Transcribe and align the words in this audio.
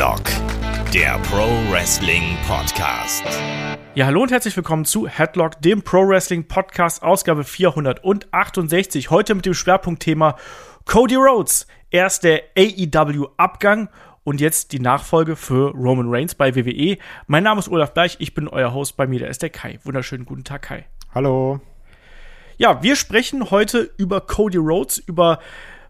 Headlock, 0.00 0.30
der 0.94 1.18
Pro 1.24 1.46
Wrestling 1.70 2.34
Podcast. 2.48 3.22
Ja, 3.94 4.06
hallo 4.06 4.22
und 4.22 4.30
herzlich 4.30 4.56
willkommen 4.56 4.86
zu 4.86 5.06
Headlock, 5.06 5.60
dem 5.60 5.82
Pro 5.82 6.08
Wrestling 6.08 6.48
Podcast, 6.48 7.02
Ausgabe 7.02 7.44
468. 7.44 9.10
Heute 9.10 9.34
mit 9.34 9.44
dem 9.44 9.52
Schwerpunktthema 9.52 10.38
Cody 10.86 11.16
Rhodes. 11.16 11.66
Erst 11.90 12.24
der 12.24 12.44
AEW-Abgang 12.56 13.90
und 14.24 14.40
jetzt 14.40 14.72
die 14.72 14.80
Nachfolge 14.80 15.36
für 15.36 15.72
Roman 15.72 16.08
Reigns 16.08 16.34
bei 16.34 16.56
WWE. 16.56 16.96
Mein 17.26 17.42
Name 17.42 17.58
ist 17.58 17.68
Olaf 17.68 17.92
Bleich, 17.92 18.16
ich 18.20 18.32
bin 18.32 18.48
euer 18.48 18.72
Host. 18.72 18.96
Bei 18.96 19.06
mir, 19.06 19.18
der 19.18 19.28
ist 19.28 19.42
der 19.42 19.50
Kai. 19.50 19.80
Wunderschönen 19.84 20.24
guten 20.24 20.44
Tag, 20.44 20.62
Kai. 20.62 20.86
Hallo. 21.14 21.60
Ja, 22.56 22.82
wir 22.82 22.96
sprechen 22.96 23.50
heute 23.50 23.90
über 23.98 24.22
Cody 24.22 24.56
Rhodes, 24.56 24.96
über 24.96 25.40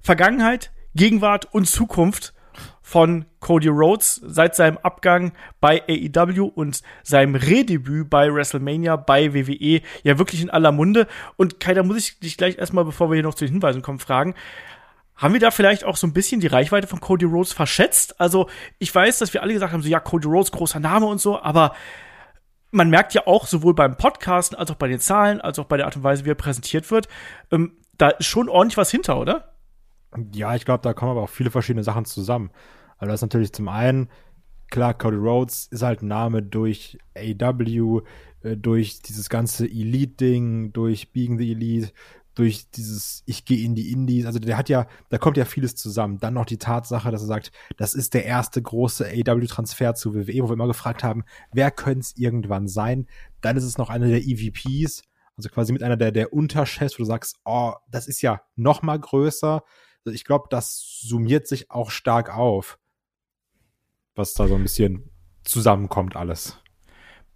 Vergangenheit, 0.00 0.72
Gegenwart 0.96 1.46
und 1.54 1.66
Zukunft 1.66 2.34
von 2.90 3.24
Cody 3.38 3.68
Rhodes 3.68 4.20
seit 4.24 4.56
seinem 4.56 4.76
Abgang 4.78 5.30
bei 5.60 5.80
AEW 5.88 6.46
und 6.46 6.82
seinem 7.04 7.36
Redebüt 7.36 8.10
bei 8.10 8.34
WrestleMania 8.34 8.96
bei 8.96 9.32
WWE 9.32 9.80
ja 10.02 10.18
wirklich 10.18 10.42
in 10.42 10.50
aller 10.50 10.72
Munde. 10.72 11.06
Und 11.36 11.60
Kai, 11.60 11.74
da 11.74 11.84
muss 11.84 11.98
ich 11.98 12.18
dich 12.18 12.36
gleich 12.36 12.58
erstmal, 12.58 12.84
bevor 12.84 13.08
wir 13.08 13.14
hier 13.14 13.22
noch 13.22 13.36
zu 13.36 13.44
den 13.44 13.52
Hinweisen 13.52 13.82
kommen, 13.82 14.00
fragen. 14.00 14.34
Haben 15.14 15.34
wir 15.34 15.40
da 15.40 15.52
vielleicht 15.52 15.84
auch 15.84 15.96
so 15.96 16.08
ein 16.08 16.12
bisschen 16.12 16.40
die 16.40 16.48
Reichweite 16.48 16.88
von 16.88 16.98
Cody 16.98 17.26
Rhodes 17.26 17.52
verschätzt? 17.52 18.20
Also, 18.20 18.48
ich 18.80 18.92
weiß, 18.92 19.18
dass 19.18 19.32
wir 19.34 19.44
alle 19.44 19.52
gesagt 19.52 19.72
haben, 19.72 19.82
so, 19.82 19.88
ja, 19.88 20.00
Cody 20.00 20.26
Rhodes, 20.26 20.50
großer 20.50 20.80
Name 20.80 21.06
und 21.06 21.20
so, 21.20 21.40
aber 21.40 21.76
man 22.72 22.90
merkt 22.90 23.14
ja 23.14 23.24
auch 23.24 23.46
sowohl 23.46 23.74
beim 23.74 23.98
Podcasten 23.98 24.58
als 24.58 24.68
auch 24.68 24.74
bei 24.76 24.88
den 24.88 24.98
Zahlen, 24.98 25.40
als 25.40 25.60
auch 25.60 25.66
bei 25.66 25.76
der 25.76 25.86
Art 25.86 25.94
und 25.94 26.02
Weise, 26.02 26.24
wie 26.24 26.30
er 26.30 26.34
präsentiert 26.34 26.90
wird, 26.90 27.06
ähm, 27.52 27.76
da 27.98 28.08
ist 28.08 28.26
schon 28.26 28.48
ordentlich 28.48 28.78
was 28.78 28.90
hinter, 28.90 29.16
oder? 29.20 29.54
Ja, 30.32 30.56
ich 30.56 30.64
glaube, 30.64 30.82
da 30.82 30.92
kommen 30.92 31.12
aber 31.12 31.22
auch 31.22 31.28
viele 31.28 31.52
verschiedene 31.52 31.84
Sachen 31.84 32.04
zusammen. 32.04 32.50
Also 33.00 33.10
das 33.10 33.18
ist 33.18 33.22
natürlich 33.22 33.52
zum 33.52 33.68
einen, 33.68 34.08
klar, 34.70 34.94
Cody 34.94 35.16
Rhodes 35.16 35.66
ist 35.70 35.82
halt 35.82 36.02
ein 36.02 36.08
Name 36.08 36.42
durch 36.42 36.98
AW, 37.16 38.02
äh, 38.42 38.56
durch 38.56 39.00
dieses 39.00 39.28
ganze 39.28 39.66
Elite-Ding, 39.66 40.72
durch 40.72 41.12
Being 41.12 41.38
the 41.38 41.50
Elite, 41.50 41.92
durch 42.34 42.70
dieses 42.70 43.22
Ich 43.26 43.44
gehe 43.44 43.64
in 43.64 43.74
die 43.74 43.90
Indies. 43.90 44.26
Also 44.26 44.38
der 44.38 44.56
hat 44.56 44.68
ja, 44.68 44.86
da 45.08 45.18
kommt 45.18 45.36
ja 45.36 45.44
vieles 45.44 45.74
zusammen. 45.74 46.18
Dann 46.18 46.34
noch 46.34 46.46
die 46.46 46.58
Tatsache, 46.58 47.10
dass 47.10 47.22
er 47.22 47.26
sagt, 47.26 47.52
das 47.76 47.94
ist 47.94 48.14
der 48.14 48.24
erste 48.24 48.62
große 48.62 49.06
AW-Transfer 49.06 49.94
zu 49.94 50.14
WWE, 50.14 50.42
wo 50.42 50.48
wir 50.48 50.54
immer 50.54 50.66
gefragt 50.66 51.02
haben, 51.02 51.24
wer 51.52 51.70
könnte 51.70 52.00
es 52.00 52.16
irgendwann 52.16 52.68
sein? 52.68 53.06
Dann 53.40 53.56
ist 53.56 53.64
es 53.64 53.78
noch 53.78 53.90
einer 53.90 54.08
der 54.08 54.22
EVPs, 54.22 55.02
also 55.36 55.48
quasi 55.48 55.72
mit 55.72 55.82
einer 55.82 55.96
der, 55.96 56.12
der 56.12 56.32
Unterchefs, 56.32 56.94
wo 56.98 57.02
du 57.02 57.06
sagst, 57.06 57.38
oh, 57.44 57.72
das 57.90 58.06
ist 58.06 58.22
ja 58.22 58.42
noch 58.56 58.82
mal 58.82 58.98
größer. 58.98 59.62
Also 60.04 60.14
ich 60.14 60.24
glaube, 60.24 60.46
das 60.50 60.98
summiert 61.00 61.46
sich 61.48 61.70
auch 61.70 61.90
stark 61.90 62.34
auf 62.34 62.78
was 64.20 64.34
da 64.34 64.46
so 64.46 64.54
ein 64.54 64.62
bisschen 64.62 65.10
zusammenkommt 65.44 66.14
alles. 66.14 66.62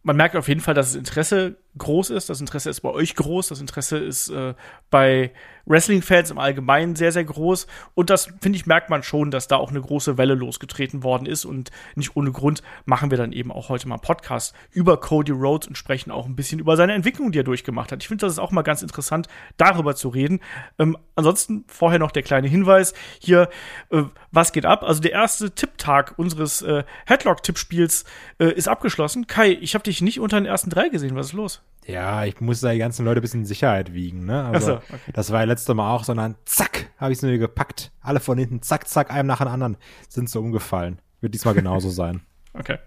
Man 0.03 0.17
merkt 0.17 0.37
auf 0.37 0.49
jeden 0.49 0.61
Fall, 0.61 0.75
dass 0.75 0.89
das 0.89 0.97
Interesse 0.97 1.57
groß 1.79 2.11
ist. 2.11 2.31
Das 2.31 2.41
Interesse 2.41 2.71
ist 2.71 2.81
bei 2.81 2.91
euch 2.91 3.17
groß. 3.17 3.49
Das 3.49 3.61
Interesse 3.61 3.99
ist 3.99 4.31
äh, 4.31 4.55
bei 4.91 5.33
Wrestling-Fans 5.67 6.31
im 6.31 6.39
Allgemeinen 6.39 6.95
sehr, 6.95 7.13
sehr 7.13 7.25
groß. 7.25 7.67
Und 7.95 8.11
das, 8.11 8.27
finde 8.41 8.57
ich, 8.57 8.67
merkt 8.67 8.91
man 8.91 9.03
schon, 9.03 9.31
dass 9.31 9.49
da 9.49 9.57
auch 9.57 9.71
eine 9.71 9.81
große 9.81 10.19
Welle 10.19 10.35
losgetreten 10.35 11.03
worden 11.03 11.27
ist. 11.27 11.45
Und 11.45 11.71
nicht 11.95 12.17
ohne 12.17 12.33
Grund 12.33 12.63
machen 12.85 13.11
wir 13.11 13.19
dann 13.19 13.33
eben 13.33 13.51
auch 13.51 13.69
heute 13.69 13.89
mal 13.89 13.97
einen 13.97 14.03
Podcast 14.03 14.55
über 14.71 14.99
Cody 15.01 15.33
Rhodes 15.33 15.69
und 15.69 15.77
sprechen 15.77 16.11
auch 16.11 16.27
ein 16.27 16.37
bisschen 16.37 16.61
über 16.61 16.77
seine 16.77 16.93
Entwicklung, 16.93 17.33
die 17.33 17.41
er 17.41 17.45
durchgemacht 17.45 17.93
hat. 17.93 18.03
Ich 18.03 18.09
finde, 18.09 18.27
das 18.27 18.35
ist 18.35 18.39
auch 18.39 18.51
mal 18.53 18.63
ganz 18.63 18.83
interessant, 18.83 19.29
darüber 19.57 19.95
zu 19.95 20.09
reden. 20.09 20.41
Ähm, 20.79 20.97
ansonsten 21.17 21.65
vorher 21.67 21.99
noch 21.99 22.13
der 22.13 22.23
kleine 22.23 22.49
Hinweis 22.49 22.95
hier, 23.19 23.49
äh, 23.91 24.03
was 24.31 24.53
geht 24.53 24.67
ab? 24.67 24.83
Also 24.83 25.01
der 25.01 25.13
erste 25.13 25.55
Tipptag 25.55 26.15
unseres 26.17 26.63
äh, 26.63 26.85
Headlock-Tippspiels 27.07 28.05
äh, 28.39 28.53
ist 28.53 28.69
abgeschlossen. 28.69 29.27
Kai, 29.27 29.59
ich 29.61 29.75
habe 29.75 29.85
dich 29.85 30.03
nicht 30.03 30.21
unter 30.21 30.41
den 30.41 30.47
ersten 30.47 30.71
drei 30.71 30.89
gesehen. 30.89 31.17
Was 31.17 31.27
ist 31.27 31.33
los? 31.33 31.64
Ja, 31.87 32.25
ich 32.25 32.41
muss 32.41 32.61
da 32.61 32.73
die 32.73 32.79
ganzen 32.79 33.05
Leute 33.05 33.21
ein 33.21 33.23
bisschen 33.23 33.41
in 33.41 33.47
Sicherheit 33.47 33.93
wiegen, 33.93 34.25
ne? 34.25 34.45
Also, 34.45 34.67
so, 34.67 34.75
okay. 34.77 35.13
das 35.13 35.33
war 35.33 35.41
ja 35.41 35.47
letzte 35.47 35.75
Mal 35.75 35.95
auch, 35.95 36.05
sondern 36.05 36.37
zack, 36.45 36.87
habe 36.97 37.13
ich 37.13 37.19
es 37.19 37.23
nur 37.23 37.37
gepackt. 37.37 37.93
Alle 38.01 38.21
von 38.21 38.39
hinten, 38.39 38.63
zack, 38.63 38.89
zack, 38.89 39.11
einem 39.11 39.27
nach 39.27 39.39
dem 39.39 39.49
anderen 39.49 39.77
sind 40.09 40.31
so 40.31 40.41
umgefallen. 40.41 41.01
Wird 41.21 41.35
diesmal 41.35 41.55
genauso 41.55 41.91
sein. 41.91 42.21
Okay. 42.57 42.79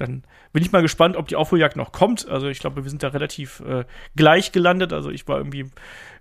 Dann 0.00 0.24
bin 0.52 0.62
ich 0.62 0.72
mal 0.72 0.82
gespannt, 0.82 1.16
ob 1.16 1.28
die 1.28 1.36
Aufholjagd 1.36 1.76
noch 1.76 1.92
kommt. 1.92 2.26
Also 2.28 2.48
ich 2.48 2.58
glaube, 2.58 2.82
wir 2.82 2.90
sind 2.90 3.02
da 3.02 3.08
relativ 3.08 3.60
äh, 3.60 3.84
gleich 4.16 4.50
gelandet. 4.50 4.92
Also 4.92 5.10
ich 5.10 5.28
war 5.28 5.36
irgendwie 5.36 5.70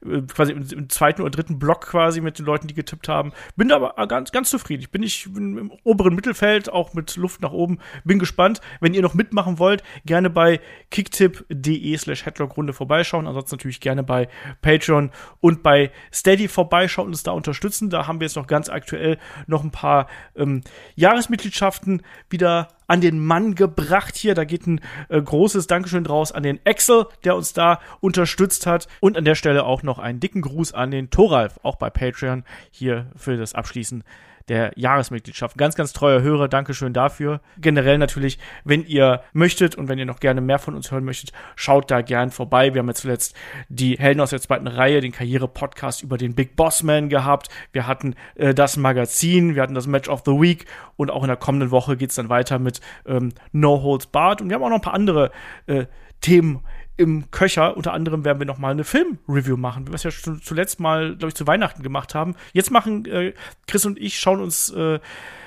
äh, 0.05 0.21
quasi 0.21 0.51
im, 0.51 0.63
im, 0.69 0.89
zweiten 0.89 1.21
oder 1.21 1.31
dritten 1.31 1.59
Block 1.59 1.87
quasi 1.87 2.19
mit 2.19 2.37
den 2.37 2.45
Leuten, 2.45 2.67
die 2.67 2.73
getippt 2.73 3.07
haben. 3.07 3.31
Bin 3.55 3.69
da 3.69 3.77
aber 3.77 3.93
ganz, 4.07 4.31
ganz 4.31 4.49
zufrieden. 4.49 4.81
Ich 4.81 4.91
bin, 4.91 5.01
ich 5.03 5.31
bin 5.31 5.57
im 5.57 5.71
oberen 5.83 6.13
Mittelfeld, 6.13 6.69
auch 6.69 6.93
mit 6.93 7.15
Luft 7.15 7.41
nach 7.41 7.51
oben. 7.51 7.79
Bin 8.03 8.19
gespannt. 8.19 8.59
Wenn 8.81 8.93
ihr 8.93 9.01
noch 9.01 9.13
mitmachen 9.13 9.59
wollt, 9.59 9.83
gerne 10.05 10.29
bei 10.29 10.59
kicktip.de 10.91 11.97
slash 11.97 12.25
headlockrunde 12.25 12.73
vorbeischauen. 12.73 13.27
Ansonsten 13.27 13.55
natürlich 13.55 13.79
gerne 13.79 14.03
bei 14.03 14.27
Patreon 14.61 15.11
und 15.39 15.63
bei 15.63 15.91
Steady 16.13 16.49
vorbeischauen 16.49 17.07
und 17.07 17.13
uns 17.13 17.23
da 17.23 17.31
unterstützen. 17.31 17.89
Da 17.89 18.07
haben 18.07 18.19
wir 18.19 18.25
jetzt 18.25 18.35
noch 18.35 18.47
ganz 18.47 18.69
aktuell 18.69 19.17
noch 19.47 19.63
ein 19.63 19.71
paar 19.71 20.07
ähm, 20.35 20.61
Jahresmitgliedschaften 20.95 22.03
wieder 22.29 22.67
an 22.89 22.99
den 22.99 23.23
Mann 23.23 23.55
gebracht 23.55 24.17
hier. 24.17 24.35
Da 24.35 24.43
geht 24.43 24.67
ein 24.67 24.81
äh, 25.07 25.21
großes 25.21 25.67
Dankeschön 25.67 26.03
draus 26.03 26.33
an 26.33 26.43
den 26.43 26.59
Excel, 26.65 27.05
der 27.23 27.35
uns 27.35 27.53
da 27.53 27.79
unterstützt 28.01 28.65
hat. 28.65 28.87
Und 28.99 29.15
an 29.15 29.23
der 29.23 29.35
Stelle 29.35 29.63
auch 29.63 29.83
noch 29.83 29.99
einen 29.99 30.19
dicken 30.19 30.41
Gruß 30.41 30.73
an 30.73 30.91
den 30.91 31.09
Thoralf, 31.09 31.59
auch 31.63 31.77
bei 31.77 31.89
Patreon, 31.89 32.43
hier 32.71 33.07
für 33.15 33.37
das 33.37 33.53
Abschließen 33.53 34.03
der 34.49 34.71
Jahresmitgliedschaft. 34.75 35.57
Ganz, 35.57 35.75
ganz 35.75 35.93
treuer 35.93 36.21
Hörer, 36.21 36.47
Dankeschön 36.47 36.93
dafür. 36.93 37.41
Generell 37.59 37.97
natürlich, 37.97 38.39
wenn 38.63 38.85
ihr 38.85 39.21
möchtet 39.31 39.75
und 39.75 39.87
wenn 39.87 39.99
ihr 39.99 40.05
noch 40.05 40.19
gerne 40.19 40.41
mehr 40.41 40.59
von 40.59 40.75
uns 40.75 40.91
hören 40.91 41.05
möchtet, 41.05 41.31
schaut 41.55 41.89
da 41.91 42.01
gern 42.01 42.31
vorbei. 42.31 42.73
Wir 42.73 42.79
haben 42.79 42.87
jetzt 42.87 43.01
zuletzt 43.01 43.35
die 43.69 43.97
Helden 43.97 44.19
aus 44.21 44.31
der 44.31 44.41
zweiten 44.41 44.67
Reihe, 44.67 45.01
den 45.01 45.11
Karriere-Podcast 45.11 46.03
über 46.03 46.17
den 46.17 46.35
Big 46.35 46.55
Boss 46.55 46.83
Man 46.83 47.09
gehabt. 47.09 47.49
Wir 47.71 47.87
hatten 47.87 48.15
äh, 48.35 48.53
das 48.53 48.75
Magazin, 48.75 49.55
wir 49.55 49.61
hatten 49.61 49.75
das 49.75 49.87
Match 49.87 50.09
of 50.09 50.23
the 50.25 50.31
Week 50.31 50.65
und 50.95 51.11
auch 51.11 51.23
in 51.23 51.27
der 51.27 51.37
kommenden 51.37 51.71
Woche 51.71 51.95
geht 51.95 52.09
es 52.09 52.15
dann 52.15 52.29
weiter 52.29 52.59
mit 52.59 52.81
ähm, 53.05 53.31
No 53.51 53.81
Holds 53.83 54.07
Barred 54.07 54.41
und 54.41 54.49
wir 54.49 54.55
haben 54.55 54.63
auch 54.63 54.69
noch 54.69 54.77
ein 54.77 54.81
paar 54.81 54.93
andere 54.93 55.31
äh, 55.67 55.85
Themen 56.21 56.61
im 56.99 57.31
Köcher. 57.31 57.77
Unter 57.77 57.93
anderem 57.93 58.25
werden 58.25 58.39
wir 58.39 58.45
noch 58.45 58.57
mal 58.57 58.71
eine 58.71 58.83
Filmreview 58.83 59.57
machen, 59.57 59.87
wie 59.87 59.91
wir 59.91 59.95
es 59.95 60.03
ja 60.03 60.11
zuletzt 60.11 60.79
mal, 60.79 61.15
glaube 61.15 61.29
ich, 61.29 61.35
zu 61.35 61.47
Weihnachten 61.47 61.81
gemacht 61.81 62.13
haben. 62.13 62.35
Jetzt 62.53 62.71
machen 62.71 63.05
äh, 63.05 63.33
Chris 63.67 63.85
und 63.85 63.97
ich 63.97 64.19
schauen 64.19 64.41
uns 64.41 64.69
äh, 64.71 64.99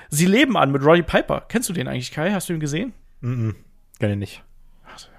Sie 0.09 0.27
leben 0.27 0.59
an 0.59 0.73
mit 0.73 0.85
Roddy 0.85 1.03
Piper. 1.03 1.45
Kennst 1.49 1.69
du 1.69 1.73
den 1.73 1.89
eigentlich, 1.89 2.11
Kai? 2.11 2.33
Hast 2.33 2.49
du 2.49 2.53
ihn 2.53 2.61
gesehen? 2.61 2.93
Mm, 3.23 3.49
-mm. 3.51 3.55
Kenne 3.99 4.17
nicht. 4.17 4.43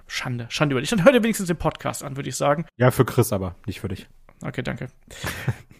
Schande, 0.05 0.45
Schande 0.49 0.73
über 0.73 0.81
dich. 0.81 0.91
Dann 0.91 1.03
hör 1.03 1.11
dir 1.11 1.23
wenigstens 1.23 1.47
den 1.47 1.57
Podcast 1.57 2.03
an, 2.03 2.15
würde 2.15 2.29
ich 2.29 2.35
sagen. 2.35 2.65
Ja, 2.77 2.91
für 2.91 3.03
Chris 3.03 3.33
aber, 3.33 3.55
nicht 3.65 3.79
für 3.79 3.87
dich. 3.87 4.07
Okay, 4.43 4.61
danke. 4.61 4.89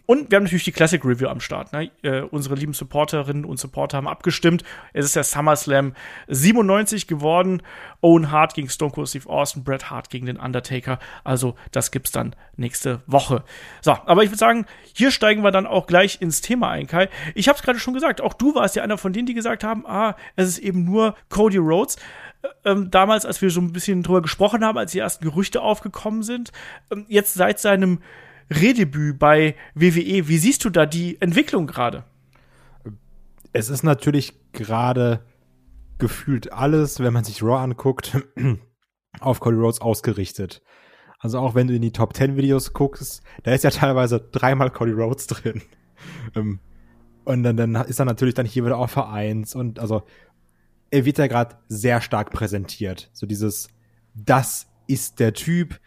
Und 0.06 0.30
wir 0.30 0.36
haben 0.36 0.44
natürlich 0.44 0.66
die 0.66 0.74
Classic 0.74 1.04
Review 1.06 1.30
am 1.30 1.40
Start. 1.40 1.72
Ne? 1.72 1.90
Äh, 2.02 2.22
unsere 2.22 2.56
lieben 2.56 2.74
Supporterinnen 2.74 3.46
und 3.46 3.58
Supporter 3.58 3.98
haben 3.98 4.08
abgestimmt. 4.08 4.64
Es 4.92 5.06
ist 5.06 5.16
der 5.16 5.24
SummerSlam 5.24 5.94
97 6.28 7.08
geworden. 7.08 7.62
Owen 8.02 8.30
Hart 8.30 8.54
gegen 8.54 8.70
Stone 8.70 8.92
Cold 8.92 9.08
Steve 9.08 9.30
Austin, 9.30 9.64
Bret 9.64 9.90
Hart 9.90 10.10
gegen 10.10 10.26
den 10.26 10.38
Undertaker. 10.38 11.00
Also 11.24 11.56
das 11.72 11.92
gibt's 11.92 12.12
dann 12.12 12.36
nächste 12.58 13.02
Woche. 13.08 13.46
So, 13.82 13.92
aber 13.92 14.24
ich 14.24 14.30
würde 14.30 14.40
sagen, 14.40 14.66
hier 14.94 15.10
steigen 15.10 15.42
wir 15.42 15.52
dann 15.52 15.66
auch 15.66 15.88
gleich 15.88 16.22
ins 16.22 16.42
Thema 16.42 16.70
ein, 16.70 16.88
Kai. 16.88 17.08
Ich 17.34 17.48
habe 17.48 17.58
es 17.58 17.64
gerade 17.64 17.80
schon 17.80 17.94
gesagt. 17.94 18.20
Auch 18.20 18.34
du 18.34 18.56
warst 18.56 18.76
ja 18.76 18.84
einer 18.84 18.98
von 18.98 19.14
denen, 19.14 19.26
die 19.26 19.34
gesagt 19.34 19.64
haben, 19.64 19.86
ah, 19.88 20.18
es 20.36 20.50
ist 20.50 20.60
eben 20.60 20.84
nur 20.84 21.16
Cody 21.30 21.58
Rhodes 21.58 21.96
äh, 22.42 22.50
ähm, 22.66 22.92
damals, 22.92 23.26
als 23.26 23.42
wir 23.42 23.50
so 23.50 23.62
ein 23.62 23.72
bisschen 23.72 24.04
drüber 24.04 24.22
gesprochen 24.22 24.66
haben, 24.66 24.78
als 24.78 24.92
die 24.92 25.00
ersten 25.00 25.24
Gerüchte 25.24 25.62
aufgekommen 25.62 26.24
sind. 26.24 26.52
Ähm, 26.92 27.06
jetzt 27.08 27.36
seit 27.36 27.60
seinem 27.60 28.00
Redebüt 28.50 29.20
bei 29.20 29.56
WWE. 29.76 30.28
Wie 30.28 30.38
siehst 30.38 30.66
du 30.66 30.70
da 30.70 30.86
die 30.86 31.20
Entwicklung 31.22 31.68
gerade? 31.68 32.04
Es 33.52 33.70
ist 33.70 33.84
natürlich 33.84 34.34
gerade 34.52 35.24
gefühlt 35.98 36.52
alles, 36.52 37.00
wenn 37.00 37.14
man 37.14 37.24
sich 37.24 37.44
Raw 37.44 37.64
anguckt, 37.64 38.18
auf 39.20 39.40
Cody 39.40 39.58
Rhodes 39.58 39.82
ausgerichtet. 39.82 40.62
Also 41.20 41.40
auch 41.40 41.56
wenn 41.56 41.68
du 41.68 41.76
in 41.76 41.82
die 41.82 41.94
Top 41.94 42.16
10 42.16 42.36
Videos 42.36 42.74
guckst, 42.74 43.24
da 43.44 43.54
ist 43.54 43.64
ja 43.64 43.70
teilweise 43.70 44.20
dreimal 44.20 44.70
Cody 44.72 44.92
Rhodes 44.92 45.28
drin. 45.28 45.62
Ähm, 46.36 46.60
und 47.24 47.44
dann, 47.44 47.56
dann 47.56 47.76
ist 47.76 47.98
er 47.98 48.04
natürlich 48.04 48.34
dann 48.34 48.46
hier 48.46 48.66
wieder 48.66 48.78
auf 48.78 48.92
Vereins 48.92 49.56
und 49.56 49.80
also 49.80 50.04
er 50.92 51.06
wird 51.06 51.18
ja 51.18 51.28
gerade 51.28 51.56
sehr 51.70 52.02
stark 52.02 52.32
präsentiert. 52.32 53.10
So 53.14 53.26
dieses, 53.26 53.70
das 54.14 54.68
ist 54.86 55.22
der 55.22 55.34
Typ, 55.34 55.80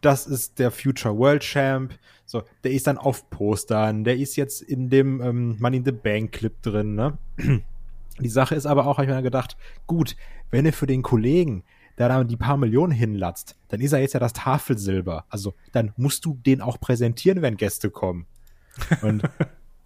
das 0.00 0.26
ist 0.26 0.58
der 0.58 0.70
Future 0.70 1.16
World 1.16 1.42
Champ. 1.42 1.94
So, 2.26 2.42
der 2.62 2.72
ist 2.72 2.86
dann 2.86 2.98
auf 2.98 3.28
Postern, 3.30 4.04
der 4.04 4.16
ist 4.16 4.36
jetzt 4.36 4.62
in 4.62 4.88
dem 4.88 5.20
ähm, 5.20 5.56
Money 5.58 5.78
in 5.78 5.84
the 5.84 5.92
Bank 5.92 6.32
Clip 6.32 6.60
drin, 6.62 6.94
ne? 6.94 7.18
Die 8.20 8.28
Sache 8.28 8.54
ist 8.54 8.66
aber 8.66 8.86
auch, 8.86 8.98
habe 8.98 9.06
ich 9.06 9.14
mir 9.14 9.22
gedacht, 9.22 9.56
gut, 9.88 10.16
wenn 10.50 10.64
er 10.64 10.72
für 10.72 10.86
den 10.86 11.02
Kollegen 11.02 11.64
da 11.96 12.24
die 12.24 12.36
paar 12.36 12.56
Millionen 12.56 12.92
hinlatzt, 12.92 13.56
dann 13.68 13.80
ist 13.80 13.92
er 13.92 14.00
jetzt 14.00 14.14
ja 14.14 14.20
das 14.20 14.32
Tafelsilber. 14.32 15.24
Also 15.28 15.54
dann 15.72 15.92
musst 15.96 16.24
du 16.24 16.34
den 16.44 16.60
auch 16.60 16.80
präsentieren, 16.80 17.42
wenn 17.42 17.56
Gäste 17.56 17.90
kommen. 17.90 18.26
Und 19.02 19.22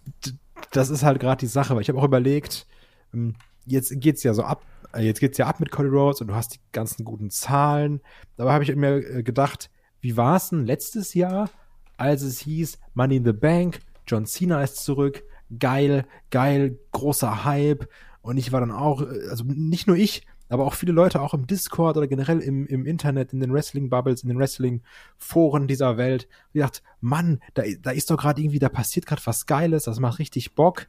das 0.73 0.91
ist 0.91 1.03
halt 1.03 1.21
gerade 1.21 1.41
die 1.41 1.47
Sache, 1.47 1.75
weil 1.75 1.83
ich 1.83 1.89
habe 1.89 1.99
auch 1.99 2.05
überlegt, 2.05 2.67
ähm, 3.13 3.35
jetzt 3.67 3.93
geht's 4.01 4.23
ja 4.23 4.33
so 4.33 4.43
ab, 4.43 4.65
äh, 4.95 5.03
jetzt 5.03 5.21
geht's 5.21 5.39
ja 5.39 5.47
ab 5.47 5.61
mit 5.61 5.71
Cody 5.71 5.89
Rhodes 5.89 6.21
und 6.21 6.29
du 6.29 6.35
hast 6.35 6.55
die 6.55 6.61
ganzen 6.73 7.05
guten 7.05 7.31
Zahlen. 7.31 8.01
Dabei 8.37 8.53
habe 8.53 8.65
ich 8.65 8.75
mir 8.75 8.97
äh, 8.97 9.23
gedacht, 9.23 9.71
wie 10.01 10.17
war's 10.17 10.51
denn 10.51 10.67
letztes 10.67 11.15
Jahr, 11.15 11.51
als 11.97 12.23
es 12.23 12.41
hieß 12.41 12.79
Money 12.95 13.17
in 13.17 13.25
the 13.25 13.33
Bank, 13.33 13.81
John 14.07 14.27
Cena 14.27 14.63
ist 14.63 14.85
zurück, 14.85 15.23
geil, 15.59 16.07
geil, 16.31 16.79
großer 16.93 17.45
Hype. 17.45 17.89
Und 18.23 18.37
ich 18.37 18.53
war 18.53 18.61
dann 18.61 18.73
auch, 18.73 19.03
äh, 19.03 19.29
also 19.29 19.45
nicht 19.45 19.87
nur 19.87 19.97
ich, 19.97 20.27
aber 20.49 20.65
auch 20.65 20.75
viele 20.75 20.93
Leute 20.93 21.21
auch 21.21 21.35
im 21.35 21.47
Discord 21.47 21.97
oder 21.97 22.07
generell 22.07 22.41
im, 22.41 22.67
im 22.67 22.87
Internet, 22.87 23.33
in 23.33 23.41
den 23.41 23.53
Wrestling-Bubbles, 23.53 24.23
in 24.23 24.29
den 24.29 24.39
Wrestling-Foren 24.39 25.67
dieser 25.67 25.99
Welt, 25.99 26.27
die 26.55 26.61
dachte, 26.61 26.81
Mann, 27.01 27.41
da, 27.55 27.63
da 27.81 27.91
ist 27.91 28.11
doch 28.11 28.17
gerade 28.17 28.41
irgendwie, 28.41 28.59
da 28.59 28.69
passiert 28.69 29.05
gerade 29.05 29.23
was 29.25 29.47
Geiles, 29.47 29.85
das 29.85 30.01
macht 30.01 30.19
richtig 30.19 30.55
Bock. 30.55 30.87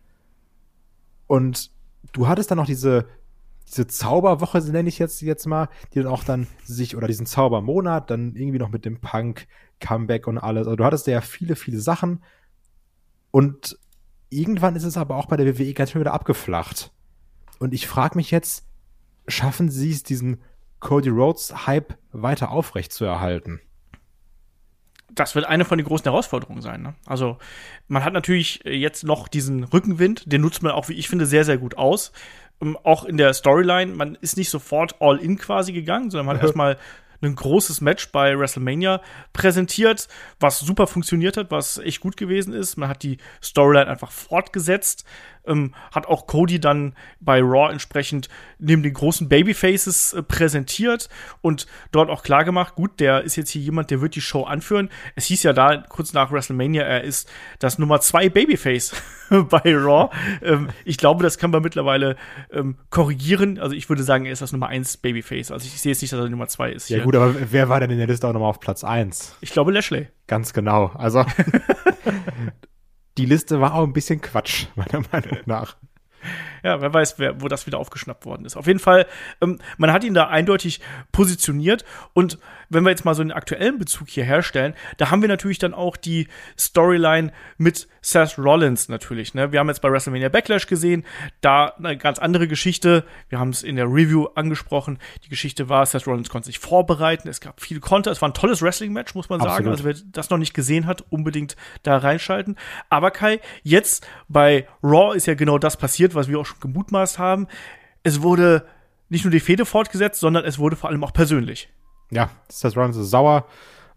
Und 1.27 1.71
du 2.13 2.27
hattest 2.27 2.51
dann 2.51 2.57
noch 2.57 2.65
diese, 2.65 3.05
diese 3.69 3.87
Zauberwoche, 3.87 4.59
nenne 4.59 4.89
ich 4.89 4.99
jetzt, 4.99 5.21
jetzt 5.21 5.45
mal, 5.45 5.69
die 5.93 5.99
dann 5.99 6.11
auch 6.11 6.23
dann 6.23 6.47
sich, 6.63 6.95
oder 6.97 7.07
diesen 7.07 7.25
Zaubermonat, 7.25 8.09
dann 8.09 8.35
irgendwie 8.35 8.59
noch 8.59 8.69
mit 8.69 8.85
dem 8.85 8.99
Punk, 8.99 9.47
Comeback 9.79 10.27
und 10.27 10.37
alles. 10.37 10.67
Also 10.67 10.75
du 10.75 10.83
hattest 10.83 11.07
ja 11.07 11.21
viele, 11.21 11.55
viele 11.55 11.79
Sachen. 11.79 12.23
Und 13.31 13.77
irgendwann 14.29 14.75
ist 14.75 14.83
es 14.83 14.97
aber 14.97 15.15
auch 15.15 15.27
bei 15.27 15.37
der 15.37 15.57
WWE 15.57 15.73
ganz 15.73 15.91
schön 15.91 16.01
wieder 16.01 16.13
abgeflacht. 16.13 16.91
Und 17.59 17.73
ich 17.73 17.87
frage 17.87 18.17
mich 18.17 18.31
jetzt, 18.31 18.65
schaffen 19.27 19.69
sie 19.69 19.91
es, 19.91 20.03
diesen 20.03 20.41
Cody 20.79 21.09
Rhodes-Hype 21.09 21.97
weiter 22.11 22.51
aufrecht 22.51 22.91
zu 22.91 23.05
erhalten? 23.05 23.61
das 25.11 25.35
wird 25.35 25.45
eine 25.45 25.65
von 25.65 25.77
den 25.77 25.87
großen 25.87 26.03
Herausforderungen 26.03 26.61
sein. 26.61 26.81
Ne? 26.81 26.95
Also 27.05 27.37
man 27.87 28.03
hat 28.03 28.13
natürlich 28.13 28.61
jetzt 28.63 29.03
noch 29.03 29.27
diesen 29.27 29.63
Rückenwind, 29.63 30.31
den 30.31 30.41
nutzt 30.41 30.63
man 30.63 30.71
auch, 30.71 30.89
wie 30.89 30.93
ich 30.93 31.09
finde, 31.09 31.25
sehr, 31.25 31.45
sehr 31.45 31.57
gut 31.57 31.77
aus. 31.77 32.11
Ähm, 32.61 32.77
auch 32.83 33.05
in 33.05 33.17
der 33.17 33.33
Storyline, 33.33 33.93
man 33.93 34.15
ist 34.21 34.37
nicht 34.37 34.49
sofort 34.49 34.95
all 34.99 35.17
in 35.17 35.37
quasi 35.37 35.73
gegangen, 35.73 36.09
sondern 36.09 36.27
man 36.27 36.37
hat 36.37 36.43
erstmal 36.43 36.77
ein 37.21 37.35
großes 37.35 37.81
Match 37.81 38.11
bei 38.11 38.37
WrestleMania 38.37 39.01
präsentiert, 39.33 40.07
was 40.39 40.59
super 40.59 40.87
funktioniert 40.87 41.37
hat, 41.37 41.51
was 41.51 41.77
echt 41.79 41.99
gut 41.99 42.15
gewesen 42.17 42.53
ist. 42.53 42.77
Man 42.77 42.89
hat 42.89 43.03
die 43.03 43.17
Storyline 43.43 43.87
einfach 43.87 44.11
fortgesetzt 44.11 45.05
ähm, 45.45 45.73
hat 45.91 46.07
auch 46.07 46.27
Cody 46.27 46.59
dann 46.59 46.93
bei 47.19 47.41
Raw 47.41 47.71
entsprechend 47.71 48.29
neben 48.59 48.83
den 48.83 48.93
großen 48.93 49.29
Babyfaces 49.29 50.13
äh, 50.13 50.23
präsentiert 50.23 51.09
und 51.41 51.67
dort 51.91 52.09
auch 52.09 52.23
klar 52.23 52.43
gemacht, 52.43 52.75
gut, 52.75 52.99
der 52.99 53.21
ist 53.23 53.35
jetzt 53.35 53.49
hier 53.49 53.61
jemand, 53.61 53.91
der 53.91 54.01
wird 54.01 54.15
die 54.15 54.21
Show 54.21 54.43
anführen. 54.43 54.89
Es 55.15 55.25
hieß 55.25 55.43
ja 55.43 55.53
da 55.53 55.77
kurz 55.77 56.13
nach 56.13 56.31
WrestleMania, 56.31 56.83
er 56.83 57.03
ist 57.03 57.29
das 57.59 57.79
Nummer 57.79 58.01
zwei 58.01 58.29
Babyface 58.29 58.93
bei 59.29 59.61
Raw. 59.65 60.09
Ähm, 60.41 60.69
ich 60.85 60.97
glaube, 60.97 61.23
das 61.23 61.37
kann 61.37 61.51
man 61.51 61.61
mittlerweile 61.61 62.15
ähm, 62.51 62.77
korrigieren. 62.89 63.59
Also 63.59 63.75
ich 63.75 63.89
würde 63.89 64.03
sagen, 64.03 64.25
er 64.25 64.33
ist 64.33 64.41
das 64.41 64.51
Nummer 64.51 64.67
eins 64.67 64.97
Babyface. 64.97 65.51
Also 65.51 65.65
ich 65.65 65.79
sehe 65.79 65.91
jetzt 65.91 66.01
nicht, 66.01 66.13
dass 66.13 66.19
er 66.19 66.29
Nummer 66.29 66.47
zwei 66.47 66.71
ist. 66.71 66.89
Ja 66.89 67.03
gut, 67.03 67.15
aber 67.15 67.35
wer 67.51 67.69
war 67.69 67.79
denn 67.79 67.91
in 67.91 67.97
der 67.97 68.07
Liste 68.07 68.27
auch 68.27 68.33
nochmal 68.33 68.49
auf 68.49 68.59
Platz 68.59 68.83
eins? 68.83 69.35
Ich 69.41 69.51
glaube 69.51 69.71
Lashley. 69.71 70.07
Ganz 70.27 70.53
genau. 70.53 70.91
Also 70.95 71.25
die 73.19 73.25
Liste 73.25 73.59
war 73.59 73.75
auch 73.75 73.83
ein 73.83 73.91
bisschen 73.91 74.21
Quatsch, 74.21 74.67
meiner 74.75 75.03
Meinung 75.11 75.39
nach. 75.45 75.75
Ja, 76.63 76.81
wer 76.81 76.93
weiß, 76.93 77.19
wer, 77.19 77.41
wo 77.41 77.47
das 77.47 77.65
wieder 77.67 77.77
aufgeschnappt 77.77 78.25
worden 78.25 78.45
ist. 78.45 78.55
Auf 78.55 78.67
jeden 78.67 78.79
Fall, 78.79 79.05
ähm, 79.41 79.59
man 79.77 79.91
hat 79.91 80.03
ihn 80.03 80.13
da 80.13 80.27
eindeutig 80.27 80.81
positioniert. 81.11 81.85
Und 82.13 82.37
wenn 82.69 82.83
wir 82.83 82.91
jetzt 82.91 83.05
mal 83.05 83.15
so 83.15 83.21
einen 83.21 83.31
aktuellen 83.31 83.79
Bezug 83.79 84.09
hier 84.09 84.23
herstellen, 84.23 84.73
da 84.97 85.11
haben 85.11 85.21
wir 85.21 85.29
natürlich 85.29 85.59
dann 85.59 85.73
auch 85.73 85.97
die 85.97 86.27
Storyline 86.57 87.31
mit 87.57 87.87
Seth 88.01 88.37
Rollins 88.37 88.89
natürlich. 88.89 89.33
Ne? 89.33 89.51
Wir 89.51 89.59
haben 89.59 89.67
jetzt 89.67 89.81
bei 89.81 89.91
WrestleMania 89.91 90.29
Backlash 90.29 90.67
gesehen, 90.67 91.05
da 91.41 91.67
eine 91.67 91.97
ganz 91.97 92.19
andere 92.19 92.47
Geschichte. 92.47 93.03
Wir 93.29 93.39
haben 93.39 93.49
es 93.49 93.63
in 93.63 93.75
der 93.75 93.85
Review 93.85 94.27
angesprochen. 94.35 94.99
Die 95.25 95.29
Geschichte 95.29 95.69
war, 95.69 95.85
Seth 95.85 96.07
Rollins 96.07 96.29
konnte 96.29 96.45
sich 96.47 96.59
vorbereiten. 96.59 97.27
Es 97.27 97.41
gab 97.41 97.61
viel 97.61 97.79
Konter. 97.79 98.11
Es 98.11 98.21
war 98.21 98.29
ein 98.29 98.33
tolles 98.33 98.61
Wrestling-Match, 98.61 99.15
muss 99.15 99.29
man 99.29 99.39
sagen. 99.41 99.67
Also 99.67 99.83
wer 99.83 99.95
das 100.11 100.29
noch 100.29 100.37
nicht 100.37 100.53
gesehen 100.53 100.85
hat, 100.85 101.03
unbedingt 101.09 101.55
da 101.83 101.97
reinschalten. 101.97 102.55
Aber 102.89 103.11
Kai, 103.11 103.39
jetzt 103.63 104.07
bei 104.27 104.67
Raw 104.83 105.15
ist 105.15 105.27
ja 105.27 105.33
genau 105.33 105.57
das 105.57 105.77
passiert, 105.77 106.15
was 106.15 106.27
wir 106.27 106.39
auch 106.39 106.45
schon 106.49 106.59
gemutmaßt 106.59 107.19
haben. 107.19 107.47
Es 108.03 108.21
wurde 108.21 108.65
nicht 109.09 109.25
nur 109.25 109.31
die 109.31 109.39
Fehde 109.39 109.65
fortgesetzt, 109.65 110.19
sondern 110.19 110.45
es 110.45 110.59
wurde 110.59 110.75
vor 110.75 110.89
allem 110.89 111.03
auch 111.03 111.13
persönlich. 111.13 111.69
Ja, 112.11 112.29
Seth 112.49 112.75
Rollins 112.75 112.97
ist 112.97 113.09
sauer. 113.09 113.45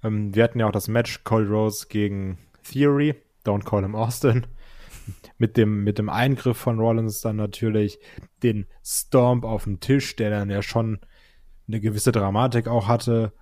Ähm, 0.03 0.35
wir 0.35 0.45
hatten 0.45 0.61
ja 0.61 0.67
auch 0.67 0.73
das 0.73 0.89
Match 0.89 1.25
Cole 1.25 1.49
Rose 1.49 1.87
gegen 1.89 2.39
Theory. 2.63 3.15
Don't 3.45 3.65
call 3.65 3.83
him 3.83 3.95
Austin. 3.95 4.47
Mit 5.37 5.57
dem, 5.57 5.83
mit 5.83 5.99
dem 5.99 6.09
Eingriff 6.09 6.57
von 6.57 6.79
Rollins 6.79 7.21
dann 7.23 7.37
natürlich 7.37 7.99
den 8.43 8.67
Stomp 8.85 9.45
auf 9.45 9.65
dem 9.65 9.81
Tisch, 9.81 10.15
der 10.15 10.31
dann 10.31 10.51
ja 10.51 10.63
schon 10.63 11.01
eine 11.67 11.81
gewisse 11.81 12.13
Dramatik 12.13 12.69
auch 12.69 12.87
hatte. 12.87 13.33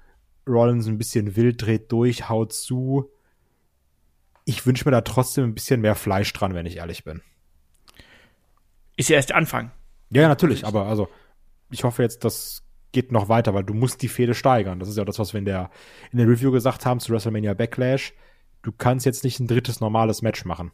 Rollins 0.48 0.86
ein 0.86 0.98
bisschen 0.98 1.36
wild 1.36 1.60
dreht 1.60 1.92
durch, 1.92 2.28
haut 2.28 2.52
zu. 2.52 3.10
Ich 4.46 4.64
wünsche 4.66 4.86
mir 4.86 4.92
da 4.92 5.02
trotzdem 5.02 5.44
ein 5.44 5.54
bisschen 5.54 5.82
mehr 5.82 5.94
Fleisch 5.94 6.32
dran, 6.32 6.54
wenn 6.54 6.66
ich 6.66 6.78
ehrlich 6.78 7.04
bin. 7.04 7.20
Ist 9.00 9.08
ja 9.08 9.16
erst 9.16 9.30
der 9.30 9.36
Anfang. 9.36 9.70
Ja, 10.10 10.28
natürlich, 10.28 10.66
aber 10.66 10.84
also 10.84 11.08
ich 11.70 11.84
hoffe 11.84 12.02
jetzt, 12.02 12.22
das 12.22 12.62
geht 12.92 13.12
noch 13.12 13.30
weiter, 13.30 13.54
weil 13.54 13.64
du 13.64 13.72
musst 13.72 14.02
die 14.02 14.08
Fehde 14.08 14.34
steigern. 14.34 14.78
Das 14.78 14.90
ist 14.90 14.98
ja 14.98 15.06
das, 15.06 15.18
was 15.18 15.32
wir 15.32 15.38
in 15.38 15.46
der, 15.46 15.70
in 16.12 16.18
der 16.18 16.28
Review 16.28 16.50
gesagt 16.50 16.84
haben 16.84 17.00
zu 17.00 17.10
WrestleMania 17.10 17.54
Backlash. 17.54 18.12
Du 18.60 18.72
kannst 18.72 19.06
jetzt 19.06 19.24
nicht 19.24 19.40
ein 19.40 19.46
drittes 19.46 19.80
normales 19.80 20.20
Match 20.20 20.44
machen. 20.44 20.70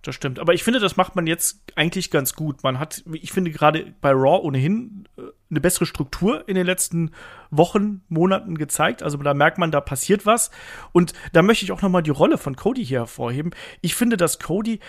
Das 0.00 0.14
stimmt. 0.14 0.38
Aber 0.38 0.54
ich 0.54 0.64
finde, 0.64 0.80
das 0.80 0.96
macht 0.96 1.16
man 1.16 1.26
jetzt 1.26 1.64
eigentlich 1.74 2.10
ganz 2.10 2.34
gut. 2.34 2.62
Man 2.62 2.78
hat, 2.78 3.04
ich 3.12 3.32
finde, 3.32 3.50
gerade 3.50 3.92
bei 4.00 4.12
Raw 4.12 4.42
ohnehin 4.42 5.06
äh, 5.18 5.22
eine 5.50 5.60
bessere 5.60 5.84
Struktur 5.84 6.48
in 6.48 6.54
den 6.54 6.64
letzten 6.64 7.10
Wochen, 7.50 8.04
Monaten 8.08 8.56
gezeigt. 8.56 9.02
Also 9.02 9.18
da 9.18 9.34
merkt 9.34 9.58
man, 9.58 9.70
da 9.70 9.82
passiert 9.82 10.24
was. 10.24 10.50
Und 10.92 11.12
da 11.34 11.42
möchte 11.42 11.66
ich 11.66 11.72
auch 11.72 11.82
noch 11.82 11.90
mal 11.90 12.00
die 12.00 12.10
Rolle 12.10 12.38
von 12.38 12.56
Cody 12.56 12.86
hier 12.86 13.00
hervorheben. 13.00 13.50
Ich 13.82 13.94
finde, 13.94 14.16
dass 14.16 14.38
Cody 14.38 14.80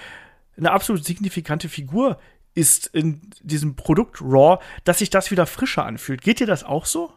eine 0.55 0.71
absolut 0.71 1.03
signifikante 1.03 1.69
Figur 1.69 2.17
ist 2.57 2.88
in 2.88 3.21
diesem 3.44 3.75
Produkt 3.75 4.19
Raw, 4.19 4.57
dass 4.83 4.98
sich 4.98 5.12
das 5.12 5.30
wieder 5.30 5.45
frischer 5.45 5.86
anfühlt. 5.86 6.24
Geht 6.24 6.39
dir 6.39 6.48
das 6.48 6.63
auch 6.63 6.86
so? 6.86 7.13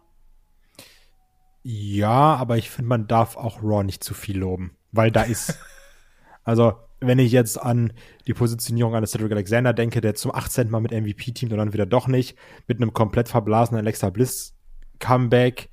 Ja, 1.63 2.37
aber 2.37 2.59
ich 2.59 2.69
finde, 2.69 2.91
man 2.91 3.07
darf 3.07 3.37
auch 3.37 3.63
Raw 3.63 3.83
nicht 3.83 4.05
zu 4.05 4.13
viel 4.13 4.39
loben, 4.39 4.77
weil 4.93 5.11
da 5.11 5.23
ist, 5.23 5.59
also 6.45 6.75
wenn 7.01 7.19
ich 7.19 7.33
jetzt 7.33 7.57
an 7.57 7.95
die 8.27 8.35
Positionierung 8.35 8.95
eines 8.95 9.13
Cedric 9.13 9.33
Alexander 9.33 9.73
denke, 9.73 10.03
der 10.03 10.15
zum 10.15 10.35
18. 10.35 10.69
Mal 10.69 10.81
mit 10.81 10.93
MVP 10.93 11.33
teamt 11.33 11.53
und 11.53 11.59
dann 11.59 11.73
wieder 11.73 11.87
doch 11.87 12.07
nicht, 12.07 12.37
mit 12.67 12.77
einem 12.77 12.93
komplett 12.93 13.31
verblasenen 13.31 13.81
Alexa 13.81 14.11
Bliss 14.11 14.55
Comeback, 14.99 15.71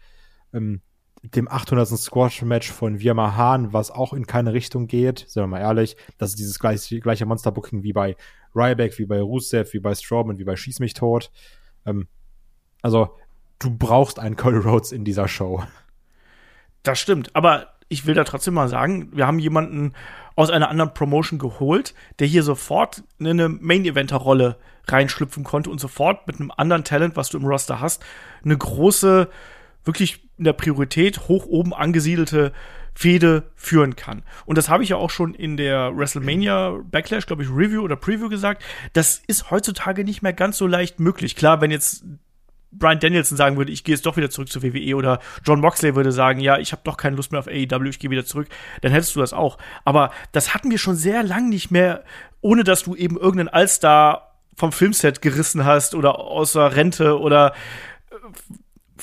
ähm, 0.54 0.82
dem 1.24 1.48
800. 1.50 1.88
Squash-Match 1.88 2.72
von 2.72 3.00
Virma 3.00 3.36
Hahn, 3.36 3.74
was 3.74 3.92
auch 3.92 4.14
in 4.14 4.28
keine 4.28 4.54
Richtung 4.54 4.88
geht, 4.88 5.26
sind 5.28 5.44
wir 5.44 5.48
mal 5.48 5.60
ehrlich, 5.60 5.98
das 6.18 6.32
ist 6.32 6.40
dieses 6.40 6.60
gleiche, 6.60 7.00
gleiche 7.00 7.26
Monster-Booking 7.26 7.84
wie 7.84 7.94
bei 7.94 8.16
Ryback, 8.56 8.98
wie 8.98 9.06
bei 9.06 9.22
Rusev, 9.22 9.74
wie 9.74 9.80
bei 9.80 9.94
Strowman, 9.94 10.40
wie 10.40 10.44
bei 10.44 10.56
Schieß 10.56 10.80
mich 10.80 10.94
tot. 10.94 11.32
Ähm, 11.86 12.08
also, 12.82 13.16
du 13.60 13.76
brauchst 13.76 14.20
einen 14.20 14.36
Cody 14.36 14.58
Rhodes 14.58 14.92
in 14.92 15.04
dieser 15.04 15.28
Show. 15.28 15.64
Das 16.84 17.00
stimmt, 17.00 17.36
aber 17.36 17.74
ich 17.90 18.06
will 18.06 18.16
da 18.16 18.24
trotzdem 18.24 18.54
mal 18.54 18.68
sagen, 18.68 19.10
wir 19.14 19.28
haben 19.28 19.40
jemanden 19.40 19.94
aus 20.36 20.50
einer 20.50 20.70
anderen 20.70 20.94
Promotion 20.94 21.40
geholt, 21.40 21.94
der 22.20 22.28
hier 22.28 22.44
sofort 22.44 23.04
in 23.18 23.28
eine 23.28 23.50
Main-Eventer-Rolle 23.50 24.58
reinschlüpfen 24.88 25.44
konnte 25.44 25.70
und 25.70 25.80
sofort 25.80 26.28
mit 26.28 26.40
einem 26.40 26.52
anderen 26.56 26.84
Talent, 26.84 27.16
was 27.16 27.30
du 27.30 27.38
im 27.38 27.46
Roster 27.46 27.80
hast, 27.80 28.04
eine 28.44 28.58
große, 28.58 29.30
wirklich 29.88 30.24
in 30.38 30.44
der 30.44 30.54
Priorität 30.54 31.28
hoch 31.28 31.46
oben 31.46 31.74
angesiedelte 31.74 32.54
Fehde 32.94 33.52
führen 33.56 33.96
kann. 33.96 34.24
Und 34.46 34.58
das 34.58 34.70
habe 34.70 34.84
ich 34.84 34.90
ja 34.90 34.98
auch 34.98 35.12
schon 35.12 35.36
in 35.36 35.56
der 35.56 35.96
WrestleMania 35.96 36.80
Backlash, 36.84 37.28
glaube 37.28 37.44
ich, 37.44 37.50
Review 37.50 37.82
oder 37.82 37.96
Preview 37.96 38.28
gesagt. 38.28 38.64
Das 38.94 39.22
ist 39.28 39.52
heutzutage 39.52 40.04
nicht 40.04 40.24
mehr 40.24 40.34
ganz 40.34 40.58
so 40.58 40.66
leicht 40.66 41.00
möglich. 41.00 41.36
Klar, 41.36 41.62
wenn 41.62 41.70
jetzt 41.70 42.04
Brian 42.72 43.00
Danielson 43.00 43.38
sagen 43.38 43.58
würde, 43.58 43.72
ich 43.72 43.84
gehe 43.84 43.96
jetzt 43.96 44.06
doch 44.06 44.18
wieder 44.18 44.30
zurück 44.30 44.50
zur 44.50 44.64
WWE 44.64 44.96
oder 44.96 45.20
John 45.46 45.62
Moxley 45.62 45.96
würde 45.96 46.12
sagen, 46.12 46.40
ja, 46.40 46.58
ich 46.58 46.72
habe 46.72 46.82
doch 46.84 46.98
keine 46.98 47.16
Lust 47.16 47.32
mehr 47.32 47.40
auf 47.40 47.48
AEW, 47.48 47.90
ich 47.90 48.00
gehe 48.00 48.10
wieder 48.10 48.26
zurück, 48.26 48.48
dann 48.82 48.92
hättest 48.92 49.16
du 49.16 49.20
das 49.20 49.34
auch. 49.34 49.58
Aber 49.86 50.12
das 50.32 50.54
hatten 50.54 50.72
wir 50.72 50.78
schon 50.78 50.96
sehr 50.96 51.24
lang 51.24 51.50
nicht 51.50 51.72
mehr, 51.72 52.04
ohne 52.42 52.64
dass 52.64 52.84
du 52.84 52.96
eben 52.96 53.16
irgendeinen 53.16 53.50
Allstar 53.50 54.40
vom 54.56 54.72
Filmset 54.72 55.22
gerissen 55.22 55.66
hast 55.66 55.96
oder 55.96 56.20
außer 56.20 56.76
Rente 56.76 57.20
oder 57.20 57.54
äh, 58.10 58.16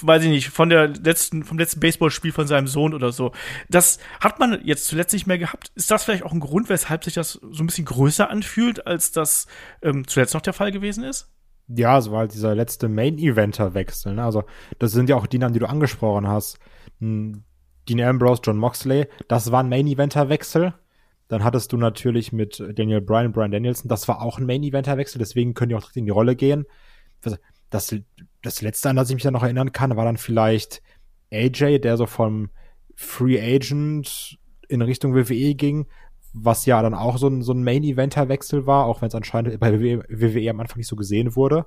weiß 0.00 0.24
ich 0.24 0.30
nicht, 0.30 0.48
von 0.48 0.68
der 0.68 0.88
letzten, 0.88 1.44
vom 1.44 1.58
letzten 1.58 1.80
Baseballspiel 1.80 2.32
von 2.32 2.46
seinem 2.46 2.66
Sohn 2.66 2.94
oder 2.94 3.12
so. 3.12 3.32
Das 3.68 3.98
hat 4.20 4.38
man 4.38 4.60
jetzt 4.64 4.86
zuletzt 4.86 5.12
nicht 5.12 5.26
mehr 5.26 5.38
gehabt. 5.38 5.72
Ist 5.74 5.90
das 5.90 6.04
vielleicht 6.04 6.24
auch 6.24 6.32
ein 6.32 6.40
Grund, 6.40 6.68
weshalb 6.68 7.04
sich 7.04 7.14
das 7.14 7.32
so 7.32 7.62
ein 7.62 7.66
bisschen 7.66 7.84
größer 7.84 8.30
anfühlt, 8.30 8.86
als 8.86 9.12
das 9.12 9.46
ähm, 9.82 10.06
zuletzt 10.06 10.34
noch 10.34 10.42
der 10.42 10.52
Fall 10.52 10.72
gewesen 10.72 11.04
ist? 11.04 11.30
Ja, 11.68 12.00
so 12.00 12.12
war 12.12 12.20
halt 12.20 12.34
dieser 12.34 12.54
letzte 12.54 12.88
Main-Eventer-Wechsel. 12.88 14.14
Ne? 14.14 14.24
Also, 14.24 14.44
das 14.78 14.92
sind 14.92 15.08
ja 15.08 15.16
auch 15.16 15.26
die 15.26 15.38
Namen, 15.38 15.54
die 15.54 15.60
du 15.60 15.68
angesprochen 15.68 16.28
hast. 16.28 16.58
Hm, 17.00 17.44
Dean 17.88 18.00
Ambrose, 18.00 18.42
John 18.44 18.58
Moxley, 18.58 19.06
das 19.28 19.50
war 19.50 19.62
ein 19.62 19.68
Main-Eventer-Wechsel. 19.68 20.74
Dann 21.28 21.42
hattest 21.42 21.72
du 21.72 21.76
natürlich 21.76 22.32
mit 22.32 22.62
Daniel 22.74 23.00
Bryan 23.00 23.32
Brian 23.32 23.50
Danielson, 23.50 23.88
das 23.88 24.08
war 24.08 24.20
auch 24.20 24.38
ein 24.38 24.46
Main-Eventer-Wechsel, 24.46 25.18
deswegen 25.18 25.54
können 25.54 25.70
die 25.70 25.74
auch 25.74 25.80
direkt 25.80 25.96
in 25.96 26.04
die 26.04 26.10
Rolle 26.10 26.36
gehen. 26.36 26.66
das, 27.70 27.94
das 28.44 28.62
letzte, 28.62 28.90
an 28.90 28.96
das 28.96 29.08
ich 29.08 29.14
mich 29.14 29.22
dann 29.22 29.32
noch 29.32 29.42
erinnern 29.42 29.72
kann, 29.72 29.96
war 29.96 30.04
dann 30.04 30.16
vielleicht 30.16 30.82
AJ, 31.32 31.80
der 31.80 31.96
so 31.96 32.06
vom 32.06 32.50
Free 32.94 33.40
Agent 33.40 34.38
in 34.68 34.82
Richtung 34.82 35.14
WWE 35.14 35.54
ging, 35.54 35.86
was 36.32 36.66
ja 36.66 36.82
dann 36.82 36.94
auch 36.94 37.16
so 37.16 37.28
ein, 37.28 37.42
so 37.42 37.52
ein 37.52 37.64
Main-Eventer-Wechsel 37.64 38.66
war, 38.66 38.86
auch 38.86 39.00
wenn 39.00 39.08
es 39.08 39.14
anscheinend 39.14 39.58
bei 39.60 39.80
WWE 39.80 40.50
am 40.50 40.60
Anfang 40.60 40.78
nicht 40.78 40.88
so 40.88 40.96
gesehen 40.96 41.36
wurde. 41.36 41.66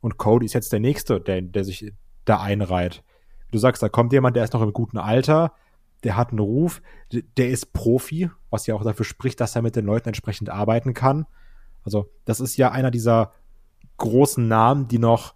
Und 0.00 0.18
Cody 0.18 0.46
ist 0.46 0.54
jetzt 0.54 0.72
der 0.72 0.80
Nächste, 0.80 1.20
der, 1.20 1.40
der 1.42 1.64
sich 1.64 1.92
da 2.24 2.40
einreiht. 2.40 3.02
Du 3.50 3.58
sagst, 3.58 3.82
da 3.82 3.88
kommt 3.88 4.12
jemand, 4.12 4.36
der 4.36 4.44
ist 4.44 4.52
noch 4.52 4.62
im 4.62 4.72
guten 4.72 4.98
Alter, 4.98 5.52
der 6.04 6.16
hat 6.16 6.30
einen 6.30 6.40
Ruf, 6.40 6.82
der 7.10 7.48
ist 7.48 7.72
Profi, 7.72 8.30
was 8.50 8.66
ja 8.66 8.74
auch 8.74 8.84
dafür 8.84 9.04
spricht, 9.04 9.40
dass 9.40 9.56
er 9.56 9.62
mit 9.62 9.74
den 9.74 9.86
Leuten 9.86 10.08
entsprechend 10.08 10.50
arbeiten 10.50 10.94
kann. 10.94 11.26
Also, 11.84 12.10
das 12.24 12.40
ist 12.40 12.56
ja 12.56 12.70
einer 12.70 12.90
dieser 12.90 13.32
großen 13.96 14.46
Namen, 14.46 14.88
die 14.88 14.98
noch 14.98 15.34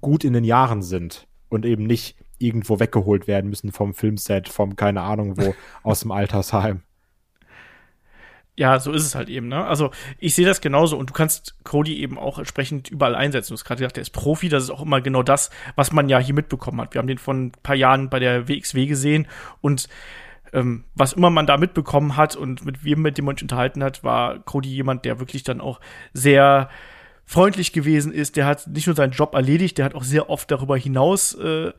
gut 0.00 0.24
in 0.24 0.32
den 0.32 0.44
Jahren 0.44 0.82
sind 0.82 1.26
und 1.48 1.64
eben 1.64 1.84
nicht 1.84 2.16
irgendwo 2.38 2.80
weggeholt 2.80 3.26
werden 3.26 3.50
müssen 3.50 3.72
vom 3.72 3.94
Filmset, 3.94 4.48
vom 4.48 4.76
keine 4.76 5.02
Ahnung 5.02 5.36
wo, 5.36 5.54
aus 5.82 6.00
dem 6.00 6.10
Altersheim. 6.10 6.82
Ja, 8.54 8.78
so 8.78 8.92
ist 8.92 9.06
es 9.06 9.14
halt 9.14 9.30
eben, 9.30 9.48
ne? 9.48 9.64
Also 9.64 9.92
ich 10.18 10.34
sehe 10.34 10.44
das 10.44 10.60
genauso 10.60 10.98
und 10.98 11.08
du 11.08 11.14
kannst 11.14 11.56
Cody 11.64 11.96
eben 11.98 12.18
auch 12.18 12.38
entsprechend 12.38 12.90
überall 12.90 13.14
einsetzen. 13.14 13.48
Du 13.48 13.54
hast 13.54 13.64
gerade 13.64 13.78
gesagt, 13.78 13.96
der 13.96 14.02
ist 14.02 14.10
Profi, 14.10 14.50
das 14.50 14.64
ist 14.64 14.70
auch 14.70 14.82
immer 14.82 15.00
genau 15.00 15.22
das, 15.22 15.48
was 15.74 15.90
man 15.90 16.10
ja 16.10 16.18
hier 16.18 16.34
mitbekommen 16.34 16.78
hat. 16.80 16.92
Wir 16.92 16.98
haben 16.98 17.06
den 17.06 17.16
vor 17.16 17.32
ein 17.32 17.52
paar 17.62 17.76
Jahren 17.76 18.10
bei 18.10 18.18
der 18.18 18.48
WXW 18.48 18.86
gesehen 18.86 19.26
und 19.62 19.88
ähm, 20.52 20.84
was 20.94 21.14
immer 21.14 21.30
man 21.30 21.46
da 21.46 21.56
mitbekommen 21.56 22.18
hat 22.18 22.36
und 22.36 22.62
mit 22.64 22.84
wem 22.84 23.00
mit 23.00 23.16
dem 23.16 23.24
man 23.24 23.36
sich 23.36 23.44
unterhalten 23.44 23.82
hat, 23.82 24.04
war 24.04 24.40
Cody 24.40 24.68
jemand, 24.68 25.06
der 25.06 25.18
wirklich 25.18 25.44
dann 25.44 25.62
auch 25.62 25.80
sehr 26.12 26.68
freundlich 27.24 27.72
gewesen 27.72 28.12
ist. 28.12 28.36
Der 28.36 28.46
hat 28.46 28.66
nicht 28.66 28.86
nur 28.86 28.96
seinen 28.96 29.12
Job 29.12 29.34
erledigt, 29.34 29.78
der 29.78 29.84
hat 29.84 29.94
auch 29.94 30.04
sehr 30.04 30.30
oft 30.30 30.50
darüber 30.50 30.76
hinaus 30.76 31.34
äh, 31.34 31.72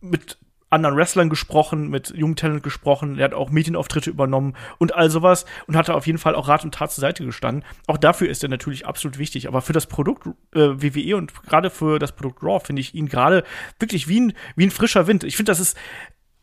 mit 0.00 0.38
anderen 0.72 0.96
Wrestlern 0.96 1.28
gesprochen, 1.28 1.90
mit 1.90 2.14
jungen 2.16 2.34
Talent 2.34 2.62
gesprochen, 2.62 3.18
er 3.18 3.26
hat 3.26 3.34
auch 3.34 3.50
Medienauftritte 3.50 4.08
übernommen 4.08 4.56
und 4.78 4.94
all 4.94 5.10
sowas 5.10 5.44
und 5.66 5.76
hat 5.76 5.90
auf 5.90 6.06
jeden 6.06 6.18
Fall 6.18 6.34
auch 6.34 6.48
Rat 6.48 6.64
und 6.64 6.74
Tat 6.74 6.90
zur 6.90 7.02
Seite 7.02 7.24
gestanden. 7.24 7.62
Auch 7.86 7.98
dafür 7.98 8.28
ist 8.28 8.42
er 8.42 8.48
natürlich 8.48 8.86
absolut 8.86 9.18
wichtig. 9.18 9.48
Aber 9.48 9.60
für 9.60 9.74
das 9.74 9.86
Produkt 9.86 10.26
äh, 10.54 10.60
WWE 10.60 11.16
und 11.16 11.34
gerade 11.42 11.68
für 11.68 11.98
das 11.98 12.12
Produkt 12.12 12.42
Raw 12.42 12.64
finde 12.64 12.80
ich 12.80 12.94
ihn 12.94 13.06
gerade 13.06 13.44
wirklich 13.78 14.08
wie 14.08 14.20
ein, 14.20 14.32
wie 14.56 14.66
ein 14.66 14.70
frischer 14.70 15.06
Wind. 15.06 15.24
Ich 15.24 15.36
finde, 15.36 15.52
das 15.52 15.60
ist 15.60 15.76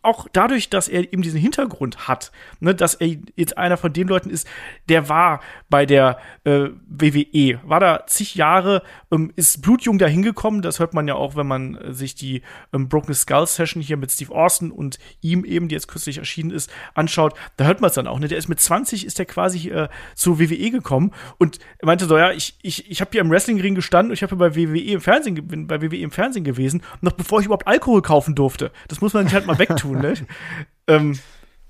auch 0.02 0.28
dadurch, 0.32 0.70
dass 0.70 0.88
er 0.88 1.12
eben 1.12 1.22
diesen 1.22 1.40
Hintergrund 1.40 2.08
hat, 2.08 2.32
ne, 2.62 2.74
dass 2.74 2.94
er 2.94 3.18
jetzt 3.36 3.58
einer 3.58 3.76
von 3.76 3.92
den 3.92 4.08
Leuten 4.08 4.30
ist, 4.30 4.48
der 4.88 5.10
war 5.10 5.42
bei 5.70 5.86
der 5.86 6.20
äh, 6.46 6.70
WWE, 6.88 7.60
war 7.64 7.82
da 7.82 8.06
zig 8.08 8.36
Jahre, 8.36 8.82
ähm, 9.12 9.34
ist 9.36 9.62
blutjung 9.62 9.98
da 9.98 10.08
hingekommen. 10.08 10.62
Das 10.62 10.80
hört 10.80 10.94
man 10.94 11.08
ja 11.08 11.16
auch, 11.16 11.36
wenn 11.36 11.48
man 11.48 11.76
äh, 11.76 11.94
sich 11.94 12.16
die 12.16 12.44
ähm, 12.72 12.88
Broken 12.88 13.14
Skull 13.14 13.46
Session 13.46 13.82
hier 13.82 13.98
mit 13.98 14.12
Steve 14.12 14.34
Austin 14.34 14.72
und 14.72 15.00
ihm 15.22 15.44
eben, 15.44 15.68
die 15.68 15.76
jetzt 15.76 15.90
kürzlich 15.90 16.18
erschienen 16.18 16.52
ist, 16.52 16.72
anschaut. 16.94 17.34
Da 17.58 17.66
hört 17.66 17.82
man 17.82 17.90
es 17.90 17.96
dann 17.96 18.08
auch. 18.08 18.20
Ne? 18.20 18.30
Der 18.30 18.38
ist 18.38 18.48
mit 18.48 18.62
20 18.62 19.06
ist 19.06 19.20
der 19.20 19.26
quasi 19.26 19.70
äh, 19.70 19.90
zur 20.16 20.40
WWE 20.40 20.72
gekommen 20.72 21.12
und 21.38 21.60
er 21.78 21.88
meinte 21.88 22.06
so, 22.06 22.18
ja, 22.18 22.32
ich 22.32 22.58
ich 22.62 22.90
ich 22.90 23.02
habe 23.02 23.12
hier 23.12 23.22
im 23.22 23.30
Wrestlingring 23.30 23.76
gestanden 23.76 24.12
und 24.12 24.14
ich 24.14 24.24
habe 24.24 24.38
bei 24.38 24.56
WWE 24.56 24.80
im 24.80 25.02
Fernsehen 25.02 25.46
bin 25.46 25.68
bei 25.68 25.82
WWE 25.82 25.98
im 25.98 26.12
Fernsehen 26.12 26.46
gewesen, 26.46 26.84
noch 27.02 27.14
bevor 27.14 27.42
ich 27.42 27.46
überhaupt 27.48 27.68
Alkohol 27.68 28.02
kaufen 28.02 28.34
durfte. 28.34 28.72
Das 28.88 29.02
muss 29.02 29.14
man 29.14 29.26
sich 29.26 29.34
halt 29.34 29.46
mal 29.46 29.60
wegtun 29.60 29.89
tun, 29.94 30.02
ne? 30.02 30.14
ähm, 30.88 31.20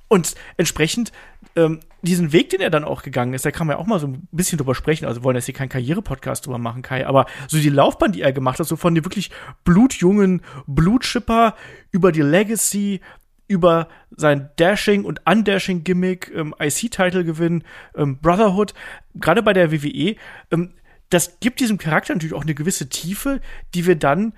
und 0.08 0.36
entsprechend 0.58 1.12
ähm, 1.56 1.80
diesen 2.02 2.32
Weg, 2.32 2.50
den 2.50 2.62
er 2.62 2.70
dann 2.70 2.84
auch 2.84 3.04
gegangen 3.04 3.34
ist, 3.34 3.46
da 3.46 3.52
kann 3.52 3.68
man 3.68 3.76
ja 3.76 3.82
auch 3.82 3.86
mal 3.86 4.00
so 4.00 4.08
ein 4.08 4.28
bisschen 4.32 4.58
drüber 4.58 4.74
sprechen. 4.74 5.06
Also 5.06 5.22
wir 5.22 5.24
wollen 5.24 5.36
jetzt 5.36 5.46
hier 5.46 5.54
keinen 5.54 5.70
Karriere-Podcast 5.70 6.46
drüber 6.46 6.58
machen, 6.58 6.82
Kai, 6.82 7.06
aber 7.06 7.26
so 7.48 7.58
die 7.58 7.70
Laufbahn, 7.70 8.12
die 8.12 8.22
er 8.22 8.34
gemacht 8.34 8.60
hat, 8.60 8.68
so 8.68 8.76
von 8.76 8.96
dem 8.96 9.06
wirklich 9.06 9.30
blutjungen 9.64 10.42
Blutschipper 10.66 11.56
über 11.92 12.12
die 12.12 12.22
Legacy, 12.22 13.02
über 13.48 13.88
sein 14.12 14.50
Dashing 14.58 15.06
und 15.06 15.22
Undashing-Gimmick, 15.26 16.32
ähm, 16.34 16.56
IC-Title-Gewinn, 16.60 17.64
ähm, 17.96 18.20
Brotherhood, 18.20 18.74
gerade 19.16 19.44
bei 19.44 19.54
der 19.54 19.72
WWE, 19.72 20.16
ähm, 20.52 20.74
das 21.10 21.40
gibt 21.40 21.60
diesem 21.60 21.78
Charakter 21.78 22.14
natürlich 22.14 22.36
auch 22.36 22.44
eine 22.44 22.54
gewisse 22.54 22.90
Tiefe, 22.90 23.42
die 23.74 23.88
wir 23.88 23.96
dann 23.96 24.34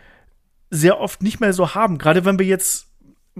sehr 0.70 1.00
oft 1.00 1.22
nicht 1.22 1.42
mehr 1.42 1.52
so 1.52 1.76
haben. 1.76 1.98
Gerade 1.98 2.24
wenn 2.24 2.40
wir 2.40 2.46
jetzt 2.46 2.91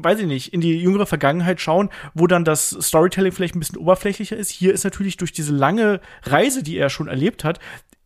weiß 0.04 0.20
ich 0.20 0.28
nicht, 0.28 0.54
in 0.54 0.62
die 0.62 0.80
jüngere 0.80 1.06
Vergangenheit 1.06 1.62
schauen, 1.62 1.90
wo 2.14 2.28
dann 2.28 2.46
das 2.46 2.70
Storytelling 2.70 3.32
vielleicht 3.32 3.56
ein 3.56 3.60
bisschen 3.60 3.78
oberflächlicher 3.78 4.38
ist. 4.38 4.50
Hier 4.50 4.74
ist 4.74 4.84
natürlich 4.84 5.18
durch 5.18 5.32
diese 5.32 5.54
lange 5.54 6.02
Reise, 6.24 6.64
die 6.64 6.78
er 6.78 6.90
schon 6.90 7.08
erlebt 7.08 7.44
hat, 7.44 7.60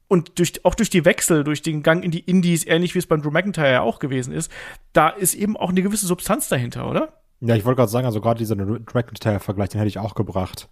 und 0.08 0.38
durch, 0.40 0.64
auch 0.64 0.76
durch 0.76 0.90
die 0.90 1.06
Wechsel, 1.06 1.44
durch 1.44 1.62
den 1.62 1.84
Gang 1.84 2.04
in 2.04 2.12
die 2.12 2.20
Indies, 2.20 2.66
ähnlich 2.66 2.94
wie 2.94 3.00
es 3.00 3.08
beim 3.08 3.22
Drew 3.22 3.32
McIntyre 3.32 3.72
ja 3.72 3.82
auch 3.82 4.00
gewesen 4.00 4.34
ist, 4.34 4.52
da 4.94 5.10
ist 5.10 5.34
eben 5.34 5.58
auch 5.58 5.70
eine 5.70 5.82
gewisse 5.82 6.06
Substanz 6.06 6.48
dahinter, 6.48 6.90
oder? 6.90 7.22
Ja, 7.42 7.56
ich 7.56 7.66
wollte 7.66 7.78
gerade 7.78 7.92
sagen, 7.92 8.06
also 8.06 8.22
gerade 8.22 8.38
dieser 8.38 8.56
Drew 8.56 8.78
McIntyre-Vergleich, 8.94 9.70
den 9.70 9.80
hätte 9.80 9.90
ich 9.90 10.00
auch 10.00 10.16
gebracht. 10.16 10.70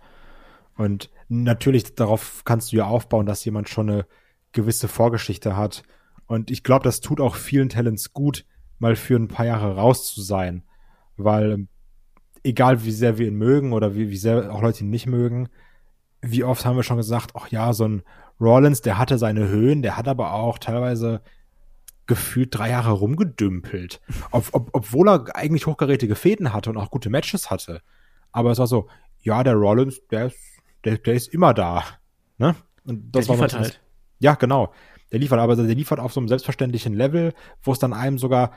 Und 0.76 1.10
natürlich, 1.30 1.96
darauf 1.96 2.44
kannst 2.46 2.72
du 2.72 2.78
ja 2.78 2.86
aufbauen, 2.86 3.26
dass 3.26 3.46
jemand 3.46 3.70
schon 3.70 3.90
eine 3.90 4.06
gewisse 4.54 4.88
Vorgeschichte 4.88 5.58
hat. 5.58 5.84
Und 6.28 6.52
ich 6.52 6.64
glaube, 6.64 6.84
das 6.84 7.02
tut 7.02 7.20
auch 7.20 7.36
vielen 7.36 7.70
Talents 7.70 8.14
gut, 8.14 8.46
mal 8.80 8.96
für 8.96 9.16
ein 9.16 9.28
paar 9.28 9.46
Jahre 9.46 9.76
raus 9.76 10.14
zu 10.14 10.22
sein 10.22 10.64
weil 11.18 11.52
ähm, 11.52 11.68
egal 12.44 12.84
wie 12.84 12.92
sehr 12.92 13.18
wir 13.18 13.28
ihn 13.28 13.36
mögen 13.36 13.74
oder 13.74 13.96
wie, 13.96 14.10
wie 14.10 14.18
sehr 14.18 14.54
auch 14.54 14.62
Leute 14.62 14.84
ihn 14.84 14.90
nicht 14.90 15.08
mögen, 15.08 15.50
wie 16.22 16.44
oft 16.44 16.66
haben 16.66 16.76
wir 16.76 16.84
schon 16.84 16.98
gesagt, 16.98 17.32
ach 17.36 17.48
ja, 17.50 17.74
so 17.74 17.86
ein 17.88 18.04
Rollins, 18.40 18.82
der 18.82 18.98
hatte 18.98 19.18
seine 19.18 19.48
Höhen, 19.48 19.82
der 19.82 19.98
hat 19.98 20.08
aber 20.08 20.34
auch 20.34 20.58
teilweise 20.58 21.22
gefühlt 22.06 22.58
drei 22.58 22.70
Jahre 22.70 22.92
rumgedümpelt. 22.92 24.02
Ob, 24.32 24.50
ob, 24.52 24.70
obwohl 24.74 25.10
er 25.10 25.36
eigentlich 25.36 25.68
hochgerätige 25.68 26.16
Fäden 26.16 26.54
hatte 26.54 26.70
und 26.70 26.78
auch 26.78 26.92
gute 26.92 27.10
Matches 27.10 27.50
hatte. 27.50 27.82
Aber 28.32 28.52
es 28.52 28.60
war 28.60 28.68
so, 28.68 28.88
ja, 29.22 29.44
der 29.44 29.56
Rollins, 29.56 30.02
der 30.12 30.28
ist, 30.28 30.38
der, 30.84 30.98
der 30.98 31.14
ist 31.14 31.28
immer 31.34 31.54
da. 31.54 31.84
Ne? 32.38 32.56
Und 32.86 33.16
das 33.16 33.28
der 33.28 33.30
war 33.30 33.46
liefert 33.48 33.60
halt. 33.60 33.82
Ja, 34.20 34.36
genau. 34.36 34.74
Der 35.12 35.20
liefert, 35.20 35.40
aber 35.40 35.56
der 35.56 35.76
liefert 35.76 36.00
auf 36.00 36.12
so 36.12 36.20
einem 36.20 36.28
selbstverständlichen 36.28 36.94
Level, 36.94 37.34
wo 37.62 37.72
es 37.72 37.80
dann 37.80 37.94
einem 37.94 38.18
sogar 38.18 38.52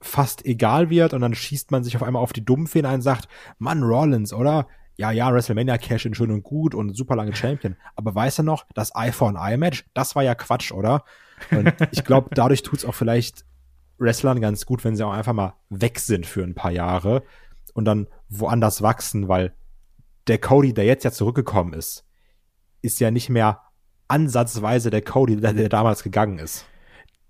fast 0.00 0.44
egal 0.44 0.90
wird 0.90 1.14
und 1.14 1.20
dann 1.20 1.34
schießt 1.34 1.70
man 1.70 1.84
sich 1.84 1.96
auf 1.96 2.02
einmal 2.02 2.22
auf 2.22 2.32
die 2.32 2.44
Dummfeen 2.44 2.86
ein 2.86 2.96
und 2.96 3.02
sagt, 3.02 3.28
Mann, 3.58 3.82
Rollins, 3.82 4.32
oder? 4.32 4.68
Ja, 4.96 5.12
ja, 5.12 5.32
WrestleMania 5.32 5.78
Cash 5.78 6.06
in 6.06 6.14
schön 6.14 6.30
und 6.30 6.42
gut 6.42 6.74
und 6.74 6.96
super 6.96 7.14
lange 7.14 7.34
Champion. 7.34 7.76
Aber 7.94 8.14
weiß 8.14 8.38
er 8.38 8.44
noch, 8.44 8.66
das 8.74 8.92
Eye 8.94 9.12
for 9.12 9.28
an 9.28 9.36
Eye 9.36 9.56
Match, 9.56 9.84
das 9.94 10.16
war 10.16 10.24
ja 10.24 10.34
Quatsch, 10.34 10.72
oder? 10.72 11.04
Und 11.50 11.72
ich 11.92 12.04
glaube, 12.04 12.30
dadurch 12.34 12.62
tut's 12.62 12.84
auch 12.84 12.94
vielleicht 12.94 13.44
Wrestlern 13.98 14.40
ganz 14.40 14.66
gut, 14.66 14.84
wenn 14.84 14.96
sie 14.96 15.04
auch 15.04 15.12
einfach 15.12 15.32
mal 15.32 15.54
weg 15.68 15.98
sind 16.00 16.26
für 16.26 16.42
ein 16.42 16.54
paar 16.54 16.72
Jahre 16.72 17.22
und 17.74 17.84
dann 17.84 18.08
woanders 18.28 18.82
wachsen, 18.82 19.28
weil 19.28 19.54
der 20.26 20.38
Cody, 20.38 20.74
der 20.74 20.84
jetzt 20.84 21.04
ja 21.04 21.12
zurückgekommen 21.12 21.72
ist, 21.74 22.04
ist 22.82 23.00
ja 23.00 23.10
nicht 23.10 23.28
mehr 23.28 23.62
ansatzweise 24.08 24.90
der 24.90 25.02
Cody, 25.02 25.36
der, 25.36 25.52
der 25.52 25.68
damals 25.68 26.02
gegangen 26.02 26.38
ist 26.38 26.66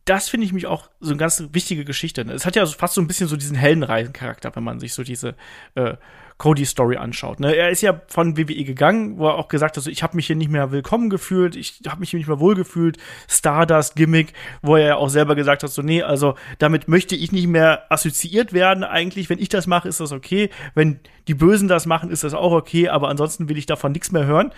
das 0.08 0.28
finde 0.28 0.46
ich 0.46 0.52
mich 0.52 0.66
auch 0.66 0.88
so 1.00 1.10
eine 1.10 1.18
ganz 1.18 1.42
wichtige 1.52 1.84
Geschichte. 1.84 2.22
Es 2.22 2.46
hat 2.46 2.56
ja 2.56 2.64
fast 2.64 2.94
so 2.94 3.00
ein 3.00 3.06
bisschen 3.06 3.28
so 3.28 3.36
diesen 3.36 3.56
Heldenreisencharakter, 3.56 4.54
wenn 4.56 4.64
man 4.64 4.80
sich 4.80 4.94
so 4.94 5.02
diese 5.02 5.34
äh, 5.74 5.96
Cody-Story 6.38 6.96
anschaut. 6.96 7.40
Ne? 7.40 7.54
Er 7.54 7.68
ist 7.68 7.82
ja 7.82 8.00
von 8.06 8.38
WWE 8.38 8.64
gegangen, 8.64 9.18
wo 9.18 9.26
er 9.26 9.34
auch 9.34 9.48
gesagt 9.48 9.76
hat, 9.76 9.82
so, 9.82 9.90
ich 9.90 10.02
habe 10.02 10.16
mich 10.16 10.28
hier 10.28 10.36
nicht 10.36 10.50
mehr 10.50 10.70
willkommen 10.70 11.10
gefühlt, 11.10 11.56
ich 11.56 11.80
habe 11.86 12.00
mich 12.00 12.10
hier 12.10 12.18
nicht 12.18 12.28
mehr 12.28 12.40
wohl 12.40 12.54
gefühlt. 12.54 12.96
Stardust-Gimmick, 13.28 14.32
wo 14.62 14.76
er 14.76 14.86
ja 14.86 14.96
auch 14.96 15.10
selber 15.10 15.34
gesagt 15.34 15.62
hat, 15.62 15.70
so, 15.70 15.82
nee, 15.82 16.02
also 16.02 16.36
damit 16.58 16.88
möchte 16.88 17.14
ich 17.14 17.32
nicht 17.32 17.48
mehr 17.48 17.90
assoziiert 17.92 18.52
werden 18.52 18.84
eigentlich. 18.84 19.28
Wenn 19.28 19.40
ich 19.40 19.48
das 19.50 19.66
mache, 19.66 19.88
ist 19.88 20.00
das 20.00 20.12
okay. 20.12 20.48
Wenn 20.74 21.00
die 21.26 21.34
Bösen 21.34 21.68
das 21.68 21.84
machen, 21.84 22.10
ist 22.10 22.24
das 22.24 22.32
auch 22.34 22.52
okay, 22.52 22.88
aber 22.88 23.08
ansonsten 23.08 23.48
will 23.48 23.58
ich 23.58 23.66
davon 23.66 23.92
nichts 23.92 24.12
mehr 24.12 24.24
hören 24.24 24.52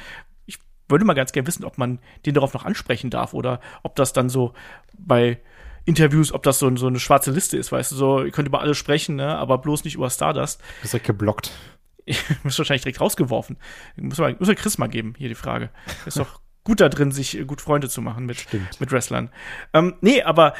würde 0.90 1.04
mal 1.04 1.14
ganz 1.14 1.32
gerne 1.32 1.46
wissen, 1.46 1.64
ob 1.64 1.78
man 1.78 1.98
den 2.26 2.34
darauf 2.34 2.54
noch 2.54 2.64
ansprechen 2.64 3.10
darf 3.10 3.34
oder 3.34 3.60
ob 3.82 3.96
das 3.96 4.12
dann 4.12 4.28
so 4.28 4.52
bei 4.98 5.40
Interviews, 5.84 6.32
ob 6.32 6.42
das 6.42 6.58
so, 6.58 6.74
so 6.76 6.86
eine 6.86 7.00
schwarze 7.00 7.30
Liste 7.30 7.56
ist, 7.56 7.72
weißt 7.72 7.92
du, 7.92 7.96
so, 7.96 8.22
ihr 8.22 8.30
könnt 8.30 8.48
über 8.48 8.60
alles 8.60 8.78
sprechen, 8.78 9.16
ne, 9.16 9.36
aber 9.36 9.58
bloß 9.58 9.84
nicht 9.84 9.94
über 9.94 10.10
Stardust. 10.10 10.60
Ist 10.82 10.94
er 10.94 11.00
geblockt. 11.00 11.52
Ich 12.06 12.18
muss 12.42 12.58
wahrscheinlich 12.58 12.82
direkt 12.82 13.00
rausgeworfen. 13.00 13.56
Muss 13.94 14.18
man, 14.18 14.34
muss 14.38 14.48
man 14.48 14.56
Chris 14.56 14.78
mal 14.78 14.88
geben, 14.88 15.14
hier 15.16 15.28
die 15.28 15.36
Frage. 15.36 15.70
Ist 16.06 16.18
doch 16.18 16.40
gut 16.64 16.80
da 16.80 16.88
drin, 16.88 17.12
sich 17.12 17.46
gut 17.46 17.60
Freunde 17.60 17.88
zu 17.88 18.02
machen 18.02 18.26
mit, 18.26 18.46
mit 18.80 18.90
Wrestlern. 18.90 19.30
Ähm, 19.74 19.94
nee, 20.00 20.22
aber 20.22 20.54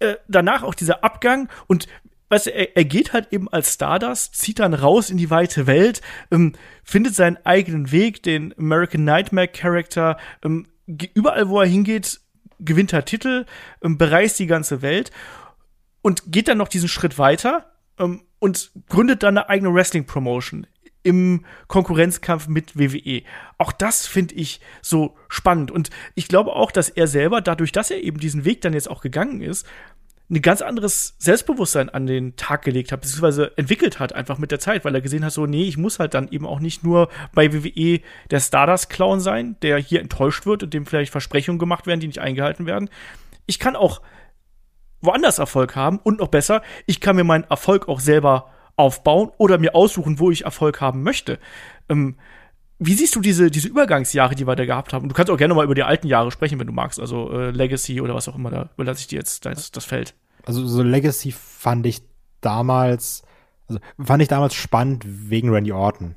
äh, 0.00 0.16
danach 0.28 0.62
auch 0.62 0.74
dieser 0.74 1.04
Abgang 1.04 1.48
und 1.68 1.86
weißt 2.32 2.46
du, 2.46 2.54
er, 2.54 2.76
er 2.76 2.84
geht 2.84 3.12
halt 3.12 3.28
eben 3.30 3.48
als 3.48 3.74
Stardust, 3.74 4.36
zieht 4.36 4.58
dann 4.58 4.72
raus 4.72 5.10
in 5.10 5.18
die 5.18 5.28
weite 5.28 5.66
Welt, 5.66 6.00
ähm, 6.30 6.54
findet 6.82 7.14
seinen 7.14 7.36
eigenen 7.44 7.92
Weg, 7.92 8.22
den 8.22 8.54
American 8.58 9.04
Nightmare 9.04 9.48
Character, 9.48 10.16
ähm, 10.42 10.66
überall 11.14 11.50
wo 11.50 11.60
er 11.60 11.66
hingeht, 11.66 12.20
gewinnt 12.58 12.92
er 12.94 13.04
Titel, 13.04 13.44
ähm, 13.82 13.98
bereist 13.98 14.38
die 14.38 14.46
ganze 14.46 14.80
Welt 14.80 15.10
und 16.00 16.32
geht 16.32 16.48
dann 16.48 16.58
noch 16.58 16.68
diesen 16.68 16.88
Schritt 16.88 17.18
weiter 17.18 17.72
ähm, 17.98 18.22
und 18.38 18.72
gründet 18.88 19.22
dann 19.22 19.36
eine 19.36 19.50
eigene 19.50 19.74
Wrestling 19.74 20.06
Promotion 20.06 20.66
im 21.02 21.44
Konkurrenzkampf 21.66 22.46
mit 22.48 22.78
WWE. 22.78 23.22
Auch 23.58 23.72
das 23.72 24.06
finde 24.06 24.36
ich 24.36 24.60
so 24.80 25.16
spannend. 25.28 25.70
Und 25.70 25.90
ich 26.14 26.28
glaube 26.28 26.54
auch, 26.54 26.70
dass 26.70 26.88
er 26.88 27.08
selber, 27.08 27.40
dadurch, 27.40 27.72
dass 27.72 27.90
er 27.90 28.02
eben 28.02 28.20
diesen 28.20 28.44
Weg 28.44 28.60
dann 28.60 28.72
jetzt 28.72 28.88
auch 28.88 29.00
gegangen 29.00 29.40
ist, 29.42 29.66
ein 30.32 30.40
ganz 30.40 30.62
anderes 30.62 31.14
Selbstbewusstsein 31.18 31.90
an 31.90 32.06
den 32.06 32.36
Tag 32.36 32.62
gelegt 32.62 32.90
hat, 32.90 33.02
beziehungsweise 33.02 33.56
entwickelt 33.58 33.98
hat, 33.98 34.14
einfach 34.14 34.38
mit 34.38 34.50
der 34.50 34.60
Zeit, 34.60 34.84
weil 34.84 34.94
er 34.94 35.02
gesehen 35.02 35.24
hat, 35.24 35.32
so, 35.32 35.44
nee, 35.44 35.64
ich 35.64 35.76
muss 35.76 35.98
halt 35.98 36.14
dann 36.14 36.28
eben 36.30 36.46
auch 36.46 36.58
nicht 36.58 36.82
nur 36.82 37.08
bei 37.34 37.52
WWE 37.52 38.00
der 38.30 38.40
Stardust-Clown 38.40 39.20
sein, 39.20 39.56
der 39.60 39.76
hier 39.76 40.00
enttäuscht 40.00 40.46
wird 40.46 40.62
und 40.62 40.72
dem 40.72 40.86
vielleicht 40.86 41.12
Versprechungen 41.12 41.58
gemacht 41.58 41.86
werden, 41.86 42.00
die 42.00 42.06
nicht 42.06 42.20
eingehalten 42.20 42.64
werden. 42.64 42.88
Ich 43.44 43.58
kann 43.58 43.76
auch 43.76 44.00
woanders 45.02 45.38
Erfolg 45.38 45.76
haben 45.76 45.98
und 45.98 46.20
noch 46.20 46.28
besser, 46.28 46.62
ich 46.86 47.00
kann 47.00 47.16
mir 47.16 47.24
meinen 47.24 47.44
Erfolg 47.44 47.88
auch 47.88 48.00
selber 48.00 48.50
aufbauen 48.76 49.30
oder 49.36 49.58
mir 49.58 49.74
aussuchen, 49.74 50.18
wo 50.18 50.30
ich 50.30 50.44
Erfolg 50.44 50.80
haben 50.80 51.02
möchte. 51.02 51.38
Ähm, 51.90 52.16
wie 52.78 52.94
siehst 52.94 53.14
du 53.14 53.20
diese, 53.20 53.50
diese 53.50 53.68
Übergangsjahre, 53.68 54.34
die 54.34 54.46
wir 54.46 54.56
da 54.56 54.64
gehabt 54.64 54.92
haben? 54.92 55.08
Du 55.08 55.14
kannst 55.14 55.30
auch 55.30 55.36
gerne 55.36 55.54
mal 55.54 55.64
über 55.64 55.74
die 55.74 55.82
alten 55.82 56.06
Jahre 56.06 56.30
sprechen, 56.30 56.58
wenn 56.58 56.66
du 56.66 56.72
magst, 56.72 56.98
also 56.98 57.30
äh, 57.30 57.50
Legacy 57.50 58.00
oder 58.00 58.14
was 58.14 58.28
auch 58.28 58.34
immer, 58.34 58.50
da 58.50 58.70
überlasse 58.74 59.00
ich 59.00 59.08
dir 59.08 59.18
jetzt 59.18 59.44
das, 59.44 59.70
das 59.70 59.84
Feld. 59.84 60.14
Also 60.44 60.66
so 60.66 60.82
Legacy 60.82 61.32
fand 61.32 61.86
ich 61.86 62.02
damals, 62.40 63.22
also 63.68 63.80
fand 64.02 64.22
ich 64.22 64.28
damals 64.28 64.54
spannend 64.54 65.04
wegen 65.06 65.50
Randy 65.50 65.72
Orton. 65.72 66.16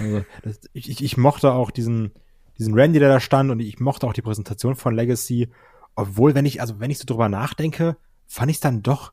Also, 0.00 0.24
das, 0.42 0.60
ich, 0.72 1.02
ich 1.02 1.16
mochte 1.16 1.52
auch 1.52 1.70
diesen, 1.70 2.12
diesen 2.58 2.74
Randy, 2.74 2.98
der 2.98 3.08
da 3.08 3.20
stand, 3.20 3.50
und 3.50 3.60
ich 3.60 3.80
mochte 3.80 4.06
auch 4.06 4.12
die 4.12 4.22
Präsentation 4.22 4.76
von 4.76 4.94
Legacy. 4.94 5.48
Obwohl, 5.94 6.34
wenn 6.34 6.46
ich, 6.46 6.60
also 6.60 6.78
wenn 6.80 6.90
ich 6.90 6.98
so 6.98 7.04
drüber 7.06 7.28
nachdenke, 7.28 7.96
fand 8.26 8.50
ich 8.50 8.58
es 8.58 8.60
dann 8.60 8.82
doch 8.82 9.12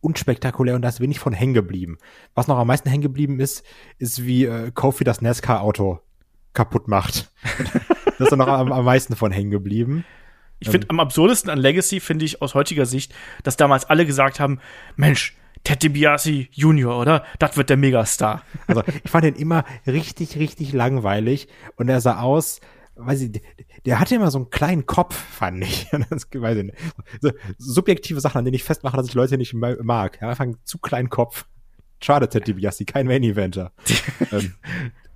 unspektakulär 0.00 0.76
und 0.76 0.82
da 0.82 0.88
ist 0.88 1.00
wenig 1.00 1.18
von 1.18 1.32
hängen 1.32 1.54
geblieben. 1.54 1.98
Was 2.34 2.48
noch 2.48 2.58
am 2.58 2.66
meisten 2.66 2.88
hängen 2.88 3.02
geblieben 3.02 3.40
ist, 3.40 3.64
ist 3.98 4.24
wie 4.24 4.44
äh, 4.44 4.70
Kofi 4.70 5.04
das 5.04 5.20
NASCAR-Auto 5.20 6.00
kaputt 6.52 6.88
macht. 6.88 7.32
das 8.18 8.28
ist 8.30 8.36
noch 8.36 8.46
am, 8.46 8.72
am 8.72 8.84
meisten 8.84 9.16
von 9.16 9.32
hängen 9.32 9.50
geblieben. 9.50 10.04
Ich 10.58 10.70
finde, 10.70 10.88
am 10.90 11.00
absurdesten 11.00 11.50
an 11.50 11.58
Legacy 11.58 12.00
finde 12.00 12.24
ich 12.24 12.40
aus 12.40 12.54
heutiger 12.54 12.86
Sicht, 12.86 13.14
dass 13.42 13.56
damals 13.56 13.84
alle 13.84 14.06
gesagt 14.06 14.40
haben, 14.40 14.58
Mensch, 14.96 15.36
Ted 15.64 15.82
DiBiase 15.82 16.46
Junior, 16.52 16.98
oder? 16.98 17.24
Das 17.38 17.56
wird 17.56 17.70
der 17.70 17.76
Megastar. 17.76 18.42
Also 18.66 18.82
ich 19.02 19.10
fand 19.10 19.24
ihn 19.24 19.34
immer 19.34 19.64
richtig, 19.86 20.38
richtig 20.38 20.72
langweilig 20.72 21.48
und 21.76 21.88
er 21.88 22.00
sah 22.00 22.20
aus, 22.20 22.60
weiß 22.94 23.22
ich, 23.22 23.42
der 23.84 24.00
hatte 24.00 24.14
immer 24.14 24.30
so 24.30 24.38
einen 24.38 24.50
kleinen 24.50 24.86
Kopf, 24.86 25.14
fand 25.14 25.62
ich. 25.64 25.88
Das, 26.10 26.26
weiß 26.32 26.58
ich 26.58 26.64
nicht. 26.64 26.78
So, 27.20 27.32
subjektive 27.58 28.20
Sachen, 28.20 28.38
an 28.38 28.44
denen 28.44 28.54
ich 28.54 28.64
festmache, 28.64 28.96
dass 28.96 29.08
ich 29.08 29.14
Leute 29.14 29.36
nicht 29.38 29.54
mag. 29.54 30.18
Ja, 30.20 30.30
einfach 30.30 30.44
einen 30.44 30.58
zu 30.64 30.78
kleinen 30.78 31.10
Kopf. 31.10 31.46
Schade, 32.02 32.28
Ted 32.28 32.46
DiBiase, 32.46 32.84
kein 32.84 33.06
Main-Eventer. 33.06 33.72
ähm, 34.32 34.52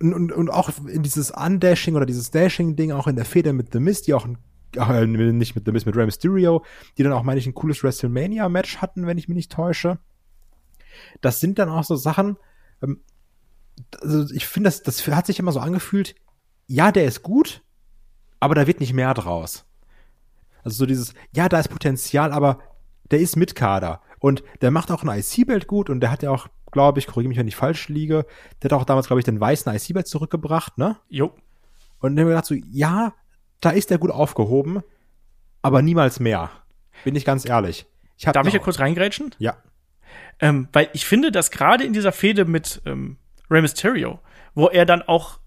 und, 0.01 0.33
und 0.33 0.49
auch 0.49 0.71
in 0.87 1.03
dieses 1.03 1.31
Undashing 1.31 1.95
oder 1.95 2.07
dieses 2.07 2.31
Dashing-Ding, 2.31 2.91
auch 2.93 3.07
in 3.07 3.17
der 3.17 3.25
Feder 3.25 3.53
mit 3.53 3.73
The 3.73 3.81
Mist, 3.81 4.07
die 4.07 4.15
auch 4.15 4.25
ein 4.25 4.39
äh, 4.77 5.07
nicht 5.07 5.55
mit 5.55 5.65
The 5.65 5.73
Mist, 5.73 5.87
mit 5.87 5.97
Rey 5.97 6.07
Mysterio, 6.07 6.65
die 6.97 7.03
dann 7.03 7.13
auch, 7.13 7.23
meine 7.23 7.39
ich, 7.39 7.47
ein 7.47 7.55
cooles 7.55 7.83
WrestleMania-Match 7.83 8.79
hatten, 8.79 9.07
wenn 9.07 9.19
ich 9.19 9.29
mich 9.29 9.37
nicht 9.37 9.53
täusche. 9.53 9.99
Das 11.21 11.41
sind 11.41 11.59
dann 11.59 11.69
auch 11.69 11.85
so 11.85 11.97
Sachen, 11.97 12.37
ähm, 12.83 13.01
also 14.03 14.33
ich 14.35 14.47
finde, 14.47 14.69
das, 14.69 14.83
das 14.83 15.07
hat 15.09 15.27
sich 15.27 15.39
immer 15.39 15.53
so 15.53 15.61
angefühlt, 15.61 16.15
ja, 16.67 16.93
der 16.93 17.05
ist 17.05 17.23
gut, 17.23 17.63
aber 18.39 18.55
da 18.55 18.67
wird 18.67 18.81
nicht 18.81 18.93
mehr 18.93 19.13
draus. 19.15 19.65
Also 20.63 20.79
so 20.79 20.87
dieses, 20.87 21.15
ja, 21.33 21.49
da 21.49 21.59
ist 21.59 21.69
Potenzial, 21.69 22.33
aber 22.33 22.59
der 23.11 23.21
ist 23.21 23.37
mit 23.37 23.55
Kader. 23.55 24.03
Und 24.19 24.45
der 24.61 24.71
macht 24.71 24.91
auch 24.91 25.03
ein 25.03 25.19
IC-Belt 25.19 25.67
gut 25.67 25.91
und 25.91 26.01
der 26.01 26.11
hat 26.11 26.23
ja 26.23 26.31
auch, 26.31 26.49
glaube 26.71 26.99
ich, 26.99 27.07
korrigiere 27.07 27.31
mich, 27.31 27.39
wenn 27.39 27.49
ich 27.49 27.57
falsch 27.57 27.89
liege, 27.89 28.27
der 28.63 28.71
hat 28.71 28.79
auch 28.79 28.85
damals, 28.85 29.07
glaube 29.07 29.21
ich, 29.21 29.25
den 29.25 29.41
weißen 29.41 29.73
IC-Belt 29.75 30.07
zurückgebracht, 30.07 30.79
ne? 30.79 30.99
Jo. 31.09 31.35
Und 32.01 32.17
dann 32.17 32.21
haben 32.21 32.29
wir 32.29 32.35
gedacht 32.35 32.47
so, 32.47 32.55
ja, 32.55 33.15
da 33.61 33.71
ist 33.71 33.91
der 33.91 33.99
gut 33.99 34.11
aufgehoben, 34.11 34.83
aber 35.63 35.83
niemals 35.83 36.21
mehr. 36.21 36.51
Bin 37.05 37.17
ich 37.17 37.25
ganz 37.25 37.49
ehrlich. 37.49 37.87
Ich 38.17 38.25
Darf 38.25 38.47
ich 38.47 38.53
hier 38.53 38.61
kurz 38.61 38.79
reingrätschen? 38.79 39.35
Ja. 39.39 39.57
Ähm, 40.41 40.69
weil 40.73 40.89
ich 40.93 41.07
finde, 41.07 41.33
dass 41.33 41.51
gerade 41.51 41.85
in 41.85 41.93
dieser 41.93 42.13
Fehde 42.13 42.45
mit 42.45 42.83
ähm, 42.85 43.17
Rey 43.51 43.63
Mysterio, 43.63 44.21
wo 44.55 44.69
er 44.69 44.85
dann 44.85 45.03
auch 45.03 45.39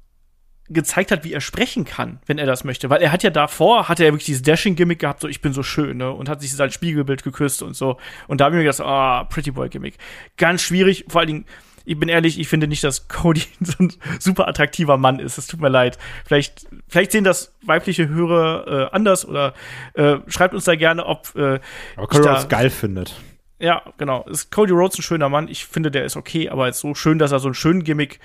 gezeigt 0.69 1.12
hat, 1.12 1.23
wie 1.23 1.34
er 1.34 1.41
sprechen 1.41 1.84
kann, 1.86 2.19
wenn 2.26 2.38
er 2.38 2.45
das 2.45 2.63
möchte. 2.63 2.89
Weil 2.89 3.02
er 3.02 3.12
hat 3.12 3.21
ja 3.23 3.30
davor, 3.30 3.89
hat 3.89 3.99
er 3.99 4.08
ja 4.08 4.12
wirklich 4.13 4.26
dieses 4.26 4.41
Dashing-Gimmick 4.43 4.99
gehabt, 4.99 5.21
so 5.21 5.28
ich 5.28 5.41
bin 5.41 5.54
so 5.54 5.62
schön, 5.62 5.97
ne? 5.97 6.12
Und 6.12 6.30
hat 6.30 6.41
sich 6.41 6.54
sein 6.54 6.71
Spiegelbild 6.71 7.23
geküsst 7.23 7.62
und 7.62 7.76
so. 7.76 7.97
Und 8.28 8.39
da 8.39 8.45
habe 8.45 8.56
ich 8.56 8.60
mir 8.60 8.63
gedacht, 8.63 8.82
ah, 8.82 9.26
Pretty 9.26 9.52
Boy-Gimmick. 9.52 9.97
Ganz 10.38 10.62
schwierig, 10.62 11.06
vor 11.10 11.19
allen 11.19 11.28
Dingen, 11.28 11.45
ich 11.86 12.00
bin 12.00 12.10
ehrlich, 12.10 12.39
ich 12.39 12.48
finde 12.48 12.67
nicht, 12.67 12.84
dass 12.84 13.08
Cody 13.08 13.43
so 13.62 13.74
ein 13.80 13.93
super 14.19 14.48
attraktiver 14.48 14.98
Mann 14.98 15.19
ist. 15.19 15.38
Es 15.38 15.48
tut 15.48 15.62
mir 15.62 15.69
leid. 15.69 15.98
Vielleicht, 16.26 16.67
vielleicht 16.88 17.12
sehen 17.12 17.24
das 17.24 17.54
weibliche 17.62 18.08
Hörer 18.08 18.67
äh, 18.67 18.96
anders 18.96 19.28
oder 19.28 19.54
äh, 19.93 20.17
schreibt 20.28 20.54
uns 20.54 20.65
da 20.65 20.76
gerne, 20.76 21.06
ob 21.06 21.36
äh, 21.36 21.60
Aber 21.96 22.08
Cody 22.08 22.28
Rhodes 22.28 22.50
geil 22.50 22.69
findet. 22.69 23.15
Ja, 23.60 23.82
genau. 23.98 24.24
Ist 24.26 24.52
Cody 24.52 24.74
Rhodes 24.74 25.00
ein 25.00 25.04
schöner 25.04 25.30
Mann? 25.30 25.48
Ich 25.48 25.65
finde, 25.65 25.91
der 25.91 26.06
ist 26.06 26.17
okay, 26.17 26.50
aber 26.50 26.67
jetzt 26.67 26.80
so 26.80 26.96
schön, 26.96 27.19
dass 27.19 27.32
er 27.32 27.39
so 27.39 27.48
einen 27.48 27.56
schönen 27.56 27.84
Gimmick 27.84 28.19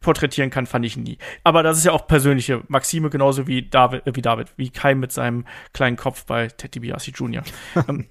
porträtieren 0.00 0.50
kann, 0.50 0.66
fand 0.66 0.84
ich 0.84 0.96
nie. 0.96 1.18
Aber 1.42 1.62
das 1.62 1.78
ist 1.78 1.84
ja 1.84 1.92
auch 1.92 2.06
persönliche 2.06 2.62
Maxime, 2.68 3.10
genauso 3.10 3.46
wie 3.46 3.68
David, 3.68 4.06
äh, 4.06 4.14
wie 4.14 4.22
David, 4.22 4.48
wie 4.56 4.70
Kai 4.70 4.94
mit 4.94 5.10
seinem 5.10 5.46
kleinen 5.72 5.96
Kopf 5.96 6.24
bei 6.26 6.48
Teddy 6.48 6.80
DiBiase 6.80 7.10
Jr. 7.10 7.42
ähm, 7.88 8.06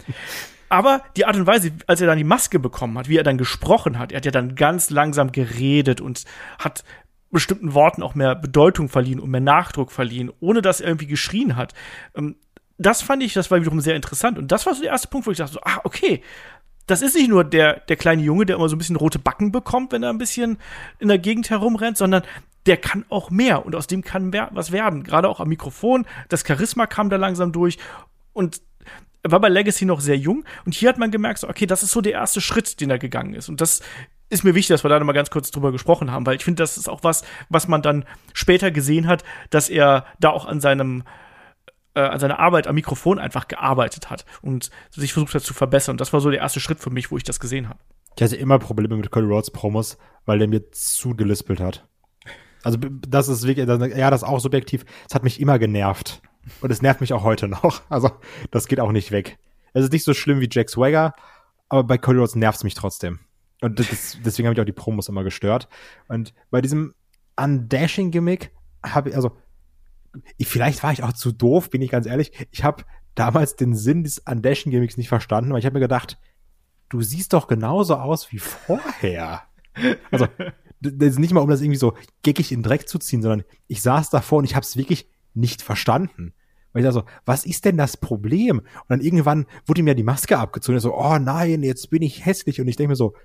aber 0.75 1.01
die 1.15 1.25
Art 1.25 1.37
und 1.37 1.47
Weise, 1.47 1.71
als 1.87 2.01
er 2.01 2.07
dann 2.07 2.17
die 2.17 2.25
Maske 2.25 2.59
bekommen 2.59 2.97
hat, 2.97 3.07
wie 3.07 3.17
er 3.17 3.23
dann 3.23 3.37
gesprochen 3.37 3.97
hat, 3.97 4.11
er 4.11 4.17
hat 4.17 4.25
ja 4.25 4.31
dann 4.31 4.55
ganz 4.55 4.89
langsam 4.89 5.31
geredet 5.31 6.01
und 6.01 6.25
hat 6.59 6.83
bestimmten 7.31 7.73
Worten 7.73 8.03
auch 8.03 8.13
mehr 8.13 8.35
Bedeutung 8.35 8.89
verliehen 8.89 9.21
und 9.21 9.29
mehr 9.29 9.39
Nachdruck 9.39 9.91
verliehen, 9.91 10.31
ohne 10.41 10.61
dass 10.61 10.81
er 10.81 10.87
irgendwie 10.87 11.07
geschrien 11.07 11.55
hat. 11.55 11.73
Ähm, 12.13 12.35
das 12.77 13.01
fand 13.01 13.23
ich, 13.23 13.33
das 13.33 13.49
war 13.51 13.59
wiederum 13.61 13.79
sehr 13.79 13.95
interessant. 13.95 14.37
Und 14.37 14.51
das 14.51 14.65
war 14.65 14.75
so 14.75 14.81
der 14.81 14.91
erste 14.91 15.07
Punkt, 15.07 15.27
wo 15.27 15.31
ich 15.31 15.37
dachte, 15.37 15.53
so, 15.53 15.61
ah, 15.63 15.79
okay, 15.85 16.21
das 16.87 17.01
ist 17.01 17.15
nicht 17.15 17.29
nur 17.29 17.45
der, 17.45 17.79
der 17.79 17.95
kleine 17.95 18.21
Junge, 18.21 18.45
der 18.45 18.57
immer 18.57 18.67
so 18.67 18.75
ein 18.75 18.79
bisschen 18.79 18.97
rote 18.97 19.17
Backen 19.17 19.53
bekommt, 19.53 19.93
wenn 19.93 20.03
er 20.03 20.09
ein 20.09 20.17
bisschen 20.17 20.57
in 20.99 21.07
der 21.07 21.19
Gegend 21.19 21.49
herumrennt, 21.49 21.97
sondern 21.97 22.23
der 22.65 22.77
kann 22.77 23.05
auch 23.09 23.29
mehr 23.29 23.65
und 23.65 23.75
aus 23.75 23.87
dem 23.87 24.03
kann 24.03 24.33
was 24.51 24.73
werden. 24.73 25.03
Gerade 25.03 25.29
auch 25.29 25.39
am 25.39 25.47
Mikrofon, 25.47 26.05
das 26.27 26.45
Charisma 26.45 26.85
kam 26.85 27.09
da 27.09 27.15
langsam 27.15 27.53
durch 27.53 27.77
und 28.33 28.61
er 29.25 29.31
war 29.31 29.39
bei 29.39 29.49
Legacy 29.49 29.85
noch 29.85 30.01
sehr 30.01 30.17
jung 30.17 30.45
und 30.65 30.75
hier 30.75 30.87
hat 30.87 30.99
man 30.99 31.09
gemerkt, 31.09 31.39
so, 31.39 31.49
okay, 31.49 31.65
das 31.65 31.81
ist 31.81 31.91
so 31.91 31.99
der 31.99 32.11
erste 32.11 32.41
Schritt, 32.41 32.79
den 32.79 32.91
er 32.91 32.99
gegangen 32.99 33.33
ist. 33.33 33.49
Und 33.49 33.59
das 33.59 33.81
ist 34.29 34.43
mir 34.43 34.53
wichtig, 34.53 34.75
dass 34.75 34.85
wir 34.85 34.89
da 34.89 34.99
noch 34.99 35.05
mal 35.07 35.13
ganz 35.13 35.31
kurz 35.31 35.49
drüber 35.49 35.71
gesprochen 35.71 36.11
haben, 36.11 36.27
weil 36.27 36.35
ich 36.35 36.43
finde, 36.43 36.61
das 36.61 36.77
ist 36.77 36.87
auch 36.87 37.03
was, 37.03 37.23
was 37.49 37.67
man 37.67 37.81
dann 37.81 38.05
später 38.33 38.69
gesehen 38.69 39.07
hat, 39.07 39.23
dass 39.49 39.67
er 39.67 40.05
da 40.19 40.29
auch 40.29 40.45
an 40.45 40.61
seinem 40.61 41.03
äh, 41.95 42.01
an 42.01 42.19
seiner 42.19 42.37
Arbeit 42.37 42.67
am 42.67 42.75
Mikrofon 42.75 43.17
einfach 43.17 43.47
gearbeitet 43.47 44.11
hat 44.11 44.25
und 44.43 44.69
sich 44.91 45.13
versucht 45.13 45.33
hat 45.33 45.41
zu 45.41 45.55
verbessern. 45.55 45.97
Das 45.97 46.13
war 46.13 46.19
so 46.19 46.29
der 46.29 46.41
erste 46.41 46.59
Schritt 46.59 46.79
für 46.79 46.91
mich, 46.91 47.09
wo 47.09 47.17
ich 47.17 47.23
das 47.23 47.39
gesehen 47.39 47.67
habe. 47.67 47.79
Ich 48.15 48.21
hatte 48.21 48.35
immer 48.35 48.59
Probleme 48.59 48.95
mit 48.95 49.09
Cody 49.09 49.25
Rhodes 49.25 49.49
Promos, 49.49 49.97
weil 50.25 50.37
der 50.37 50.47
mir 50.47 50.69
zu 50.71 51.15
gelispelt 51.15 51.59
hat. 51.61 51.87
Also 52.61 52.77
das 52.77 53.27
ist 53.27 53.47
wirklich, 53.47 53.67
ja, 53.67 54.11
das 54.11 54.21
ist 54.21 54.27
auch 54.27 54.39
subjektiv. 54.39 54.85
Es 55.07 55.15
hat 55.15 55.23
mich 55.23 55.39
immer 55.39 55.57
genervt. 55.57 56.21
Und 56.61 56.71
es 56.71 56.81
nervt 56.81 57.01
mich 57.01 57.13
auch 57.13 57.23
heute 57.23 57.47
noch. 57.47 57.81
Also, 57.89 58.11
das 58.51 58.67
geht 58.67 58.79
auch 58.79 58.91
nicht 58.91 59.11
weg. 59.11 59.37
Es 59.73 59.83
ist 59.83 59.91
nicht 59.91 60.03
so 60.03 60.13
schlimm 60.13 60.39
wie 60.39 60.49
Jack 60.51 60.69
Swagger, 60.69 61.13
aber 61.69 61.83
bei 61.83 61.97
Cody 61.97 62.19
Rhodes 62.19 62.35
nervt 62.35 62.57
es 62.57 62.63
mich 62.63 62.73
trotzdem. 62.73 63.19
Und 63.61 63.79
das, 63.79 64.17
deswegen 64.23 64.47
habe 64.47 64.53
ich 64.53 64.61
auch 64.61 64.65
die 64.65 64.71
Promos 64.71 65.09
immer 65.09 65.23
gestört. 65.23 65.67
Und 66.07 66.33
bei 66.51 66.61
diesem 66.61 66.93
Undashing-Gimmick 67.37 68.51
habe 68.83 69.09
ich, 69.09 69.15
also, 69.15 69.35
ich, 70.37 70.47
vielleicht 70.47 70.83
war 70.83 70.93
ich 70.93 71.03
auch 71.03 71.13
zu 71.13 71.31
doof, 71.31 71.69
bin 71.69 71.81
ich 71.81 71.91
ganz 71.91 72.05
ehrlich. 72.05 72.31
Ich 72.51 72.63
habe 72.63 72.83
damals 73.15 73.55
den 73.55 73.75
Sinn 73.75 74.03
des 74.03 74.19
Undashing-Gimmicks 74.19 74.97
nicht 74.97 75.09
verstanden, 75.09 75.51
weil 75.51 75.59
ich 75.59 75.65
habe 75.65 75.75
mir 75.75 75.81
gedacht, 75.81 76.17
du 76.89 77.01
siehst 77.01 77.33
doch 77.33 77.47
genauso 77.47 77.95
aus 77.95 78.31
wie 78.31 78.39
vorher. 78.39 79.43
Also, 80.11 80.27
das 80.79 81.09
ist 81.09 81.19
nicht 81.19 81.33
mal, 81.33 81.41
um 81.41 81.49
das 81.49 81.61
irgendwie 81.61 81.77
so 81.77 81.95
geckig 82.21 82.51
in 82.51 82.59
den 82.59 82.63
Dreck 82.63 82.87
zu 82.87 82.99
ziehen, 82.99 83.21
sondern 83.21 83.43
ich 83.67 83.81
saß 83.81 84.09
davor 84.09 84.39
und 84.39 84.45
ich 84.45 84.55
habe 84.55 84.63
es 84.63 84.77
wirklich 84.77 85.09
nicht 85.35 85.61
verstanden. 85.61 86.33
Weil 86.73 86.81
ich 86.81 86.87
da 86.87 86.91
so, 86.91 87.03
was 87.25 87.45
ist 87.45 87.65
denn 87.65 87.77
das 87.77 87.97
Problem? 87.97 88.59
Und 88.59 88.89
dann 88.89 89.01
irgendwann 89.01 89.45
wurde 89.65 89.83
mir 89.83 89.95
die 89.95 90.03
Maske 90.03 90.37
abgezogen. 90.37 90.79
so, 90.79 90.95
oh 90.95 91.17
nein, 91.17 91.63
jetzt 91.63 91.89
bin 91.89 92.01
ich 92.01 92.25
hässlich. 92.25 92.59
Und 92.59 92.67
ich 92.67 92.75
denke 92.75 92.89
mir 92.89 92.95
so, 92.95 93.15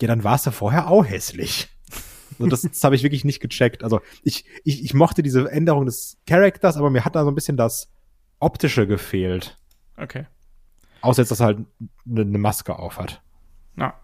ja, 0.00 0.08
dann 0.08 0.24
warst 0.24 0.46
du 0.46 0.50
vorher 0.50 0.88
auch 0.88 1.04
hässlich. 1.04 1.68
Und 2.38 2.50
das, 2.50 2.62
das 2.62 2.82
habe 2.82 2.96
ich 2.96 3.02
wirklich 3.02 3.24
nicht 3.24 3.40
gecheckt. 3.40 3.84
Also 3.84 4.00
ich, 4.22 4.44
ich, 4.64 4.82
ich 4.82 4.94
mochte 4.94 5.22
diese 5.22 5.50
Änderung 5.50 5.86
des 5.86 6.16
Charakters, 6.26 6.76
aber 6.76 6.90
mir 6.90 7.04
hat 7.04 7.14
da 7.14 7.24
so 7.24 7.30
ein 7.30 7.34
bisschen 7.34 7.56
das 7.56 7.92
Optische 8.40 8.86
gefehlt. 8.86 9.58
Okay. 9.96 10.26
Außer 11.02 11.22
jetzt, 11.22 11.30
dass 11.30 11.40
er 11.40 11.46
halt 11.46 11.58
eine, 12.08 12.22
eine 12.22 12.38
Maske 12.38 12.78
aufhat. 12.78 13.22
Na 13.76 13.94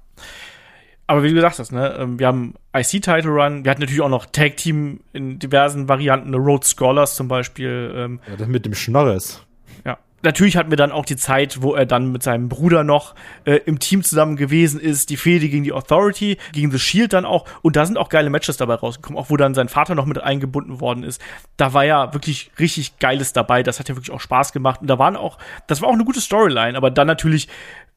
aber 1.10 1.24
wie 1.24 1.28
du 1.28 1.34
gesagt 1.34 1.58
hast, 1.58 1.72
ne, 1.72 1.96
ähm, 1.98 2.20
wir 2.20 2.28
haben 2.28 2.54
IC-Title 2.72 3.32
Run, 3.32 3.64
wir 3.64 3.72
hatten 3.72 3.80
natürlich 3.80 4.00
auch 4.00 4.08
noch 4.08 4.26
Tag 4.26 4.56
Team 4.56 5.00
in 5.12 5.40
diversen 5.40 5.88
Varianten, 5.88 6.32
Road 6.36 6.64
Scholars 6.64 7.16
zum 7.16 7.26
Beispiel. 7.26 7.92
Ähm, 7.96 8.20
ja, 8.28 8.36
das 8.36 8.46
mit 8.46 8.64
dem 8.64 8.74
Schnorres. 8.74 9.44
Ja. 9.84 9.98
natürlich 10.22 10.56
hatten 10.56 10.70
wir 10.70 10.76
dann 10.76 10.92
auch 10.92 11.04
die 11.04 11.16
Zeit, 11.16 11.62
wo 11.62 11.74
er 11.74 11.84
dann 11.84 12.12
mit 12.12 12.22
seinem 12.22 12.48
Bruder 12.48 12.84
noch 12.84 13.16
äh, 13.44 13.56
im 13.66 13.80
Team 13.80 14.04
zusammen 14.04 14.36
gewesen 14.36 14.78
ist, 14.78 15.10
die 15.10 15.16
Fehde 15.16 15.48
gegen 15.48 15.64
die 15.64 15.72
Authority, 15.72 16.36
gegen 16.52 16.70
The 16.70 16.78
Shield 16.78 17.12
dann 17.12 17.24
auch. 17.24 17.44
Und 17.62 17.74
da 17.74 17.86
sind 17.86 17.98
auch 17.98 18.08
geile 18.08 18.30
Matches 18.30 18.56
dabei 18.56 18.74
rausgekommen, 18.74 19.20
auch 19.20 19.30
wo 19.30 19.36
dann 19.36 19.54
sein 19.54 19.68
Vater 19.68 19.96
noch 19.96 20.06
mit 20.06 20.22
eingebunden 20.22 20.80
worden 20.80 21.02
ist. 21.02 21.20
Da 21.56 21.74
war 21.74 21.84
ja 21.84 22.14
wirklich 22.14 22.52
richtig 22.60 23.00
Geiles 23.00 23.32
dabei. 23.32 23.64
Das 23.64 23.80
hat 23.80 23.88
ja 23.88 23.96
wirklich 23.96 24.12
auch 24.12 24.20
Spaß 24.20 24.52
gemacht. 24.52 24.80
Und 24.80 24.86
da 24.86 25.00
waren 25.00 25.16
auch, 25.16 25.38
das 25.66 25.82
war 25.82 25.88
auch 25.88 25.94
eine 25.94 26.04
gute 26.04 26.20
Storyline, 26.20 26.76
aber 26.76 26.92
dann 26.92 27.08
natürlich 27.08 27.48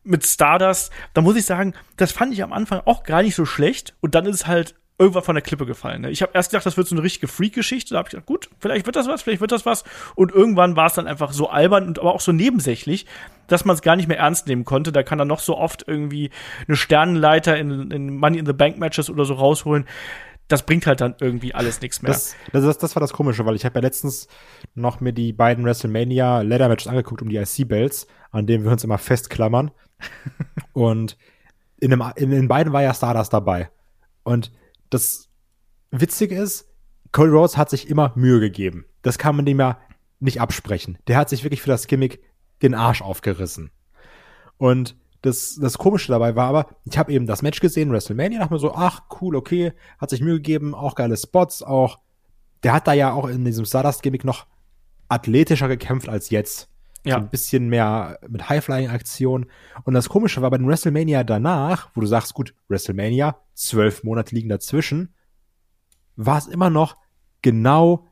mit 0.03 0.25
Stardust, 0.25 0.91
da 1.13 1.21
muss 1.21 1.35
ich 1.35 1.45
sagen, 1.45 1.73
das 1.97 2.11
fand 2.11 2.33
ich 2.33 2.43
am 2.43 2.53
Anfang 2.53 2.81
auch 2.85 3.03
gar 3.03 3.21
nicht 3.21 3.35
so 3.35 3.45
schlecht. 3.45 3.95
Und 4.01 4.15
dann 4.15 4.25
ist 4.25 4.35
es 4.35 4.47
halt 4.47 4.75
irgendwann 4.99 5.23
von 5.23 5.35
der 5.35 5.41
Klippe 5.41 5.65
gefallen. 5.65 6.01
Ne? 6.01 6.11
Ich 6.11 6.21
habe 6.21 6.31
erst 6.33 6.51
gedacht, 6.51 6.65
das 6.65 6.77
wird 6.77 6.87
so 6.87 6.95
eine 6.95 7.03
richtige 7.03 7.27
Freak-Geschichte. 7.27 7.93
Da 7.93 7.99
habe 7.99 8.07
ich 8.07 8.11
gedacht, 8.11 8.27
gut, 8.27 8.49
vielleicht 8.59 8.85
wird 8.85 8.95
das 8.95 9.07
was, 9.07 9.23
vielleicht 9.23 9.41
wird 9.41 9.51
das 9.51 9.65
was. 9.65 9.83
Und 10.15 10.31
irgendwann 10.31 10.75
war 10.75 10.87
es 10.87 10.93
dann 10.93 11.07
einfach 11.07 11.31
so 11.31 11.49
albern 11.49 11.87
und 11.87 11.99
aber 11.99 12.13
auch 12.13 12.21
so 12.21 12.31
nebensächlich, 12.31 13.05
dass 13.47 13.65
man 13.65 13.75
es 13.75 13.81
gar 13.81 13.95
nicht 13.95 14.07
mehr 14.07 14.19
ernst 14.19 14.47
nehmen 14.47 14.65
konnte. 14.65 14.91
Da 14.91 15.03
kann 15.03 15.19
er 15.19 15.25
noch 15.25 15.39
so 15.39 15.57
oft 15.57 15.87
irgendwie 15.87 16.29
eine 16.67 16.77
Sternenleiter 16.77 17.57
in, 17.57 17.91
in 17.91 18.15
Money 18.15 18.37
in 18.37 18.45
the 18.45 18.53
Bank 18.53 18.77
Matches 18.77 19.09
oder 19.09 19.25
so 19.25 19.33
rausholen. 19.33 19.85
Das 20.47 20.63
bringt 20.63 20.85
halt 20.85 21.01
dann 21.01 21.15
irgendwie 21.19 21.55
alles 21.55 21.81
nichts 21.81 22.01
mehr. 22.01 22.11
Das, 22.11 22.35
das, 22.51 22.77
das 22.77 22.95
war 22.95 22.99
das 22.99 23.13
Komische, 23.13 23.45
weil 23.45 23.55
ich 23.55 23.65
habe 23.65 23.75
ja 23.75 23.81
letztens 23.81 24.27
noch 24.75 24.99
mir 24.99 25.13
die 25.13 25.33
beiden 25.33 25.65
WrestleMania 25.65 26.41
Leather 26.41 26.67
Matches 26.67 26.87
angeguckt 26.87 27.21
um 27.21 27.29
die 27.29 27.37
IC-Belts, 27.37 28.07
an 28.33 28.45
denen 28.47 28.65
wir 28.65 28.71
uns 28.71 28.83
immer 28.83 28.97
festklammern. 28.97 29.71
und 30.73 31.17
in, 31.79 31.91
dem, 31.91 32.03
in, 32.17 32.31
in 32.33 32.47
beiden 32.49 32.73
war 32.73 32.81
ja 32.81 32.93
Stardust 32.93 33.31
dabei. 33.31 33.69
Und 34.23 34.51
das 34.89 35.29
Witzige 35.91 36.35
ist, 36.35 36.67
Cody 37.11 37.29
Rhodes 37.29 37.55
hat 37.55 37.69
sich 37.69 37.87
immer 37.89 38.11
Mühe 38.15 38.39
gegeben. 38.39 38.85
Das 39.03 39.17
kann 39.17 39.35
man 39.35 39.45
dem 39.45 39.59
ja 39.59 39.79
nicht 40.19 40.41
absprechen. 40.41 40.97
Der 41.07 41.17
hat 41.17 41.29
sich 41.29 41.43
wirklich 41.43 41.61
für 41.61 41.69
das 41.69 41.87
Gimmick 41.87 42.21
den 42.61 42.73
Arsch 42.73 43.01
aufgerissen. 43.01 43.69
Und 44.57 44.95
das, 45.21 45.57
das 45.61 45.77
Komische 45.77 46.11
dabei 46.11 46.35
war 46.35 46.47
aber, 46.47 46.67
ich 46.85 46.97
habe 46.97 47.13
eben 47.13 47.27
das 47.27 47.41
Match 47.41 47.59
gesehen, 47.59 47.91
WrestleMania, 47.91 48.39
dachte 48.39 48.53
mir 48.53 48.59
so, 48.59 48.73
ach 48.73 49.03
cool, 49.21 49.35
okay, 49.35 49.73
hat 49.99 50.09
sich 50.09 50.21
Mühe 50.21 50.35
gegeben, 50.35 50.73
auch 50.73 50.95
geile 50.95 51.17
Spots, 51.17 51.61
auch, 51.61 51.99
der 52.63 52.73
hat 52.73 52.87
da 52.87 52.93
ja 52.93 53.13
auch 53.13 53.27
in 53.27 53.45
diesem 53.45 53.65
Stardust-Gimmick 53.65 54.25
noch 54.25 54.47
athletischer 55.07 55.67
gekämpft 55.67 56.09
als 56.09 56.29
jetzt. 56.29 56.69
Ja. 57.05 57.15
So 57.15 57.21
ein 57.21 57.29
bisschen 57.29 57.67
mehr 57.67 58.19
mit 58.27 58.47
High-Flying-Aktion. 58.49 59.47
Und 59.83 59.93
das 59.93 60.09
Komische 60.09 60.41
war 60.41 60.49
bei 60.49 60.57
den 60.57 60.67
WrestleMania 60.67 61.23
danach, 61.23 61.89
wo 61.95 62.01
du 62.01 62.07
sagst, 62.07 62.33
gut, 62.33 62.55
WrestleMania, 62.69 63.37
zwölf 63.53 64.03
Monate 64.03 64.33
liegen 64.33 64.49
dazwischen, 64.49 65.13
war 66.15 66.37
es 66.37 66.47
immer 66.47 66.69
noch 66.69 66.97
genau 67.41 68.07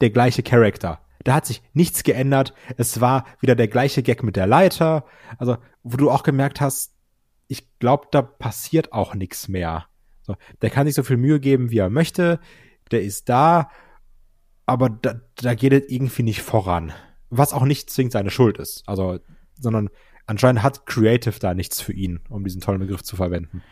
der 0.00 0.10
gleiche 0.10 0.42
Charakter. 0.42 1.00
Da 1.22 1.34
hat 1.34 1.46
sich 1.46 1.62
nichts 1.72 2.02
geändert. 2.02 2.52
Es 2.76 3.00
war 3.00 3.24
wieder 3.40 3.54
der 3.54 3.68
gleiche 3.68 4.02
Gag 4.02 4.22
mit 4.22 4.36
der 4.36 4.46
Leiter. 4.46 5.06
Also, 5.38 5.56
wo 5.82 5.96
du 5.96 6.10
auch 6.10 6.22
gemerkt 6.22 6.60
hast, 6.60 6.92
ich 7.48 7.78
glaube, 7.78 8.08
da 8.10 8.20
passiert 8.20 8.92
auch 8.92 9.14
nichts 9.14 9.48
mehr. 9.48 9.86
So, 10.22 10.36
der 10.60 10.68
kann 10.68 10.86
sich 10.86 10.94
so 10.94 11.02
viel 11.02 11.16
Mühe 11.16 11.40
geben, 11.40 11.70
wie 11.70 11.78
er 11.78 11.88
möchte. 11.88 12.40
Der 12.90 13.02
ist 13.02 13.30
da, 13.30 13.70
aber 14.66 14.90
da, 14.90 15.20
da 15.36 15.54
geht 15.54 15.72
es 15.72 15.88
irgendwie 15.88 16.24
nicht 16.24 16.42
voran 16.42 16.92
was 17.36 17.52
auch 17.52 17.64
nicht 17.64 17.90
zwingend 17.90 18.12
seine 18.12 18.30
Schuld 18.30 18.58
ist. 18.58 18.82
Also, 18.86 19.18
sondern 19.58 19.90
anscheinend 20.26 20.62
hat 20.62 20.86
Creative 20.86 21.38
da 21.38 21.54
nichts 21.54 21.80
für 21.80 21.92
ihn, 21.92 22.20
um 22.28 22.44
diesen 22.44 22.60
tollen 22.60 22.80
Begriff 22.80 23.02
zu 23.02 23.16
verwenden. 23.16 23.62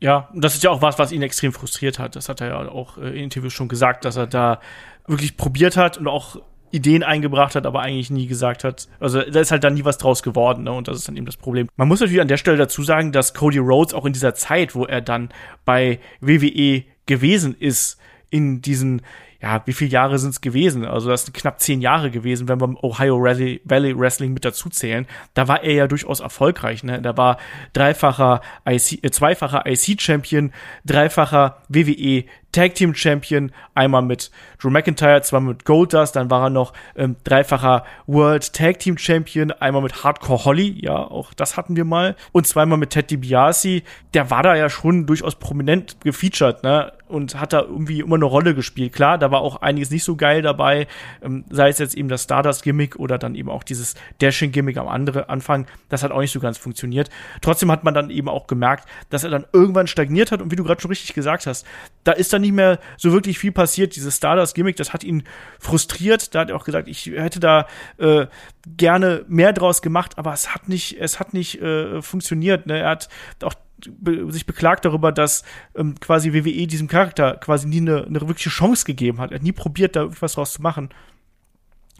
Ja, 0.00 0.28
das 0.34 0.54
ist 0.54 0.64
ja 0.64 0.70
auch 0.70 0.82
was, 0.82 0.98
was 0.98 1.12
ihn 1.12 1.22
extrem 1.22 1.52
frustriert 1.52 1.98
hat. 1.98 2.16
Das 2.16 2.28
hat 2.28 2.40
er 2.40 2.48
ja 2.48 2.68
auch 2.68 2.98
äh, 2.98 3.10
in 3.10 3.24
Interviews 3.24 3.52
schon 3.52 3.68
gesagt, 3.68 4.04
dass 4.04 4.16
er 4.16 4.26
da 4.26 4.60
wirklich 5.06 5.36
probiert 5.36 5.76
hat 5.76 5.96
und 5.96 6.08
auch 6.08 6.40
Ideen 6.72 7.02
eingebracht 7.02 7.54
hat, 7.54 7.66
aber 7.66 7.82
eigentlich 7.82 8.10
nie 8.10 8.26
gesagt 8.26 8.64
hat. 8.64 8.88
Also 8.98 9.20
da 9.22 9.40
ist 9.40 9.52
halt 9.52 9.62
dann 9.62 9.74
nie 9.74 9.84
was 9.84 9.98
draus 9.98 10.22
geworden, 10.22 10.64
ne? 10.64 10.72
Und 10.72 10.88
das 10.88 10.98
ist 10.98 11.06
dann 11.06 11.16
eben 11.16 11.26
das 11.26 11.36
Problem. 11.36 11.68
Man 11.76 11.86
muss 11.86 12.00
natürlich 12.00 12.20
an 12.20 12.28
der 12.28 12.38
Stelle 12.38 12.56
dazu 12.56 12.82
sagen, 12.82 13.12
dass 13.12 13.34
Cody 13.34 13.58
Rhodes 13.58 13.94
auch 13.94 14.06
in 14.06 14.12
dieser 14.12 14.34
Zeit, 14.34 14.74
wo 14.74 14.86
er 14.86 15.02
dann 15.02 15.28
bei 15.64 16.00
WWE 16.20 16.84
gewesen 17.06 17.54
ist, 17.58 18.00
in 18.30 18.62
diesen 18.62 19.02
ja, 19.42 19.60
wie 19.66 19.72
viele 19.72 19.90
Jahre 19.90 20.20
sind 20.20 20.30
es 20.30 20.40
gewesen? 20.40 20.84
Also 20.84 21.10
das 21.10 21.24
sind 21.24 21.34
knapp 21.34 21.60
zehn 21.60 21.80
Jahre 21.80 22.12
gewesen, 22.12 22.46
wenn 22.46 22.60
wir 22.60 22.84
Ohio 22.84 23.20
Valley, 23.20 23.98
Wrestling 23.98 24.32
mit 24.32 24.44
dazu 24.44 24.68
zählen. 24.68 25.06
Da 25.34 25.48
war 25.48 25.64
er 25.64 25.74
ja 25.74 25.86
durchaus 25.88 26.20
erfolgreich. 26.20 26.84
Ne? 26.84 27.02
Da 27.02 27.16
war 27.16 27.38
dreifacher 27.72 28.40
IC, 28.64 29.02
äh, 29.02 29.10
zweifacher 29.10 29.66
IC-Champion, 29.66 30.52
dreifacher 30.84 31.60
WWE 31.68 32.24
Tag 32.52 32.74
Team 32.74 32.94
Champion, 32.94 33.50
einmal 33.74 34.02
mit 34.02 34.30
Drew 34.60 34.70
McIntyre, 34.70 35.22
zweimal 35.22 35.54
mit 35.54 35.64
Goldust, 35.64 36.16
dann 36.16 36.30
war 36.30 36.44
er 36.44 36.50
noch 36.50 36.72
ähm, 36.94 37.16
dreifacher 37.24 37.84
World 38.06 38.52
Tag 38.52 38.78
Team 38.78 38.98
Champion, 38.98 39.50
einmal 39.52 39.82
mit 39.82 40.04
Hardcore 40.04 40.44
Holly, 40.44 40.78
ja, 40.84 40.96
auch 40.96 41.32
das 41.34 41.56
hatten 41.56 41.76
wir 41.76 41.84
mal, 41.84 42.14
und 42.32 42.46
zweimal 42.46 42.78
mit 42.78 42.90
Ted 42.90 43.10
DiBiase. 43.10 43.82
Der 44.14 44.30
war 44.30 44.42
da 44.42 44.54
ja 44.54 44.68
schon 44.68 45.06
durchaus 45.06 45.36
prominent 45.36 46.00
gefeatured, 46.02 46.62
ne? 46.62 46.92
Und 47.08 47.38
hat 47.38 47.52
da 47.52 47.60
irgendwie 47.60 48.00
immer 48.00 48.16
eine 48.16 48.24
Rolle 48.24 48.54
gespielt. 48.54 48.94
Klar, 48.94 49.18
da 49.18 49.30
war 49.30 49.42
auch 49.42 49.60
einiges 49.60 49.90
nicht 49.90 50.02
so 50.02 50.16
geil 50.16 50.40
dabei, 50.40 50.86
ähm, 51.22 51.44
sei 51.50 51.68
es 51.68 51.78
jetzt 51.78 51.94
eben 51.94 52.08
das 52.08 52.24
Stardust-Gimmick 52.24 52.96
oder 52.96 53.18
dann 53.18 53.34
eben 53.34 53.50
auch 53.50 53.64
dieses 53.64 53.96
Dashing-Gimmick 54.22 54.78
am 54.78 54.88
andere 54.88 55.28
Anfang. 55.28 55.66
Das 55.90 56.02
hat 56.02 56.10
auch 56.10 56.20
nicht 56.20 56.32
so 56.32 56.40
ganz 56.40 56.56
funktioniert. 56.56 57.10
Trotzdem 57.42 57.70
hat 57.70 57.84
man 57.84 57.92
dann 57.92 58.08
eben 58.08 58.30
auch 58.30 58.46
gemerkt, 58.46 58.88
dass 59.10 59.24
er 59.24 59.30
dann 59.30 59.44
irgendwann 59.52 59.88
stagniert 59.88 60.32
hat 60.32 60.40
und 60.40 60.52
wie 60.52 60.56
du 60.56 60.64
gerade 60.64 60.80
schon 60.80 60.90
richtig 60.90 61.12
gesagt 61.12 61.46
hast, 61.46 61.66
da 62.04 62.12
ist 62.12 62.32
dann 62.32 62.42
nicht 62.42 62.52
mehr 62.52 62.78
so 62.96 63.12
wirklich 63.12 63.38
viel 63.38 63.52
passiert. 63.52 63.96
Dieses 63.96 64.16
Stardust-Gimmick, 64.16 64.76
das 64.76 64.92
hat 64.92 65.04
ihn 65.04 65.24
frustriert. 65.58 66.34
Da 66.34 66.40
hat 66.40 66.50
er 66.50 66.56
auch 66.56 66.64
gesagt, 66.64 66.88
ich 66.88 67.06
hätte 67.06 67.40
da 67.40 67.66
äh, 67.98 68.26
gerne 68.66 69.24
mehr 69.28 69.52
draus 69.52 69.82
gemacht, 69.82 70.18
aber 70.18 70.32
es 70.32 70.54
hat 70.54 70.68
nicht, 70.68 71.00
es 71.00 71.20
hat 71.20 71.34
nicht 71.34 71.60
äh, 71.60 72.02
funktioniert. 72.02 72.66
Ne? 72.66 72.80
Er 72.80 72.90
hat 72.90 73.08
auch 73.42 73.54
be 73.88 74.30
sich 74.30 74.46
beklagt 74.46 74.84
darüber, 74.84 75.12
dass 75.12 75.42
ähm, 75.74 75.98
quasi 75.98 76.32
WWE 76.32 76.66
diesem 76.66 76.88
Charakter 76.88 77.36
quasi 77.36 77.66
nie 77.66 77.80
eine, 77.80 78.04
eine 78.04 78.20
wirkliche 78.20 78.50
Chance 78.50 78.84
gegeben 78.84 79.18
hat. 79.18 79.32
Er 79.32 79.36
hat 79.36 79.42
nie 79.42 79.52
probiert, 79.52 79.96
da 79.96 80.08
was 80.20 80.34
draus 80.34 80.52
zu 80.52 80.62
machen. 80.62 80.90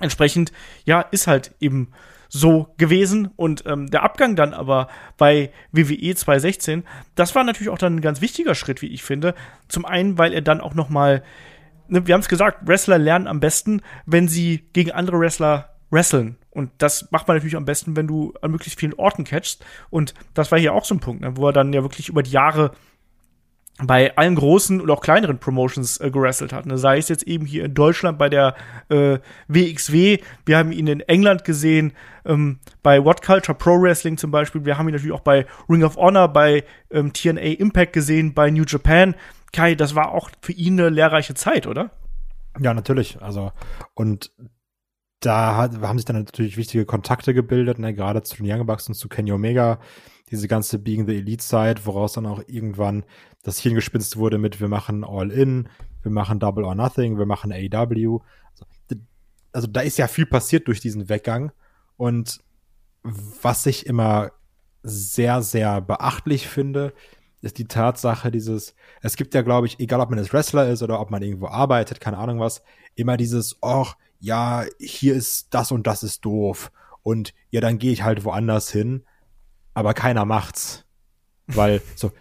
Entsprechend, 0.01 0.53
ja, 0.85 1.01
ist 1.01 1.27
halt 1.27 1.55
eben 1.61 1.93
so 2.33 2.73
gewesen. 2.79 3.29
Und 3.37 3.65
ähm, 3.67 3.91
der 3.91 4.03
Abgang 4.03 4.37
dann 4.37 4.55
aber 4.55 4.89
bei 5.19 5.51
WWE 5.71 6.15
2016, 6.15 6.83
das 7.15 7.35
war 7.35 7.45
natürlich 7.45 7.69
auch 7.69 7.79
dann 7.79 7.97
ein 7.97 8.01
ganz 8.01 8.23
wichtiger 8.23 8.55
Schritt, 8.55 8.81
wie 8.81 8.87
ich 8.87 9.03
finde. 9.03 9.35
Zum 9.69 9.85
einen, 9.85 10.17
weil 10.17 10.33
er 10.33 10.41
dann 10.41 10.63
auch 10.63 10.75
noch 10.75 10.89
mal, 10.89 11.23
ne, 11.89 12.07
wir 12.07 12.15
haben 12.15 12.23
es 12.23 12.31
gesagt, 12.31 12.67
Wrestler 12.67 12.99
lernen 12.99 13.27
am 13.27 13.41
besten, 13.41 13.83
wenn 14.07 14.29
sie 14.29 14.67
gegen 14.73 14.93
andere 14.93 15.21
Wrestler 15.21 15.75
wresteln. 15.91 16.37
Und 16.51 16.71
das 16.79 17.11
macht 17.13 17.29
man 17.29 17.37
natürlich 17.37 17.57
am 17.57 17.67
besten, 17.67 17.97
wenn 17.97 18.07
du 18.07 18.33
an 18.41 18.51
möglichst 18.51 18.81
vielen 18.81 18.95
Orten 18.95 19.25
catchst. 19.25 19.63
Und 19.91 20.15
das 20.33 20.51
war 20.51 20.59
hier 20.59 20.73
auch 20.73 20.87
so 20.87 20.95
ein 20.95 21.01
Punkt, 21.01 21.21
ne, 21.21 21.37
wo 21.37 21.47
er 21.49 21.53
dann 21.53 21.75
ja 21.75 21.83
wirklich 21.83 22.09
über 22.09 22.23
die 22.23 22.31
Jahre 22.31 22.73
bei 23.79 24.17
allen 24.17 24.35
großen 24.35 24.81
und 24.81 24.91
auch 24.91 25.01
kleineren 25.01 25.39
Promotions 25.39 25.99
äh, 26.01 26.11
gerestelt 26.11 26.53
hat. 26.53 26.67
Ne? 26.67 26.79
Sei 26.79 26.99
es 26.99 27.09
jetzt 27.09 27.25
eben 27.25 27.47
hier 27.47 27.65
in 27.65 27.75
Deutschland 27.75 28.19
bei 28.19 28.29
der 28.29 28.55
äh, 28.89 29.19
WXW, 29.49 30.19
wir 30.45 30.59
haben 30.59 30.73
ihn 30.73 30.87
in 30.87 31.01
England 31.01 31.45
gesehen, 31.45 31.93
ähm, 32.25 32.59
bei 32.83 33.05
What 33.05 33.23
Culture 33.23 33.57
Pro 33.57 33.81
Wrestling 33.81 34.19
zum 34.19 34.31
Beispiel, 34.31 34.65
wir 34.65 34.79
haben 34.79 34.89
ihn 34.89 34.95
natürlich 34.95 35.15
auch 35.15 35.21
bei 35.21 35.47
Ring 35.69 35.83
of 35.83 35.97
Honor, 35.97 36.29
bei 36.29 36.65
ähm, 36.91 37.13
TNA 37.13 37.59
Impact 37.59 37.93
gesehen, 37.93 38.35
bei 38.35 38.51
New 38.51 38.65
Japan. 38.67 39.15
Kai, 39.53 39.75
das 39.75 39.95
war 39.95 40.13
auch 40.13 40.31
für 40.41 40.53
ihn 40.53 40.79
eine 40.79 40.89
lehrreiche 40.89 41.35
Zeit, 41.35 41.67
oder? 41.67 41.91
Ja, 42.61 42.75
natürlich. 42.75 43.21
Also, 43.21 43.53
und 43.95 44.33
da 45.21 45.57
haben 45.57 45.99
sich 45.99 46.05
dann 46.05 46.17
natürlich 46.17 46.57
wichtige 46.57 46.85
Kontakte 46.85 47.33
gebildet, 47.33 47.79
ne, 47.79 47.95
gerade 47.95 48.23
zu 48.23 48.37
den 48.37 48.51
Young 48.51 48.67
Bucks 48.67 48.89
und 48.89 48.95
zu 48.95 49.09
Kenny 49.09 49.33
Omega 49.33 49.79
diese 50.33 50.49
ganze 50.49 50.79
Being 50.79 51.07
the 51.07 51.17
Elite-Zeit, 51.17 51.87
woraus 51.87 52.15
dann 52.15 52.27
auch 52.27 52.43
irgendwann 52.47 53.05
das 53.43 53.59
Hirngespinst 53.59 54.17
wurde 54.17 54.39
mit, 54.39 54.61
wir 54.61 54.69
machen 54.69 55.05
All-In, 55.05 55.69
wir 56.03 56.11
machen 56.11 56.41
Double 56.41 56.65
or 56.65 56.75
Nothing, 56.75 57.19
wir 57.19 57.27
machen 57.27 57.53
AEW. 57.53 58.21
Also, 58.53 58.65
also 59.53 59.67
da 59.69 59.83
ist 59.83 59.99
ja 59.99 60.09
viel 60.09 60.27
passiert 60.27 60.67
durch 60.67 60.81
diesen 60.81 61.09
Weggang. 61.09 61.53
Und 61.97 62.41
was 63.03 63.67
ich 63.67 63.87
immer 63.87 64.33
sehr, 64.83 65.43
sehr 65.43 65.81
beachtlich 65.81 66.49
finde, 66.49 66.95
ist 67.43 67.59
die 67.59 67.67
Tatsache 67.67 68.31
dieses, 68.31 68.75
es 69.03 69.17
gibt 69.17 69.35
ja, 69.35 69.43
glaube 69.43 69.67
ich, 69.67 69.81
egal 69.81 70.01
ob 70.01 70.11
man 70.11 70.19
jetzt 70.19 70.33
Wrestler 70.33 70.69
ist 70.71 70.83
oder 70.83 70.99
ob 70.99 71.11
man 71.11 71.23
irgendwo 71.23 71.49
arbeitet, 71.49 72.01
keine 72.01 72.19
Ahnung 72.19 72.41
was, 72.41 72.63
immer 72.95 73.17
dieses, 73.17 73.59
ach, 73.61 73.97
ja, 74.19 74.65
hier 74.79 75.15
ist 75.15 75.49
das 75.53 75.73
und 75.73 75.87
das 75.87 76.03
ist 76.03 76.25
doof. 76.25 76.73
Und 77.03 77.35
ja, 77.51 77.61
dann 77.61 77.79
gehe 77.79 77.93
ich 77.93 78.03
halt 78.03 78.25
woanders 78.25 78.71
hin 78.71 79.05
aber 79.75 79.95
keiner 79.95 80.25
macht's. 80.25 80.85
Weil 81.47 81.83
so, 81.97 82.13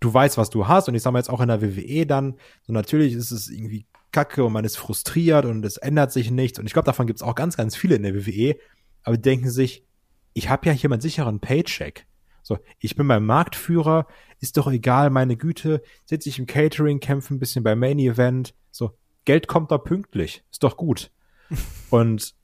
du 0.00 0.12
weißt, 0.12 0.38
was 0.38 0.50
du 0.50 0.66
hast 0.68 0.88
und 0.88 0.94
ich 0.94 1.02
sag 1.02 1.12
mal 1.12 1.18
jetzt 1.18 1.30
auch 1.30 1.40
in 1.40 1.48
der 1.48 1.62
WWE 1.62 2.06
dann, 2.06 2.34
so 2.62 2.72
natürlich 2.72 3.12
ist 3.12 3.30
es 3.30 3.48
irgendwie 3.48 3.86
kacke 4.12 4.44
und 4.44 4.52
man 4.52 4.64
ist 4.64 4.76
frustriert 4.76 5.44
und 5.44 5.64
es 5.64 5.76
ändert 5.76 6.12
sich 6.12 6.30
nichts 6.30 6.58
und 6.58 6.66
ich 6.66 6.72
glaube, 6.72 6.86
davon 6.86 7.06
gibt's 7.06 7.22
auch 7.22 7.34
ganz, 7.34 7.56
ganz 7.56 7.76
viele 7.76 7.96
in 7.96 8.02
der 8.02 8.14
WWE, 8.14 8.56
aber 9.02 9.16
die 9.16 9.22
denken 9.22 9.50
sich, 9.50 9.84
ich 10.32 10.48
habe 10.48 10.66
ja 10.66 10.72
hier 10.72 10.90
meinen 10.90 11.00
sicheren 11.00 11.40
Paycheck. 11.40 12.06
So, 12.42 12.58
ich 12.78 12.96
bin 12.96 13.06
beim 13.06 13.26
Marktführer, 13.26 14.06
ist 14.40 14.56
doch 14.56 14.70
egal, 14.70 15.10
meine 15.10 15.36
Güte, 15.36 15.82
sitze 16.06 16.28
ich 16.28 16.38
im 16.38 16.46
Catering, 16.46 16.98
kämpfe 16.98 17.34
ein 17.34 17.38
bisschen 17.38 17.62
beim 17.62 17.78
Main 17.78 17.98
Event, 17.98 18.54
so, 18.70 18.96
Geld 19.24 19.46
kommt 19.46 19.70
da 19.70 19.78
pünktlich, 19.78 20.42
ist 20.50 20.62
doch 20.62 20.76
gut. 20.76 21.10
und 21.90 22.34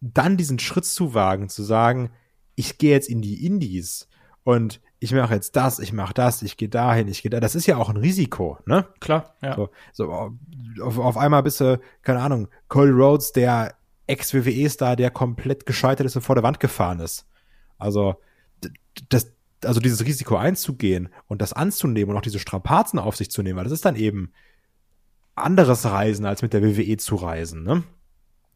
dann 0.00 0.36
diesen 0.36 0.58
Schritt 0.58 0.84
zu 0.84 1.14
wagen, 1.14 1.48
zu 1.48 1.62
sagen, 1.62 2.10
ich 2.54 2.78
gehe 2.78 2.92
jetzt 2.92 3.08
in 3.08 3.22
die 3.22 3.44
Indies 3.46 4.07
und 4.48 4.80
ich 4.98 5.12
mache 5.12 5.34
jetzt 5.34 5.56
das, 5.56 5.78
ich 5.78 5.92
mache 5.92 6.14
das, 6.14 6.40
ich 6.40 6.56
gehe 6.56 6.70
dahin, 6.70 7.06
ich 7.06 7.20
gehe 7.20 7.28
da. 7.28 7.38
Das 7.38 7.54
ist 7.54 7.66
ja 7.66 7.76
auch 7.76 7.90
ein 7.90 7.98
Risiko, 7.98 8.56
ne? 8.64 8.86
Klar, 8.98 9.34
ja. 9.42 9.54
So, 9.54 9.68
so 9.92 10.10
auf, 10.80 10.98
auf 10.98 11.18
einmal 11.18 11.42
bist 11.42 11.60
du, 11.60 11.78
keine 12.00 12.20
Ahnung, 12.20 12.48
Cody 12.68 12.92
Rhodes, 12.92 13.32
der 13.32 13.74
Ex-WWE-Star, 14.06 14.96
der 14.96 15.10
komplett 15.10 15.66
gescheitert 15.66 16.06
ist 16.06 16.16
und 16.16 16.22
vor 16.22 16.34
der 16.34 16.44
Wand 16.44 16.60
gefahren 16.60 17.00
ist. 17.00 17.26
Also, 17.76 18.14
das, 19.10 19.34
also 19.62 19.80
dieses 19.80 20.06
Risiko 20.06 20.36
einzugehen 20.36 21.10
und 21.26 21.42
das 21.42 21.52
anzunehmen 21.52 22.12
und 22.12 22.16
auch 22.16 22.22
diese 22.22 22.38
Strapazen 22.38 22.98
auf 22.98 23.16
sich 23.16 23.30
zu 23.30 23.42
nehmen, 23.42 23.58
weil 23.58 23.64
das 23.64 23.74
ist 23.74 23.84
dann 23.84 23.96
eben 23.96 24.32
anderes 25.34 25.84
Reisen, 25.84 26.24
als 26.24 26.40
mit 26.40 26.54
der 26.54 26.62
WWE 26.62 26.96
zu 26.96 27.16
reisen, 27.16 27.64
ne? 27.64 27.84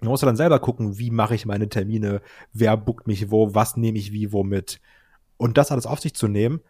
Man 0.01 0.09
muss 0.09 0.23
ja 0.23 0.27
dann 0.27 0.37
selber 0.37 0.59
gucken, 0.59 0.99
wie 0.99 1.11
mache 1.11 1.35
ich 1.35 1.45
meine 1.45 1.69
Termine, 1.69 2.23
wer 2.55 2.79
buckt 2.79 3.07
mich 3.07 3.31
wo, 3.31 3.55
was 3.55 3.77
nehme 3.77 3.99
ich 3.99 4.11
wie 4.13 4.33
wo 4.33 4.43
mit. 4.43 4.81
Und 5.43 5.59
das 5.59 5.73
alles 5.73 5.87
auf 5.87 5.99
sich 5.99 6.15
zu 6.15 6.29
nehmen, 6.29 6.61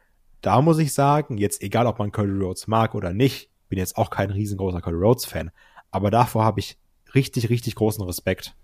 da 0.41 0.63
muss 0.63 0.79
ich 0.79 0.95
sagen, 0.95 1.37
jetzt 1.37 1.63
egal, 1.63 1.87
ob 1.87 1.99
man 1.99 2.11
Cody 2.11 2.33
Rhodes 2.33 2.67
mag 2.67 2.95
oder 2.95 3.13
nicht, 3.13 3.51
bin 3.69 3.79
jetzt 3.79 3.99
auch 3.99 4.09
kein 4.09 4.31
riesengroßer 4.31 4.81
Cody 4.81 4.97
Rhodes 4.97 5.27
Fan, 5.27 5.51
aber 5.91 6.11
davor 6.11 6.45
habe 6.45 6.61
ich 6.61 6.79
richtig, 7.15 7.51
richtig 7.51 7.75
großen 7.75 8.03
Respekt 8.03 8.55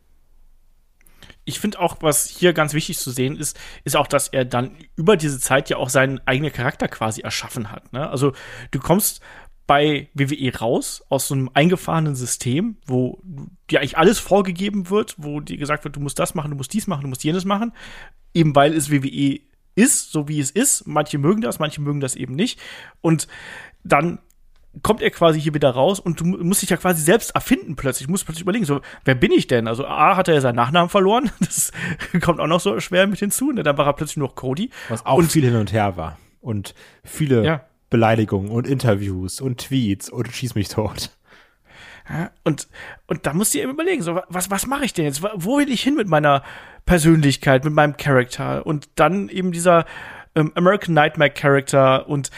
ich 1.45 1.61
finde 1.61 1.81
auch, 1.81 1.97
was 2.01 2.29
hier 2.29 2.53
ganz 2.53 2.75
wichtig 2.75 2.99
zu 2.99 3.11
sehen 3.11 3.37
ist, 3.37 3.59
ist 3.85 3.97
auch, 3.97 4.07
dass 4.07 4.29
er 4.29 4.45
dann 4.45 4.77
über 4.97 5.17
diese 5.17 5.41
Zeit 5.41 5.71
ja 5.71 5.79
auch 5.79 5.89
seinen 5.89 6.21
eigenen 6.27 6.53
Charakter 6.53 6.89
quasi 6.89 7.23
erschaffen 7.23 7.73
hat. 7.73 7.91
Ne? 7.93 8.09
Also 8.09 8.33
du 8.71 8.79
kommst 8.79 9.23
bei 9.67 10.09
WWE 10.15 10.59
raus 10.59 11.03
aus 11.09 11.29
so 11.29 11.35
einem 11.35 11.51
eingefahrenen 11.55 12.15
System, 12.15 12.77
wo 12.87 13.23
dir 13.71 13.81
eigentlich 13.81 13.99
alles 13.99 14.19
vorgegeben 14.19 14.91
wird, 14.91 15.15
wo 15.19 15.41
dir 15.41 15.57
gesagt 15.57 15.85
wird, 15.85 15.97
du 15.97 16.01
musst 16.01 16.19
das 16.19 16.35
machen, 16.35 16.51
du 16.51 16.57
musst 16.57 16.73
dies 16.73 16.87
machen, 16.87 17.03
du 17.03 17.09
musst 17.09 17.25
jenes 17.25 17.45
machen, 17.45 17.73
eben 18.35 18.55
weil 18.55 18.75
es 18.75 18.91
WWE 18.91 19.41
ist, 19.79 20.13
so 20.13 20.29
wie 20.29 20.41
es 20.41 20.51
ist. 20.51 20.87
Manche 20.87 21.19
mögen 21.19 21.41
das, 21.41 21.59
manche 21.59 21.81
mögen 21.81 22.01
das 22.01 22.17
eben 22.17 22.35
nicht. 22.35 22.61
Und 23.01 23.29
dann 23.85 24.19
kommt 24.83 25.03
er 25.03 25.11
quasi 25.11 25.41
hier 25.41 25.55
wieder 25.55 25.71
raus 25.71 25.99
und 25.99 26.21
du 26.21 26.25
musst 26.25 26.63
dich 26.63 26.71
ja 26.71 26.77
quasi 26.77 27.03
selbst 27.03 27.31
erfinden 27.35 27.77
plötzlich. 27.77 28.07
Du 28.07 28.11
musst 28.11 28.25
plötzlich 28.25 28.43
überlegen, 28.43 28.65
so, 28.65 28.81
wer 29.05 29.15
bin 29.15 29.33
ich 29.33 29.47
denn? 29.47 29.67
Also 29.67 29.87
A, 29.87 30.17
hat 30.17 30.29
er 30.29 30.35
ja 30.35 30.41
seinen 30.41 30.57
Nachnamen 30.57 30.89
verloren. 30.89 31.31
Das 31.41 31.73
kommt 32.21 32.41
auch 32.41 32.47
noch 32.47 32.61
so 32.61 32.79
schwer 32.81 33.07
mit 33.07 33.19
hinzu. 33.19 33.53
Ne? 33.53 33.63
Dann 33.63 33.79
war 33.79 33.87
er 33.87 33.93
plötzlich 33.95 34.19
nur 34.19 34.29
noch 34.29 34.35
Cody. 34.35 34.71
Was 34.89 35.07
auch 35.07 35.17
und, 35.17 35.33
viel 35.33 35.45
hin 35.45 35.57
und 35.57 35.73
her 35.73 35.97
war. 35.97 36.19
Und 36.41 36.75
viele 37.05 37.45
ja. 37.45 37.65
Beleidigungen 37.91 38.51
und 38.51 38.67
Interviews 38.67 39.41
und 39.41 39.59
Tweets 39.59 40.11
und 40.11 40.31
schieß 40.31 40.55
mich 40.55 40.69
tot. 40.69 41.11
Und, 42.45 42.69
und 43.07 43.27
da 43.27 43.35
musst 43.35 43.53
du 43.53 43.59
dir 43.59 43.65
eben 43.65 43.73
überlegen, 43.73 44.03
so, 44.03 44.21
was, 44.29 44.51
was 44.51 44.67
mache 44.67 44.85
ich 44.85 44.95
denn 44.95 45.05
jetzt? 45.05 45.23
Wo 45.23 45.59
will 45.59 45.71
ich 45.71 45.83
hin 45.83 45.95
mit 45.95 46.09
meiner 46.09 46.43
Persönlichkeit, 46.87 47.65
mit 47.65 47.75
meinem 47.75 47.97
Charakter? 47.97 48.67
Und 48.67 48.89
dann 48.95 49.29
eben 49.29 49.53
dieser 49.53 49.85
ähm, 50.35 50.53
American 50.55 50.95
Nightmare 50.95 51.31
Character 51.31 52.09
und 52.09 52.31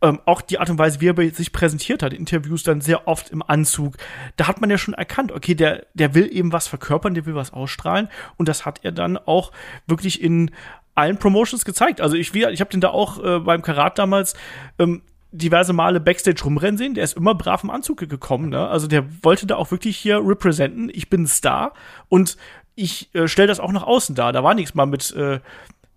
ähm, 0.00 0.20
auch 0.26 0.40
die 0.40 0.58
Art 0.58 0.70
und 0.70 0.78
Weise, 0.78 1.00
wie 1.00 1.08
er 1.08 1.30
sich 1.34 1.52
präsentiert 1.52 2.02
hat, 2.02 2.12
Interviews 2.12 2.62
dann 2.62 2.80
sehr 2.80 3.08
oft 3.08 3.30
im 3.30 3.42
Anzug, 3.42 3.96
da 4.36 4.46
hat 4.46 4.60
man 4.60 4.70
ja 4.70 4.78
schon 4.78 4.94
erkannt, 4.94 5.32
okay, 5.32 5.54
der, 5.54 5.86
der 5.94 6.14
will 6.14 6.28
eben 6.32 6.52
was 6.52 6.68
verkörpern, 6.68 7.14
der 7.14 7.26
will 7.26 7.34
was 7.34 7.52
ausstrahlen 7.52 8.08
und 8.36 8.48
das 8.48 8.64
hat 8.64 8.84
er 8.84 8.92
dann 8.92 9.16
auch 9.18 9.52
wirklich 9.86 10.22
in 10.22 10.52
allen 10.94 11.18
Promotions 11.18 11.64
gezeigt. 11.64 12.00
Also 12.00 12.16
ich, 12.16 12.34
ich 12.34 12.60
habe 12.60 12.70
den 12.70 12.80
da 12.80 12.90
auch 12.90 13.22
äh, 13.22 13.40
beim 13.40 13.62
Karat 13.62 13.98
damals 13.98 14.34
ähm, 14.78 15.02
diverse 15.30 15.72
Male 15.72 16.00
Backstage 16.00 16.42
rumrennen 16.44 16.78
sehen. 16.78 16.94
Der 16.94 17.04
ist 17.04 17.16
immer 17.16 17.34
brav 17.34 17.62
im 17.64 17.70
Anzug 17.70 17.98
gekommen. 17.98 18.50
Ne? 18.50 18.68
Also 18.68 18.86
der 18.86 19.04
wollte 19.22 19.46
da 19.46 19.56
auch 19.56 19.70
wirklich 19.70 19.96
hier 19.96 20.20
representen. 20.24 20.90
Ich 20.92 21.10
bin 21.10 21.22
ein 21.22 21.26
Star 21.26 21.72
und 22.08 22.36
ich 22.74 23.14
äh, 23.14 23.28
stelle 23.28 23.48
das 23.48 23.60
auch 23.60 23.72
nach 23.72 23.82
außen 23.82 24.14
dar. 24.14 24.32
Da 24.32 24.42
war 24.42 24.54
nichts 24.54 24.74
mal 24.74 24.86
mit 24.86 25.14
äh, 25.14 25.40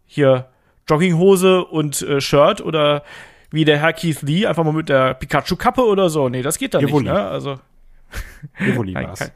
hier 0.05 0.47
Jogginghose 0.89 1.63
und 1.63 2.01
äh, 2.01 2.19
Shirt 2.19 2.61
oder 2.61 3.03
wie 3.51 3.65
der 3.65 3.79
Herr 3.79 3.93
Keith 3.93 4.21
Lee, 4.21 4.45
einfach 4.45 4.63
mal 4.63 4.73
mit 4.73 4.89
der 4.89 5.13
Pikachu-Kappe 5.13 5.85
oder 5.85 6.09
so. 6.09 6.29
Nee, 6.29 6.41
das 6.41 6.57
geht 6.57 6.73
da 6.73 6.81
nicht, 6.81 6.93
ne? 6.93 7.13
Also. 7.13 7.59
Evoli 8.59 8.93
war's. 8.93 9.31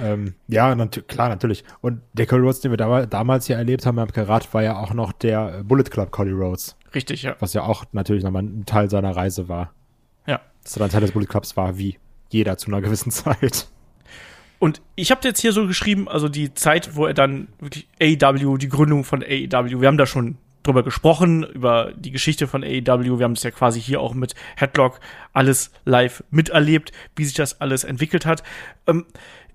Ähm, 0.00 0.34
ja, 0.46 0.74
nat 0.74 1.08
klar, 1.08 1.28
natürlich. 1.28 1.64
Und 1.80 2.00
der 2.12 2.26
Cody 2.26 2.42
Rhodes, 2.42 2.60
den 2.60 2.70
wir 2.70 2.76
da 2.76 3.06
damals 3.06 3.48
ja 3.48 3.56
erlebt 3.56 3.84
haben 3.84 3.96
beim 3.96 4.12
Karat, 4.12 4.52
war 4.54 4.62
ja 4.62 4.76
auch 4.76 4.94
noch 4.94 5.12
der 5.12 5.64
Bullet 5.64 5.84
Club 5.84 6.10
Cody 6.10 6.30
Rhodes. 6.30 6.76
Richtig, 6.94 7.22
ja. 7.22 7.36
Was 7.40 7.52
ja 7.54 7.62
auch 7.62 7.84
natürlich 7.92 8.24
nochmal 8.24 8.42
ein 8.42 8.66
Teil 8.66 8.90
seiner 8.90 9.14
Reise 9.14 9.48
war. 9.48 9.72
Ja. 10.26 10.40
Dass 10.62 10.76
er 10.76 10.80
dann 10.80 10.90
Teil 10.90 11.00
des 11.02 11.12
Bullet 11.12 11.26
Clubs 11.26 11.56
war, 11.56 11.78
wie 11.78 11.98
jeder 12.30 12.56
zu 12.58 12.68
einer 12.68 12.80
gewissen 12.80 13.10
Zeit. 13.12 13.68
Und 14.58 14.82
ich 14.96 15.10
habe 15.10 15.20
jetzt 15.26 15.40
hier 15.40 15.52
so 15.52 15.66
geschrieben, 15.66 16.08
also 16.08 16.28
die 16.28 16.52
Zeit, 16.54 16.96
wo 16.96 17.06
er 17.06 17.14
dann 17.14 17.48
wirklich 17.60 17.86
AEW, 18.00 18.56
die 18.56 18.68
Gründung 18.68 19.04
von 19.04 19.22
AEW, 19.22 19.80
wir 19.80 19.88
haben 19.88 19.98
da 19.98 20.06
schon 20.06 20.36
drüber 20.64 20.82
gesprochen, 20.82 21.44
über 21.44 21.92
die 21.96 22.10
Geschichte 22.10 22.46
von 22.46 22.62
AEW. 22.62 23.18
Wir 23.18 23.24
haben 23.24 23.32
es 23.32 23.42
ja 23.42 23.50
quasi 23.50 23.80
hier 23.80 24.00
auch 24.00 24.14
mit 24.14 24.34
Headlock 24.56 25.00
alles 25.32 25.70
live 25.84 26.24
miterlebt, 26.30 26.92
wie 27.16 27.24
sich 27.24 27.34
das 27.34 27.60
alles 27.60 27.84
entwickelt 27.84 28.26
hat. 28.26 28.42
Ähm, 28.86 29.06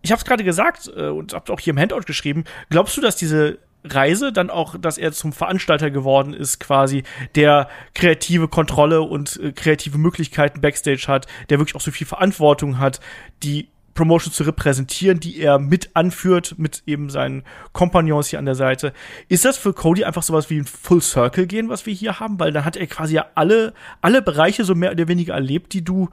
ich 0.01 0.11
habe 0.11 0.19
es 0.19 0.25
gerade 0.25 0.43
gesagt 0.43 0.91
äh, 0.95 1.07
und 1.07 1.33
habe 1.33 1.51
auch 1.53 1.59
hier 1.59 1.71
im 1.71 1.79
Handout 1.79 2.01
geschrieben. 2.05 2.45
Glaubst 2.69 2.97
du, 2.97 3.01
dass 3.01 3.15
diese 3.15 3.59
Reise 3.83 4.31
dann 4.31 4.49
auch, 4.49 4.77
dass 4.77 4.97
er 4.97 5.11
zum 5.11 5.33
Veranstalter 5.33 5.91
geworden 5.91 6.33
ist, 6.33 6.59
quasi, 6.59 7.03
der 7.35 7.69
kreative 7.93 8.47
Kontrolle 8.47 9.01
und 9.01 9.39
äh, 9.39 9.51
kreative 9.51 9.97
Möglichkeiten 9.97 10.61
backstage 10.61 11.05
hat, 11.07 11.27
der 11.49 11.59
wirklich 11.59 11.75
auch 11.75 11.81
so 11.81 11.91
viel 11.91 12.07
Verantwortung 12.07 12.79
hat, 12.79 12.99
die 13.43 13.67
Promotion 13.93 14.33
zu 14.33 14.43
repräsentieren, 14.43 15.19
die 15.19 15.39
er 15.39 15.59
mit 15.59 15.95
anführt, 15.95 16.55
mit 16.57 16.83
eben 16.85 17.09
seinen 17.09 17.43
Kompagnons 17.73 18.27
hier 18.27 18.39
an 18.39 18.45
der 18.45 18.55
Seite. 18.55 18.93
Ist 19.27 19.45
das 19.45 19.57
für 19.57 19.73
Cody 19.73 20.03
einfach 20.03 20.23
sowas 20.23 20.49
wie 20.49 20.57
ein 20.57 20.65
Full 20.65 21.01
Circle 21.01 21.45
gehen, 21.45 21.69
was 21.69 21.85
wir 21.85 21.93
hier 21.93 22.19
haben? 22.19 22.39
Weil 22.39 22.51
dann 22.51 22.65
hat 22.65 22.75
er 22.75 22.87
quasi 22.87 23.15
ja 23.15 23.27
alle, 23.35 23.73
alle 24.01 24.21
Bereiche 24.21 24.63
so 24.63 24.73
mehr 24.75 24.91
oder 24.91 25.07
weniger 25.07 25.35
erlebt, 25.35 25.73
die 25.73 25.83
du 25.83 26.09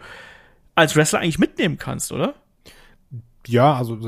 als 0.74 0.94
Wrestler 0.96 1.20
eigentlich 1.20 1.38
mitnehmen 1.38 1.78
kannst, 1.78 2.12
oder? 2.12 2.34
Ja, 3.46 3.74
also, 3.74 3.98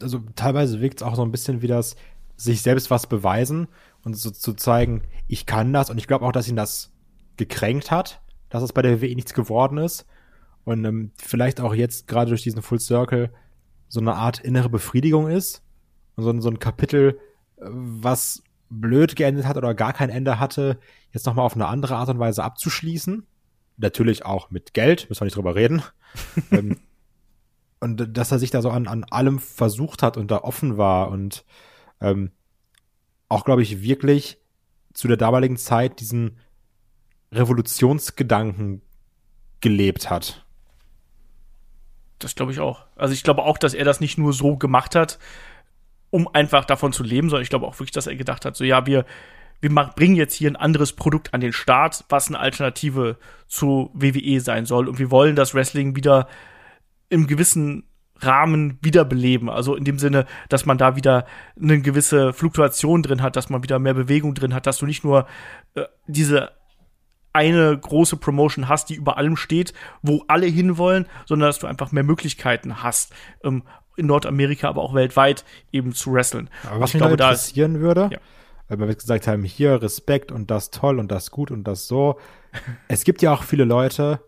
also 0.00 0.20
teilweise 0.36 0.80
wirkt 0.80 1.00
es 1.00 1.06
auch 1.06 1.16
so 1.16 1.22
ein 1.22 1.32
bisschen 1.32 1.62
wie 1.62 1.66
das 1.66 1.96
sich 2.38 2.62
selbst 2.62 2.90
was 2.90 3.06
beweisen 3.06 3.68
und 4.04 4.16
so 4.16 4.30
zu 4.30 4.54
zeigen, 4.54 5.02
ich 5.26 5.44
kann 5.44 5.72
das 5.72 5.90
und 5.90 5.98
ich 5.98 6.06
glaube 6.06 6.24
auch, 6.24 6.32
dass 6.32 6.48
ihn 6.48 6.56
das 6.56 6.92
gekränkt 7.36 7.90
hat, 7.90 8.22
dass 8.48 8.62
es 8.62 8.72
bei 8.72 8.80
der 8.80 9.02
WWE 9.02 9.14
nichts 9.14 9.34
geworden 9.34 9.76
ist 9.76 10.06
und 10.64 10.84
ähm, 10.84 11.10
vielleicht 11.16 11.60
auch 11.60 11.74
jetzt 11.74 12.06
gerade 12.06 12.30
durch 12.30 12.42
diesen 12.42 12.62
Full 12.62 12.80
Circle 12.80 13.30
so 13.88 14.00
eine 14.00 14.14
Art 14.14 14.38
innere 14.38 14.68
Befriedigung 14.68 15.28
ist 15.28 15.62
und 16.14 16.24
so, 16.24 16.40
so 16.40 16.48
ein 16.48 16.60
Kapitel, 16.60 17.18
äh, 17.56 17.64
was 17.66 18.42
blöd 18.70 19.16
geendet 19.16 19.46
hat 19.46 19.56
oder 19.56 19.74
gar 19.74 19.92
kein 19.92 20.10
Ende 20.10 20.38
hatte, 20.38 20.78
jetzt 21.12 21.26
nochmal 21.26 21.44
auf 21.44 21.54
eine 21.54 21.66
andere 21.66 21.96
Art 21.96 22.08
und 22.08 22.18
Weise 22.18 22.44
abzuschließen. 22.44 23.26
Natürlich 23.78 24.24
auch 24.24 24.50
mit 24.50 24.74
Geld, 24.74 25.08
müssen 25.08 25.22
wir 25.22 25.24
nicht 25.26 25.36
drüber 25.36 25.54
reden. 25.54 25.82
ähm, 26.50 26.78
und 27.80 28.16
dass 28.16 28.30
er 28.30 28.38
sich 28.38 28.50
da 28.50 28.60
so 28.60 28.70
an, 28.70 28.88
an 28.88 29.04
allem 29.04 29.38
versucht 29.38 30.02
hat 30.02 30.16
und 30.16 30.30
da 30.30 30.38
offen 30.38 30.76
war 30.76 31.10
und 31.10 31.44
ähm, 32.00 32.30
auch, 33.28 33.44
glaube 33.44 33.62
ich, 33.62 33.82
wirklich 33.82 34.38
zu 34.94 35.08
der 35.08 35.16
damaligen 35.16 35.56
Zeit 35.56 36.00
diesen 36.00 36.38
Revolutionsgedanken 37.32 38.82
gelebt 39.60 40.10
hat. 40.10 40.44
Das 42.18 42.34
glaube 42.34 42.52
ich 42.52 42.60
auch. 42.60 42.84
Also 42.96 43.14
ich 43.14 43.22
glaube 43.22 43.44
auch, 43.44 43.58
dass 43.58 43.74
er 43.74 43.84
das 43.84 44.00
nicht 44.00 44.18
nur 44.18 44.32
so 44.32 44.56
gemacht 44.56 44.94
hat, 44.94 45.18
um 46.10 46.26
einfach 46.32 46.64
davon 46.64 46.92
zu 46.92 47.02
leben, 47.02 47.28
sondern 47.28 47.42
ich 47.42 47.50
glaube 47.50 47.66
auch 47.66 47.74
wirklich, 47.74 47.92
dass 47.92 48.06
er 48.06 48.16
gedacht 48.16 48.44
hat, 48.44 48.56
so 48.56 48.64
ja, 48.64 48.86
wir, 48.86 49.04
wir 49.60 49.70
bringen 49.70 50.16
jetzt 50.16 50.34
hier 50.34 50.50
ein 50.50 50.56
anderes 50.56 50.94
Produkt 50.94 51.34
an 51.34 51.40
den 51.40 51.52
Start, 51.52 52.04
was 52.08 52.28
eine 52.28 52.38
Alternative 52.38 53.18
zu 53.46 53.90
WWE 53.94 54.40
sein 54.40 54.66
soll. 54.66 54.88
Und 54.88 54.98
wir 54.98 55.10
wollen 55.10 55.36
das 55.36 55.54
Wrestling 55.54 55.96
wieder 55.96 56.28
im 57.08 57.26
gewissen 57.26 57.87
Rahmen 58.20 58.78
wiederbeleben. 58.82 59.48
Also 59.48 59.74
in 59.74 59.84
dem 59.84 59.98
Sinne, 59.98 60.26
dass 60.48 60.66
man 60.66 60.78
da 60.78 60.96
wieder 60.96 61.26
eine 61.60 61.80
gewisse 61.80 62.32
Fluktuation 62.32 63.02
drin 63.02 63.22
hat, 63.22 63.36
dass 63.36 63.50
man 63.50 63.62
wieder 63.62 63.78
mehr 63.78 63.94
Bewegung 63.94 64.34
drin 64.34 64.54
hat, 64.54 64.66
dass 64.66 64.78
du 64.78 64.86
nicht 64.86 65.04
nur 65.04 65.26
äh, 65.74 65.84
diese 66.06 66.52
eine 67.32 67.78
große 67.78 68.16
Promotion 68.16 68.68
hast, 68.68 68.88
die 68.88 68.94
über 68.94 69.16
allem 69.16 69.36
steht, 69.36 69.72
wo 70.02 70.24
alle 70.28 70.46
hinwollen, 70.46 71.06
sondern 71.26 71.48
dass 71.48 71.58
du 71.58 71.66
einfach 71.66 71.92
mehr 71.92 72.02
Möglichkeiten 72.02 72.82
hast, 72.82 73.14
ähm, 73.44 73.62
in 73.96 74.06
Nordamerika, 74.06 74.68
aber 74.68 74.82
auch 74.82 74.94
weltweit 74.94 75.44
eben 75.72 75.92
zu 75.92 76.12
wresteln. 76.12 76.48
Aber 76.68 76.80
was 76.80 76.94
mich 76.94 77.00
glaube, 77.00 77.16
da 77.16 77.30
interessieren 77.30 77.80
würde, 77.80 78.08
ja. 78.12 78.18
weil 78.68 78.88
wir 78.88 78.94
gesagt 78.94 79.26
haben, 79.26 79.44
hier 79.44 79.82
Respekt 79.82 80.32
und 80.32 80.50
das 80.50 80.70
toll 80.70 80.98
und 80.98 81.10
das 81.10 81.30
gut 81.30 81.50
und 81.50 81.64
das 81.64 81.86
so. 81.86 82.18
es 82.88 83.04
gibt 83.04 83.22
ja 83.22 83.32
auch 83.32 83.42
viele 83.42 83.64
Leute, 83.64 84.20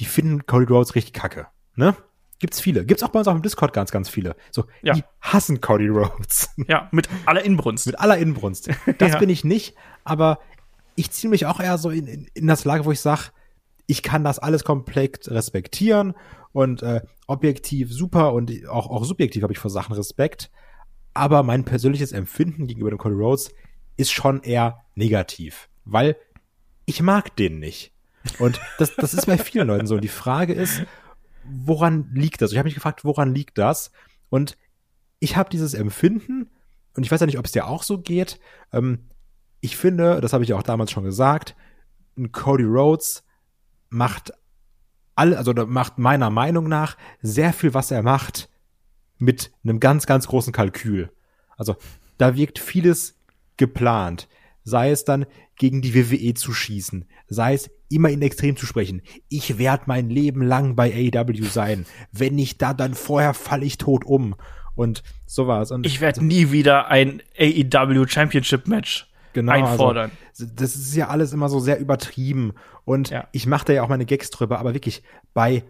die 0.00 0.06
finden 0.06 0.46
Cody 0.46 0.66
Rhodes 0.66 0.94
richtig 0.94 1.12
kacke, 1.12 1.46
ne? 1.76 1.94
Gibt's 2.40 2.60
viele. 2.60 2.84
Gibt's 2.84 3.02
auch 3.02 3.08
bei 3.08 3.18
uns 3.18 3.28
auf 3.28 3.34
dem 3.34 3.42
Discord 3.42 3.72
ganz, 3.72 3.90
ganz 3.90 4.08
viele. 4.08 4.36
So, 4.50 4.66
ja. 4.82 4.94
die 4.94 5.02
hassen 5.20 5.60
Cody 5.60 5.88
Rhodes. 5.88 6.50
Ja, 6.68 6.88
mit 6.92 7.08
aller 7.26 7.44
Inbrunst. 7.44 7.86
mit 7.86 7.98
aller 7.98 8.18
Inbrunst. 8.18 8.68
Das 8.98 9.12
ja. 9.12 9.18
bin 9.18 9.28
ich 9.28 9.44
nicht, 9.44 9.74
aber 10.04 10.38
ich 10.94 11.10
ziehe 11.10 11.30
mich 11.30 11.46
auch 11.46 11.60
eher 11.60 11.78
so 11.78 11.90
in, 11.90 12.06
in, 12.06 12.26
in 12.34 12.46
das 12.46 12.64
Lager, 12.64 12.84
wo 12.84 12.92
ich 12.92 13.00
sage, 13.00 13.30
ich 13.86 14.02
kann 14.02 14.22
das 14.22 14.38
alles 14.38 14.64
komplett 14.64 15.28
respektieren 15.30 16.14
und 16.52 16.82
äh, 16.82 17.00
objektiv 17.26 17.92
super 17.92 18.32
und 18.32 18.52
auch, 18.68 18.88
auch 18.88 19.04
subjektiv 19.04 19.42
habe 19.42 19.52
ich 19.52 19.58
vor 19.58 19.70
Sachen 19.70 19.94
Respekt. 19.94 20.50
aber 21.14 21.42
mein 21.42 21.64
persönliches 21.64 22.12
Empfinden 22.12 22.66
gegenüber 22.66 22.90
dem 22.90 22.98
Cody 22.98 23.14
Rhodes 23.14 23.50
ist 23.96 24.12
schon 24.12 24.42
eher 24.42 24.84
negativ, 24.94 25.68
weil 25.84 26.16
ich 26.86 27.02
mag 27.02 27.34
den 27.36 27.58
nicht. 27.58 27.92
Und 28.38 28.60
das, 28.78 28.94
das 28.96 29.14
ist 29.14 29.26
bei 29.26 29.38
vielen 29.38 29.68
Leuten 29.68 29.86
so. 29.86 29.96
Und 29.96 30.04
die 30.04 30.08
Frage 30.08 30.52
ist, 30.52 30.82
woran 31.50 32.10
liegt 32.12 32.42
das? 32.42 32.52
Ich 32.52 32.58
habe 32.58 32.66
mich 32.66 32.74
gefragt, 32.74 33.04
woran 33.04 33.34
liegt 33.34 33.58
das? 33.58 33.90
Und 34.30 34.56
ich 35.20 35.36
habe 35.36 35.50
dieses 35.50 35.74
Empfinden, 35.74 36.50
und 36.94 37.04
ich 37.04 37.10
weiß 37.10 37.20
ja 37.20 37.26
nicht, 37.26 37.38
ob 37.38 37.46
es 37.46 37.52
dir 37.52 37.66
auch 37.66 37.82
so 37.82 37.98
geht. 37.98 38.40
Ähm, 38.72 39.08
ich 39.60 39.76
finde, 39.76 40.20
das 40.20 40.32
habe 40.32 40.44
ich 40.44 40.50
ja 40.50 40.56
auch 40.56 40.62
damals 40.62 40.90
schon 40.90 41.04
gesagt, 41.04 41.56
Cody 42.32 42.64
Rhodes 42.64 43.24
macht 43.88 44.32
alle, 45.14 45.38
also 45.38 45.52
macht 45.52 45.98
meiner 45.98 46.30
Meinung 46.30 46.68
nach 46.68 46.96
sehr 47.22 47.52
viel, 47.52 47.74
was 47.74 47.90
er 47.90 48.02
macht, 48.02 48.48
mit 49.18 49.52
einem 49.64 49.80
ganz, 49.80 50.06
ganz 50.06 50.28
großen 50.28 50.52
Kalkül. 50.52 51.12
Also 51.56 51.76
da 52.18 52.36
wirkt 52.36 52.58
vieles 52.58 53.18
geplant. 53.56 54.28
Sei 54.62 54.90
es 54.90 55.04
dann 55.04 55.26
gegen 55.56 55.82
die 55.82 55.94
WWE 55.94 56.34
zu 56.34 56.52
schießen, 56.52 57.08
sei 57.26 57.54
es 57.54 57.70
immer 57.88 58.10
in 58.10 58.22
Extrem 58.22 58.56
zu 58.56 58.66
sprechen. 58.66 59.02
Ich 59.28 59.58
werde 59.58 59.84
mein 59.86 60.10
Leben 60.10 60.42
lang 60.42 60.76
bei 60.76 60.92
AEW 60.92 61.44
sein. 61.44 61.86
Wenn 62.12 62.34
nicht 62.34 62.60
da, 62.62 62.74
dann 62.74 62.94
vorher 62.94 63.34
falle 63.34 63.64
ich 63.64 63.78
tot 63.78 64.04
um. 64.04 64.34
Und 64.74 65.02
sowas. 65.26 65.72
Und 65.72 65.86
ich 65.86 66.00
werde 66.00 66.24
nie 66.24 66.52
wieder 66.52 66.88
ein 66.88 67.20
AEW 67.38 68.06
Championship 68.06 68.68
Match 68.68 69.08
genau, 69.32 69.52
also 69.52 69.64
einfordern. 69.64 70.10
Also, 70.30 70.46
das 70.54 70.76
ist 70.76 70.94
ja 70.94 71.08
alles 71.08 71.32
immer 71.32 71.48
so 71.48 71.60
sehr 71.60 71.80
übertrieben. 71.80 72.52
Und 72.84 73.10
ja. 73.10 73.26
ich 73.32 73.46
mache 73.46 73.66
da 73.66 73.72
ja 73.72 73.82
auch 73.82 73.88
meine 73.88 74.06
Gags 74.06 74.30
drüber, 74.30 74.58
aber 74.58 74.74
wirklich 74.74 75.02
bei 75.34 75.64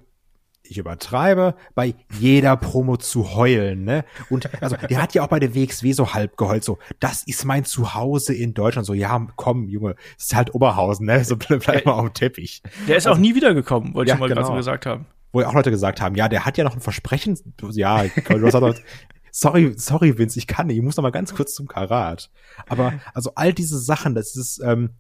ich 0.70 0.78
übertreibe, 0.78 1.54
bei 1.74 1.94
jeder 2.18 2.56
Promo 2.56 2.96
zu 2.96 3.34
heulen, 3.34 3.84
ne? 3.84 4.04
Und 4.30 4.50
also 4.62 4.76
der 4.76 5.02
hat 5.02 5.14
ja 5.14 5.24
auch 5.24 5.28
bei 5.28 5.40
der 5.40 5.54
WXW 5.54 5.92
so 5.92 6.14
halb 6.14 6.36
geheult, 6.36 6.64
so, 6.64 6.78
das 7.00 7.22
ist 7.24 7.44
mein 7.44 7.64
Zuhause 7.64 8.34
in 8.34 8.54
Deutschland. 8.54 8.86
So, 8.86 8.94
ja, 8.94 9.26
komm, 9.36 9.68
Junge, 9.68 9.94
das 10.16 10.26
ist 10.26 10.36
halt 10.36 10.54
Oberhausen, 10.54 11.06
ne? 11.06 11.24
So 11.24 11.36
bleib 11.36 11.84
mal 11.84 11.92
auf 11.92 12.06
dem 12.06 12.14
Teppich. 12.14 12.62
Der 12.86 12.96
ist 12.96 13.06
also, 13.06 13.16
auch 13.16 13.20
nie 13.20 13.34
wiedergekommen, 13.34 13.94
wollte 13.94 14.10
ja, 14.10 14.14
ich 14.14 14.20
mal 14.20 14.28
genau. 14.28 14.42
gerade 14.42 14.52
so 14.52 14.56
gesagt 14.56 14.86
haben. 14.86 15.06
Wo 15.32 15.40
ja 15.40 15.48
auch 15.48 15.54
Leute 15.54 15.70
gesagt 15.70 16.00
haben, 16.00 16.14
ja, 16.14 16.28
der 16.28 16.46
hat 16.46 16.56
ja 16.56 16.64
noch 16.64 16.74
ein 16.74 16.80
Versprechen, 16.80 17.38
ja, 17.72 18.04
sorry, 19.30 19.74
sorry, 19.76 20.18
Vince, 20.18 20.38
ich 20.38 20.46
kann 20.46 20.66
nicht, 20.66 20.76
ich 20.76 20.82
muss 20.82 20.96
noch 20.96 21.02
mal 21.02 21.10
ganz 21.10 21.34
kurz 21.34 21.54
zum 21.54 21.68
Karat. 21.68 22.30
Aber 22.66 22.94
also 23.14 23.32
all 23.34 23.52
diese 23.52 23.78
Sachen, 23.78 24.14
das 24.14 24.36
ist, 24.36 24.60
ähm, 24.64 24.90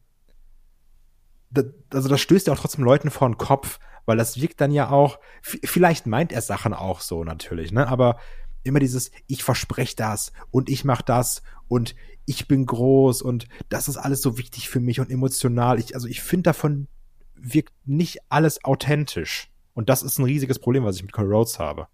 das, 1.50 1.66
also 1.92 2.08
das 2.08 2.20
stößt 2.20 2.46
ja 2.46 2.52
auch 2.52 2.58
trotzdem 2.58 2.84
Leuten 2.84 3.10
vor 3.10 3.28
den 3.28 3.38
Kopf, 3.38 3.78
weil 4.08 4.16
das 4.16 4.40
wirkt 4.40 4.60
dann 4.62 4.72
ja 4.72 4.88
auch, 4.88 5.18
vielleicht 5.42 6.06
meint 6.06 6.32
er 6.32 6.40
Sachen 6.40 6.72
auch 6.72 7.00
so 7.00 7.24
natürlich, 7.24 7.72
ne? 7.72 7.86
Aber 7.86 8.18
immer 8.64 8.80
dieses, 8.80 9.10
ich 9.26 9.44
verspreche 9.44 9.96
das 9.96 10.32
und 10.50 10.70
ich 10.70 10.82
mach 10.82 11.02
das 11.02 11.42
und 11.68 11.94
ich 12.24 12.48
bin 12.48 12.64
groß 12.64 13.20
und 13.20 13.48
das 13.68 13.86
ist 13.86 13.98
alles 13.98 14.22
so 14.22 14.38
wichtig 14.38 14.70
für 14.70 14.80
mich 14.80 14.98
und 14.98 15.10
emotional. 15.10 15.78
Ich, 15.78 15.94
also 15.94 16.08
ich 16.08 16.22
finde 16.22 16.44
davon 16.44 16.88
wirkt 17.34 17.74
nicht 17.84 18.18
alles 18.30 18.64
authentisch. 18.64 19.50
Und 19.74 19.90
das 19.90 20.02
ist 20.02 20.18
ein 20.18 20.24
riesiges 20.24 20.58
Problem, 20.58 20.84
was 20.84 20.96
ich 20.96 21.02
mit 21.02 21.12
Cole 21.12 21.28
Rhodes 21.28 21.58
habe. 21.58 21.86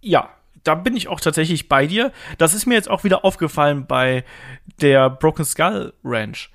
Ja, 0.00 0.30
da 0.62 0.76
bin 0.76 0.96
ich 0.96 1.08
auch 1.08 1.20
tatsächlich 1.20 1.68
bei 1.68 1.88
dir. 1.88 2.12
Das 2.38 2.54
ist 2.54 2.66
mir 2.66 2.74
jetzt 2.74 2.88
auch 2.88 3.02
wieder 3.02 3.24
aufgefallen 3.24 3.86
bei 3.86 4.24
der 4.80 5.10
Broken 5.10 5.44
Skull 5.44 5.92
Ranch. 6.04 6.50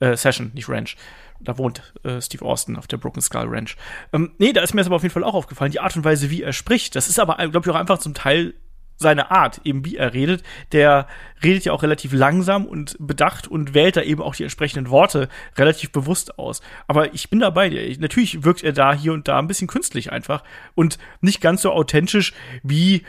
Äh, 0.00 0.16
Session, 0.16 0.52
nicht 0.54 0.70
Ranch. 0.70 0.96
Da 1.44 1.58
wohnt 1.58 1.94
äh, 2.04 2.20
Steve 2.20 2.44
Austin 2.44 2.76
auf 2.76 2.86
der 2.86 2.96
Broken 2.96 3.20
Skull 3.20 3.46
Ranch. 3.48 3.76
Ähm, 4.12 4.32
nee, 4.38 4.52
da 4.52 4.62
ist 4.62 4.74
mir 4.74 4.80
das 4.80 4.86
aber 4.86 4.96
auf 4.96 5.02
jeden 5.02 5.12
Fall 5.12 5.24
auch 5.24 5.34
aufgefallen, 5.34 5.72
die 5.72 5.80
Art 5.80 5.96
und 5.96 6.04
Weise, 6.04 6.30
wie 6.30 6.42
er 6.42 6.52
spricht. 6.52 6.94
Das 6.96 7.08
ist 7.08 7.18
aber, 7.18 7.36
glaube 7.48 7.68
ich, 7.68 7.74
auch 7.74 7.78
einfach 7.78 7.98
zum 7.98 8.14
Teil 8.14 8.54
seine 9.02 9.30
Art, 9.30 9.60
eben 9.64 9.84
wie 9.84 9.96
er 9.96 10.14
redet. 10.14 10.42
Der 10.70 11.06
redet 11.42 11.64
ja 11.64 11.72
auch 11.72 11.82
relativ 11.82 12.12
langsam 12.12 12.64
und 12.64 12.96
bedacht 12.98 13.48
und 13.48 13.74
wählt 13.74 13.96
da 13.96 14.02
eben 14.02 14.22
auch 14.22 14.34
die 14.34 14.44
entsprechenden 14.44 14.88
Worte 14.88 15.28
relativ 15.56 15.92
bewusst 15.92 16.38
aus. 16.38 16.62
Aber 16.86 17.12
ich 17.12 17.28
bin 17.28 17.40
dabei. 17.40 17.96
Natürlich 17.98 18.44
wirkt 18.44 18.62
er 18.62 18.72
da 18.72 18.94
hier 18.94 19.12
und 19.12 19.28
da 19.28 19.38
ein 19.38 19.48
bisschen 19.48 19.68
künstlich 19.68 20.12
einfach 20.12 20.42
und 20.74 20.98
nicht 21.20 21.40
ganz 21.40 21.62
so 21.62 21.72
authentisch 21.72 22.32
wie 22.62 23.02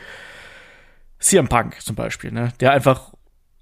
CM 1.20 1.48
Punk 1.48 1.80
zum 1.80 1.96
Beispiel, 1.96 2.32
ne? 2.32 2.52
Der 2.60 2.72
einfach 2.72 3.12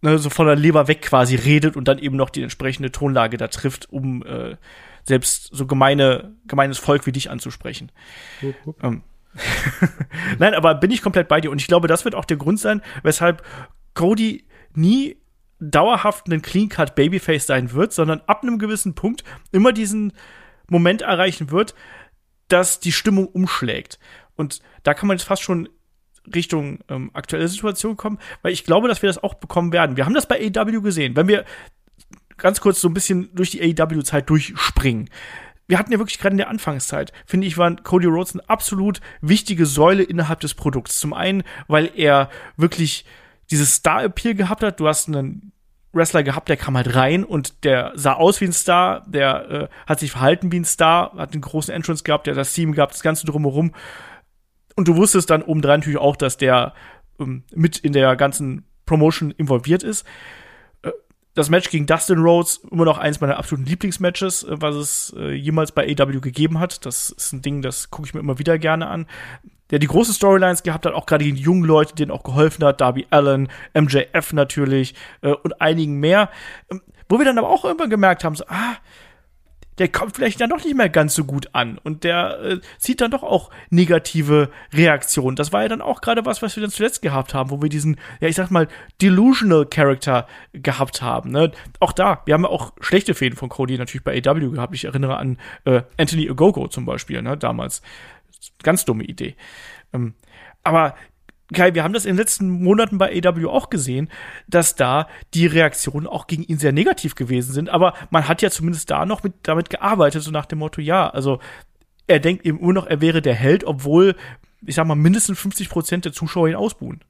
ne, 0.03 0.19
so 0.19 0.29
von 0.29 0.47
der 0.47 0.57
Leber 0.57 0.89
weg 0.89 1.03
quasi 1.03 1.37
redet 1.37 1.77
und 1.77 1.89
dann 1.89 1.99
eben 1.99 2.17
noch 2.17 2.31
die 2.31 2.43
entsprechende 2.43 2.93
Tonlage 2.93 3.39
da 3.39 3.49
trifft, 3.49 3.91
um 3.91 4.23
äh, 4.25 4.57
selbst 5.05 5.49
so 5.53 5.67
gemeine, 5.67 6.35
gemeines 6.47 6.79
Volk 6.79 7.07
wie 7.07 7.13
dich 7.13 7.31
anzusprechen. 7.31 7.91
Ähm. 8.83 9.03
Nein, 10.39 10.55
aber 10.55 10.75
bin 10.75 10.91
ich 10.91 11.01
komplett 11.01 11.29
bei 11.29 11.41
dir 11.41 11.51
und 11.51 11.61
ich 11.61 11.67
glaube, 11.67 11.89
das 11.89 12.05
wird 12.05 12.15
auch 12.15 12.27
der 12.27 12.37
Grund 12.37 12.61
sein, 12.61 12.83
weshalb 13.03 13.43
Cody 13.95 14.45
nie 14.75 15.17
dauerhaft 15.59 16.27
ein 16.29 16.43
Clean-Cut 16.43 16.95
Babyface 16.95 17.47
sein 17.47 17.73
wird, 17.73 17.93
sondern 17.93 18.21
ab 18.27 18.43
einem 18.43 18.59
gewissen 18.59 18.95
Punkt 18.95 19.25
immer 19.53 19.73
diesen 19.73 20.13
Moment 20.69 21.03
erreichen 21.03 21.51
wird, 21.51 21.75
dass 22.49 22.81
die 22.81 22.93
Stimmung 22.93 23.27
umschlägt. 23.27 23.99
Und 24.35 24.61
da 24.83 24.93
kann 24.93 25.07
man 25.07 25.17
jetzt 25.17 25.27
fast 25.27 25.43
schon 25.43 25.69
Richtung 26.35 26.81
ähm, 26.89 27.11
aktuelle 27.15 27.49
Situation 27.49 27.97
kommen, 27.97 28.19
weil 28.43 28.53
ich 28.53 28.65
glaube, 28.65 28.89
dass 28.89 29.03
wir 29.03 29.09
das 29.09 29.23
auch 29.23 29.35
bekommen 29.35 29.73
werden. 29.73 29.97
Wir 29.97 30.05
haben 30.05 30.15
das 30.15 30.27
bei 30.27 30.37
AEW 30.37 30.81
gesehen. 30.81 31.17
Wenn 31.17 31.29
wir 31.29 31.45
ganz 32.37 32.61
kurz 32.61 32.81
so 32.81 32.89
ein 32.89 32.95
bisschen 32.95 33.35
durch 33.35 33.51
die 33.51 33.63
AEW-Zeit 33.63 34.29
durchspringen. 34.29 35.09
Wir 35.69 35.79
hatten 35.79 35.93
ja 35.93 35.99
wirklich 35.99 36.19
gerade 36.19 36.33
in 36.33 36.39
der 36.39 36.51
Anfangszeit, 36.51 37.13
finde 37.25 37.47
ich, 37.47 37.57
war 37.57 37.75
Cody 37.77 38.07
Rhodes 38.07 38.35
eine 38.35 38.49
absolut 38.49 39.01
wichtige 39.21 39.65
Säule 39.65 40.03
innerhalb 40.03 40.41
des 40.41 40.55
Produkts. 40.55 40.99
Zum 40.99 41.15
einen, 41.15 41.45
weil 41.69 41.91
er 41.95 42.29
wirklich 42.57 43.05
dieses 43.51 43.77
Star-Appeal 43.77 44.35
gehabt 44.35 44.63
hat. 44.63 44.81
Du 44.81 44.89
hast 44.89 45.09
einen 45.09 45.53
Wrestler 45.93 46.23
gehabt, 46.23 46.49
der 46.49 46.57
kam 46.57 46.77
halt 46.77 46.95
rein 46.95 47.23
und 47.23 47.65
der 47.65 47.93
sah 47.95 48.15
aus 48.15 48.41
wie 48.41 48.47
ein 48.47 48.53
Star, 48.53 49.05
der 49.07 49.51
äh, 49.51 49.69
hat 49.87 50.01
sich 50.01 50.11
verhalten 50.11 50.51
wie 50.51 50.59
ein 50.59 50.65
Star, 50.65 51.13
hat 51.17 51.33
einen 51.33 51.43
großen 51.43 51.73
Entrance 51.73 52.03
gehabt, 52.03 52.27
der 52.27 52.35
das 52.35 52.53
Team 52.55 52.73
gehabt, 52.73 52.95
das 52.95 53.03
Ganze 53.03 53.27
drumherum. 53.27 53.73
Und 54.77 54.89
du 54.89 54.97
wusstest 54.97 55.31
dann 55.31 55.43
obendrein 55.43 55.81
natürlich 55.81 55.99
auch, 55.99 56.17
dass 56.17 56.37
der 56.37 56.75
ähm, 57.19 57.45
mit 57.55 57.79
in 57.79 57.93
der 57.93 58.17
ganzen 58.17 58.65
Promotion 58.87 59.31
involviert 59.33 59.83
ist. 59.83 60.07
Äh, 60.83 60.91
das 61.35 61.51
Match 61.51 61.71
gegen 61.71 61.87
Dustin 61.87 62.19
Rhodes, 62.19 62.61
immer 62.71 62.85
noch 62.85 62.99
eins 62.99 63.21
meiner 63.21 63.39
absoluten 63.39 63.67
Lieblingsmatches, 63.67 64.45
äh, 64.45 64.61
was 64.61 64.75
es 64.75 65.15
äh, 65.17 65.33
jemals 65.33 65.73
bei 65.73 65.85
AW 65.85 66.21
gegeben 66.21 66.59
hat. 66.59 66.85
Das 66.87 67.11
ist 67.11 67.33
ein 67.33 67.43
Ding, 67.43 67.63
das 67.63 67.91
gucke 67.91 68.07
ich 68.09 68.15
mir 68.15 68.21
immer 68.21 68.39
wieder 68.39 68.59
gerne 68.59 68.89
an. 68.89 69.07
Der 69.71 69.79
die 69.79 69.87
große 69.87 70.13
Storylines 70.13 70.63
gehabt 70.63 70.85
hat, 70.85 70.93
auch 70.93 71.07
gerade 71.07 71.25
die 71.25 71.31
jungen 71.31 71.65
Leute, 71.65 71.95
denen 71.95 72.11
auch 72.11 72.25
geholfen 72.25 72.63
hat, 72.65 72.83
Darby 72.83 73.07
Allen, 73.09 73.49
MJF 73.75 74.35
natürlich 74.35 74.95
äh, 75.23 75.33
und 75.33 75.61
einigen 75.63 75.99
mehr. 75.99 76.31
Ähm, 76.71 76.83
wo 77.09 77.19
wir 77.19 77.27
dann 77.27 77.39
aber 77.39 77.51
auch 77.51 77.65
irgendwann 77.65 77.91
gemerkt 77.91 78.25
haben, 78.25 78.37
so, 78.37 78.45
ah, 78.49 78.77
der 79.83 79.89
kommt 79.89 80.15
vielleicht 80.15 80.41
dann 80.41 80.51
doch 80.51 80.63
nicht 80.63 80.77
mehr 80.77 80.89
ganz 80.89 81.13
so 81.13 81.25
gut 81.25 81.49
an 81.55 81.77
und 81.83 82.05
der 82.05 82.39
äh, 82.41 82.61
zieht 82.79 83.01
dann 83.01 83.11
doch 83.11 83.25
auch 83.25 83.51
negative 83.69 84.49
Reaktionen. 84.73 85.35
Das 85.35 85.53
war 85.53 85.63
ja 85.63 85.69
dann 85.69 85.83
auch 85.83 86.01
gerade 86.01 86.25
was, 86.25 86.41
was 86.41 86.55
wir 86.55 86.61
dann 86.61 86.71
zuletzt 86.71 87.03
gehabt 87.03 87.35
haben, 87.35 87.51
wo 87.51 87.61
wir 87.61 87.69
diesen, 87.69 87.97
ja, 88.21 88.29
ich 88.29 88.37
sag 88.37 88.53
mal, 88.53 88.69
delusional 89.01 89.67
Character 89.67 90.29
gehabt 90.53 91.03
haben. 91.03 91.33
Ne? 91.33 91.51
Auch 91.81 91.91
da, 91.91 92.23
wir 92.27 92.35
haben 92.35 92.45
ja 92.45 92.51
auch 92.51 92.75
schlechte 92.81 93.13
Fäden 93.15 93.37
von 93.37 93.49
Cody 93.49 93.77
natürlich 93.77 94.05
bei 94.05 94.23
AW 94.25 94.51
gehabt. 94.51 94.73
Ich 94.73 94.85
erinnere 94.85 95.17
an 95.17 95.37
äh, 95.65 95.83
Anthony 95.99 96.31
Ogogo 96.31 96.69
zum 96.69 96.85
Beispiel, 96.85 97.21
ne, 97.21 97.37
damals. 97.37 97.83
Ganz 98.63 98.85
dumme 98.85 99.03
Idee. 99.03 99.35
Ähm, 99.93 100.15
aber 100.63 100.95
Kai, 101.53 101.75
wir 101.75 101.85
haben 101.85 101.93
das 101.93 102.05
in 102.05 102.13
den 102.13 102.19
letzten 102.19 102.51
Monaten 102.51 102.99
bei 102.99 103.21
AW 103.25 103.47
auch 103.47 103.71
gesehen, 103.71 104.09
dass 104.49 104.75
da 104.75 105.09
die 105.35 105.47
Reaktionen 105.47 106.07
auch 106.07 106.27
gegen 106.27 106.43
ihn 106.43 106.59
sehr 106.59 106.73
negativ 106.73 107.15
gewesen 107.15 107.53
sind. 107.53 107.71
Aber 107.71 107.95
man 108.11 108.29
hat 108.29 108.43
ja 108.43 108.51
zumindest 108.51 108.91
da 108.91 109.07
noch 109.07 109.23
mit, 109.23 109.35
damit 109.43 109.71
gearbeitet, 109.71 110.23
so 110.23 110.31
nach 110.31 110.47
dem 110.47 110.61
Motto, 110.61 110.81
ja, 110.81 111.09
also 111.09 111.41
er 112.07 112.21
denkt 112.21 112.45
eben 112.45 112.61
nur 112.61 112.73
noch, 112.73 112.87
er 112.87 113.01
wäre 113.01 113.23
der 113.23 113.35
Held, 113.35 113.65
obwohl, 113.65 114.17
ich 114.65 114.75
sag 114.75 114.87
mal, 114.87 114.95
mindestens 114.95 115.39
50 115.39 115.69
Prozent 115.69 116.05
der 116.05 116.13
Zuschauer 116.13 116.49
ihn 116.49 116.55
ausbuhen. 116.55 117.01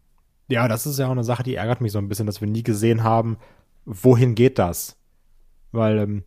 Ja, 0.48 0.68
das 0.68 0.86
ist 0.86 0.98
ja 0.98 1.06
auch 1.06 1.12
eine 1.12 1.24
Sache, 1.24 1.42
die 1.42 1.54
ärgert 1.54 1.80
mich 1.80 1.92
so 1.92 1.98
ein 1.98 2.08
bisschen, 2.08 2.26
dass 2.26 2.40
wir 2.40 2.48
nie 2.48 2.62
gesehen 2.62 3.02
haben, 3.02 3.38
wohin 3.84 4.34
geht 4.34 4.58
das? 4.58 4.98
Weil, 5.70 5.98
ähm, 5.98 6.24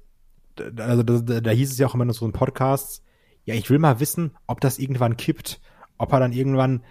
also 0.77 1.03
da, 1.03 1.41
da 1.41 1.51
hieß 1.51 1.71
es 1.71 1.77
ja 1.77 1.87
auch 1.87 1.93
immer 1.93 2.03
in 2.03 2.09
unseren 2.09 2.31
Podcasts, 2.31 3.03
ja, 3.45 3.53
ich 3.53 3.69
will 3.69 3.79
mal 3.79 3.99
wissen, 3.99 4.31
ob 4.47 4.59
das 4.61 4.79
irgendwann 4.79 5.17
kippt, 5.17 5.61
ob 5.97 6.11
er 6.11 6.19
dann 6.19 6.33
irgendwann 6.33 6.83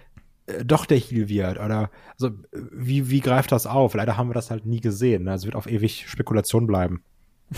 doch 0.63 0.85
der 0.85 0.97
Heal 0.97 1.27
wird 1.27 1.59
oder 1.59 1.89
also 2.13 2.31
wie 2.51 3.09
wie 3.09 3.21
greift 3.21 3.51
das 3.51 3.65
auf? 3.65 3.93
Leider 3.95 4.17
haben 4.17 4.29
wir 4.29 4.33
das 4.33 4.51
halt 4.51 4.65
nie 4.65 4.81
gesehen. 4.81 5.23
Ne? 5.23 5.31
Also 5.31 5.45
wird 5.45 5.55
auf 5.55 5.67
ewig 5.67 6.05
Spekulation 6.07 6.67
bleiben. 6.67 7.03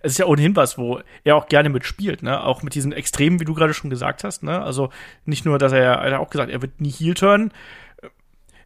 Es 0.00 0.12
ist 0.12 0.18
ja 0.18 0.26
ohnehin 0.26 0.54
was, 0.54 0.78
wo 0.78 1.00
er 1.24 1.34
auch 1.34 1.48
gerne 1.48 1.68
mitspielt, 1.68 2.22
ne? 2.22 2.44
Auch 2.44 2.62
mit 2.62 2.76
diesen 2.76 2.92
Extremen, 2.92 3.40
wie 3.40 3.44
du 3.44 3.54
gerade 3.54 3.74
schon 3.74 3.90
gesagt 3.90 4.22
hast, 4.22 4.44
ne? 4.44 4.62
Also 4.62 4.90
nicht 5.24 5.44
nur, 5.44 5.58
dass 5.58 5.72
er, 5.72 5.94
er 5.94 6.12
hat 6.12 6.20
auch 6.20 6.30
gesagt, 6.30 6.52
er 6.52 6.62
wird 6.62 6.80
nie 6.80 6.92
Heal 6.92 7.14
turn. 7.14 7.50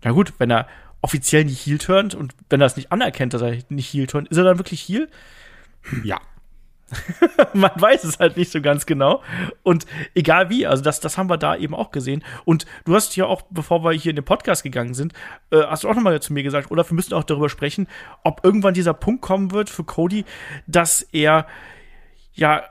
Na 0.02 0.10
gut, 0.10 0.34
wenn 0.36 0.50
er 0.50 0.66
offiziell 1.00 1.44
nie 1.44 1.54
Heal 1.54 1.78
turnt 1.78 2.14
und 2.14 2.34
wenn 2.50 2.60
er 2.60 2.66
es 2.66 2.76
nicht 2.76 2.92
anerkennt, 2.92 3.32
dass 3.32 3.40
er 3.40 3.56
nicht 3.70 3.94
Heal 3.94 4.06
turnt, 4.06 4.28
ist 4.28 4.36
er 4.36 4.44
dann 4.44 4.58
wirklich 4.58 4.86
Heal? 4.86 5.08
Ja. 6.04 6.20
Man 7.52 7.70
weiß 7.74 8.04
es 8.04 8.18
halt 8.18 8.36
nicht 8.36 8.50
so 8.50 8.60
ganz 8.60 8.86
genau. 8.86 9.22
Und 9.62 9.86
egal 10.14 10.50
wie, 10.50 10.66
also 10.66 10.82
das, 10.82 11.00
das 11.00 11.18
haben 11.18 11.28
wir 11.28 11.36
da 11.36 11.56
eben 11.56 11.74
auch 11.74 11.90
gesehen. 11.90 12.24
Und 12.44 12.66
du 12.84 12.94
hast 12.94 13.16
ja 13.16 13.26
auch, 13.26 13.42
bevor 13.50 13.84
wir 13.84 13.92
hier 13.92 14.10
in 14.10 14.16
den 14.16 14.24
Podcast 14.24 14.62
gegangen 14.62 14.94
sind, 14.94 15.12
äh, 15.50 15.62
hast 15.62 15.84
du 15.84 15.88
auch 15.88 15.94
nochmal 15.94 16.20
zu 16.20 16.32
mir 16.32 16.42
gesagt, 16.42 16.70
oder 16.70 16.88
wir 16.88 16.94
müssen 16.94 17.14
auch 17.14 17.24
darüber 17.24 17.48
sprechen, 17.48 17.88
ob 18.24 18.44
irgendwann 18.44 18.74
dieser 18.74 18.94
Punkt 18.94 19.22
kommen 19.22 19.50
wird 19.52 19.70
für 19.70 19.84
Cody, 19.84 20.24
dass 20.66 21.02
er 21.02 21.46
ja 22.34 22.64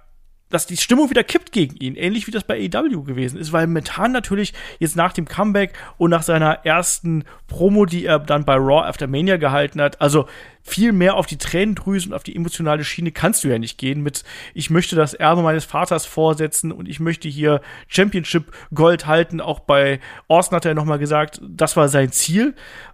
dass 0.50 0.66
die 0.66 0.78
Stimmung 0.78 1.10
wieder 1.10 1.24
kippt 1.24 1.52
gegen 1.52 1.76
ihn, 1.78 1.96
ähnlich 1.96 2.28
wie 2.28 2.32
das 2.32 2.44
bei 2.44 2.56
AEW 2.56 3.04
gewesen 3.04 3.40
ist, 3.40 3.52
weil 3.52 3.68
Methan 3.68 4.12
natürlich 4.12 4.54
jetzt 4.80 4.96
nach 4.96 5.14
dem 5.14 5.26
Comeback 5.26 5.74
und 5.98 6.10
nach 6.10 6.24
seiner 6.24 6.66
ersten 6.66 7.26
Promo, 7.48 7.86
die 7.86 8.06
er 8.06 8.20
dann 8.20 8.46
bei 8.46 8.56
Raw 8.56 8.88
After 8.88 9.08
Mania 9.08 9.38
gehalten 9.38 9.82
hat, 9.82 10.00
also 10.02 10.28
viel 10.64 10.92
mehr 10.92 11.16
auf 11.16 11.26
die 11.28 11.38
Tränendrüsen 11.38 12.12
und 12.12 12.16
auf 12.16 12.24
die 12.24 12.36
emotionale 12.36 12.84
Schiene 12.84 13.12
kannst 13.12 13.44
du 13.44 13.48
ja 13.48 13.58
nicht 13.58 13.78
gehen 13.78 14.02
mit, 14.04 14.24
ich 14.54 14.70
möchte 14.70 14.96
das 14.96 15.14
Erbe 15.14 15.42
meines 15.42 15.66
Vaters 15.66 16.06
vorsetzen 16.06 16.72
und 16.72 16.88
ich 16.88 17.00
möchte 17.00 17.30
hier 17.30 17.62
Championship 17.88 18.52
Gold 18.74 19.08
halten. 19.08 19.40
Auch 19.40 19.62
bei 19.62 20.00
Austin 20.28 20.58
hat 20.58 20.66
er 20.66 20.74
nochmal 20.74 21.00
gesagt, 21.00 21.42
das 21.48 21.78
war 21.78 21.88
sein 21.88 22.12
Ziel. 22.12 22.54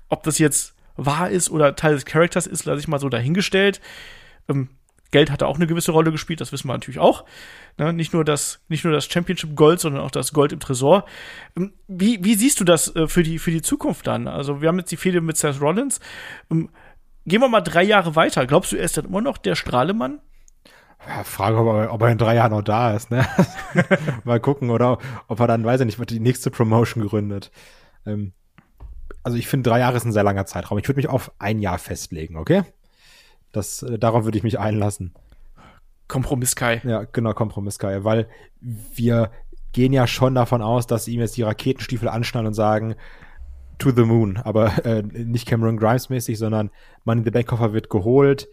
Ob 0.09 0.23
das 0.23 0.37
jetzt 0.37 0.75
wahr 0.97 1.29
ist 1.29 1.49
oder 1.49 1.75
Teil 1.75 1.95
des 1.95 2.05
Charakters 2.05 2.45
ist, 2.45 2.65
lasse 2.65 2.79
ich 2.79 2.87
mal 2.87 2.99
so 2.99 3.09
dahingestellt. 3.09 3.81
Ähm, 4.47 4.69
Geld 5.13 5.31
hat 5.31 5.41
da 5.41 5.45
auch 5.45 5.55
eine 5.55 5.67
gewisse 5.67 5.93
Rolle 5.93 6.11
gespielt, 6.11 6.41
das 6.41 6.51
wissen 6.51 6.67
wir 6.67 6.73
natürlich 6.73 6.99
auch. 6.99 7.23
Ne? 7.77 7.93
Nicht, 7.93 8.13
nur 8.13 8.25
das, 8.25 8.59
nicht 8.67 8.83
nur 8.83 8.91
das 8.91 9.05
Championship 9.05 9.55
Gold, 9.55 9.79
sondern 9.79 10.01
auch 10.01 10.11
das 10.11 10.33
Gold 10.33 10.51
im 10.51 10.59
Tresor. 10.59 11.05
Ähm, 11.55 11.73
wie, 11.87 12.21
wie 12.23 12.35
siehst 12.35 12.59
du 12.59 12.65
das 12.65 12.93
äh, 12.95 13.07
für, 13.07 13.23
die, 13.23 13.39
für 13.39 13.51
die 13.51 13.61
Zukunft 13.61 14.07
dann? 14.07 14.27
Also, 14.27 14.61
wir 14.61 14.67
haben 14.67 14.79
jetzt 14.79 14.91
die 14.91 14.97
Fehde 14.97 15.21
mit 15.21 15.37
Seth 15.37 15.61
Rollins. 15.61 16.01
Ähm, 16.51 16.69
gehen 17.25 17.41
wir 17.41 17.47
mal 17.47 17.61
drei 17.61 17.83
Jahre 17.83 18.17
weiter. 18.17 18.45
Glaubst 18.45 18.71
du, 18.71 18.75
er 18.75 18.83
ist 18.83 18.97
dann 18.97 19.05
immer 19.05 19.21
noch 19.21 19.37
der 19.37 19.55
Strahlemann? 19.55 20.19
Ja, 21.07 21.23
Frage, 21.23 21.57
ob 21.57 21.67
er, 21.67 21.93
ob 21.93 22.01
er 22.01 22.09
in 22.09 22.17
drei 22.17 22.35
Jahren 22.35 22.51
noch 22.51 22.61
da 22.63 22.93
ist. 22.93 23.11
Ne? 23.11 23.25
mal 24.23 24.39
gucken, 24.39 24.69
oder 24.71 24.97
ob 25.27 25.39
er 25.39 25.47
dann, 25.47 25.63
weiß 25.63 25.81
ich 25.81 25.85
nicht, 25.85 26.09
die 26.09 26.19
nächste 26.19 26.49
Promotion 26.49 27.05
gründet. 27.07 27.51
Ähm, 28.05 28.33
also 29.21 29.37
ich 29.37 29.47
finde, 29.47 29.69
drei 29.69 29.79
Jahre 29.79 29.97
ist 29.97 30.05
ein 30.05 30.11
sehr 30.11 30.23
langer 30.23 30.45
Zeitraum. 30.45 30.77
Ich 30.79 30.87
würde 30.87 30.97
mich 30.97 31.09
auf 31.09 31.31
ein 31.39 31.59
Jahr 31.59 31.77
festlegen, 31.77 32.35
okay? 32.35 32.63
Das, 33.53 33.83
äh, 33.83 33.97
darauf 33.97 34.25
würde 34.25 34.37
ich 34.37 34.43
mich 34.43 34.59
einlassen. 34.59 35.13
Kompromiss 36.09 36.55
Kai. 36.55 36.81
Ja, 36.83 37.05
genau, 37.05 37.33
Kompromiss 37.33 37.79
Kai, 37.79 38.03
weil 38.03 38.27
wir 38.59 39.31
gehen 39.71 39.93
ja 39.93 40.05
schon 40.05 40.35
davon 40.35 40.61
aus, 40.61 40.85
dass 40.85 41.07
ihm 41.07 41.21
jetzt 41.21 41.37
die 41.37 41.43
Raketenstiefel 41.43 42.09
anschnallen 42.09 42.47
und 42.47 42.53
sagen, 42.53 42.95
to 43.79 43.91
the 43.91 44.03
moon, 44.03 44.37
aber 44.37 44.85
äh, 44.85 45.01
nicht 45.01 45.47
Cameron 45.47 45.77
Grimes 45.77 46.09
mäßig, 46.09 46.37
sondern 46.37 46.69
Money 47.05 47.19
in 47.19 47.25
the 47.25 47.31
Bank 47.31 47.47
Koffer 47.47 47.73
wird 47.73 47.89
geholt, 47.89 48.47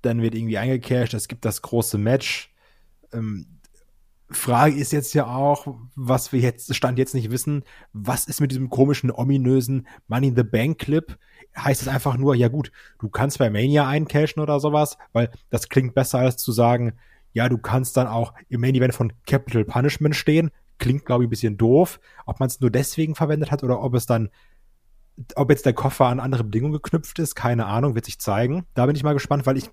dann 0.00 0.22
wird 0.22 0.34
irgendwie 0.34 0.58
eingecashed, 0.58 1.14
es 1.14 1.28
gibt 1.28 1.44
das 1.44 1.62
große 1.62 1.98
Match. 1.98 2.52
Ähm, 3.12 3.46
Frage 4.30 4.74
ist 4.74 4.92
jetzt 4.92 5.12
ja 5.12 5.26
auch, 5.26 5.76
was 5.94 6.32
wir 6.32 6.40
jetzt 6.40 6.74
Stand 6.74 6.98
jetzt 6.98 7.14
nicht 7.14 7.30
wissen, 7.30 7.64
was 7.92 8.24
ist 8.24 8.40
mit 8.40 8.50
diesem 8.50 8.70
komischen, 8.70 9.10
ominösen 9.10 9.86
Money 10.08 10.28
in 10.28 10.36
the 10.36 10.42
Bank 10.42 10.78
Clip? 10.78 11.18
Heißt 11.56 11.82
es 11.82 11.88
einfach 11.88 12.16
nur, 12.16 12.34
ja 12.34 12.48
gut, 12.48 12.72
du 12.98 13.08
kannst 13.08 13.38
bei 13.38 13.50
Mania 13.50 13.86
eincashen 13.86 14.42
oder 14.42 14.58
sowas, 14.60 14.96
weil 15.12 15.30
das 15.50 15.68
klingt 15.68 15.94
besser 15.94 16.18
als 16.18 16.36
zu 16.38 16.52
sagen, 16.52 16.94
ja, 17.32 17.48
du 17.48 17.58
kannst 17.58 17.96
dann 17.96 18.06
auch 18.06 18.34
im 18.48 18.60
Main 18.60 18.74
Event 18.74 18.94
von 18.94 19.12
Capital 19.26 19.64
Punishment 19.64 20.14
stehen. 20.16 20.50
Klingt, 20.78 21.04
glaube 21.04 21.24
ich, 21.24 21.28
ein 21.28 21.30
bisschen 21.30 21.56
doof. 21.56 22.00
Ob 22.26 22.40
man 22.40 22.48
es 22.48 22.60
nur 22.60 22.70
deswegen 22.70 23.14
verwendet 23.14 23.50
hat 23.50 23.62
oder 23.62 23.82
ob 23.82 23.94
es 23.94 24.06
dann, 24.06 24.30
ob 25.36 25.50
jetzt 25.50 25.66
der 25.66 25.72
Koffer 25.72 26.06
an 26.06 26.20
andere 26.20 26.44
Bedingungen 26.44 26.74
geknüpft 26.74 27.18
ist, 27.18 27.34
keine 27.34 27.66
Ahnung, 27.66 27.94
wird 27.94 28.04
sich 28.04 28.18
zeigen. 28.18 28.66
Da 28.74 28.86
bin 28.86 28.96
ich 28.96 29.02
mal 29.02 29.14
gespannt, 29.14 29.46
weil 29.46 29.56
ich 29.56 29.70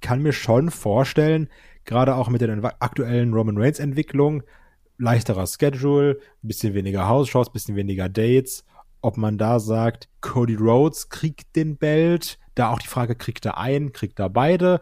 kann 0.00 0.22
mir 0.22 0.32
schon 0.32 0.70
vorstellen, 0.70 1.48
gerade 1.84 2.14
auch 2.14 2.28
mit 2.28 2.40
der 2.40 2.76
aktuellen 2.80 3.32
Roman 3.32 3.58
Reigns 3.58 3.78
Entwicklung, 3.78 4.42
leichterer 4.98 5.46
Schedule, 5.46 6.18
bisschen 6.42 6.74
weniger 6.74 7.08
House-Shows, 7.08 7.52
bisschen 7.52 7.76
weniger 7.76 8.08
Dates, 8.08 8.64
ob 9.00 9.16
man 9.16 9.38
da 9.38 9.60
sagt, 9.60 10.08
Cody 10.20 10.54
Rhodes 10.54 11.08
kriegt 11.08 11.56
den 11.56 11.76
Belt, 11.76 12.38
da 12.54 12.70
auch 12.70 12.78
die 12.78 12.88
Frage, 12.88 13.14
kriegt 13.14 13.46
er 13.46 13.58
einen, 13.58 13.92
kriegt 13.92 14.18
er 14.18 14.28
beide, 14.28 14.80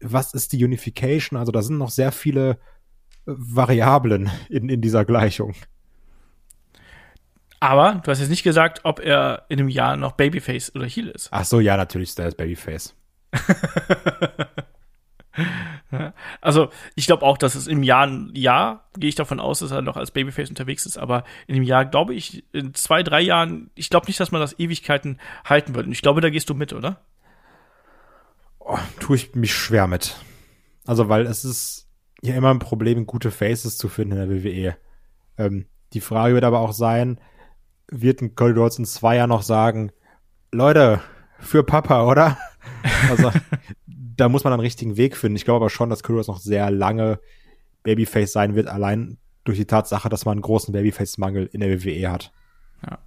was 0.00 0.34
ist 0.34 0.52
die 0.52 0.64
Unification, 0.64 1.38
also 1.38 1.52
da 1.52 1.62
sind 1.62 1.78
noch 1.78 1.90
sehr 1.90 2.12
viele 2.12 2.50
äh, 2.50 2.56
Variablen 3.24 4.30
in, 4.48 4.68
in 4.68 4.80
dieser 4.80 5.04
Gleichung. 5.04 5.54
Aber 7.60 8.00
du 8.04 8.10
hast 8.10 8.20
jetzt 8.20 8.30
nicht 8.30 8.44
gesagt, 8.44 8.80
ob 8.84 9.00
er 9.00 9.44
in 9.48 9.58
einem 9.58 9.68
Jahr 9.68 9.96
noch 9.96 10.12
Babyface 10.12 10.74
oder 10.74 10.86
Heel 10.86 11.08
ist. 11.08 11.28
Ach 11.32 11.44
so, 11.44 11.58
ja, 11.60 11.76
natürlich 11.76 12.10
ist 12.10 12.18
er 12.20 12.30
Babyface. 12.30 12.94
Also, 16.40 16.68
ich 16.94 17.06
glaube 17.06 17.24
auch, 17.24 17.38
dass 17.38 17.54
es 17.54 17.66
im 17.66 17.82
Jahr, 17.82 18.08
Jahr, 18.34 18.84
gehe 18.98 19.08
ich 19.08 19.14
davon 19.14 19.40
aus, 19.40 19.60
dass 19.60 19.70
er 19.70 19.80
noch 19.80 19.96
als 19.96 20.10
Babyface 20.10 20.50
unterwegs 20.50 20.84
ist, 20.84 20.98
aber 20.98 21.24
in 21.46 21.54
dem 21.54 21.64
Jahr, 21.64 21.86
glaube 21.86 22.14
ich, 22.14 22.44
in 22.52 22.74
zwei, 22.74 23.02
drei 23.02 23.20
Jahren, 23.20 23.70
ich 23.74 23.88
glaube 23.88 24.06
nicht, 24.06 24.20
dass 24.20 24.30
man 24.30 24.40
das 24.40 24.58
Ewigkeiten 24.58 25.18
halten 25.44 25.74
wird. 25.74 25.86
Und 25.86 25.92
ich 25.92 26.02
glaube, 26.02 26.20
da 26.20 26.30
gehst 26.30 26.50
du 26.50 26.54
mit, 26.54 26.72
oder? 26.72 27.00
Oh, 28.58 28.78
tue 29.00 29.16
ich 29.16 29.34
mich 29.34 29.54
schwer 29.54 29.86
mit. 29.86 30.16
Also, 30.86 31.08
weil 31.08 31.26
es 31.26 31.44
ist 31.44 31.88
ja 32.22 32.34
immer 32.34 32.50
ein 32.50 32.58
Problem, 32.58 33.06
gute 33.06 33.30
Faces 33.30 33.78
zu 33.78 33.88
finden 33.88 34.18
in 34.18 34.28
der 34.28 34.44
WWE. 34.44 34.76
Ähm, 35.38 35.66
die 35.94 36.00
Frage 36.00 36.34
wird 36.34 36.44
aber 36.44 36.60
auch 36.60 36.72
sein, 36.72 37.18
wird 37.90 38.20
ein 38.20 38.34
Cody 38.34 38.52
Rhodes 38.52 38.78
in 38.78 38.84
zwei 38.84 39.16
Jahren 39.16 39.30
noch 39.30 39.42
sagen, 39.42 39.90
Leute, 40.52 41.00
für 41.38 41.64
Papa, 41.64 42.04
oder? 42.04 42.38
Also, 43.08 43.32
da 44.18 44.28
muss 44.28 44.44
man 44.44 44.52
einen 44.52 44.60
richtigen 44.60 44.96
Weg 44.96 45.16
finden. 45.16 45.36
Ich 45.36 45.44
glaube 45.44 45.56
aber 45.56 45.70
schon, 45.70 45.90
dass 45.90 46.02
Kurios 46.02 46.26
noch 46.26 46.38
sehr 46.38 46.70
lange 46.70 47.20
Babyface 47.84 48.32
sein 48.32 48.54
wird, 48.54 48.66
allein 48.66 49.16
durch 49.44 49.58
die 49.58 49.64
Tatsache, 49.64 50.08
dass 50.08 50.24
man 50.24 50.32
einen 50.32 50.42
großen 50.42 50.72
Babyface-Mangel 50.72 51.48
in 51.52 51.60
der 51.60 51.70
WWE 51.70 52.10
hat. 52.10 52.32
Ja. 52.84 52.98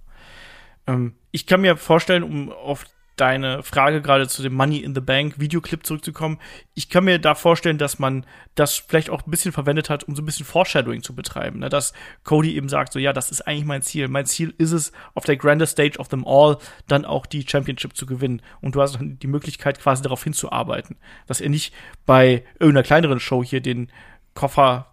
Ähm, 0.86 1.14
ich 1.30 1.46
kann 1.46 1.60
mir 1.60 1.76
vorstellen, 1.76 2.22
um 2.22 2.50
auf 2.50 2.86
deine 3.22 3.62
Frage 3.62 4.02
gerade 4.02 4.26
zu 4.26 4.42
dem 4.42 4.52
Money 4.52 4.78
in 4.78 4.96
the 4.96 5.00
Bank 5.00 5.38
Videoclip 5.38 5.86
zurückzukommen. 5.86 6.40
Ich 6.74 6.88
kann 6.88 7.04
mir 7.04 7.20
da 7.20 7.36
vorstellen, 7.36 7.78
dass 7.78 8.00
man 8.00 8.26
das 8.56 8.74
vielleicht 8.74 9.10
auch 9.10 9.24
ein 9.24 9.30
bisschen 9.30 9.52
verwendet 9.52 9.90
hat, 9.90 10.02
um 10.02 10.16
so 10.16 10.22
ein 10.22 10.26
bisschen 10.26 10.44
Foreshadowing 10.44 11.04
zu 11.04 11.14
betreiben. 11.14 11.60
Ne? 11.60 11.68
Dass 11.68 11.92
Cody 12.24 12.56
eben 12.56 12.68
sagt, 12.68 12.92
so 12.92 12.98
ja, 12.98 13.12
das 13.12 13.30
ist 13.30 13.42
eigentlich 13.42 13.64
mein 13.64 13.82
Ziel. 13.82 14.08
Mein 14.08 14.26
Ziel 14.26 14.52
ist 14.58 14.72
es, 14.72 14.90
auf 15.14 15.24
der 15.24 15.36
grandest 15.36 15.74
stage 15.74 16.00
of 16.00 16.08
them 16.08 16.26
all 16.26 16.58
dann 16.88 17.04
auch 17.04 17.24
die 17.24 17.46
Championship 17.48 17.96
zu 17.96 18.06
gewinnen. 18.06 18.42
Und 18.60 18.74
du 18.74 18.82
hast 18.82 18.98
die 19.00 19.28
Möglichkeit, 19.28 19.78
quasi 19.78 20.02
darauf 20.02 20.24
hinzuarbeiten. 20.24 20.96
Dass 21.28 21.40
er 21.40 21.48
nicht 21.48 21.72
bei 22.04 22.42
irgendeiner 22.58 22.82
kleineren 22.82 23.20
Show 23.20 23.44
hier 23.44 23.60
den 23.60 23.88
Koffer 24.34 24.91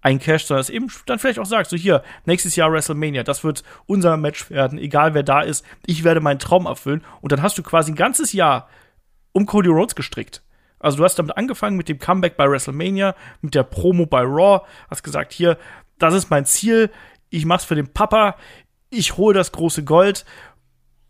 eincasht, 0.00 0.46
sondern 0.46 0.60
es 0.60 0.70
eben 0.70 0.90
dann 1.06 1.18
vielleicht 1.18 1.38
auch 1.38 1.46
sagt, 1.46 1.70
so 1.70 1.76
hier, 1.76 2.02
nächstes 2.24 2.56
Jahr 2.56 2.72
WrestleMania, 2.72 3.24
das 3.24 3.44
wird 3.44 3.64
unser 3.86 4.16
Match 4.16 4.50
werden, 4.50 4.78
egal 4.78 5.14
wer 5.14 5.22
da 5.22 5.40
ist, 5.40 5.64
ich 5.86 6.04
werde 6.04 6.20
meinen 6.20 6.38
Traum 6.38 6.66
erfüllen 6.66 7.04
und 7.20 7.32
dann 7.32 7.42
hast 7.42 7.58
du 7.58 7.62
quasi 7.62 7.92
ein 7.92 7.96
ganzes 7.96 8.32
Jahr 8.32 8.68
um 9.32 9.46
Cody 9.46 9.68
Rhodes 9.68 9.94
gestrickt. 9.94 10.42
Also 10.78 10.98
du 10.98 11.04
hast 11.04 11.18
damit 11.18 11.36
angefangen 11.36 11.76
mit 11.76 11.88
dem 11.88 11.98
Comeback 11.98 12.36
bei 12.36 12.48
WrestleMania, 12.48 13.14
mit 13.40 13.54
der 13.54 13.64
Promo 13.64 14.06
bei 14.06 14.22
Raw, 14.22 14.64
hast 14.88 15.02
gesagt, 15.02 15.32
hier, 15.32 15.58
das 15.98 16.14
ist 16.14 16.30
mein 16.30 16.44
Ziel, 16.44 16.90
ich 17.30 17.44
mach's 17.44 17.64
für 17.64 17.74
den 17.74 17.92
Papa, 17.92 18.36
ich 18.90 19.16
hole 19.16 19.34
das 19.34 19.52
große 19.52 19.84
Gold 19.84 20.24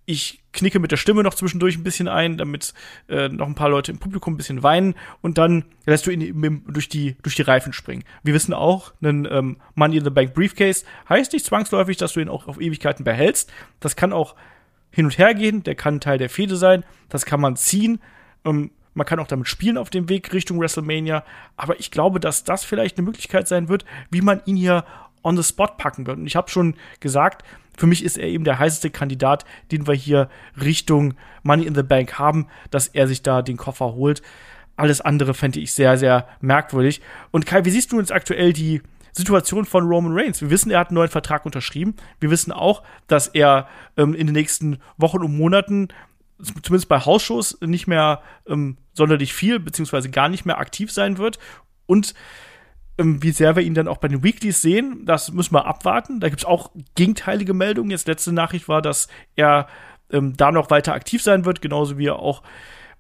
ich 0.09 0.43
knicke 0.55 0.79
mit 0.79 0.91
der 0.91 0.97
Stimme 0.97 1.23
noch 1.23 1.35
zwischendurch 1.35 1.77
ein 1.77 1.85
bisschen 1.85 2.09
ein, 2.09 2.39
damit 2.39 2.73
äh, 3.11 3.29
noch 3.29 3.47
ein 3.47 3.55
paar 3.55 3.69
Leute 3.69 3.93
im 3.93 3.99
Publikum 3.99 4.33
ein 4.33 4.37
bisschen 4.39 4.63
weinen 4.63 4.95
und 5.21 5.37
dann 5.37 5.67
lässt 5.85 6.07
du 6.07 6.11
ihn 6.11 6.65
durch 6.67 6.89
die, 6.89 7.17
durch 7.23 7.35
die 7.35 7.43
Reifen 7.43 7.75
springen. 7.75 8.05
Wir 8.23 8.33
wissen 8.33 8.55
auch, 8.55 8.95
ein 9.03 9.29
ähm, 9.31 9.59
Money 9.75 9.99
in 9.99 10.05
the 10.05 10.11
Bank 10.11 10.33
Briefcase 10.33 10.87
heißt 11.11 11.35
nicht 11.35 11.45
zwangsläufig, 11.45 11.99
dass 11.99 12.15
du 12.15 12.21
ihn 12.21 12.31
auch 12.31 12.49
auf 12.49 12.59
Ewigkeiten 12.59 13.05
behältst. 13.05 13.53
Das 13.81 13.97
kann 13.97 14.15
auch 14.15 14.35
hin 14.91 15.05
und 15.05 15.19
her 15.19 15.35
gehen, 15.35 15.63
der 15.63 15.75
kann 15.75 16.01
Teil 16.01 16.17
der 16.17 16.31
Fehde 16.31 16.57
sein, 16.57 16.85
das 17.11 17.27
kann 17.27 17.43
man 17.43 17.57
ziehen. 17.57 18.01
Ähm, 18.47 18.71
man 18.95 19.07
kann 19.07 19.21
auch 19.21 19.27
damit 19.27 19.47
spielen 19.47 19.77
auf 19.77 19.91
dem 19.91 20.09
Weg 20.09 20.33
Richtung 20.33 20.59
WrestleMania. 20.59 21.23
Aber 21.59 21.79
ich 21.79 21.91
glaube, 21.91 22.19
dass 22.19 22.45
das 22.45 22.65
vielleicht 22.65 22.97
eine 22.97 23.05
Möglichkeit 23.05 23.47
sein 23.47 23.69
wird, 23.69 23.85
wie 24.11 24.23
man 24.23 24.41
ihn 24.47 24.57
hier 24.57 24.87
on 25.23 25.37
the 25.37 25.43
spot 25.43 25.77
packen 25.79 26.07
wird. 26.07 26.19
Und 26.19 26.27
ich 26.27 26.37
habe 26.37 26.51
schon 26.51 26.75
gesagt, 27.01 27.45
für 27.77 27.87
mich 27.87 28.05
ist 28.05 28.19
er 28.19 28.27
eben 28.27 28.45
der 28.45 28.59
heißeste 28.59 28.91
Kandidat, 28.91 29.45
den 29.71 29.87
wir 29.87 29.95
hier 29.95 30.29
Richtung 30.61 31.15
Money 31.43 31.65
in 31.65 31.75
the 31.75 31.83
Bank 31.83 32.19
haben, 32.19 32.49
dass 32.71 32.89
er 32.89 33.07
sich 33.07 33.23
da 33.23 33.43
den 33.43 33.57
Koffer 33.57 33.95
holt. 33.95 34.23
Alles 34.77 35.01
andere 35.01 35.35
fände 35.35 35.61
ich 35.61 35.73
sehr, 35.73 35.97
sehr 35.97 36.29
merkwürdig. 36.41 37.01
Und 37.31 37.47
Kai, 37.47 37.65
wie 37.65 37.71
siehst 37.71 37.93
du 37.93 37.99
jetzt 37.99 38.13
aktuell 38.13 38.53
die 38.53 38.83
Situation 39.13 39.65
von 39.65 39.87
Roman 39.87 40.13
Reigns? 40.13 40.41
Wir 40.41 40.51
wissen, 40.51 40.71
er 40.71 40.81
hat 40.81 40.89
einen 40.89 40.97
neuen 40.97 41.09
Vertrag 41.09 41.47
unterschrieben. 41.47 41.95
Wir 42.21 42.31
wissen 42.31 42.53
auch, 42.53 42.83
dass 43.07 43.29
er 43.29 43.69
ähm, 43.97 44.15
in 44.15 44.27
den 44.27 44.35
nächsten 44.35 44.79
Wochen 44.97 45.19
und 45.19 45.37
Monaten 45.37 45.89
zumindest 46.63 46.89
bei 46.89 47.01
Hausshows 47.01 47.59
nicht 47.61 47.87
mehr 47.87 48.23
ähm, 48.47 48.77
sonderlich 48.93 49.35
viel 49.35 49.59
beziehungsweise 49.59 50.11
gar 50.11 50.29
nicht 50.29 50.47
mehr 50.47 50.59
aktiv 50.59 50.93
sein 50.93 51.19
wird. 51.19 51.39
Und 51.87 52.15
wie 52.99 53.31
sehr 53.31 53.55
wir 53.57 53.63
ihn 53.63 53.75
dann 53.75 53.89
auch 53.89 53.99
bei 53.99 54.09
den 54.09 54.25
Weeklies 54.25 54.61
sehen, 54.61 55.05
das 55.05 55.33
müssen 55.33 55.55
wir 55.55 55.67
abwarten. 55.67 56.21
Da 56.21 56.29
gibt 56.29 56.41
es 56.41 56.45
auch 56.45 56.73
gegenteilige 56.97 57.55
Meldungen. 57.55 57.91
Jetzt 57.91 58.09
letzte 58.09 58.33
Nachricht 58.33 58.69
war, 58.69 58.83
dass 58.83 59.09
er 59.37 59.69
ähm, 60.11 60.37
da 60.37 60.51
noch 60.51 60.71
weiter 60.71 60.95
aktiv 60.95 61.23
sein 61.23 61.45
wird, 61.45 61.61
genauso 61.63 61.99
wie 61.99 62.07
er 62.07 62.19
auch 62.19 62.43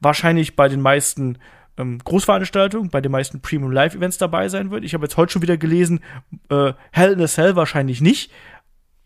wahrscheinlich 0.01 0.55
bei 0.55 0.68
den 0.68 0.80
meisten 0.80 1.38
ähm, 1.76 1.99
Großveranstaltungen, 1.99 2.90
bei 2.90 3.01
den 3.01 3.12
meisten 3.12 3.40
Premium 3.40 3.72
Live 3.72 3.94
Events 3.94 4.18
dabei 4.18 4.49
sein 4.49 4.70
wird. 4.70 4.84
Ich 4.84 4.94
habe 4.94 5.05
jetzt 5.05 5.16
heute 5.16 5.32
schon 5.32 5.42
wieder 5.42 5.57
gelesen, 5.57 6.01
äh, 6.51 6.72
Hell 6.92 7.12
in 7.12 7.22
a 7.22 7.26
Cell 7.26 7.57
wahrscheinlich 7.57 8.01
nicht. 8.01 8.30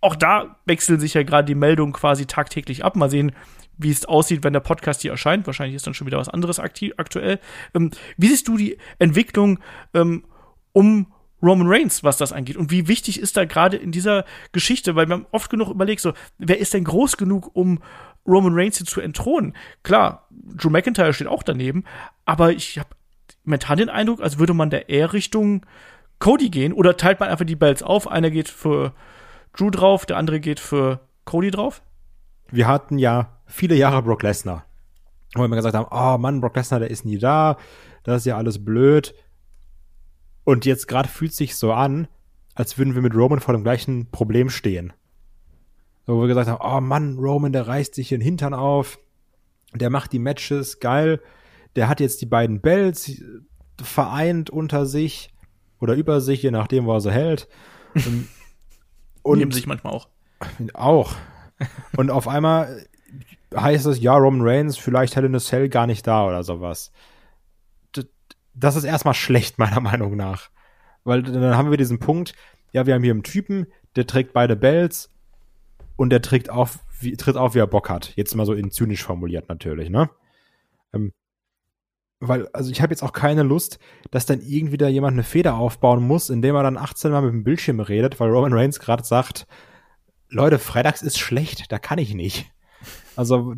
Auch 0.00 0.16
da 0.16 0.56
wechseln 0.66 0.98
sich 0.98 1.14
ja 1.14 1.22
gerade 1.22 1.46
die 1.46 1.54
Meldungen 1.54 1.92
quasi 1.92 2.26
tagtäglich 2.26 2.84
ab. 2.84 2.96
Mal 2.96 3.08
sehen, 3.08 3.32
wie 3.78 3.90
es 3.90 4.04
aussieht, 4.04 4.44
wenn 4.44 4.52
der 4.52 4.60
Podcast 4.60 5.02
hier 5.02 5.12
erscheint. 5.12 5.46
Wahrscheinlich 5.46 5.76
ist 5.76 5.86
dann 5.86 5.94
schon 5.94 6.06
wieder 6.06 6.18
was 6.18 6.28
anderes 6.28 6.58
aktiv, 6.58 6.92
aktuell. 6.96 7.38
Ähm, 7.74 7.90
wie 8.16 8.28
siehst 8.28 8.48
du 8.48 8.56
die 8.56 8.78
Entwicklung 8.98 9.60
ähm, 9.94 10.24
um 10.72 11.06
Roman 11.42 11.66
Reigns, 11.66 12.04
was 12.04 12.16
das 12.16 12.32
angeht? 12.32 12.56
Und 12.56 12.70
wie 12.70 12.86
wichtig 12.86 13.18
ist 13.18 13.36
da 13.36 13.44
gerade 13.44 13.76
in 13.76 13.90
dieser 13.90 14.24
Geschichte? 14.52 14.94
Weil 14.94 15.06
man 15.06 15.26
oft 15.32 15.50
genug 15.50 15.68
überlegt, 15.68 16.00
so, 16.00 16.12
wer 16.38 16.58
ist 16.58 16.72
denn 16.72 16.84
groß 16.84 17.16
genug, 17.16 17.50
um 17.54 17.80
Roman 18.26 18.54
Reigns 18.54 18.78
hier 18.78 18.86
zu 18.86 19.00
entthronen? 19.00 19.54
Klar, 19.82 20.28
Drew 20.30 20.70
McIntyre 20.70 21.12
steht 21.12 21.26
auch 21.26 21.42
daneben, 21.42 21.84
aber 22.24 22.52
ich 22.52 22.78
habe 22.78 22.90
momentan 23.44 23.78
den 23.78 23.88
Eindruck, 23.88 24.20
als 24.20 24.38
würde 24.38 24.54
man 24.54 24.70
da 24.70 24.78
eher 24.78 25.12
Richtung 25.12 25.66
Cody 26.20 26.50
gehen 26.50 26.72
oder 26.72 26.96
teilt 26.96 27.18
man 27.18 27.28
einfach 27.28 27.44
die 27.44 27.56
Bells 27.56 27.82
auf. 27.82 28.06
Einer 28.06 28.30
geht 28.30 28.48
für 28.48 28.92
Drew 29.52 29.70
drauf, 29.70 30.06
der 30.06 30.18
andere 30.18 30.38
geht 30.38 30.60
für 30.60 31.00
Cody 31.24 31.50
drauf. 31.50 31.82
Wir 32.50 32.68
hatten 32.68 32.98
ja 32.98 33.40
viele 33.46 33.74
Jahre 33.74 34.02
Brock 34.02 34.22
Lesnar. 34.22 34.64
Wo 35.34 35.42
wir 35.42 35.56
gesagt 35.56 35.74
haben, 35.74 35.88
oh 35.90 36.18
Mann, 36.18 36.40
Brock 36.40 36.54
Lesnar, 36.54 36.80
der 36.80 36.90
ist 36.90 37.04
nie 37.04 37.18
da, 37.18 37.56
das 38.04 38.18
ist 38.18 38.26
ja 38.26 38.36
alles 38.36 38.64
blöd. 38.64 39.14
Und 40.44 40.66
jetzt 40.66 40.88
gerade 40.88 41.08
fühlt 41.08 41.32
sich 41.32 41.56
so 41.56 41.72
an, 41.72 42.08
als 42.54 42.78
würden 42.78 42.94
wir 42.94 43.02
mit 43.02 43.14
Roman 43.14 43.40
vor 43.40 43.54
dem 43.54 43.62
gleichen 43.62 44.10
Problem 44.10 44.50
stehen. 44.50 44.92
So, 46.06 46.16
wo 46.16 46.22
wir 46.22 46.28
gesagt 46.28 46.48
haben, 46.48 46.60
oh 46.60 46.80
Mann, 46.80 47.18
Roman, 47.18 47.52
der 47.52 47.66
reißt 47.66 47.94
sich 47.94 48.08
den 48.08 48.20
Hintern 48.20 48.54
auf, 48.54 48.98
der 49.74 49.88
macht 49.88 50.12
die 50.12 50.18
Matches, 50.18 50.80
geil, 50.80 51.20
der 51.76 51.88
hat 51.88 52.00
jetzt 52.00 52.20
die 52.20 52.26
beiden 52.26 52.60
Bells 52.60 53.22
vereint 53.80 54.50
unter 54.50 54.84
sich 54.84 55.32
oder 55.80 55.94
über 55.94 56.20
sich, 56.20 56.42
je 56.42 56.50
nachdem, 56.50 56.86
wo 56.86 56.94
er 56.94 57.00
sie 57.00 57.12
hält. 57.12 57.48
Und, 57.94 58.28
und 59.22 59.38
Nehmen 59.38 59.52
sich 59.52 59.68
manchmal 59.68 59.92
auch. 59.92 60.08
Auch. 60.74 61.14
Und 61.96 62.10
auf 62.10 62.26
einmal 62.26 62.84
heißt 63.54 63.86
es, 63.86 64.00
ja, 64.00 64.16
Roman 64.16 64.40
Reigns, 64.42 64.76
vielleicht 64.76 65.14
Hell 65.14 65.26
in 65.26 65.36
a 65.36 65.38
Cell 65.38 65.68
gar 65.68 65.86
nicht 65.86 66.04
da 66.06 66.26
oder 66.26 66.42
sowas 66.42 66.90
das 68.54 68.76
ist 68.76 68.84
erstmal 68.84 69.14
schlecht, 69.14 69.58
meiner 69.58 69.80
Meinung 69.80 70.16
nach. 70.16 70.50
Weil 71.04 71.22
dann 71.22 71.56
haben 71.56 71.70
wir 71.70 71.78
diesen 71.78 71.98
Punkt, 71.98 72.34
ja, 72.72 72.86
wir 72.86 72.94
haben 72.94 73.02
hier 73.02 73.12
einen 73.12 73.24
Typen, 73.24 73.66
der 73.96 74.06
trägt 74.06 74.32
beide 74.32 74.56
Bells 74.56 75.10
und 75.96 76.10
der 76.10 76.22
trägt 76.22 76.48
auf, 76.48 76.78
wie, 77.00 77.16
tritt 77.16 77.36
auf, 77.36 77.54
wie 77.54 77.58
er 77.58 77.66
Bock 77.66 77.90
hat. 77.90 78.14
Jetzt 78.16 78.34
mal 78.34 78.46
so 78.46 78.54
in 78.54 78.70
zynisch 78.70 79.02
formuliert 79.02 79.48
natürlich, 79.48 79.90
ne? 79.90 80.08
Ähm, 80.94 81.12
weil, 82.20 82.46
also 82.52 82.70
ich 82.70 82.80
habe 82.80 82.92
jetzt 82.92 83.02
auch 83.02 83.12
keine 83.12 83.42
Lust, 83.42 83.80
dass 84.12 84.26
dann 84.26 84.40
irgendwie 84.40 84.76
da 84.76 84.86
jemand 84.86 85.14
eine 85.14 85.24
Feder 85.24 85.56
aufbauen 85.56 86.06
muss, 86.06 86.30
indem 86.30 86.54
er 86.54 86.62
dann 86.62 86.78
18 86.78 87.10
Mal 87.10 87.22
mit 87.22 87.32
dem 87.32 87.44
Bildschirm 87.44 87.80
redet, 87.80 88.20
weil 88.20 88.30
Roman 88.30 88.52
Reigns 88.52 88.78
gerade 88.78 89.04
sagt, 89.04 89.46
Leute, 90.28 90.58
freitags 90.58 91.02
ist 91.02 91.18
schlecht, 91.18 91.72
da 91.72 91.78
kann 91.78 91.98
ich 91.98 92.14
nicht. 92.14 92.50
Also 93.16 93.54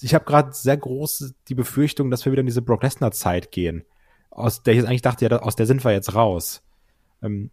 ich 0.00 0.14
habe 0.14 0.24
gerade 0.24 0.52
sehr 0.52 0.76
groß 0.78 1.34
die 1.48 1.54
Befürchtung, 1.54 2.10
dass 2.10 2.24
wir 2.24 2.32
wieder 2.32 2.40
in 2.40 2.46
diese 2.46 2.62
Brock 2.62 2.82
Lesnar 2.82 3.12
Zeit 3.12 3.52
gehen 3.52 3.84
aus 4.36 4.62
der 4.62 4.74
ich 4.74 4.78
jetzt 4.78 4.88
eigentlich 4.88 5.02
dachte, 5.02 5.26
ja, 5.26 5.38
aus 5.38 5.56
der 5.56 5.66
sind 5.66 5.84
wir 5.84 5.92
jetzt 5.92 6.14
raus. 6.14 6.62
Ähm, 7.22 7.50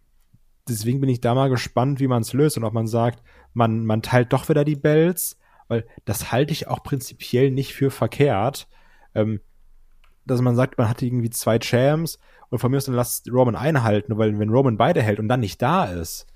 deswegen 0.68 1.00
bin 1.00 1.08
ich 1.08 1.20
da 1.20 1.34
mal 1.34 1.48
gespannt, 1.48 1.98
wie 1.98 2.06
man 2.06 2.22
es 2.22 2.32
löst 2.32 2.56
und 2.56 2.64
ob 2.64 2.74
man 2.74 2.86
sagt, 2.86 3.22
man, 3.54 3.86
man 3.86 4.02
teilt 4.02 4.32
doch 4.32 4.48
wieder 4.48 4.64
die 4.64 4.76
Bells, 4.76 5.38
weil 5.68 5.86
das 6.04 6.30
halte 6.30 6.52
ich 6.52 6.68
auch 6.68 6.82
prinzipiell 6.82 7.50
nicht 7.50 7.74
für 7.74 7.90
verkehrt. 7.90 8.68
Ähm, 9.14 9.40
dass 10.26 10.40
man 10.40 10.56
sagt, 10.56 10.78
man 10.78 10.88
hat 10.88 11.02
irgendwie 11.02 11.30
zwei 11.30 11.58
Champs 11.58 12.18
und 12.48 12.58
von 12.58 12.70
mir 12.70 12.78
aus 12.78 12.86
dann 12.86 12.94
lasst 12.94 13.30
Roman 13.30 13.56
einhalten, 13.56 14.16
weil 14.16 14.38
wenn 14.38 14.48
Roman 14.48 14.76
beide 14.76 15.02
hält 15.02 15.18
und 15.18 15.28
dann 15.28 15.40
nicht 15.40 15.60
da 15.60 15.84
ist, 15.86 16.26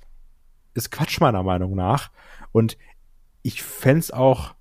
ist 0.75 0.91
Quatsch 0.91 1.21
meiner 1.21 1.43
Meinung 1.43 1.75
nach. 1.75 2.11
Und 2.53 2.77
ich 3.43 3.63
fände 3.63 4.15
auch 4.17 4.55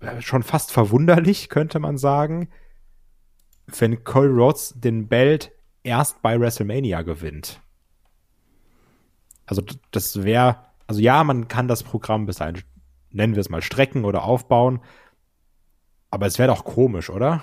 äh, 0.00 0.20
schon 0.20 0.42
fast 0.42 0.72
verwunderlich, 0.72 1.48
könnte 1.48 1.78
man 1.78 1.98
sagen, 1.98 2.48
wenn 3.78 4.04
Cody 4.04 4.28
Rhodes 4.28 4.74
den 4.76 5.08
Belt 5.08 5.52
erst 5.82 6.22
bei 6.22 6.38
WrestleMania 6.38 7.02
gewinnt. 7.02 7.60
Also 9.46 9.62
das 9.90 10.22
wäre, 10.22 10.58
also 10.86 11.00
ja, 11.00 11.24
man 11.24 11.48
kann 11.48 11.68
das 11.68 11.82
Programm 11.82 12.26
bis 12.26 12.36
dahin, 12.36 12.62
nennen 13.10 13.34
wir 13.34 13.40
es 13.40 13.48
mal, 13.48 13.62
strecken 13.62 14.04
oder 14.04 14.24
aufbauen, 14.24 14.80
aber 16.10 16.26
es 16.26 16.38
wäre 16.38 16.48
doch 16.48 16.64
komisch, 16.64 17.10
oder? 17.10 17.42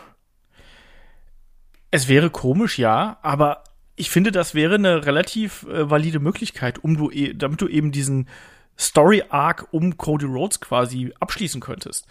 Es 1.92 2.08
wäre 2.08 2.30
komisch, 2.30 2.78
ja, 2.78 3.18
aber 3.22 3.64
ich 3.96 4.10
finde, 4.10 4.32
das 4.32 4.54
wäre 4.54 4.76
eine 4.76 5.06
relativ 5.06 5.64
äh, 5.64 5.90
valide 5.90 6.20
Möglichkeit, 6.20 6.84
um 6.84 6.98
du, 6.98 7.10
e 7.10 7.34
damit 7.34 7.62
du 7.62 7.68
eben 7.68 7.92
diesen 7.92 8.28
Story 8.78 9.24
Arc 9.30 9.68
um 9.72 9.98
Cody 9.98 10.26
Rhodes 10.26 10.60
quasi 10.60 11.14
abschließen 11.20 11.62
könntest 11.62 12.08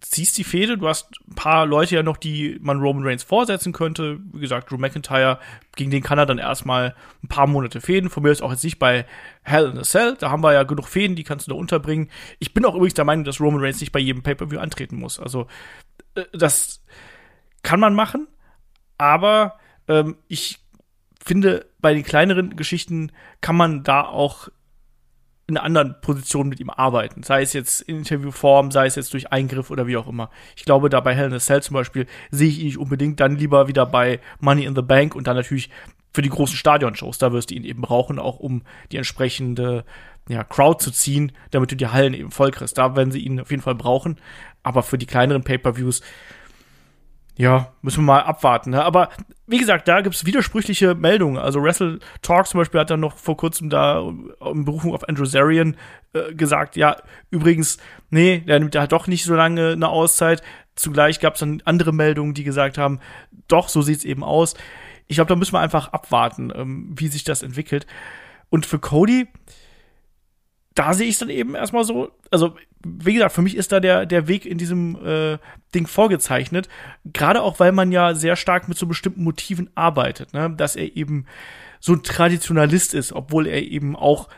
ziehst 0.00 0.36
die 0.36 0.44
Fehde, 0.44 0.76
du 0.76 0.86
hast 0.86 1.10
ein 1.28 1.34
paar 1.34 1.66
Leute 1.66 1.94
ja 1.94 2.02
noch, 2.02 2.18
die 2.18 2.58
man 2.60 2.80
Roman 2.80 3.04
Reigns 3.04 3.22
vorsetzen 3.22 3.72
könnte. 3.72 4.20
Wie 4.32 4.40
gesagt, 4.40 4.70
Drew 4.70 4.76
McIntyre, 4.76 5.38
gegen 5.76 5.90
den 5.90 6.02
kann 6.02 6.18
er 6.18 6.26
dann 6.26 6.38
erstmal 6.38 6.94
ein 7.22 7.28
paar 7.28 7.46
Monate 7.46 7.80
fäden. 7.80 8.10
Von 8.10 8.22
mir 8.22 8.30
ist 8.30 8.42
auch 8.42 8.50
jetzt 8.50 8.64
nicht 8.64 8.78
bei 8.78 9.06
Hell 9.42 9.70
in 9.70 9.78
a 9.78 9.82
Cell. 9.82 10.16
Da 10.18 10.30
haben 10.30 10.42
wir 10.42 10.52
ja 10.52 10.62
genug 10.64 10.88
Fäden, 10.88 11.16
die 11.16 11.24
kannst 11.24 11.46
du 11.46 11.52
da 11.52 11.56
unterbringen. 11.58 12.10
Ich 12.38 12.52
bin 12.52 12.64
auch 12.64 12.74
übrigens 12.74 12.94
der 12.94 13.06
Meinung, 13.06 13.24
dass 13.24 13.40
Roman 13.40 13.62
Reigns 13.62 13.80
nicht 13.80 13.92
bei 13.92 14.00
jedem 14.00 14.22
Pay-Per-View 14.22 14.60
antreten 14.60 14.96
muss. 14.96 15.18
Also, 15.18 15.46
äh, 16.14 16.24
das 16.32 16.84
kann 17.62 17.80
man 17.80 17.94
machen, 17.94 18.28
aber 18.98 19.58
ähm, 19.88 20.16
ich 20.28 20.58
finde, 21.24 21.66
bei 21.80 21.94
den 21.94 22.04
kleineren 22.04 22.56
Geschichten 22.56 23.12
kann 23.40 23.56
man 23.56 23.84
da 23.84 24.02
auch 24.02 24.48
in 25.48 25.56
anderen 25.56 25.96
Position 26.02 26.48
mit 26.48 26.60
ihm 26.60 26.68
arbeiten. 26.68 27.22
Sei 27.22 27.40
es 27.40 27.54
jetzt 27.54 27.80
in 27.80 27.98
Interviewform, 27.98 28.70
sei 28.70 28.86
es 28.86 28.96
jetzt 28.96 29.14
durch 29.14 29.32
Eingriff 29.32 29.70
oder 29.70 29.86
wie 29.86 29.96
auch 29.96 30.06
immer. 30.06 30.30
Ich 30.56 30.64
glaube, 30.66 30.90
da 30.90 31.00
bei 31.00 31.14
Hell 31.14 31.28
in 31.28 31.32
a 31.32 31.38
Cell 31.38 31.62
zum 31.62 31.74
Beispiel 31.74 32.06
sehe 32.30 32.48
ich 32.48 32.58
ihn 32.60 32.66
nicht 32.66 32.78
unbedingt 32.78 33.18
dann 33.18 33.36
lieber 33.36 33.66
wieder 33.66 33.86
bei 33.86 34.20
Money 34.40 34.64
in 34.64 34.76
the 34.76 34.82
Bank 34.82 35.14
und 35.14 35.26
dann 35.26 35.36
natürlich 35.36 35.70
für 36.12 36.20
die 36.20 36.28
großen 36.28 36.56
Stadionshows. 36.56 37.16
Da 37.16 37.32
wirst 37.32 37.50
du 37.50 37.54
ihn 37.54 37.64
eben 37.64 37.80
brauchen, 37.80 38.18
auch 38.18 38.38
um 38.38 38.62
die 38.92 38.98
entsprechende 38.98 39.84
ja, 40.28 40.44
Crowd 40.44 40.84
zu 40.84 40.90
ziehen, 40.90 41.32
damit 41.50 41.72
du 41.72 41.76
die 41.76 41.88
Hallen 41.88 42.12
eben 42.12 42.30
voll 42.30 42.50
kriegst. 42.50 42.76
Da 42.76 42.94
werden 42.94 43.10
sie 43.10 43.20
ihn 43.20 43.40
auf 43.40 43.50
jeden 43.50 43.62
Fall 43.62 43.74
brauchen. 43.74 44.16
Aber 44.62 44.82
für 44.82 44.98
die 44.98 45.06
kleineren 45.06 45.44
Pay-Per-Views 45.44 46.02
ja, 47.38 47.72
müssen 47.82 48.00
wir 48.00 48.14
mal 48.14 48.22
abwarten. 48.22 48.70
Ne? 48.70 48.84
Aber 48.84 49.10
wie 49.46 49.58
gesagt, 49.58 49.86
da 49.86 50.00
gibt's 50.00 50.26
widersprüchliche 50.26 50.96
Meldungen. 50.96 51.38
Also 51.38 51.62
Wrestle 51.62 52.00
Talk 52.20 52.48
zum 52.48 52.58
Beispiel 52.58 52.80
hat 52.80 52.90
dann 52.90 52.98
noch 52.98 53.16
vor 53.16 53.36
kurzem 53.36 53.70
da 53.70 54.00
in 54.00 54.64
Berufung 54.64 54.92
auf 54.92 55.08
Andrew 55.08 55.24
Zarian 55.24 55.76
äh, 56.14 56.34
gesagt, 56.34 56.74
ja, 56.74 56.96
übrigens, 57.30 57.78
nee, 58.10 58.40
der 58.40 58.58
nimmt 58.58 58.74
ja 58.74 58.88
doch 58.88 59.06
nicht 59.06 59.24
so 59.24 59.36
lange 59.36 59.70
eine 59.70 59.88
Auszeit. 59.88 60.42
Zugleich 60.74 61.20
gab's 61.20 61.38
dann 61.38 61.62
andere 61.64 61.92
Meldungen, 61.92 62.34
die 62.34 62.42
gesagt 62.42 62.76
haben, 62.76 62.98
doch, 63.46 63.68
so 63.68 63.82
sieht's 63.82 64.04
eben 64.04 64.24
aus. 64.24 64.54
Ich 65.06 65.16
glaube, 65.16 65.28
da 65.28 65.36
müssen 65.36 65.54
wir 65.54 65.60
einfach 65.60 65.92
abwarten, 65.92 66.52
ähm, 66.54 66.92
wie 66.96 67.08
sich 67.08 67.22
das 67.22 67.44
entwickelt. 67.44 67.86
Und 68.50 68.66
für 68.66 68.80
Cody, 68.80 69.28
da 70.78 70.94
sehe 70.94 71.08
ich 71.08 71.18
dann 71.18 71.28
eben 71.28 71.56
erstmal 71.56 71.82
so, 71.82 72.12
also 72.30 72.54
wie 72.86 73.14
gesagt, 73.14 73.32
für 73.32 73.42
mich 73.42 73.56
ist 73.56 73.72
da 73.72 73.80
der, 73.80 74.06
der 74.06 74.28
Weg 74.28 74.46
in 74.46 74.58
diesem 74.58 74.94
äh, 75.04 75.38
Ding 75.74 75.88
vorgezeichnet. 75.88 76.68
Gerade 77.04 77.42
auch, 77.42 77.58
weil 77.58 77.72
man 77.72 77.90
ja 77.90 78.14
sehr 78.14 78.36
stark 78.36 78.68
mit 78.68 78.78
so 78.78 78.86
bestimmten 78.86 79.24
Motiven 79.24 79.70
arbeitet, 79.74 80.32
ne? 80.34 80.54
dass 80.56 80.76
er 80.76 80.96
eben 80.96 81.26
so 81.80 81.94
ein 81.94 82.04
Traditionalist 82.04 82.94
ist, 82.94 83.12
obwohl 83.12 83.48
er 83.48 83.60
eben 83.60 83.96
auch 83.96 84.28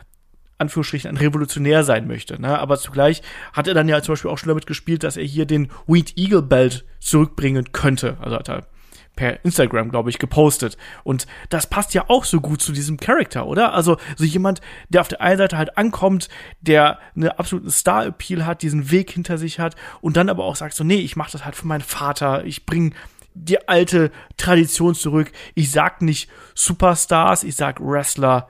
Anführungsstrichen 0.57 1.11
ein 1.11 1.17
Revolutionär 1.17 1.83
sein 1.83 2.07
möchte. 2.07 2.41
Ne? 2.41 2.57
Aber 2.57 2.79
zugleich 2.79 3.21
hat 3.53 3.67
er 3.67 3.75
dann 3.75 3.87
ja 3.87 4.01
zum 4.01 4.13
Beispiel 4.13 4.31
auch 4.31 4.39
schon 4.39 4.49
damit 4.49 4.65
gespielt, 4.65 5.03
dass 5.03 5.17
er 5.17 5.23
hier 5.23 5.45
den 5.45 5.69
Winged 5.85 6.17
Eagle 6.17 6.41
Belt 6.41 6.85
zurückbringen 6.99 7.71
könnte. 7.71 8.17
Also 8.19 8.37
hat 8.37 8.49
er 8.49 8.67
per 9.15 9.43
Instagram, 9.43 9.89
glaube 9.89 10.09
ich, 10.09 10.19
gepostet. 10.19 10.77
Und 11.03 11.27
das 11.49 11.67
passt 11.67 11.93
ja 11.93 12.05
auch 12.07 12.23
so 12.23 12.41
gut 12.41 12.61
zu 12.61 12.71
diesem 12.71 12.97
Charakter, 12.97 13.45
oder? 13.45 13.73
Also 13.73 13.97
so 14.15 14.23
jemand, 14.23 14.61
der 14.89 15.01
auf 15.01 15.07
der 15.07 15.21
einen 15.21 15.37
Seite 15.37 15.57
halt 15.57 15.77
ankommt, 15.77 16.29
der 16.61 16.99
eine 17.15 17.37
absolute 17.37 17.71
Star-Appeal 17.71 18.45
hat, 18.45 18.61
diesen 18.61 18.91
Weg 18.91 19.11
hinter 19.11 19.37
sich 19.37 19.59
hat 19.59 19.75
und 20.01 20.17
dann 20.17 20.29
aber 20.29 20.45
auch 20.45 20.55
sagt 20.55 20.73
so, 20.73 20.83
nee, 20.83 20.99
ich 20.99 21.15
mache 21.15 21.31
das 21.31 21.45
halt 21.45 21.55
für 21.55 21.67
meinen 21.67 21.81
Vater, 21.81 22.45
ich 22.45 22.65
bringe 22.65 22.91
die 23.33 23.67
alte 23.67 24.11
Tradition 24.37 24.95
zurück. 24.95 25.31
Ich 25.55 25.71
sag 25.71 26.01
nicht 26.01 26.29
Superstars, 26.53 27.43
ich 27.43 27.55
sag 27.55 27.79
Wrestler. 27.79 28.49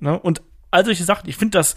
Ne? 0.00 0.18
Und 0.18 0.42
all 0.70 0.84
solche 0.84 1.04
Sachen. 1.04 1.28
Ich 1.28 1.36
finde 1.36 1.58
das, 1.58 1.74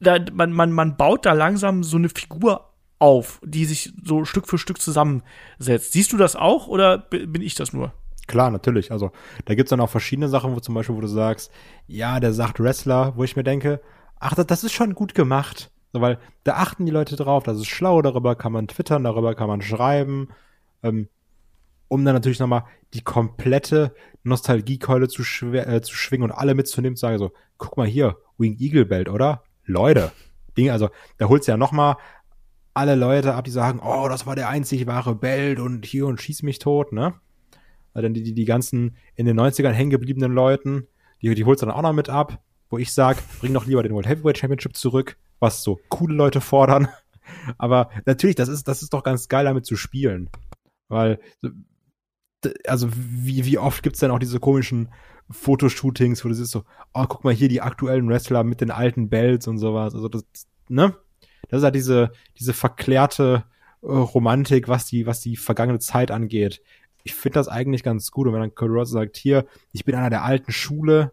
da, 0.00 0.18
man, 0.32 0.52
man, 0.52 0.72
man 0.72 0.96
baut 0.96 1.26
da 1.26 1.32
langsam 1.32 1.82
so 1.82 1.96
eine 1.96 2.08
Figur 2.08 2.67
auf, 2.98 3.40
die 3.44 3.64
sich 3.64 3.92
so 4.02 4.24
Stück 4.24 4.48
für 4.48 4.58
Stück 4.58 4.80
zusammensetzt. 4.80 5.92
Siehst 5.92 6.12
du 6.12 6.16
das 6.16 6.36
auch 6.36 6.66
oder 6.66 6.98
bin 6.98 7.42
ich 7.42 7.54
das 7.54 7.72
nur? 7.72 7.92
Klar, 8.26 8.50
natürlich. 8.50 8.92
Also 8.92 9.10
da 9.46 9.54
gibt's 9.54 9.70
dann 9.70 9.80
auch 9.80 9.90
verschiedene 9.90 10.28
Sachen, 10.28 10.54
wo 10.54 10.60
zum 10.60 10.74
Beispiel, 10.74 10.96
wo 10.96 11.00
du 11.00 11.08
sagst, 11.08 11.50
ja, 11.86 12.20
der 12.20 12.32
sagt 12.32 12.60
Wrestler, 12.60 13.14
wo 13.16 13.24
ich 13.24 13.36
mir 13.36 13.44
denke, 13.44 13.80
ach, 14.20 14.34
das, 14.34 14.64
ist 14.64 14.72
schon 14.72 14.94
gut 14.94 15.14
gemacht. 15.14 15.70
So, 15.92 16.00
weil 16.00 16.18
da 16.44 16.54
achten 16.54 16.84
die 16.84 16.92
Leute 16.92 17.16
drauf, 17.16 17.44
das 17.44 17.56
ist 17.56 17.68
schlau, 17.68 18.02
darüber 18.02 18.36
kann 18.36 18.52
man 18.52 18.68
twittern, 18.68 19.04
darüber 19.04 19.34
kann 19.34 19.48
man 19.48 19.62
schreiben. 19.62 20.28
Ähm, 20.82 21.08
um 21.88 22.04
dann 22.04 22.14
natürlich 22.14 22.38
nochmal 22.38 22.64
die 22.92 23.00
komplette 23.00 23.94
Nostalgiekeule 24.22 25.08
zu, 25.08 25.22
äh, 25.54 25.80
zu 25.80 25.94
schwingen 25.94 26.30
und 26.30 26.36
alle 26.36 26.54
mitzunehmen, 26.54 26.96
zu 26.96 27.00
sagen 27.00 27.18
so, 27.18 27.32
guck 27.56 27.78
mal 27.78 27.86
hier, 27.86 28.18
Wing 28.36 28.58
Eagle 28.58 28.84
Belt, 28.84 29.08
oder? 29.08 29.42
Leute, 29.64 30.12
Ding, 30.56 30.70
also 30.70 30.90
da 31.16 31.28
holt's 31.28 31.46
ja 31.46 31.56
nochmal 31.56 31.96
alle 32.78 32.94
Leute 32.94 33.34
ab, 33.34 33.44
die 33.44 33.50
sagen, 33.50 33.80
oh, 33.84 34.08
das 34.08 34.24
war 34.24 34.36
der 34.36 34.48
einzig 34.48 34.86
wahre 34.86 35.16
Belt 35.16 35.58
und 35.58 35.84
hier 35.84 36.06
und 36.06 36.22
schieß 36.22 36.44
mich 36.44 36.60
tot, 36.60 36.92
ne? 36.92 37.14
Also 37.92 38.04
dann 38.04 38.14
die, 38.14 38.22
die, 38.22 38.34
die 38.34 38.44
ganzen 38.44 38.96
in 39.16 39.26
den 39.26 39.38
90ern 39.38 39.72
hängen 39.72 39.90
gebliebenen 39.90 40.32
Leuten, 40.32 40.86
die, 41.20 41.34
die 41.34 41.44
holst 41.44 41.60
du 41.60 41.66
dann 41.66 41.74
auch 41.74 41.82
noch 41.82 41.92
mit 41.92 42.08
ab, 42.08 42.40
wo 42.70 42.78
ich 42.78 42.92
sag, 42.92 43.16
bring 43.40 43.52
doch 43.52 43.66
lieber 43.66 43.82
den 43.82 43.92
World 43.92 44.08
Heavyweight 44.08 44.38
Championship 44.38 44.76
zurück, 44.76 45.16
was 45.40 45.64
so 45.64 45.80
coole 45.88 46.14
Leute 46.14 46.40
fordern. 46.40 46.86
Aber 47.58 47.90
natürlich, 48.06 48.36
das 48.36 48.48
ist, 48.48 48.68
das 48.68 48.82
ist 48.82 48.94
doch 48.94 49.02
ganz 49.02 49.28
geil, 49.28 49.44
damit 49.44 49.66
zu 49.66 49.74
spielen. 49.74 50.30
Weil, 50.86 51.18
also 52.68 52.88
wie, 52.92 53.44
wie 53.44 53.58
oft 53.58 53.82
gibt's 53.82 53.98
denn 53.98 54.12
auch 54.12 54.20
diese 54.20 54.38
komischen 54.38 54.90
Fotoshootings, 55.30 56.24
wo 56.24 56.28
du 56.28 56.34
siehst 56.36 56.52
so, 56.52 56.62
oh, 56.94 57.06
guck 57.08 57.24
mal 57.24 57.34
hier 57.34 57.48
die 57.48 57.60
aktuellen 57.60 58.08
Wrestler 58.08 58.44
mit 58.44 58.60
den 58.60 58.70
alten 58.70 59.08
Belts 59.08 59.48
und 59.48 59.58
sowas. 59.58 59.96
Also 59.96 60.08
das, 60.08 60.24
ne? 60.68 60.94
Das 61.48 61.58
ist 61.58 61.64
halt 61.64 61.74
diese, 61.74 62.12
diese 62.38 62.52
verklärte 62.52 63.44
äh, 63.82 63.86
Romantik, 63.86 64.68
was 64.68 64.86
die, 64.86 65.06
was 65.06 65.20
die 65.20 65.36
vergangene 65.36 65.78
Zeit 65.78 66.10
angeht. 66.10 66.62
Ich 67.04 67.14
finde 67.14 67.34
das 67.38 67.48
eigentlich 67.48 67.82
ganz 67.82 68.10
gut. 68.10 68.26
Und 68.26 68.34
wenn 68.34 68.40
dann 68.40 68.54
Cody 68.54 68.72
Rhodes 68.72 68.90
sagt, 68.90 69.16
hier, 69.16 69.46
ich 69.72 69.84
bin 69.84 69.94
einer 69.94 70.10
der 70.10 70.24
alten 70.24 70.52
Schule, 70.52 71.12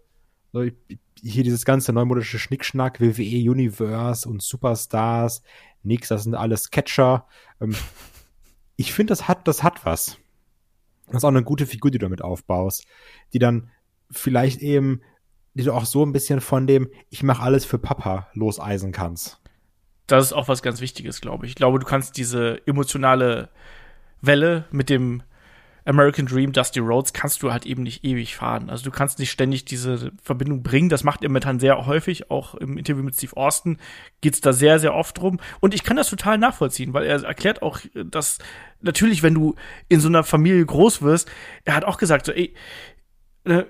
so, 0.52 0.62
ich, 0.62 0.74
hier 1.22 1.44
dieses 1.44 1.66
ganze 1.66 1.94
neumodische 1.94 2.40
Schnickschnack, 2.40 3.00
WWE 3.00 3.50
Universe 3.50 4.28
und 4.28 4.42
Superstars, 4.42 5.42
nix, 5.84 6.10
das 6.10 6.24
sind 6.24 6.36
alles 6.36 6.72
Catcher. 6.72 7.28
Ähm, 7.62 7.76
ich 8.76 8.94
finde, 8.94 9.12
das 9.12 9.28
hat, 9.28 9.48
das 9.48 9.64
hat 9.64 9.86
was. 9.86 10.18
Das 11.08 11.18
ist 11.18 11.24
auch 11.24 11.30
eine 11.30 11.44
gute 11.44 11.66
Figur, 11.66 11.92
die 11.92 12.00
du 12.00 12.06
damit 12.06 12.22
aufbaust, 12.22 12.86
die 13.34 13.40
dann 13.40 13.70
vielleicht 14.12 14.62
eben, 14.62 15.02
die 15.54 15.64
du 15.64 15.72
auch 15.72 15.86
so 15.86 16.04
ein 16.06 16.12
bisschen 16.12 16.42
von 16.42 16.68
dem, 16.68 16.90
ich 17.10 17.24
mache 17.24 17.44
alles 17.44 17.64
für 17.64 17.78
Papa 17.78 18.28
loseisen 18.34 18.92
kannst 18.92 19.40
das 20.08 20.26
ist 20.26 20.34
auch 20.34 20.48
was 20.48 20.62
ganz 20.62 20.82
Wichtiges, 20.82 21.22
glaube 21.22 21.46
ich. 21.46 21.52
Ich 21.52 21.56
glaube, 21.56 21.80
du 21.80 21.86
kannst 21.86 22.18
diese 22.18 22.62
emotionale 22.68 23.50
Welle 24.22 24.66
mit 24.72 24.90
dem 24.90 25.24
American 25.86 26.26
Dream, 26.26 26.52
Dusty 26.52 26.80
Roads, 26.80 27.14
kannst 27.14 27.44
du 27.44 27.52
halt 27.52 27.66
eben 27.68 27.84
nicht 27.84 28.04
ewig 28.04 28.36
fahren. 28.36 28.72
Also 28.72 28.84
du 28.84 28.92
kannst 28.92 29.20
nicht 29.20 29.30
ständig 29.30 29.66
diese 29.66 30.12
Verbindung 30.22 30.64
bringen. 30.64 30.90
Das 30.90 31.04
macht 31.04 31.22
er 31.22 31.30
momentan 31.30 31.60
sehr 31.60 31.86
häufig. 31.86 32.32
Auch 32.32 32.56
im 32.56 32.78
Interview 32.78 33.04
mit 33.04 33.16
Steve 33.16 33.38
Austin 33.38 33.78
geht's 34.22 34.42
da 34.42 34.52
sehr, 34.52 34.80
sehr 34.80 34.96
oft 34.96 35.20
drum. 35.20 35.40
Und 35.60 35.76
ich 35.76 35.84
kann 35.84 35.96
das 35.96 36.10
total 36.10 36.40
nachvollziehen, 36.40 36.94
weil 36.94 37.06
er 37.06 37.24
erklärt 37.24 37.62
auch, 37.62 37.80
dass 37.94 38.40
natürlich, 38.82 39.22
wenn 39.22 39.36
du 39.36 39.56
in 39.88 40.00
so 40.00 40.08
einer 40.08 40.24
Familie 40.24 40.66
groß 40.66 41.04
wirst, 41.04 41.30
er 41.66 41.76
hat 41.76 41.86
auch 41.86 41.98
gesagt, 41.98 42.26
so, 42.26 42.32
ey, 42.32 42.56
äh, 43.44 43.66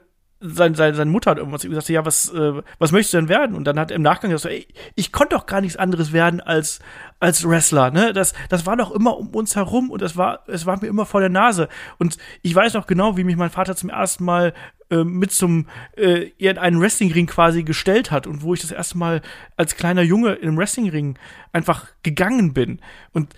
sein, 0.48 0.76
sein, 0.76 0.96
seine 0.96 1.12
Mutter 1.12 1.32
hat 1.32 1.38
irgendwas 1.38 1.64
gesagt, 1.64 1.90
ja, 1.90 2.06
was, 2.06 2.30
äh, 2.34 2.54
was 2.80 2.92
möchtest 2.92 3.14
du 3.14 3.18
denn 3.18 3.30
werden? 3.30 3.56
Und 3.56 3.66
dann 3.66 3.80
hat 3.80 3.92
er 3.92 3.96
im 3.96 4.02
Nachgang 4.02 4.32
gesagt, 4.32 4.54
ey, 4.54 4.68
ich 4.96 5.12
konnte 5.12 5.36
doch 5.36 5.46
gar 5.46 5.62
nichts 5.62 5.78
anderes 5.78 6.14
werden 6.14 6.42
als, 6.42 6.80
als 7.20 7.48
Wrestler, 7.48 7.92
ne? 7.92 8.14
Das, 8.14 8.34
das 8.50 8.66
war 8.66 8.78
doch 8.78 8.92
immer 8.92 9.18
um 9.18 9.30
uns 9.30 9.56
herum 9.56 9.90
und 9.90 10.02
das 10.02 10.18
war, 10.18 10.44
es 10.48 10.66
war 10.66 10.80
mir 10.82 10.88
immer 10.88 11.06
vor 11.06 11.22
der 11.22 11.30
Nase. 11.30 11.68
Und 11.98 12.18
ich 12.42 12.54
weiß 12.54 12.74
noch 12.74 12.88
genau, 12.88 13.18
wie 13.18 13.24
mich 13.24 13.38
mein 13.38 13.50
Vater 13.50 13.76
zum 13.76 13.90
ersten 13.90 14.24
Mal 14.24 14.54
äh, 14.90 15.04
mit 15.04 15.32
zum 15.32 15.68
äh, 15.98 16.32
in 16.38 16.58
einen 16.58 16.80
Wrestlingring 16.80 17.26
quasi 17.26 17.64
gestellt 17.64 18.12
hat 18.12 18.28
und 18.28 18.44
wo 18.44 18.54
ich 18.54 18.62
das 18.62 18.72
erste 18.72 18.98
Mal 18.98 19.22
als 19.58 19.76
kleiner 19.76 20.04
Junge 20.04 20.34
im 20.34 20.58
Wrestlingring 20.58 21.18
einfach 21.52 21.88
gegangen 22.04 22.54
bin. 22.54 22.80
Und 23.12 23.34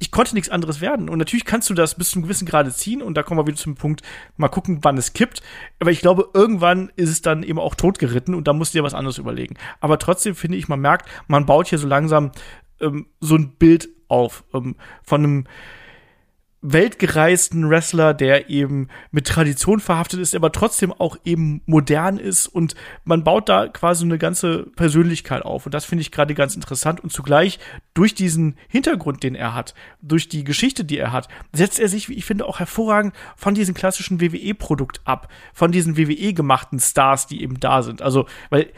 ich 0.00 0.10
konnte 0.10 0.34
nichts 0.34 0.48
anderes 0.48 0.80
werden. 0.80 1.10
Und 1.10 1.18
natürlich 1.18 1.44
kannst 1.44 1.68
du 1.68 1.74
das 1.74 1.94
bis 1.94 2.10
zu 2.10 2.16
einem 2.16 2.24
gewissen 2.24 2.46
Grade 2.46 2.72
ziehen. 2.72 3.02
Und 3.02 3.14
da 3.14 3.22
kommen 3.22 3.38
wir 3.38 3.46
wieder 3.46 3.58
zum 3.58 3.74
Punkt, 3.74 4.00
mal 4.38 4.48
gucken, 4.48 4.78
wann 4.82 4.96
es 4.96 5.12
kippt. 5.12 5.42
Aber 5.78 5.90
ich 5.90 6.00
glaube, 6.00 6.30
irgendwann 6.32 6.90
ist 6.96 7.10
es 7.10 7.20
dann 7.20 7.42
eben 7.42 7.58
auch 7.58 7.74
totgeritten 7.74 8.34
und 8.34 8.48
da 8.48 8.54
musst 8.54 8.74
du 8.74 8.78
dir 8.78 8.82
was 8.82 8.94
anderes 8.94 9.18
überlegen. 9.18 9.56
Aber 9.80 9.98
trotzdem 9.98 10.34
finde 10.34 10.56
ich, 10.56 10.68
man 10.68 10.80
merkt, 10.80 11.08
man 11.28 11.44
baut 11.44 11.68
hier 11.68 11.78
so 11.78 11.86
langsam 11.86 12.32
ähm, 12.80 13.06
so 13.20 13.36
ein 13.36 13.50
Bild 13.58 13.90
auf 14.08 14.42
ähm, 14.54 14.74
von 15.02 15.22
einem 15.22 15.44
weltgereisten 16.62 17.70
Wrestler, 17.70 18.12
der 18.12 18.50
eben 18.50 18.88
mit 19.10 19.26
Tradition 19.26 19.80
verhaftet 19.80 20.20
ist, 20.20 20.34
aber 20.34 20.52
trotzdem 20.52 20.92
auch 20.92 21.16
eben 21.24 21.62
modern 21.66 22.18
ist 22.18 22.46
und 22.46 22.74
man 23.04 23.24
baut 23.24 23.48
da 23.48 23.68
quasi 23.68 24.04
eine 24.04 24.18
ganze 24.18 24.64
Persönlichkeit 24.76 25.42
auf 25.42 25.64
und 25.64 25.74
das 25.74 25.86
finde 25.86 26.02
ich 26.02 26.12
gerade 26.12 26.34
ganz 26.34 26.54
interessant 26.54 27.00
und 27.00 27.12
zugleich 27.12 27.58
durch 27.94 28.14
diesen 28.14 28.56
Hintergrund, 28.68 29.22
den 29.22 29.34
er 29.34 29.54
hat, 29.54 29.74
durch 30.02 30.28
die 30.28 30.44
Geschichte, 30.44 30.84
die 30.84 30.98
er 30.98 31.12
hat, 31.12 31.28
setzt 31.52 31.80
er 31.80 31.88
sich, 31.88 32.08
wie 32.08 32.14
ich 32.14 32.26
finde, 32.26 32.46
auch 32.46 32.58
hervorragend 32.58 33.14
von 33.36 33.54
diesem 33.54 33.74
klassischen 33.74 34.20
WWE-Produkt 34.20 35.00
ab, 35.04 35.28
von 35.54 35.72
diesen 35.72 35.96
WWE 35.96 36.34
gemachten 36.34 36.78
Stars, 36.78 37.26
die 37.26 37.42
eben 37.42 37.58
da 37.58 37.82
sind. 37.82 38.02
Also, 38.02 38.26
weil 38.50 38.70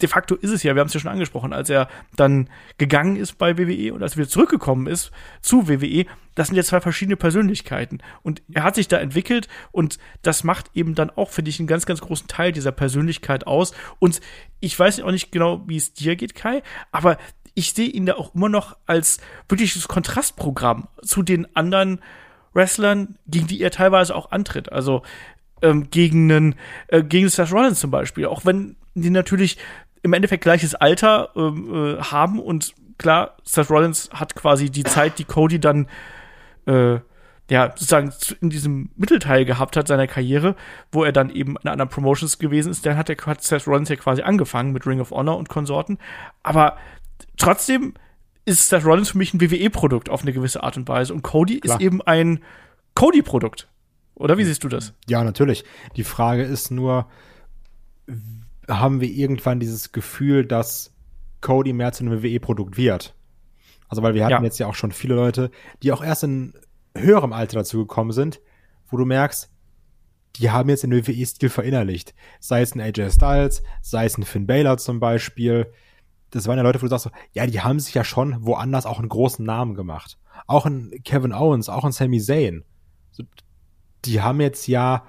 de 0.00 0.08
facto 0.08 0.34
ist 0.34 0.50
es 0.50 0.62
ja, 0.62 0.74
wir 0.74 0.80
haben 0.80 0.88
es 0.88 0.94
ja 0.94 1.00
schon 1.00 1.10
angesprochen, 1.10 1.52
als 1.52 1.70
er 1.70 1.88
dann 2.16 2.48
gegangen 2.78 3.16
ist 3.16 3.38
bei 3.38 3.58
WWE 3.58 3.92
und 3.92 4.02
als 4.02 4.12
er 4.12 4.18
wieder 4.18 4.28
zurückgekommen 4.28 4.86
ist 4.86 5.10
zu 5.40 5.68
WWE, 5.68 6.06
das 6.34 6.48
sind 6.48 6.56
ja 6.56 6.62
zwei 6.62 6.80
verschiedene 6.80 7.16
Persönlichkeiten. 7.16 7.98
Und 8.22 8.42
er 8.52 8.62
hat 8.62 8.76
sich 8.76 8.86
da 8.86 8.98
entwickelt 8.98 9.48
und 9.72 9.98
das 10.22 10.44
macht 10.44 10.70
eben 10.74 10.94
dann 10.94 11.10
auch, 11.10 11.30
finde 11.30 11.50
ich, 11.50 11.58
einen 11.58 11.66
ganz, 11.66 11.84
ganz 11.84 12.00
großen 12.00 12.28
Teil 12.28 12.52
dieser 12.52 12.72
Persönlichkeit 12.72 13.46
aus. 13.46 13.74
Und 13.98 14.20
ich 14.60 14.78
weiß 14.78 15.00
auch 15.00 15.10
nicht 15.10 15.32
genau, 15.32 15.64
wie 15.66 15.76
es 15.76 15.94
dir 15.94 16.14
geht, 16.14 16.34
Kai, 16.34 16.62
aber 16.92 17.18
ich 17.54 17.72
sehe 17.72 17.88
ihn 17.88 18.06
da 18.06 18.14
auch 18.14 18.36
immer 18.36 18.48
noch 18.48 18.76
als 18.86 19.18
wirkliches 19.48 19.88
Kontrastprogramm 19.88 20.86
zu 21.02 21.24
den 21.24 21.56
anderen 21.56 22.00
Wrestlern, 22.54 23.18
gegen 23.26 23.48
die 23.48 23.60
er 23.60 23.72
teilweise 23.72 24.14
auch 24.14 24.30
antritt. 24.30 24.70
Also 24.70 25.02
ähm, 25.60 25.90
gegen 25.90 26.30
einen, 26.30 26.54
äh, 26.86 27.02
gegen 27.02 27.28
Seth 27.28 27.52
Rollins 27.52 27.80
zum 27.80 27.90
Beispiel. 27.90 28.26
Auch 28.26 28.44
wenn 28.44 28.76
die 28.94 29.10
natürlich 29.10 29.58
im 30.02 30.12
Endeffekt 30.12 30.42
gleiches 30.42 30.74
Alter 30.74 31.30
ähm, 31.36 31.96
äh, 31.98 32.02
haben 32.02 32.38
und 32.38 32.74
klar, 32.98 33.36
Seth 33.44 33.70
Rollins 33.70 34.10
hat 34.12 34.34
quasi 34.34 34.70
die 34.70 34.84
Zeit, 34.84 35.18
die 35.18 35.24
Cody 35.24 35.60
dann 35.60 35.88
äh, 36.66 36.98
ja, 37.50 37.72
sozusagen 37.74 38.12
in 38.40 38.50
diesem 38.50 38.90
Mittelteil 38.96 39.44
gehabt 39.44 39.76
hat 39.76 39.88
seiner 39.88 40.06
Karriere, 40.06 40.54
wo 40.92 41.04
er 41.04 41.12
dann 41.12 41.30
eben 41.30 41.56
in 41.62 41.68
anderen 41.68 41.88
Promotions 41.88 42.38
gewesen 42.38 42.70
ist, 42.70 42.84
dann 42.84 42.96
hat, 42.96 43.08
der, 43.08 43.16
hat 43.16 43.42
Seth 43.42 43.66
Rollins 43.66 43.88
ja 43.88 43.96
quasi 43.96 44.22
angefangen 44.22 44.72
mit 44.72 44.86
Ring 44.86 45.00
of 45.00 45.10
Honor 45.10 45.38
und 45.38 45.48
Konsorten. 45.48 45.98
Aber 46.42 46.76
trotzdem 47.38 47.94
ist 48.44 48.68
Seth 48.68 48.84
Rollins 48.84 49.10
für 49.10 49.18
mich 49.18 49.32
ein 49.32 49.40
WWE-Produkt 49.40 50.10
auf 50.10 50.22
eine 50.22 50.32
gewisse 50.34 50.62
Art 50.62 50.76
und 50.76 50.88
Weise. 50.88 51.14
Und 51.14 51.22
Cody 51.22 51.60
Klar. 51.60 51.76
ist 51.76 51.84
eben 51.84 52.02
ein 52.02 52.40
Cody-Produkt. 52.94 53.68
Oder 54.14 54.36
wie 54.36 54.44
siehst 54.44 54.64
du 54.64 54.68
das? 54.68 54.92
Ja, 55.08 55.24
natürlich. 55.24 55.64
Die 55.96 56.04
Frage 56.04 56.42
ist 56.42 56.70
nur, 56.70 57.06
haben 58.68 59.00
wir 59.00 59.08
irgendwann 59.08 59.60
dieses 59.60 59.92
Gefühl, 59.92 60.44
dass 60.44 60.94
Cody 61.40 61.72
mehr 61.72 61.92
zu 61.92 62.04
einem 62.04 62.22
WWE-Produkt 62.22 62.76
wird. 62.76 63.14
Also, 63.88 64.02
weil 64.02 64.14
wir 64.14 64.24
hatten 64.24 64.32
ja. 64.32 64.42
jetzt 64.42 64.58
ja 64.58 64.66
auch 64.66 64.74
schon 64.74 64.92
viele 64.92 65.14
Leute, 65.14 65.50
die 65.82 65.92
auch 65.92 66.04
erst 66.04 66.24
in 66.24 66.52
höherem 66.94 67.32
Alter 67.32 67.58
dazu 67.58 67.78
gekommen 67.78 68.12
sind, 68.12 68.40
wo 68.88 68.96
du 68.96 69.04
merkst, 69.04 69.50
die 70.36 70.50
haben 70.50 70.68
jetzt 70.68 70.82
den 70.82 70.92
WWE-Stil 70.92 71.48
verinnerlicht. 71.48 72.14
Sei 72.38 72.60
es 72.60 72.74
ein 72.74 72.80
AJ 72.80 73.10
Styles, 73.10 73.62
sei 73.80 74.04
es 74.04 74.18
ein 74.18 74.24
Finn 74.24 74.46
Balor 74.46 74.76
zum 74.76 75.00
Beispiel. 75.00 75.72
Das 76.30 76.46
waren 76.46 76.58
ja 76.58 76.62
Leute, 76.62 76.80
wo 76.80 76.86
du 76.86 76.90
sagst 76.90 77.04
so, 77.04 77.10
ja, 77.32 77.46
die 77.46 77.60
haben 77.60 77.80
sich 77.80 77.94
ja 77.94 78.04
schon 78.04 78.44
woanders 78.44 78.84
auch 78.84 78.98
einen 78.98 79.08
großen 79.08 79.44
Namen 79.44 79.74
gemacht. 79.74 80.18
Auch 80.46 80.66
ein 80.66 80.92
Kevin 81.04 81.32
Owens, 81.32 81.68
auch 81.68 81.84
ein 81.84 81.92
Sami 81.92 82.20
Zayn. 82.20 82.64
Die 84.04 84.20
haben 84.20 84.40
jetzt 84.40 84.68
ja 84.68 85.06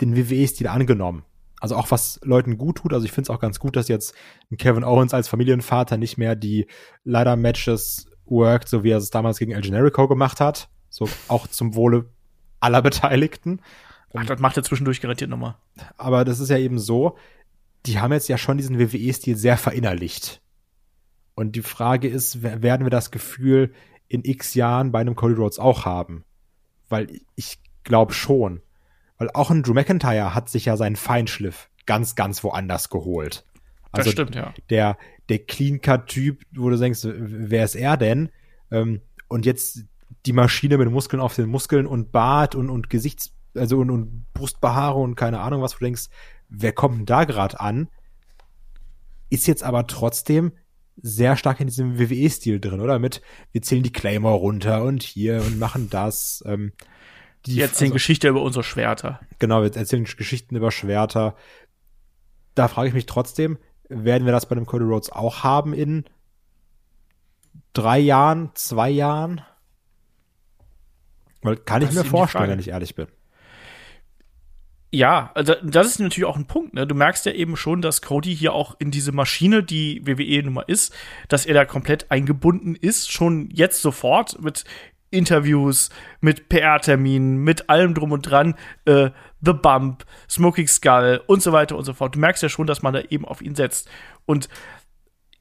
den 0.00 0.16
WWE-Stil 0.16 0.66
angenommen 0.66 1.24
also 1.60 1.76
auch 1.76 1.90
was 1.90 2.18
Leuten 2.24 2.58
gut 2.58 2.78
tut. 2.78 2.92
Also 2.92 3.04
ich 3.04 3.12
finde 3.12 3.26
es 3.26 3.30
auch 3.30 3.40
ganz 3.40 3.60
gut, 3.60 3.76
dass 3.76 3.88
jetzt 3.88 4.14
Kevin 4.58 4.82
Owens 4.82 5.14
als 5.14 5.28
Familienvater 5.28 5.96
nicht 5.98 6.18
mehr 6.18 6.34
die 6.34 6.66
leider 7.04 7.36
Matches 7.36 8.06
worked, 8.24 8.68
so 8.68 8.82
wie 8.82 8.90
er 8.90 8.98
es 8.98 9.10
damals 9.10 9.38
gegen 9.38 9.52
El 9.52 9.60
Generico 9.60 10.08
gemacht 10.08 10.40
hat. 10.40 10.68
So 10.88 11.08
auch 11.28 11.46
zum 11.46 11.74
Wohle 11.74 12.10
aller 12.58 12.82
Beteiligten. 12.82 13.60
Ach, 14.14 14.26
das 14.26 14.40
macht 14.40 14.56
er 14.56 14.64
zwischendurch 14.64 15.00
garantiert 15.00 15.30
nochmal. 15.30 15.56
Aber 15.96 16.24
das 16.24 16.40
ist 16.40 16.48
ja 16.48 16.58
eben 16.58 16.78
so, 16.78 17.16
die 17.86 18.00
haben 18.00 18.12
jetzt 18.12 18.28
ja 18.28 18.38
schon 18.38 18.56
diesen 18.56 18.78
WWE-Stil 18.78 19.36
sehr 19.36 19.56
verinnerlicht. 19.56 20.42
Und 21.34 21.56
die 21.56 21.62
Frage 21.62 22.08
ist, 22.08 22.42
werden 22.42 22.84
wir 22.84 22.90
das 22.90 23.10
Gefühl 23.10 23.72
in 24.08 24.24
x 24.24 24.54
Jahren 24.54 24.92
bei 24.92 25.00
einem 25.00 25.14
Cody 25.14 25.34
Rhodes 25.34 25.58
auch 25.58 25.84
haben? 25.84 26.24
Weil 26.88 27.20
ich 27.36 27.60
glaube 27.84 28.12
schon. 28.12 28.62
Weil 29.20 29.30
auch 29.34 29.50
ein 29.50 29.62
Drew 29.62 29.74
McIntyre 29.74 30.34
hat 30.34 30.48
sich 30.48 30.64
ja 30.64 30.78
seinen 30.78 30.96
Feinschliff 30.96 31.68
ganz, 31.84 32.14
ganz 32.14 32.42
woanders 32.42 32.88
geholt. 32.88 33.44
Also 33.92 34.06
das 34.06 34.12
stimmt, 34.12 34.34
ja. 34.34 34.54
Der, 34.70 34.96
der 35.28 35.40
Clean-Cut-Typ, 35.40 36.42
wo 36.56 36.70
du 36.70 36.78
denkst, 36.78 37.00
wer 37.04 37.62
ist 37.62 37.74
er 37.74 37.98
denn? 37.98 38.30
Ähm, 38.70 39.02
und 39.28 39.44
jetzt 39.44 39.84
die 40.24 40.32
Maschine 40.32 40.78
mit 40.78 40.90
Muskeln 40.90 41.20
auf 41.20 41.34
den 41.34 41.50
Muskeln 41.50 41.86
und 41.86 42.12
Bart 42.12 42.54
und, 42.54 42.70
und 42.70 42.88
Gesichts-, 42.88 43.34
also 43.54 43.80
und, 43.80 43.90
und 43.90 44.32
Brustbehaarung 44.32 45.04
und 45.04 45.14
keine 45.16 45.40
Ahnung 45.40 45.60
was, 45.60 45.74
wo 45.74 45.78
du 45.80 45.84
denkst, 45.84 46.08
wer 46.48 46.72
kommt 46.72 47.00
denn 47.00 47.06
da 47.06 47.24
gerade 47.24 47.60
an? 47.60 47.88
Ist 49.28 49.46
jetzt 49.46 49.62
aber 49.62 49.86
trotzdem 49.86 50.52
sehr 51.02 51.36
stark 51.36 51.60
in 51.60 51.66
diesem 51.66 51.98
WWE-Stil 51.98 52.58
drin, 52.58 52.80
oder? 52.80 52.98
Mit, 52.98 53.20
wir 53.52 53.60
zählen 53.60 53.82
die 53.82 53.92
Claymore 53.92 54.38
runter 54.38 54.82
und 54.82 55.02
hier 55.02 55.42
und 55.42 55.58
machen 55.58 55.90
das. 55.90 56.42
Ähm, 56.46 56.72
Die, 57.46 57.56
wir 57.56 57.64
erzählen 57.64 57.90
also, 57.90 57.94
Geschichte 57.94 58.28
über 58.28 58.42
unsere 58.42 58.64
Schwerter. 58.64 59.20
Genau, 59.38 59.62
wir 59.62 59.74
erzählen 59.74 60.04
Geschichten 60.04 60.56
über 60.56 60.70
Schwerter. 60.70 61.34
Da 62.54 62.68
frage 62.68 62.88
ich 62.88 62.94
mich 62.94 63.06
trotzdem, 63.06 63.58
werden 63.88 64.24
wir 64.24 64.32
das 64.32 64.46
bei 64.46 64.54
dem 64.54 64.66
Cody 64.66 64.84
Rhodes 64.84 65.10
auch 65.10 65.42
haben 65.42 65.72
in 65.72 66.04
drei 67.72 67.98
Jahren, 67.98 68.50
zwei 68.54 68.90
Jahren? 68.90 69.42
Weil 71.42 71.56
kann 71.56 71.80
das 71.80 71.90
ich 71.90 71.96
mir 71.96 72.04
vorstellen, 72.04 72.50
wenn 72.50 72.58
ich 72.58 72.68
ehrlich 72.68 72.94
bin. 72.94 73.06
Ja, 74.92 75.30
also 75.34 75.54
das 75.62 75.86
ist 75.86 76.00
natürlich 76.00 76.28
auch 76.28 76.36
ein 76.36 76.46
Punkt. 76.46 76.74
Ne? 76.74 76.86
Du 76.86 76.96
merkst 76.96 77.24
ja 77.24 77.32
eben 77.32 77.56
schon, 77.56 77.80
dass 77.80 78.02
Cody 78.02 78.34
hier 78.34 78.52
auch 78.52 78.74
in 78.80 78.90
diese 78.90 79.12
Maschine, 79.12 79.62
die 79.62 80.04
WWE 80.04 80.42
nun 80.42 80.54
mal 80.54 80.64
ist, 80.66 80.92
dass 81.28 81.46
er 81.46 81.54
da 81.54 81.64
komplett 81.64 82.10
eingebunden 82.10 82.74
ist, 82.74 83.12
schon 83.12 83.50
jetzt 83.52 83.82
sofort 83.82 84.40
mit 84.42 84.64
Interviews, 85.10 85.90
mit 86.20 86.48
PR-Terminen, 86.48 87.38
mit 87.38 87.68
allem 87.68 87.94
drum 87.94 88.12
und 88.12 88.22
dran, 88.22 88.54
äh, 88.84 89.10
The 89.40 89.52
Bump, 89.52 90.04
Smoking 90.28 90.68
Skull 90.68 91.22
und 91.26 91.42
so 91.42 91.52
weiter 91.52 91.76
und 91.76 91.84
so 91.84 91.94
fort. 91.94 92.14
Du 92.14 92.18
merkst 92.18 92.42
ja 92.42 92.48
schon, 92.48 92.66
dass 92.66 92.82
man 92.82 92.94
da 92.94 93.00
eben 93.08 93.24
auf 93.24 93.42
ihn 93.42 93.54
setzt. 93.54 93.88
Und 94.26 94.48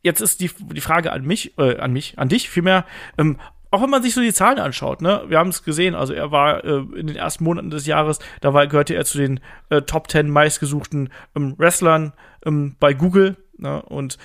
jetzt 0.02 0.22
ist 0.22 0.40
die, 0.40 0.50
die 0.74 0.82
Frage 0.82 1.12
an 1.12 1.24
mich, 1.24 1.58
äh, 1.58 1.78
an 1.78 1.94
mich, 1.94 2.18
an 2.18 2.30
dich 2.30 2.50
vielmehr, 2.50 2.86
ähm, 3.18 3.38
auch 3.72 3.84
wenn 3.84 3.90
man 3.90 4.02
sich 4.02 4.16
so 4.16 4.22
die 4.22 4.34
Zahlen 4.34 4.58
anschaut, 4.58 5.02
ne, 5.02 5.24
wir 5.28 5.38
haben 5.38 5.50
es 5.50 5.64
gesehen, 5.64 5.94
also 5.94 6.14
er 6.14 6.32
war 6.32 6.64
äh, 6.64 6.80
in 6.96 7.06
den 7.06 7.16
ersten 7.16 7.44
Monaten 7.44 7.70
des 7.70 7.86
Jahres, 7.86 8.18
da 8.42 8.54
war, 8.54 8.66
gehörte 8.66 8.96
er 8.96 9.06
zu 9.06 9.20
den 9.20 9.40
äh, 9.70 9.84
Top 9.84 10.10
10 10.10 10.30
meistgesuchten 10.30 11.10
ähm, 11.36 11.54
Wrestlern 11.60 12.14
ähm, 12.46 12.76
bei 12.80 12.94
Google, 12.94 13.38
ne, 13.58 13.82
und 13.84 14.18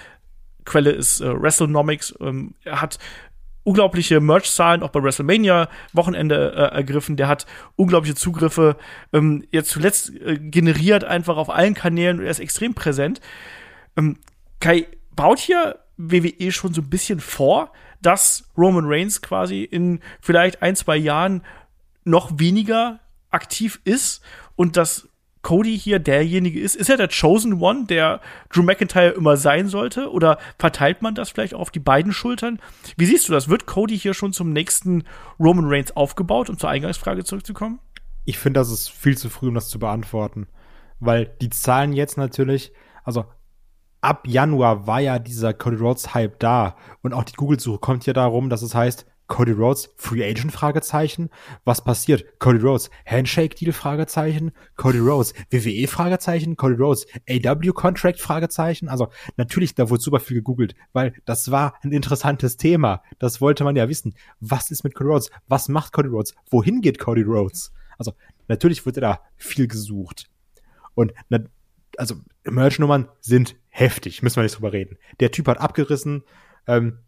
Quelle 0.65 0.93
ist 0.93 1.21
äh, 1.21 1.43
WrestleNomics. 1.43 2.15
Ähm, 2.21 2.55
er 2.65 2.81
hat 2.81 2.99
unglaubliche 3.65 4.21
Merch-Zahlen 4.21 4.83
auch 4.83 4.91
bei 4.91 5.03
WrestleMania 5.03 5.69
Wochenende 5.93 6.53
äh, 6.53 6.77
ergriffen. 6.77 7.17
Der 7.17 7.29
hat 7.29 7.47
unglaubliche 7.77 8.15
Zugriffe 8.15 8.77
ähm, 9.12 9.45
jetzt 9.51 9.71
zuletzt 9.71 10.11
äh, 10.15 10.39
generiert, 10.39 11.05
einfach 11.05 11.37
auf 11.37 11.51
allen 11.51 11.75
Kanälen. 11.75 12.21
Er 12.21 12.31
ist 12.31 12.41
extrem 12.41 12.75
präsent. 12.75 13.21
Ähm, 13.97 14.19
Kai 14.61 14.87
baut 15.17 15.39
hier 15.39 15.81
WWE 15.97 16.53
schon 16.53 16.75
so 16.75 16.83
ein 16.83 16.91
bisschen 16.91 17.21
vor, 17.21 17.73
dass 18.01 18.51
Roman 18.57 18.85
Reigns 18.87 19.23
quasi 19.23 19.62
in 19.62 20.01
vielleicht 20.21 20.62
ein, 20.62 20.77
zwei 20.77 20.97
Jahren 20.97 21.43
noch 22.05 22.39
weniger 22.39 23.01
aktiv 23.31 23.81
ist 23.85 24.23
und 24.57 24.77
dass 24.77 25.09
Cody 25.45 25.79
hier 25.79 26.01
derjenige 26.01 26.59
ist. 26.59 26.75
Ist 26.75 26.91
er 26.91 26.97
der 26.97 27.09
Chosen 27.09 27.61
One, 27.63 27.85
der 27.85 28.21
Drew 28.53 28.65
McIntyre 28.65 29.11
immer 29.11 29.37
sein 29.37 29.69
sollte? 29.69 30.11
Oder 30.11 30.39
verteilt 30.59 31.03
man 31.03 31.15
das 31.15 31.31
vielleicht 31.31 31.55
auf 31.55 31.71
die 31.71 31.79
beiden 31.79 32.13
Schultern? 32.13 32.59
Wie 32.97 33.07
siehst 33.07 33.29
du 33.29 33.33
das? 33.33 33.49
Wird 33.49 33.67
Cody 33.67 33.97
hier 33.97 34.15
schon 34.15 34.33
zum 34.33 34.53
nächsten 34.53 35.05
Roman 35.39 35.67
Reigns 35.67 35.97
aufgebaut, 35.97 36.51
um 36.51 36.59
zur 36.59 36.71
Eingangsfrage 36.71 37.23
zurückzukommen? 37.23 37.79
Ich 38.25 38.39
finde, 38.39 38.59
das 38.59 38.73
ist 38.73 38.89
viel 38.91 39.17
zu 39.17 39.29
früh, 39.29 39.49
um 39.49 39.55
das 39.55 39.69
zu 39.69 39.79
beantworten. 39.79 40.49
Weil 40.99 41.27
die 41.41 41.51
Zahlen 41.51 41.93
jetzt 41.93 42.17
natürlich, 42.17 42.73
also 43.05 43.27
ab 44.01 44.27
Januar 44.27 44.87
war 44.87 45.01
ja 45.01 45.19
dieser 45.19 45.53
Cody 45.53 45.77
Rhodes 45.77 46.15
Hype 46.15 46.41
da 46.41 46.77
und 47.03 47.13
auch 47.13 47.25
die 47.25 47.35
Google-Suche 47.35 47.79
kommt 47.79 48.07
ja 48.07 48.15
darum, 48.15 48.49
dass 48.49 48.63
es 48.63 48.75
heißt, 48.75 49.07
Cody 49.27 49.53
Rhodes, 49.53 49.91
Free 49.97 50.22
Agent, 50.22 50.53
Fragezeichen. 50.53 51.31
Was 51.64 51.83
passiert? 51.83 52.39
Cody 52.39 52.59
Rhodes, 52.59 52.91
Handshake 53.07 53.57
Deal, 53.57 53.72
Fragezeichen. 53.72 54.53
Cody 54.77 54.99
Rhodes, 54.99 55.33
WWE, 55.51 55.87
Fragezeichen. 55.89 56.57
Cody 56.57 56.75
Rhodes, 56.75 57.07
AW 57.29 57.72
Contract, 57.72 58.20
Fragezeichen. 58.20 58.89
Also, 58.89 59.09
natürlich, 59.37 59.75
da 59.75 59.89
wurde 59.89 60.03
super 60.03 60.20
viel 60.20 60.39
gegoogelt, 60.39 60.75
weil 60.93 61.14
das 61.25 61.51
war 61.51 61.75
ein 61.83 61.93
interessantes 61.93 62.57
Thema. 62.57 63.03
Das 63.18 63.41
wollte 63.41 63.64
man 63.64 63.77
ja 63.77 63.89
wissen. 63.89 64.14
Was 64.41 64.70
ist 64.70 64.85
mit 64.85 64.95
Cody 64.95 65.11
Rhodes? 65.11 65.31
Was 65.49 65.68
macht 65.68 65.93
Cody 65.93 66.09
Rhodes? 66.09 66.35
Wohin 66.51 66.81
geht 66.81 66.99
Cody 66.99 67.22
Rhodes? 67.22 67.72
Also, 67.99 68.12
natürlich 68.49 68.85
wurde 68.85 69.01
da 69.01 69.20
viel 69.37 69.68
gesucht. 69.68 70.29
Und, 70.95 71.14
also, 71.97 72.16
Merch-Nummern 72.45 73.09
sind 73.20 73.57
heftig, 73.68 74.22
müssen 74.22 74.37
wir 74.37 74.43
nicht 74.43 74.57
drüber 74.57 74.72
reden. 74.72 74.99
Der 75.20 75.31
Typ 75.31 75.49
hat 75.49 75.59
abgerissen, 75.59 76.25
ähm, 76.66 76.99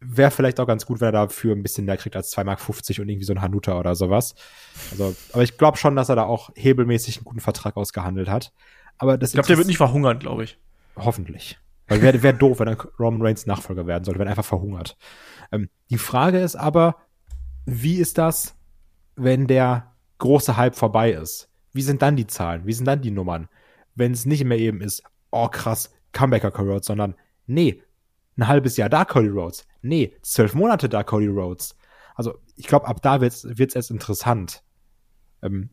wäre 0.00 0.30
vielleicht 0.30 0.60
auch 0.60 0.66
ganz 0.66 0.86
gut, 0.86 1.00
wenn 1.00 1.08
er 1.08 1.12
dafür 1.12 1.54
ein 1.54 1.62
bisschen 1.62 1.84
mehr 1.84 1.96
kriegt 1.96 2.16
als 2.16 2.36
2,50 2.36 2.44
Mark 2.44 2.68
und 2.68 3.08
irgendwie 3.08 3.24
so 3.24 3.32
ein 3.32 3.42
Hanuta 3.42 3.78
oder 3.78 3.94
sowas. 3.94 4.34
Also, 4.90 5.14
aber 5.32 5.42
ich 5.42 5.58
glaube 5.58 5.76
schon, 5.76 5.96
dass 5.96 6.08
er 6.08 6.16
da 6.16 6.24
auch 6.24 6.50
hebelmäßig 6.54 7.18
einen 7.18 7.24
guten 7.24 7.40
Vertrag 7.40 7.76
ausgehandelt 7.76 8.28
hat. 8.28 8.52
Aber 8.98 9.18
das 9.18 9.30
ich 9.30 9.34
glaube, 9.34 9.48
der 9.48 9.56
wird 9.58 9.66
nicht 9.66 9.76
verhungern, 9.76 10.18
glaube 10.18 10.44
ich. 10.44 10.58
Hoffentlich. 10.96 11.58
Weil 11.88 12.02
wäre 12.02 12.22
wär 12.22 12.32
doof, 12.32 12.60
wenn 12.60 12.68
er 12.68 12.76
Roman 12.98 13.22
Reigns 13.22 13.46
Nachfolger 13.46 13.86
werden 13.86 14.04
sollte, 14.04 14.20
wenn 14.20 14.26
er 14.26 14.32
einfach 14.32 14.44
verhungert. 14.44 14.96
Ähm, 15.50 15.70
die 15.90 15.98
Frage 15.98 16.38
ist 16.38 16.54
aber, 16.54 16.96
wie 17.64 17.96
ist 17.96 18.18
das, 18.18 18.56
wenn 19.16 19.46
der 19.46 19.94
große 20.18 20.56
Hype 20.56 20.76
vorbei 20.76 21.12
ist? 21.12 21.48
Wie 21.72 21.82
sind 21.82 22.02
dann 22.02 22.16
die 22.16 22.26
Zahlen? 22.26 22.66
Wie 22.66 22.72
sind 22.72 22.86
dann 22.86 23.00
die 23.00 23.10
Nummern? 23.10 23.48
Wenn 23.94 24.12
es 24.12 24.26
nicht 24.26 24.44
mehr 24.44 24.58
eben 24.58 24.80
ist, 24.80 25.02
oh 25.30 25.48
krass, 25.48 25.92
Comebacker 26.12 26.50
Rhodes, 26.50 26.86
sondern 26.86 27.14
nee, 27.46 27.82
ein 28.38 28.48
halbes 28.48 28.76
Jahr 28.76 28.88
da 28.88 29.04
Cody 29.04 29.28
Rhodes. 29.28 29.66
Nee, 29.82 30.14
zwölf 30.22 30.54
Monate 30.54 30.88
da 30.88 31.02
Cody 31.02 31.26
Rhodes. 31.26 31.76
Also 32.14 32.38
ich 32.56 32.66
glaube, 32.66 32.86
ab 32.86 33.02
da 33.02 33.20
wird's 33.20 33.46
wird's 33.48 33.74
erst 33.74 33.90
interessant. 33.90 34.62
Ähm, 35.42 35.70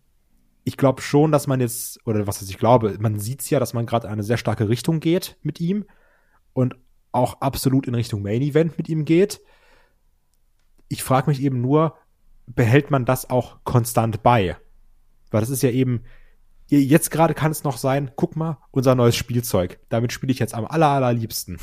ich 0.64 0.78
glaube 0.78 1.02
schon, 1.02 1.32
dass 1.32 1.48
man 1.48 1.62
jetzt, 1.62 2.00
oder 2.06 2.26
was 2.28 2.42
heißt 2.42 2.50
ich 2.50 2.58
glaube, 2.58 2.98
man 3.00 3.20
sieht's 3.20 3.50
ja, 3.50 3.60
dass 3.60 3.74
man 3.74 3.86
gerade 3.86 4.10
eine 4.10 4.24
sehr 4.24 4.38
starke 4.38 4.68
Richtung 4.68 5.00
geht 5.00 5.38
mit 5.44 5.62
ihm 5.62 5.86
und 6.54 6.76
auch 7.12 7.42
absolut 7.42 7.88
in 7.88 7.96
Richtung 7.96 8.24
Main 8.24 8.42
Event 8.42 8.78
mit 8.78 8.90
ihm 8.90 9.06
geht. 9.06 9.42
Ich 10.88 11.04
frage 11.04 11.30
mich 11.30 11.42
eben 11.42 11.62
nur, 11.62 11.96
behält 12.48 12.92
man 12.92 13.06
das 13.06 13.30
auch 13.30 13.64
konstant 13.64 14.24
bei? 14.24 14.58
Weil 15.32 15.42
das 15.42 15.50
ist 15.50 15.64
ja 15.64 15.70
eben, 15.70 16.04
Jetzt 16.68 17.12
gerade 17.12 17.36
kann 17.36 17.52
es 17.52 17.64
noch 17.64 17.78
sein, 17.78 18.12
guck 18.16 18.36
mal, 18.36 18.58
unser 18.72 18.96
neues 18.96 19.16
Spielzeug. 19.16 19.80
Damit 19.90 20.12
spiele 20.12 20.32
ich 20.32 20.40
jetzt 20.40 20.56
am 20.56 20.66
aller, 20.66 20.88
allerliebsten. 20.88 21.60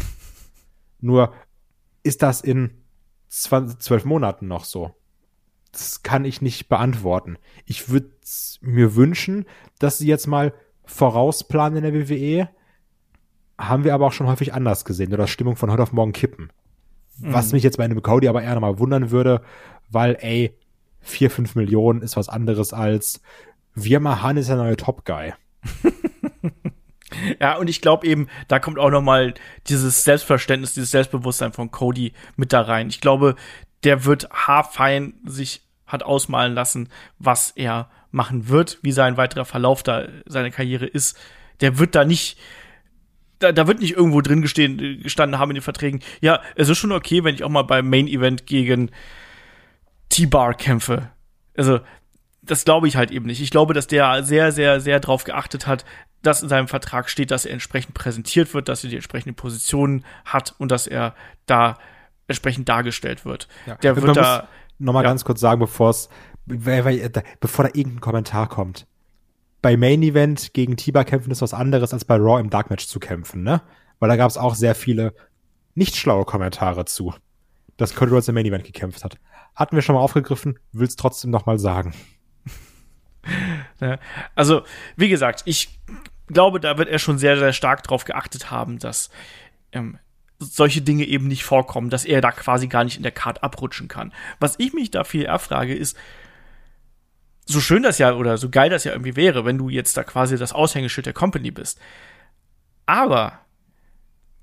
Nur 1.03 1.35
ist 2.03 2.23
das 2.23 2.41
in 2.41 2.71
zwölf 3.29 4.05
Monaten 4.05 4.49
noch 4.49 4.65
so? 4.65 4.95
Das 5.73 6.03
kann 6.03 6.25
ich 6.25 6.41
nicht 6.41 6.69
beantworten. 6.69 7.37
Ich 7.67 7.91
würde 7.91 8.11
mir 8.61 8.95
wünschen, 8.95 9.45
dass 9.79 9.99
sie 9.99 10.07
jetzt 10.07 10.27
mal 10.27 10.55
vorausplanen 10.85 11.83
in 11.83 11.93
der 11.93 12.09
WWE. 12.09 12.49
Haben 13.59 13.85
wir 13.85 13.95
aber 13.95 14.07
auch 14.07 14.13
schon 14.13 14.27
häufig 14.27 14.55
anders 14.55 14.85
gesehen 14.85 15.13
oder 15.13 15.27
Stimmung 15.27 15.57
von 15.57 15.71
heute 15.71 15.83
auf 15.83 15.93
morgen 15.93 16.13
kippen. 16.13 16.51
Mhm. 17.19 17.33
Was 17.33 17.53
mich 17.53 17.63
jetzt 17.63 17.77
bei 17.77 17.85
einem 17.85 18.03
Cody 18.03 18.29
aber 18.29 18.43
eher 18.43 18.55
nochmal 18.55 18.79
wundern 18.79 19.11
würde, 19.11 19.43
weil, 19.91 20.17
ey, 20.21 20.59
vier, 21.01 21.31
fünf 21.31 21.55
Millionen 21.55 22.01
ist 22.01 22.17
was 22.17 22.29
anderes 22.29 22.73
als 22.73 23.21
wir 23.75 24.01
machen 24.01 24.37
ist 24.37 24.49
der 24.49 24.57
neue 24.57 24.77
Top 24.77 25.05
Guy. 25.05 25.33
ja, 27.41 27.57
und 27.57 27.69
ich 27.69 27.81
glaube 27.81 28.07
eben, 28.07 28.29
da 28.49 28.59
kommt 28.59 28.79
auch 28.79 28.91
noch 28.91 29.03
mal 29.03 29.35
dieses 29.69 30.05
Selbstverständnis, 30.05 30.75
dieses 30.75 30.91
Selbstbewusstsein 30.91 31.53
von 31.53 31.71
Cody 31.71 32.13
mit 32.37 32.53
da 32.53 32.63
rein. 32.63 32.89
Ich 32.89 33.01
glaube, 33.01 33.37
der 33.85 34.05
wird 34.05 34.29
haarfein 34.31 35.15
sich 35.25 35.63
hat 35.87 36.03
ausmalen 36.03 36.55
lassen, 36.55 36.89
was 37.19 37.51
er 37.51 37.91
machen 38.11 38.49
wird, 38.49 38.79
wie 38.83 38.93
sein 38.93 39.19
weiterer 39.19 39.45
Verlauf 39.45 39.83
da 39.83 40.09
seine 40.25 40.51
Karriere 40.51 40.87
ist. 40.87 41.19
Der 41.61 41.79
wird 41.79 41.95
da 41.95 42.05
nicht 42.05 42.39
da, 43.43 43.53
da 43.53 43.67
wird 43.67 43.81
nicht 43.81 43.97
irgendwo 43.97 44.21
drin 44.21 44.43
gestehen, 44.43 45.03
gestanden 45.03 45.39
haben 45.39 45.51
in 45.51 45.57
den 45.57 45.63
Verträgen. 45.63 46.01
Ja, 46.21 46.41
es 46.55 46.69
ist 46.69 46.79
schon 46.79 46.93
okay, 46.93 47.25
wenn 47.25 47.35
ich 47.35 47.45
auch 47.45 47.49
mal 47.49 47.63
beim 47.63 47.89
Main 47.89 48.07
Event 48.07 48.47
gegen 48.47 48.91
T-Bar 50.09 50.55
kämpfe. 50.55 51.11
Also, 51.57 51.81
das 52.43 52.65
glaube 52.65 52.89
ich 52.89 52.97
halt 52.97 53.11
eben 53.11 53.27
nicht. 53.27 53.41
Ich 53.41 53.51
glaube, 53.51 53.75
dass 53.75 53.87
der 53.87 54.23
sehr, 54.23 54.53
sehr, 54.53 54.81
sehr 54.81 55.01
drauf 55.01 55.25
geachtet 55.25 55.67
hat, 55.67 55.85
dass 56.23 56.43
in 56.43 56.49
seinem 56.49 56.68
Vertrag 56.68 57.11
steht, 57.11 57.31
dass 57.31 57.45
er 57.45 57.53
entsprechend 57.53 57.95
präsentiert 57.95 58.55
wird, 58.55 58.68
dass 58.68 58.85
er 58.85 58.91
die 58.91 58.97
entsprechenden 58.97 59.35
Positionen 59.35 60.05
hat 60.25 60.55
und 60.59 60.70
dass 60.70 60.87
er 60.87 61.14
da 61.47 61.79
entsprechend 62.29 62.68
dargestellt 62.68 63.25
wird. 63.25 63.49
Ja. 63.66 63.75
Der 63.77 63.97
wird 63.97 64.16
da 64.16 64.49
noch 64.79 64.93
mal 64.93 65.03
ja. 65.03 65.11
ganz 65.11 65.25
kurz 65.25 65.41
sagen, 65.41 65.61
bevor 65.61 65.91
es 65.91 66.09
bevor 66.47 67.64
da 67.64 67.70
irgendein 67.73 68.01
Kommentar 68.01 68.49
kommt. 68.49 68.87
Bei 69.61 69.77
Main 69.77 70.03
Event 70.03 70.55
gegen 70.55 70.77
Tiba 70.77 71.05
kämpfen 71.05 71.31
ist 71.31 71.43
was 71.43 71.55
anderes 71.55 71.93
als 71.93 72.05
bei 72.05 72.16
Raw 72.16 72.41
im 72.41 72.51
Dark 72.51 72.68
Match 72.70 72.87
zu 72.87 72.99
kämpfen, 72.99 73.45
ne? 73.45 73.62
Weil 74.01 74.09
da 74.09 74.16
gab 74.16 74.29
es 74.29 74.37
auch 74.37 74.57
sehr 74.57 74.75
viele 74.75 75.14
nicht 75.75 75.95
schlaue 75.97 76.25
Kommentare 76.25 76.85
zu, 76.85 77.14
dass 77.77 77.95
Cody 77.95 78.11
Rhodes 78.11 78.29
im 78.29 78.35
Main 78.35 78.47
Event 78.47 78.64
gekämpft 78.64 79.05
hat. 79.05 79.18
Hatten 79.55 79.77
wir 79.77 79.83
schon 79.83 79.95
mal 79.95 80.01
aufgegriffen, 80.01 80.59
will's 80.73 80.97
trotzdem 80.97 81.31
noch 81.31 81.47
mal 81.47 81.59
sagen. 81.59 81.95
Ne? 83.79 84.01
Also, 84.35 84.62
wie 84.97 85.09
gesagt, 85.09 85.43
ich 85.45 85.81
glaube, 86.33 86.61
da 86.61 86.78
wird 86.78 86.89
er 86.89 86.99
schon 86.99 87.18
sehr, 87.18 87.39
sehr 87.39 87.53
stark 87.53 87.83
drauf 87.83 88.05
geachtet 88.05 88.51
haben, 88.51 88.78
dass 88.78 89.11
ähm, 89.72 89.99
solche 90.39 90.83
Dinge 90.83 91.05
eben 91.05 91.28
nicht 91.28 91.45
vorkommen, 91.45 91.91
dass 91.91 92.05
er 92.05 92.20
da 92.20 92.33
quasi 92.33 92.66
gar 92.66 92.85
nicht 92.85 92.97
in 92.97 93.03
der 93.03 93.12
Card 93.12 93.43
abrutschen 93.43 93.89
kann. 93.89 94.12
Was 94.41 94.59
ich 94.59 94.72
mich 94.72 94.91
da 94.91 95.05
viel 95.05 95.24
erfrage, 95.24 95.74
ist, 95.74 95.97
so 97.47 97.61
schön 97.61 97.83
das 97.83 97.99
ja 97.99 98.14
oder 98.14 98.39
so 98.39 98.51
geil 98.51 98.70
das 98.70 98.85
ja 98.85 98.93
irgendwie 98.93 99.16
wäre, 99.16 99.45
wenn 99.45 99.59
du 99.59 99.68
jetzt 99.68 99.97
da 99.97 100.05
quasi 100.05 100.37
das 100.37 100.53
Aushängeschild 100.53 101.07
der 101.07 101.12
Company 101.12 101.51
bist. 101.51 101.80
Aber 102.87 103.41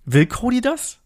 will 0.05 0.25
Cody 0.25 0.61
das? 0.61 0.99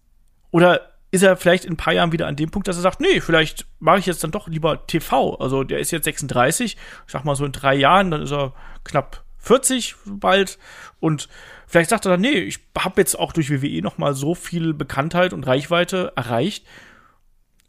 Oder 0.52 0.94
ist 1.12 1.22
er 1.22 1.38
vielleicht 1.38 1.66
in 1.66 1.74
ein 1.74 1.78
paar 1.78 1.94
Jahren 1.94 2.12
wieder 2.12 2.28
an 2.28 2.36
dem 2.36 2.50
Punkt, 2.50 2.68
dass 2.68 2.76
er 2.76 2.82
sagt, 2.82 3.00
nee, 3.00 3.22
vielleicht 3.22 3.68
mache 3.80 4.00
ich 4.00 4.08
jetzt 4.08 4.24
dann 4.24 4.32
doch 4.32 4.48
lieber 4.48 4.88
TV. 4.88 5.36
Also 5.36 5.64
der 5.64 5.80
ist 5.80 5.92
jetzt 5.92 6.06
36, 6.06 6.74
ich 6.74 7.12
sag 7.12 7.24
mal 7.24 7.36
so 7.36 7.46
in 7.46 7.52
drei 7.52 7.76
Jahren, 7.76 8.10
dann 8.10 8.24
ist 8.24 8.32
er 8.32 8.54
knapp 8.84 9.24
40 9.44 9.96
bald 10.06 10.58
und 11.00 11.30
vielleicht 11.68 11.90
sagt 11.90 12.06
er 12.06 12.12
dann, 12.12 12.22
nee, 12.22 12.40
ich 12.40 12.60
habe 12.78 13.02
jetzt 13.02 13.20
auch 13.20 13.34
durch 13.34 13.52
WWE 13.52 13.82
noch 13.82 13.98
mal 13.98 14.14
so 14.14 14.34
viel 14.36 14.74
Bekanntheit 14.74 15.34
und 15.34 15.46
Reichweite 15.46 16.14
erreicht. 16.16 16.66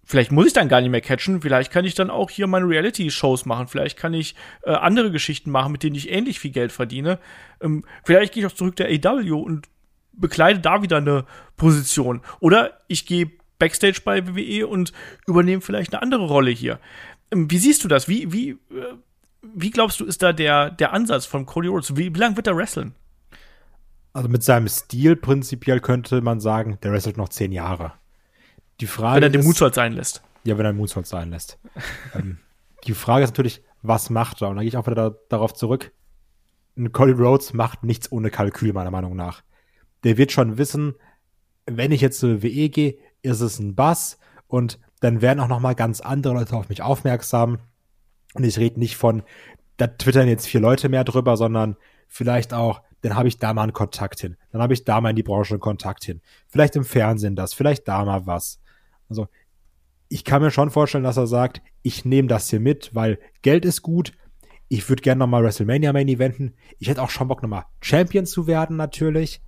Vielleicht 0.06 0.32
muss 0.32 0.46
ich 0.46 0.52
dann 0.52 0.68
gar 0.68 0.80
nicht 0.80 0.90
mehr 0.90 1.00
catchen, 1.00 1.40
vielleicht 1.42 1.72
kann 1.72 1.84
ich 1.84 1.94
dann 1.94 2.10
auch 2.10 2.30
hier 2.30 2.46
meine 2.46 2.68
Reality-Shows 2.68 3.46
machen, 3.46 3.68
vielleicht 3.68 3.98
kann 3.98 4.14
ich 4.14 4.34
äh, 4.62 4.70
andere 4.70 5.10
Geschichten 5.10 5.50
machen, 5.50 5.72
mit 5.72 5.82
denen 5.82 5.96
ich 5.96 6.10
ähnlich 6.10 6.38
viel 6.38 6.52
Geld 6.52 6.72
verdiene. 6.72 7.18
Ähm, 7.60 7.84
vielleicht 8.04 8.34
gehe 8.34 8.44
ich 8.44 8.52
auch 8.52 8.54
zurück 8.54 8.76
der 8.76 8.88
AW 8.88 9.32
und 9.32 9.66
bekleide 10.12 10.60
da 10.60 10.82
wieder 10.82 10.98
eine 10.98 11.24
Position. 11.56 12.20
Oder 12.40 12.80
ich 12.86 13.06
gehe 13.06 13.30
Backstage 13.58 14.02
bei 14.04 14.26
WWE 14.26 14.66
und 14.66 14.92
übernehme 15.26 15.62
vielleicht 15.62 15.94
eine 15.94 16.02
andere 16.02 16.26
Rolle 16.26 16.50
hier. 16.50 16.78
Ähm, 17.30 17.50
wie 17.50 17.58
siehst 17.58 17.82
du 17.82 17.88
das? 17.88 18.06
Wie, 18.06 18.32
wie, 18.32 18.50
äh, 18.50 18.94
wie 19.54 19.70
glaubst 19.70 20.00
du, 20.00 20.04
ist 20.04 20.22
da 20.22 20.32
der, 20.32 20.70
der 20.70 20.92
Ansatz 20.92 21.26
von 21.26 21.46
Cody 21.46 21.68
Rhodes? 21.68 21.96
Wie, 21.96 22.14
wie 22.14 22.18
lange 22.18 22.36
wird 22.36 22.46
er 22.46 22.56
wrestlen? 22.56 22.94
Also 24.12 24.28
mit 24.28 24.42
seinem 24.42 24.68
Stil 24.68 25.16
prinzipiell 25.16 25.80
könnte 25.80 26.20
man 26.20 26.40
sagen, 26.40 26.78
der 26.82 26.92
wrestelt 26.92 27.16
noch 27.16 27.28
zehn 27.28 27.52
Jahre. 27.52 27.92
Die 28.80 28.86
Frage 28.86 29.16
wenn 29.16 29.22
er 29.24 29.30
den 29.30 29.40
ist, 29.40 29.46
Moonsault 29.46 29.74
sein 29.74 29.92
lässt. 29.92 30.22
Ja, 30.44 30.56
wenn 30.56 30.66
er 30.66 30.72
den 30.72 30.78
Moonsault 30.78 31.06
sein 31.06 31.30
lässt. 31.30 31.58
ähm, 32.14 32.38
die 32.86 32.94
Frage 32.94 33.24
ist 33.24 33.30
natürlich, 33.30 33.62
was 33.82 34.10
macht 34.10 34.42
er? 34.42 34.48
Und 34.48 34.56
da 34.56 34.62
gehe 34.62 34.68
ich 34.68 34.76
auch 34.76 34.86
wieder 34.86 35.10
da, 35.10 35.16
darauf 35.28 35.54
zurück. 35.54 35.92
Ein 36.76 36.92
Cody 36.92 37.12
Rhodes 37.12 37.52
macht 37.52 37.84
nichts 37.84 38.10
ohne 38.10 38.30
Kalkül, 38.30 38.72
meiner 38.72 38.90
Meinung 38.90 39.16
nach. 39.16 39.42
Der 40.04 40.16
wird 40.16 40.32
schon 40.32 40.58
wissen, 40.58 40.94
wenn 41.66 41.92
ich 41.92 42.00
jetzt 42.00 42.18
zur 42.18 42.42
WE 42.42 42.68
gehe, 42.68 42.96
ist 43.22 43.40
es 43.40 43.58
ein 43.58 43.74
Bass 43.74 44.18
und 44.46 44.78
dann 45.00 45.22
werden 45.22 45.40
auch 45.40 45.48
noch 45.48 45.60
mal 45.60 45.74
ganz 45.74 46.00
andere 46.00 46.34
Leute 46.34 46.56
auf 46.56 46.68
mich 46.68 46.82
aufmerksam. 46.82 47.58
Und 48.34 48.44
ich 48.44 48.58
rede 48.58 48.78
nicht 48.78 48.96
von, 48.96 49.22
da 49.76 49.86
twittern 49.86 50.28
jetzt 50.28 50.46
vier 50.46 50.60
Leute 50.60 50.88
mehr 50.88 51.04
drüber, 51.04 51.36
sondern 51.36 51.76
vielleicht 52.08 52.52
auch, 52.52 52.82
dann 53.00 53.16
habe 53.16 53.28
ich 53.28 53.38
da 53.38 53.52
mal 53.54 53.62
einen 53.62 53.72
Kontakt 53.72 54.20
hin. 54.20 54.36
Dann 54.50 54.62
habe 54.62 54.74
ich 54.74 54.84
da 54.84 55.00
mal 55.00 55.10
in 55.10 55.16
die 55.16 55.22
Branche 55.22 55.54
einen 55.54 55.60
Kontakt 55.60 56.04
hin. 56.04 56.20
Vielleicht 56.48 56.76
im 56.76 56.84
Fernsehen 56.84 57.36
das, 57.36 57.54
vielleicht 57.54 57.88
da 57.88 58.04
mal 58.04 58.26
was. 58.26 58.60
Also 59.08 59.28
ich 60.08 60.24
kann 60.24 60.42
mir 60.42 60.50
schon 60.50 60.70
vorstellen, 60.70 61.04
dass 61.04 61.16
er 61.16 61.26
sagt, 61.26 61.60
ich 61.82 62.04
nehme 62.04 62.28
das 62.28 62.48
hier 62.48 62.60
mit, 62.60 62.94
weil 62.94 63.18
Geld 63.42 63.64
ist 63.64 63.82
gut. 63.82 64.12
Ich 64.68 64.88
würde 64.88 65.02
gerne 65.02 65.18
nochmal 65.18 65.42
WrestleMania 65.42 65.92
Main 65.92 66.08
Eventen. 66.08 66.54
Ich 66.78 66.88
hätte 66.88 67.02
auch 67.02 67.10
schon 67.10 67.28
Bock, 67.28 67.42
nochmal 67.42 67.66
Champion 67.80 68.26
zu 68.26 68.46
werden, 68.46 68.76
natürlich. 68.76 69.42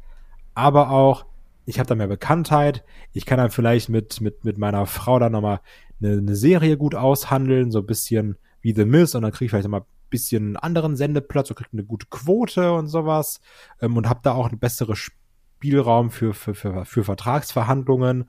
Aber 0.54 0.90
auch, 0.90 1.26
ich 1.64 1.78
habe 1.78 1.88
da 1.88 1.94
mehr 1.94 2.06
Bekanntheit. 2.06 2.84
Ich 3.12 3.26
kann 3.26 3.38
dann 3.38 3.50
vielleicht 3.50 3.88
mit, 3.88 4.20
mit, 4.20 4.44
mit 4.44 4.58
meiner 4.58 4.86
Frau 4.86 5.18
dann 5.18 5.32
nochmal 5.32 5.60
eine, 6.00 6.18
eine 6.18 6.36
Serie 6.36 6.76
gut 6.76 6.94
aushandeln, 6.94 7.70
so 7.70 7.78
ein 7.80 7.86
bisschen 7.86 8.36
wie 8.66 8.74
The 8.74 8.84
Miz 8.84 9.14
und 9.14 9.22
dann 9.22 9.30
kriege 9.30 9.44
ich 9.44 9.50
vielleicht 9.52 9.64
nochmal 9.64 9.82
ein 9.82 10.10
bisschen 10.10 10.44
einen 10.44 10.56
anderen 10.56 10.96
Sendeplatz 10.96 11.50
und 11.50 11.56
kriege 11.56 11.70
eine 11.72 11.84
gute 11.84 12.06
Quote 12.10 12.72
und 12.72 12.88
sowas 12.88 13.40
ähm, 13.80 13.96
und 13.96 14.08
habe 14.08 14.20
da 14.24 14.32
auch 14.32 14.48
einen 14.48 14.58
besseren 14.58 14.96
Spielraum 14.96 16.10
für, 16.10 16.34
für, 16.34 16.52
für, 16.56 16.84
für 16.84 17.04
Vertragsverhandlungen. 17.04 18.28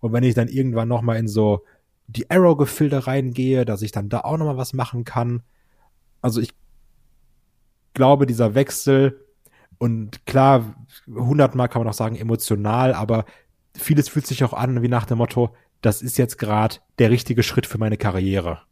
Und 0.00 0.12
wenn 0.12 0.24
ich 0.24 0.34
dann 0.34 0.48
irgendwann 0.48 0.88
nochmal 0.88 1.16
in 1.16 1.26
so 1.26 1.64
die 2.06 2.30
Arrow-Gefilde 2.30 3.06
reingehe, 3.06 3.64
dass 3.64 3.80
ich 3.80 3.90
dann 3.90 4.10
da 4.10 4.20
auch 4.20 4.36
nochmal 4.36 4.58
was 4.58 4.74
machen 4.74 5.04
kann. 5.04 5.42
Also 6.20 6.42
ich 6.42 6.52
glaube, 7.94 8.26
dieser 8.26 8.54
Wechsel 8.54 9.24
und 9.78 10.26
klar, 10.26 10.74
hundertmal 11.06 11.70
kann 11.70 11.80
man 11.80 11.88
auch 11.88 11.94
sagen 11.94 12.16
emotional, 12.16 12.92
aber 12.92 13.24
vieles 13.74 14.10
fühlt 14.10 14.26
sich 14.26 14.44
auch 14.44 14.52
an 14.52 14.82
wie 14.82 14.88
nach 14.88 15.06
dem 15.06 15.16
Motto, 15.16 15.54
das 15.80 16.02
ist 16.02 16.18
jetzt 16.18 16.36
gerade 16.36 16.76
der 16.98 17.10
richtige 17.10 17.42
Schritt 17.42 17.64
für 17.64 17.78
meine 17.78 17.96
Karriere. 17.96 18.67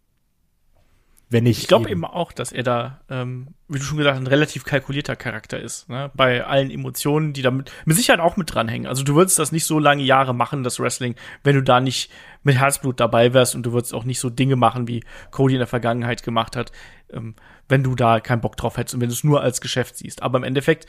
Wenn 1.29 1.45
ich, 1.45 1.59
ich 1.59 1.67
glaube 1.67 1.91
eben 1.91 2.05
auch, 2.05 2.31
dass 2.31 2.53
er 2.53 2.63
da, 2.63 3.01
ähm, 3.11 3.49
wie 3.67 3.79
du 3.79 3.85
schon 3.85 3.99
gesagt 3.99 4.15
hast, 4.15 4.23
ein 4.23 4.29
relativ 4.29 4.63
kalkulierter 4.63 5.17
Charakter 5.17 5.59
ist. 5.59 5.89
Ne? 5.89 6.09
Bei 6.15 6.45
allen 6.45 6.71
Emotionen, 6.71 7.33
die 7.33 7.43
da 7.43 7.51
mit, 7.51 7.73
Sicherheit 7.87 8.21
auch 8.21 8.37
mit 8.37 8.55
dranhängen. 8.55 8.87
Also 8.87 9.03
du 9.03 9.17
würdest 9.17 9.37
das 9.41 9.51
nicht 9.51 9.65
so 9.65 9.81
lange 9.81 10.05
Jahre 10.05 10.37
machen, 10.37 10.63
das 10.63 10.79
Wrestling, 10.79 11.17
wenn 11.43 11.57
du 11.57 11.65
da 11.65 11.81
nicht 11.81 12.13
mit 12.45 12.57
Herzblut 12.57 13.01
dabei 13.01 13.35
wärst 13.35 13.57
und 13.57 13.65
du 13.65 13.73
würdest 13.73 13.93
auch 13.93 14.05
nicht 14.05 14.21
so 14.21 14.31
Dinge 14.31 14.55
machen, 14.55 14.87
wie 14.87 15.03
Cody 15.33 15.55
in 15.55 15.59
der 15.59 15.67
Vergangenheit 15.67 16.23
gemacht 16.23 16.55
hat, 16.55 16.71
ähm, 17.13 17.35
wenn 17.69 17.83
du 17.83 17.97
da 17.97 18.21
keinen 18.21 18.41
Bock 18.41 18.57
drauf 18.57 18.77
hättest 18.77 18.95
und 18.95 19.01
wenn 19.01 19.09
du 19.09 19.15
es 19.15 19.25
nur 19.25 19.43
als 19.43 19.61
Geschäft 19.61 19.97
siehst. 19.97 20.23
Aber 20.23 20.39
im 20.39 20.45
Endeffekt 20.45 20.87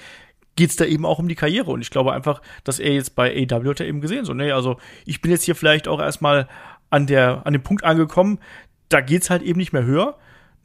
geht's 0.55 0.75
da 0.75 0.85
eben 0.85 1.05
auch 1.07 1.17
um 1.17 1.27
die 1.27 1.35
Karriere. 1.35 1.71
Und 1.71 1.81
ich 1.81 1.89
glaube 1.89 2.13
einfach, 2.13 2.43
dass 2.63 2.77
er 2.77 2.93
jetzt 2.93 3.15
bei 3.15 3.31
AW 3.31 3.69
hat 3.69 3.79
er 3.79 3.87
eben 3.87 4.01
gesehen, 4.01 4.23
so, 4.23 4.35
nee, 4.35 4.51
also 4.51 4.77
ich 5.05 5.19
bin 5.21 5.31
jetzt 5.31 5.45
hier 5.45 5.55
vielleicht 5.55 5.87
auch 5.87 5.99
erstmal 5.99 6.47
an 6.91 7.07
der, 7.07 7.41
an 7.45 7.53
dem 7.53 7.63
Punkt 7.63 7.83
angekommen, 7.83 8.39
da 8.89 9.01
geht's 9.01 9.31
halt 9.31 9.41
eben 9.41 9.57
nicht 9.57 9.73
mehr 9.73 9.83
höher 9.83 10.15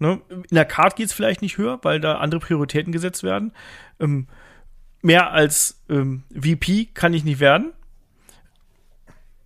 Ne? 0.03 0.20
In 0.28 0.55
der 0.55 0.64
Card 0.64 0.96
geht 0.96 1.07
es 1.07 1.12
vielleicht 1.12 1.40
nicht 1.40 1.57
höher, 1.57 1.78
weil 1.82 2.00
da 2.00 2.16
andere 2.16 2.40
Prioritäten 2.40 2.92
gesetzt 2.92 3.22
werden. 3.22 3.53
Ähm, 4.00 4.26
mehr 5.00 5.30
als 5.30 5.80
ähm, 5.88 6.24
VP 6.34 6.88
kann 6.92 7.14
ich 7.14 7.22
nicht 7.24 7.38
werden. 7.38 7.72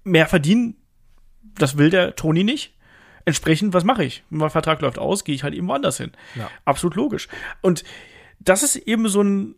Mehr 0.02 0.26
verdienen, 0.26 0.76
das 1.42 1.76
will 1.76 1.90
der 1.90 2.16
Tony 2.16 2.42
nicht. 2.42 2.74
Entsprechend, 3.26 3.74
was 3.74 3.84
mache 3.84 4.04
ich? 4.04 4.24
Wenn 4.30 4.38
mein 4.38 4.50
Vertrag 4.50 4.80
läuft 4.80 4.98
aus, 4.98 5.24
gehe 5.24 5.34
ich 5.34 5.42
halt 5.42 5.52
eben 5.52 5.68
woanders 5.68 5.98
hin. 5.98 6.12
Ja. 6.36 6.50
Absolut 6.64 6.94
logisch. 6.94 7.28
Und 7.60 7.84
das 8.40 8.62
ist 8.62 8.76
eben 8.76 9.08
so 9.08 9.22
ein 9.22 9.56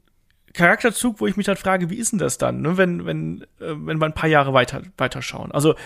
Charakterzug, 0.52 1.20
wo 1.20 1.28
ich 1.28 1.36
mich 1.36 1.46
halt 1.46 1.60
frage, 1.60 1.90
wie 1.90 1.96
ist 1.96 2.10
denn 2.10 2.18
das 2.18 2.38
dann, 2.38 2.62
ne? 2.62 2.76
wenn, 2.76 3.06
wenn, 3.06 3.42
äh, 3.60 3.74
wenn 3.74 3.98
wir 3.98 4.06
ein 4.06 4.14
paar 4.14 4.28
Jahre 4.28 4.52
weiter, 4.52 4.82
weiter 4.96 5.22
schauen? 5.22 5.52
Also 5.52 5.76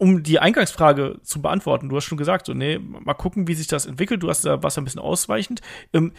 um 0.00 0.22
die 0.22 0.38
Eingangsfrage 0.38 1.20
zu 1.22 1.42
beantworten, 1.42 1.90
du 1.90 1.96
hast 1.96 2.04
schon 2.04 2.16
gesagt, 2.16 2.46
so, 2.46 2.54
nee, 2.54 2.78
mal 2.78 3.12
gucken, 3.12 3.48
wie 3.48 3.54
sich 3.54 3.66
das 3.66 3.84
entwickelt. 3.84 4.22
Du 4.22 4.30
hast 4.30 4.46
da 4.46 4.62
was 4.62 4.78
ein 4.78 4.84
bisschen 4.84 5.02
ausweichend. 5.02 5.60
Ähm, 5.92 6.14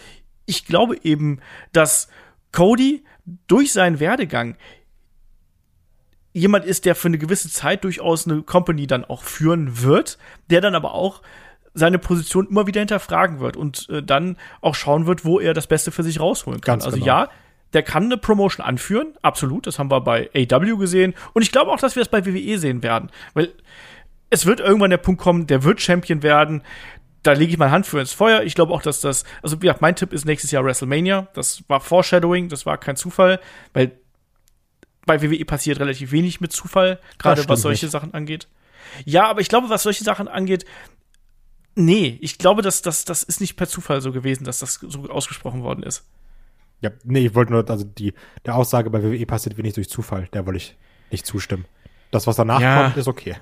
ich 0.46 0.66
glaube 0.66 0.98
eben, 1.04 1.40
dass 1.74 2.08
Cody 2.52 3.04
durch 3.48 3.74
seinen 3.74 4.00
Werdegang 4.00 4.56
jemand 6.32 6.66
ist, 6.66 6.86
der 6.86 6.94
für 6.94 7.08
eine 7.08 7.18
gewisse 7.18 7.50
Zeit 7.50 7.84
durchaus 7.84 8.28
eine 8.28 8.44
Company 8.44 8.86
dann 8.86 9.04
auch 9.04 9.24
führen 9.24 9.82
wird, 9.82 10.20
der 10.52 10.62
dann 10.62 10.76
aber 10.76 10.94
auch 10.94 11.24
seine 11.74 11.98
Position 11.98 12.48
immer 12.50 12.68
wieder 12.68 12.82
hinterfragen 12.82 13.40
wird 13.40 13.58
und 13.58 13.90
äh, 13.90 14.04
dann 14.04 14.38
auch 14.62 14.76
schauen 14.76 15.08
wird, 15.08 15.26
wo 15.26 15.40
er 15.40 15.56
das 15.56 15.66
Beste 15.66 15.92
für 15.92 16.04
sich 16.04 16.20
rausholen 16.20 16.62
kann. 16.62 16.74
Ganz 16.74 16.86
also 16.86 16.98
genau. 16.98 17.08
ja, 17.08 17.30
der 17.74 17.84
kann 17.84 18.06
eine 18.06 18.18
Promotion 18.18 18.66
anführen, 18.66 19.14
absolut. 19.22 19.68
Das 19.68 19.80
haben 19.80 19.92
wir 19.92 20.02
bei 20.02 20.30
AW 20.36 20.78
gesehen. 20.78 21.14
Und 21.34 21.42
ich 21.42 21.52
glaube 21.52 21.72
auch, 21.72 21.80
dass 21.80 21.96
wir 21.96 22.02
das 22.02 22.10
bei 22.10 22.26
WWE 22.26 22.58
sehen 22.58 22.84
werden. 22.84 23.10
Weil 23.34 23.54
es 24.30 24.46
wird 24.46 24.60
irgendwann 24.60 24.90
der 24.90 24.98
Punkt 24.98 25.22
kommen, 25.22 25.48
der 25.48 25.64
wird 25.64 25.82
Champion 25.82 26.24
werden. 26.24 26.64
Da 27.24 27.34
lege 27.34 27.52
ich 27.52 27.58
meine 27.58 27.72
Hand 27.72 27.86
für 27.86 28.00
ins 28.00 28.14
Feuer. 28.14 28.44
Ich 28.44 28.56
glaube 28.56 28.74
auch, 28.74 28.82
dass 28.82 29.00
das, 29.02 29.24
also 29.42 29.58
ja, 29.62 29.76
mein 29.80 29.96
Tipp 29.96 30.12
ist 30.12 30.26
nächstes 30.26 30.52
Jahr 30.52 30.66
WrestleMania. 30.66 31.28
Das 31.34 31.64
war 31.68 31.80
Foreshadowing, 31.80 32.50
das 32.50 32.66
war 32.66 32.78
kein 32.78 32.96
Zufall, 32.96 33.40
weil 33.74 33.92
bei 35.06 35.22
WWE 35.22 35.46
passiert 35.46 35.80
relativ 35.80 36.12
wenig 36.12 36.42
mit 36.42 36.52
Zufall, 36.52 37.00
gerade 37.18 37.48
was 37.48 37.62
solche 37.62 37.86
nicht. 37.86 37.92
Sachen 37.92 38.14
angeht. 38.14 38.48
Ja, 39.06 39.30
aber 39.30 39.42
ich 39.42 39.50
glaube, 39.50 39.70
was 39.70 39.84
solche 39.84 40.04
Sachen 40.04 40.28
angeht, 40.28 40.66
nee, 41.76 42.18
ich 42.22 42.38
glaube, 42.38 42.62
dass 42.62 42.82
das, 42.82 43.06
das 43.06 43.24
ist 43.24 43.42
nicht 43.42 43.56
per 43.56 43.68
Zufall 43.68 44.02
so 44.02 44.12
gewesen, 44.12 44.44
dass 44.44 44.60
das 44.60 44.76
so 44.76 45.10
ausgesprochen 45.10 45.64
worden 45.64 45.84
ist. 45.84 46.06
Ja, 46.82 46.90
nee, 47.04 47.28
ich 47.28 47.36
wollte 47.36 47.52
nur, 47.52 47.70
also 47.70 47.86
die, 47.86 48.14
der 48.46 48.56
Aussage 48.56 48.90
bei 48.90 49.04
WWE 49.04 49.26
passiert 49.26 49.58
wenig 49.58 49.74
durch 49.74 49.90
Zufall, 49.90 50.28
der 50.34 50.46
wollte 50.46 50.58
ich 50.58 50.76
nicht 51.12 51.26
zustimmen. 51.26 51.66
Das, 52.10 52.28
was 52.28 52.36
danach 52.36 52.60
ja. 52.60 52.84
kommt, 52.84 52.98
ist 52.98 53.08
okay. 53.08 53.38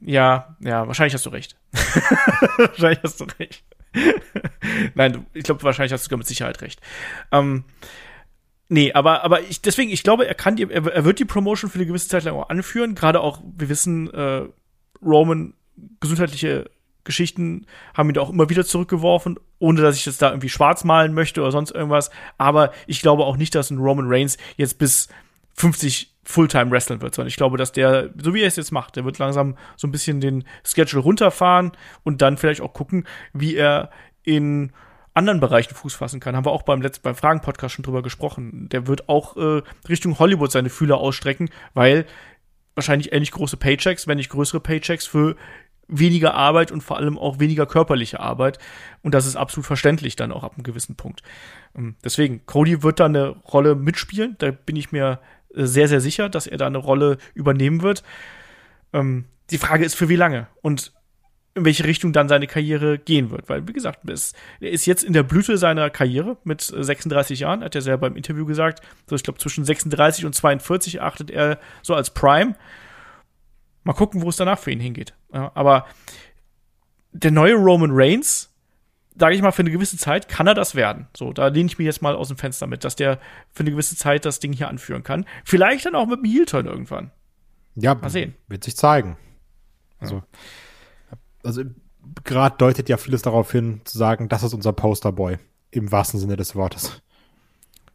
Ja, 0.00 0.56
ja, 0.60 0.86
wahrscheinlich 0.86 1.14
hast 1.14 1.26
du 1.26 1.30
recht. 1.30 1.56
wahrscheinlich 1.72 3.00
hast 3.02 3.20
du 3.20 3.26
recht. 3.38 3.64
Nein, 4.94 5.26
ich 5.34 5.44
glaube, 5.44 5.62
wahrscheinlich 5.62 5.92
hast 5.92 6.02
du 6.02 6.04
sogar 6.06 6.18
mit 6.18 6.26
Sicherheit 6.26 6.60
recht. 6.62 6.80
Ähm, 7.32 7.64
nee, 8.68 8.92
aber, 8.92 9.24
aber 9.24 9.42
ich, 9.42 9.60
deswegen, 9.60 9.90
ich 9.90 10.02
glaube, 10.02 10.26
er 10.26 10.34
kann 10.34 10.56
die, 10.56 10.70
er, 10.70 10.86
er 10.86 11.04
wird 11.04 11.18
die 11.18 11.24
Promotion 11.24 11.70
für 11.70 11.78
eine 11.78 11.86
gewisse 11.86 12.08
Zeit 12.08 12.24
lang 12.24 12.34
auch 12.34 12.48
anführen. 12.48 12.94
Gerade 12.94 13.20
auch, 13.20 13.40
wir 13.56 13.68
wissen, 13.68 14.12
äh, 14.12 14.42
Roman 15.02 15.54
gesundheitliche 16.00 16.70
Geschichten 17.08 17.66
haben 17.94 18.10
ihn 18.10 18.18
auch 18.18 18.30
immer 18.30 18.50
wieder 18.50 18.64
zurückgeworfen, 18.64 19.40
ohne 19.58 19.80
dass 19.80 19.96
ich 19.96 20.04
das 20.04 20.18
da 20.18 20.28
irgendwie 20.28 20.50
schwarz 20.50 20.84
malen 20.84 21.14
möchte 21.14 21.40
oder 21.40 21.50
sonst 21.50 21.72
irgendwas. 21.72 22.10
Aber 22.36 22.70
ich 22.86 23.00
glaube 23.00 23.24
auch 23.24 23.36
nicht, 23.36 23.54
dass 23.54 23.70
ein 23.70 23.78
Roman 23.78 24.06
Reigns 24.06 24.36
jetzt 24.56 24.78
bis 24.78 25.08
50 25.54 26.14
Fulltime 26.22 26.70
wrestlen 26.70 27.00
wird, 27.00 27.14
sondern 27.14 27.28
ich 27.28 27.36
glaube, 27.36 27.56
dass 27.56 27.72
der, 27.72 28.10
so 28.22 28.34
wie 28.34 28.42
er 28.42 28.46
es 28.46 28.56
jetzt 28.56 28.72
macht, 28.72 28.96
der 28.96 29.06
wird 29.06 29.18
langsam 29.18 29.56
so 29.76 29.88
ein 29.88 29.90
bisschen 29.90 30.20
den 30.20 30.44
Schedule 30.62 31.02
runterfahren 31.02 31.72
und 32.04 32.20
dann 32.20 32.36
vielleicht 32.36 32.60
auch 32.60 32.74
gucken, 32.74 33.06
wie 33.32 33.56
er 33.56 33.90
in 34.22 34.72
anderen 35.14 35.40
Bereichen 35.40 35.74
Fuß 35.74 35.94
fassen 35.94 36.20
kann. 36.20 36.36
Haben 36.36 36.44
wir 36.44 36.52
auch 36.52 36.62
beim 36.62 36.82
letzten, 36.82 37.02
beim 37.02 37.14
Fragen-Podcast 37.14 37.74
schon 37.74 37.82
drüber 37.82 38.02
gesprochen. 38.02 38.68
Der 38.68 38.86
wird 38.86 39.08
auch 39.08 39.38
äh, 39.38 39.62
Richtung 39.88 40.18
Hollywood 40.18 40.52
seine 40.52 40.68
Fühler 40.68 40.98
ausstrecken, 40.98 41.48
weil 41.72 42.04
wahrscheinlich 42.74 43.12
ähnlich 43.12 43.32
große 43.32 43.56
Paychecks, 43.56 44.06
wenn 44.06 44.18
nicht 44.18 44.28
größere 44.28 44.60
Paychecks 44.60 45.06
für 45.06 45.34
weniger 45.88 46.34
Arbeit 46.34 46.70
und 46.70 46.82
vor 46.82 46.98
allem 46.98 47.18
auch 47.18 47.40
weniger 47.40 47.66
körperliche 47.66 48.20
Arbeit. 48.20 48.58
Und 49.02 49.14
das 49.14 49.26
ist 49.26 49.36
absolut 49.36 49.66
verständlich 49.66 50.16
dann 50.16 50.32
auch 50.32 50.44
ab 50.44 50.54
einem 50.54 50.62
gewissen 50.62 50.94
Punkt. 50.94 51.22
Ähm, 51.74 51.96
deswegen, 52.04 52.44
Cody 52.46 52.82
wird 52.82 53.00
da 53.00 53.06
eine 53.06 53.28
Rolle 53.28 53.74
mitspielen. 53.74 54.36
Da 54.38 54.50
bin 54.50 54.76
ich 54.76 54.92
mir 54.92 55.20
äh, 55.54 55.64
sehr, 55.64 55.88
sehr 55.88 56.00
sicher, 56.00 56.28
dass 56.28 56.46
er 56.46 56.58
da 56.58 56.66
eine 56.66 56.78
Rolle 56.78 57.18
übernehmen 57.34 57.82
wird. 57.82 58.02
Ähm, 58.92 59.24
die 59.50 59.58
Frage 59.58 59.84
ist, 59.84 59.94
für 59.94 60.08
wie 60.08 60.16
lange 60.16 60.46
und 60.60 60.92
in 61.54 61.64
welche 61.64 61.84
Richtung 61.84 62.12
dann 62.12 62.28
seine 62.28 62.46
Karriere 62.46 62.98
gehen 62.98 63.30
wird. 63.30 63.48
Weil, 63.48 63.66
wie 63.66 63.72
gesagt, 63.72 64.08
er 64.08 64.70
ist 64.70 64.86
jetzt 64.86 65.02
in 65.02 65.12
der 65.12 65.22
Blüte 65.22 65.58
seiner 65.58 65.90
Karriere 65.90 66.36
mit 66.44 66.60
36 66.62 67.40
Jahren, 67.40 67.64
hat 67.64 67.74
er 67.74 67.82
selber 67.82 68.06
im 68.06 68.16
Interview 68.16 68.46
gesagt. 68.46 68.80
So, 69.06 69.16
ich 69.16 69.22
glaube, 69.22 69.38
zwischen 69.38 69.64
36 69.64 70.24
und 70.24 70.34
42 70.34 71.00
achtet 71.02 71.30
er 71.30 71.58
so 71.82 71.94
als 71.94 72.10
Prime. 72.10 72.54
Mal 73.82 73.92
gucken, 73.94 74.22
wo 74.22 74.28
es 74.28 74.36
danach 74.36 74.58
für 74.58 74.70
ihn 74.70 74.80
hingeht. 74.80 75.14
Ja, 75.32 75.52
aber 75.54 75.86
der 77.12 77.30
neue 77.30 77.54
Roman 77.54 77.90
Reigns, 77.92 78.50
sage 79.18 79.34
ich 79.34 79.42
mal, 79.42 79.50
für 79.50 79.62
eine 79.62 79.70
gewisse 79.70 79.96
Zeit 79.96 80.28
kann 80.28 80.46
er 80.46 80.54
das 80.54 80.74
werden. 80.74 81.08
So, 81.16 81.32
da 81.32 81.48
lehne 81.48 81.66
ich 81.66 81.78
mich 81.78 81.86
jetzt 81.86 82.02
mal 82.02 82.14
aus 82.14 82.28
dem 82.28 82.36
Fenster 82.36 82.66
mit, 82.66 82.84
dass 82.84 82.96
der 82.96 83.18
für 83.52 83.60
eine 83.60 83.70
gewisse 83.70 83.96
Zeit 83.96 84.24
das 84.24 84.40
Ding 84.40 84.52
hier 84.52 84.68
anführen 84.68 85.02
kann. 85.02 85.26
Vielleicht 85.44 85.86
dann 85.86 85.94
auch 85.94 86.06
mit 86.06 86.20
dem 86.20 86.30
Heel-Turn 86.30 86.66
irgendwann. 86.66 87.10
Ja, 87.74 87.94
mal 87.94 88.10
sehen. 88.10 88.34
Wird 88.48 88.64
sich 88.64 88.76
zeigen. 88.76 89.16
Also, 90.00 90.22
also 91.42 91.62
gerade 92.24 92.56
deutet 92.56 92.88
ja 92.88 92.96
vieles 92.96 93.22
darauf 93.22 93.50
hin, 93.50 93.80
zu 93.84 93.98
sagen, 93.98 94.28
das 94.28 94.42
ist 94.42 94.54
unser 94.54 94.72
Posterboy. 94.72 95.38
Im 95.70 95.92
wahrsten 95.92 96.18
Sinne 96.18 96.36
des 96.36 96.54
Wortes. 96.54 97.02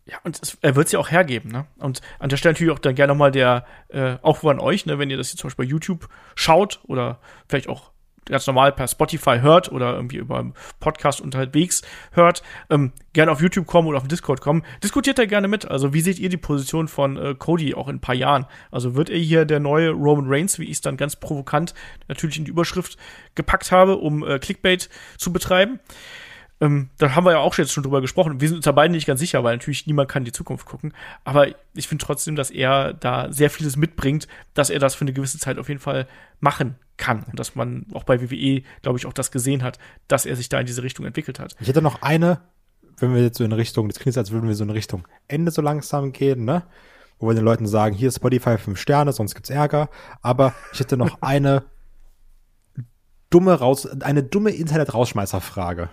Ja, 0.06 0.18
und 0.24 0.38
es, 0.42 0.58
er 0.62 0.76
wird 0.76 0.92
ja 0.92 1.00
auch 1.00 1.12
hergeben, 1.12 1.50
ne? 1.50 1.66
Und 1.78 2.02
an 2.20 2.28
der 2.28 2.36
Stelle 2.36 2.54
natürlich 2.54 2.74
auch 2.74 2.80
dann 2.80 2.96
gerne 2.96 3.14
nochmal 3.14 3.32
der 3.32 3.66
äh, 3.88 4.18
Aufruf 4.22 4.52
an 4.52 4.60
euch, 4.60 4.86
ne, 4.86 5.00
wenn 5.00 5.10
ihr 5.10 5.16
das 5.16 5.32
jetzt 5.32 5.40
zum 5.40 5.48
Beispiel 5.48 5.66
bei 5.66 5.70
YouTube 5.70 6.10
schaut 6.36 6.82
oder 6.88 7.20
vielleicht 7.48 7.70
auch 7.70 7.94
ganz 8.26 8.48
normal 8.48 8.72
per 8.72 8.88
Spotify 8.88 9.40
hört 9.42 9.72
oder 9.72 9.94
irgendwie 9.94 10.18
über 10.18 10.52
Podcast 10.80 11.22
unterwegs 11.22 11.82
hört, 12.12 12.44
ähm, 12.70 12.92
gerne 13.14 13.32
auf 13.32 13.42
YouTube 13.42 13.68
kommen 13.68 13.88
oder 13.88 13.98
auf 13.98 14.04
den 14.04 14.10
Discord 14.10 14.42
kommen. 14.42 14.64
Diskutiert 14.84 15.18
da 15.20 15.26
gerne 15.26 15.48
mit. 15.48 15.70
Also 15.70 15.94
wie 15.94 16.02
seht 16.02 16.20
ihr 16.20 16.30
die 16.30 16.38
Position 16.38 16.88
von 16.88 17.18
äh, 17.18 17.36
Cody 17.38 17.74
auch 17.74 17.88
in 17.88 17.98
ein 17.98 18.02
paar 18.02 18.16
Jahren? 18.16 18.46
Also 18.72 18.96
wird 18.96 19.10
er 19.10 19.20
hier 19.20 19.46
der 19.46 19.60
neue 19.60 19.92
Roman 19.92 20.26
Reigns, 20.28 20.60
wie 20.60 20.66
ich 20.66 20.72
es 20.72 20.82
dann 20.82 20.98
ganz 20.98 21.16
provokant 21.16 21.74
natürlich 22.08 22.38
in 22.38 22.46
die 22.46 22.52
Überschrift 22.52 22.98
gepackt 23.36 23.72
habe, 23.72 23.98
um 23.98 24.26
äh, 24.26 24.40
Clickbait 24.40 24.90
zu 25.18 25.34
betreiben? 25.34 25.80
Ähm, 26.64 26.90
da 26.98 27.14
haben 27.14 27.26
wir 27.26 27.34
ja 27.34 27.40
auch 27.40 27.58
jetzt 27.58 27.74
schon 27.74 27.84
drüber 27.84 28.00
gesprochen. 28.00 28.40
Wir 28.40 28.48
sind 28.48 28.58
uns 28.58 28.64
da 28.66 28.72
beide 28.72 28.94
nicht 28.94 29.06
ganz 29.06 29.20
sicher, 29.20 29.44
weil 29.44 29.58
natürlich 29.58 29.86
niemand 29.86 30.10
kann 30.10 30.22
in 30.22 30.26
die 30.26 30.32
Zukunft 30.32 30.66
gucken. 30.66 30.94
Aber 31.26 31.48
ich 31.74 31.90
finde 31.90 32.06
trotzdem, 32.06 32.38
dass 32.38 32.52
er 32.52 32.94
da 32.94 33.30
sehr 33.34 33.50
vieles 33.50 33.76
mitbringt, 33.76 34.30
dass 34.54 34.70
er 34.70 34.80
das 34.80 34.96
für 34.96 35.02
eine 35.02 35.12
gewisse 35.12 35.38
Zeit 35.40 35.58
auf 35.58 35.68
jeden 35.68 35.82
Fall 35.82 36.08
machen 36.40 36.76
kann. 36.96 37.24
Und 37.24 37.38
dass 37.38 37.56
man 37.56 37.86
auch 37.92 38.06
bei 38.06 38.22
WWE, 38.22 38.64
glaube 38.82 38.98
ich, 38.98 39.06
auch 39.06 39.12
das 39.12 39.32
gesehen 39.32 39.62
hat, 39.62 39.78
dass 40.08 40.26
er 40.26 40.38
sich 40.38 40.48
da 40.48 40.58
in 40.62 40.66
diese 40.66 40.84
Richtung 40.84 41.06
entwickelt 41.06 41.38
hat. 41.38 41.54
Ich 41.60 41.68
hätte 41.68 41.82
noch 41.82 42.02
eine, 42.02 42.40
wenn 42.98 43.14
wir 43.14 43.22
jetzt 43.22 43.40
so 43.40 43.44
in 43.44 43.52
Richtung, 43.52 43.90
das 43.90 44.00
klingt, 44.00 44.18
als 44.18 44.32
würden 44.32 44.48
wir 44.48 44.56
so 44.56 44.64
in 44.64 44.70
Richtung 44.70 45.06
Ende 45.28 45.52
so 45.52 45.62
langsam 45.62 46.14
gehen, 46.14 46.46
ne? 46.46 46.64
Wo 47.20 47.28
wir 47.28 47.36
den 47.36 47.44
Leuten 47.44 47.68
sagen, 47.68 47.94
hier 47.94 48.08
ist 48.08 48.16
Spotify 48.16 48.58
fünf 48.58 48.80
Sterne, 48.80 49.12
sonst 49.12 49.36
gibt's 49.36 49.50
Ärger. 49.50 49.90
Aber 50.22 50.54
ich 50.72 50.80
hätte 50.80 50.96
noch 50.96 51.18
eine 51.22 51.64
dumme 53.30 53.54
raus, 53.54 53.86
eine 53.86 54.24
dumme 54.24 54.52
Internet-Rausschmeißer-Frage. 54.52 55.90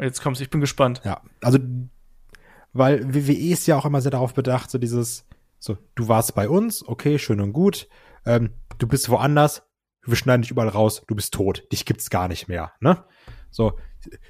Jetzt 0.00 0.22
kommst, 0.22 0.40
ich 0.40 0.50
bin 0.50 0.60
gespannt. 0.60 1.02
Ja, 1.04 1.20
also, 1.40 1.58
weil 2.72 3.14
WWE 3.14 3.52
ist 3.52 3.66
ja 3.66 3.76
auch 3.76 3.84
immer 3.84 4.00
sehr 4.00 4.10
darauf 4.10 4.34
bedacht, 4.34 4.70
so 4.70 4.78
dieses, 4.78 5.26
so, 5.58 5.76
du 5.94 6.08
warst 6.08 6.34
bei 6.34 6.48
uns, 6.48 6.86
okay, 6.86 7.18
schön 7.18 7.40
und 7.40 7.52
gut, 7.52 7.88
ähm, 8.24 8.50
du 8.78 8.86
bist 8.86 9.08
woanders, 9.08 9.62
wir 10.04 10.16
schneiden 10.16 10.42
dich 10.42 10.50
überall 10.50 10.68
raus, 10.68 11.02
du 11.06 11.14
bist 11.14 11.34
tot, 11.34 11.64
dich 11.70 11.84
gibt's 11.84 12.10
gar 12.10 12.28
nicht 12.28 12.48
mehr, 12.48 12.72
ne? 12.80 13.04
So, 13.50 13.78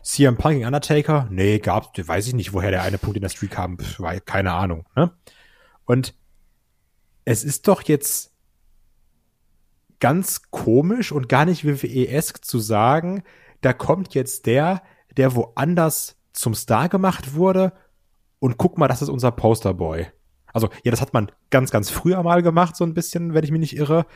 CM 0.03 0.37
Punk 0.37 0.55
gegen 0.57 0.67
Undertaker, 0.67 1.29
nee, 1.31 1.59
gab's, 1.59 1.89
weiß 1.97 2.27
ich 2.27 2.35
nicht, 2.35 2.53
woher 2.53 2.71
der 2.71 2.83
eine 2.83 2.99
Punkt 2.99 3.17
in 3.17 3.23
der 3.23 3.29
Streak 3.29 3.53
kam, 3.53 3.79
war 3.99 4.19
keine 4.21 4.53
Ahnung, 4.53 4.87
ne? 4.97 5.13
Und 5.85 6.15
es 7.25 7.45
ist 7.45 7.69
doch 7.69 7.83
jetzt 7.83 8.33
ganz 10.01 10.51
komisch 10.51 11.13
und 11.13 11.29
gar 11.29 11.45
nicht 11.45 11.65
WWE-esk 11.65 12.45
zu 12.45 12.59
sagen, 12.59 13.23
da 13.61 13.73
kommt 13.73 14.15
jetzt 14.15 14.47
der, 14.47 14.83
der 15.17 15.35
woanders 15.35 16.17
zum 16.33 16.55
Star 16.55 16.89
gemacht 16.89 17.35
wurde 17.35 17.73
und 18.39 18.59
guck 18.59 18.79
mal, 18.79 18.89
das 18.89 19.03
ist 19.03 19.09
unser 19.09 19.31
Posterboy. 19.31 20.07
Also, 20.53 20.69
ja, 20.85 20.91
das 20.91 21.01
hat 21.01 21.15
man 21.15 21.31
ganz, 21.51 21.71
ganz 21.71 21.91
früher 21.91 22.23
mal 22.23 22.43
gemacht, 22.43 22.77
so 22.77 22.85
ein 22.85 22.95
bisschen, 22.95 23.35
wenn 23.35 23.45
ich 23.45 23.51
mich 23.51 23.61
nicht 23.61 23.77
irre. 23.77 24.07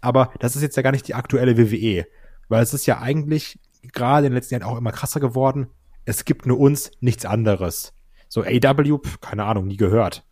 Aber 0.00 0.32
das 0.40 0.56
ist 0.56 0.62
jetzt 0.62 0.76
ja 0.76 0.82
gar 0.82 0.92
nicht 0.92 1.06
die 1.06 1.14
aktuelle 1.14 1.56
WWE. 1.56 2.06
Weil 2.48 2.62
es 2.62 2.74
ist 2.74 2.86
ja 2.86 2.98
eigentlich 3.00 3.58
gerade 3.92 4.26
in 4.26 4.32
den 4.32 4.36
letzten 4.36 4.54
Jahren 4.54 4.64
auch 4.64 4.76
immer 4.76 4.92
krasser 4.92 5.20
geworden. 5.20 5.68
Es 6.04 6.24
gibt 6.24 6.46
nur 6.46 6.58
uns, 6.58 6.90
nichts 7.00 7.24
anderes. 7.24 7.94
So 8.28 8.42
AW, 8.42 8.98
keine 9.20 9.44
Ahnung, 9.44 9.66
nie 9.66 9.76
gehört. 9.76 10.24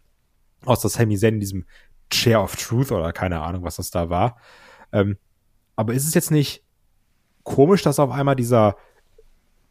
Außer 0.65 0.89
Sami 0.89 1.17
Zayn 1.17 1.35
in 1.35 1.41
diesem 1.41 1.65
Chair 2.11 2.43
of 2.43 2.57
Truth 2.57 2.93
oder 2.93 3.13
keine 3.13 3.41
Ahnung, 3.41 3.63
was 3.63 3.77
das 3.77 3.91
da 3.91 4.11
war. 4.11 4.37
Ähm, 4.93 5.17
aber 5.77 5.95
ist 5.95 6.07
es 6.07 6.15
jetzt 6.15 6.31
nicht 6.31 6.65
komisch, 7.43 7.83
dass 7.83 7.99
auf 7.99 8.11
einmal 8.11 8.37
dieser 8.37 8.77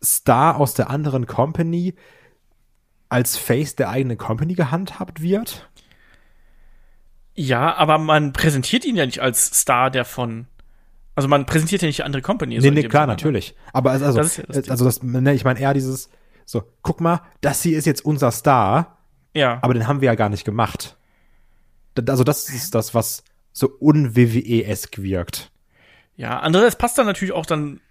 Star 0.03 0.57
aus 0.57 0.73
der 0.73 0.89
anderen 0.89 1.27
Company 1.27 1.95
als 3.09 3.37
Face 3.37 3.75
der 3.75 3.89
eigenen 3.89 4.17
Company 4.17 4.53
gehandhabt 4.53 5.21
wird? 5.21 5.69
Ja, 7.33 7.75
aber 7.75 7.97
man 7.97 8.33
präsentiert 8.33 8.85
ihn 8.85 8.95
ja 8.95 9.05
nicht 9.05 9.19
als 9.19 9.59
Star 9.61 9.89
der 9.89 10.05
von. 10.05 10.47
Also 11.15 11.27
man 11.27 11.45
präsentiert 11.45 11.81
ja 11.81 11.87
nicht 11.87 12.03
andere 12.03 12.21
Company. 12.21 12.57
Nee, 12.59 12.71
nee, 12.71 12.83
klar, 12.83 13.03
Sinne. 13.03 13.13
natürlich. 13.13 13.55
Aber 13.73 13.91
also, 13.91 14.13
das 14.13 14.37
ja 14.37 14.43
das 14.47 14.69
also 14.69 14.85
das, 14.85 15.03
ne, 15.03 15.33
ich 15.33 15.43
meine 15.43 15.59
eher 15.59 15.73
dieses, 15.73 16.09
so, 16.45 16.63
guck 16.81 17.01
mal, 17.01 17.21
das 17.41 17.61
hier 17.61 17.77
ist 17.77 17.85
jetzt 17.85 18.03
unser 18.03 18.31
Star. 18.31 18.97
Ja. 19.33 19.59
Aber 19.61 19.73
den 19.73 19.87
haben 19.87 20.01
wir 20.01 20.07
ja 20.07 20.15
gar 20.15 20.29
nicht 20.29 20.45
gemacht. 20.45 20.97
Also 22.07 22.23
das 22.23 22.49
ist 22.49 22.75
das, 22.75 22.93
was 22.93 23.23
so 23.53 23.69
un-WWE-esk 23.79 25.01
wirkt. 25.01 25.51
Ja, 26.15 26.39
andererseits 26.39 26.77
passt 26.77 26.97
dann 26.97 27.05
natürlich 27.05 27.33
auch 27.33 27.45
dann 27.45 27.81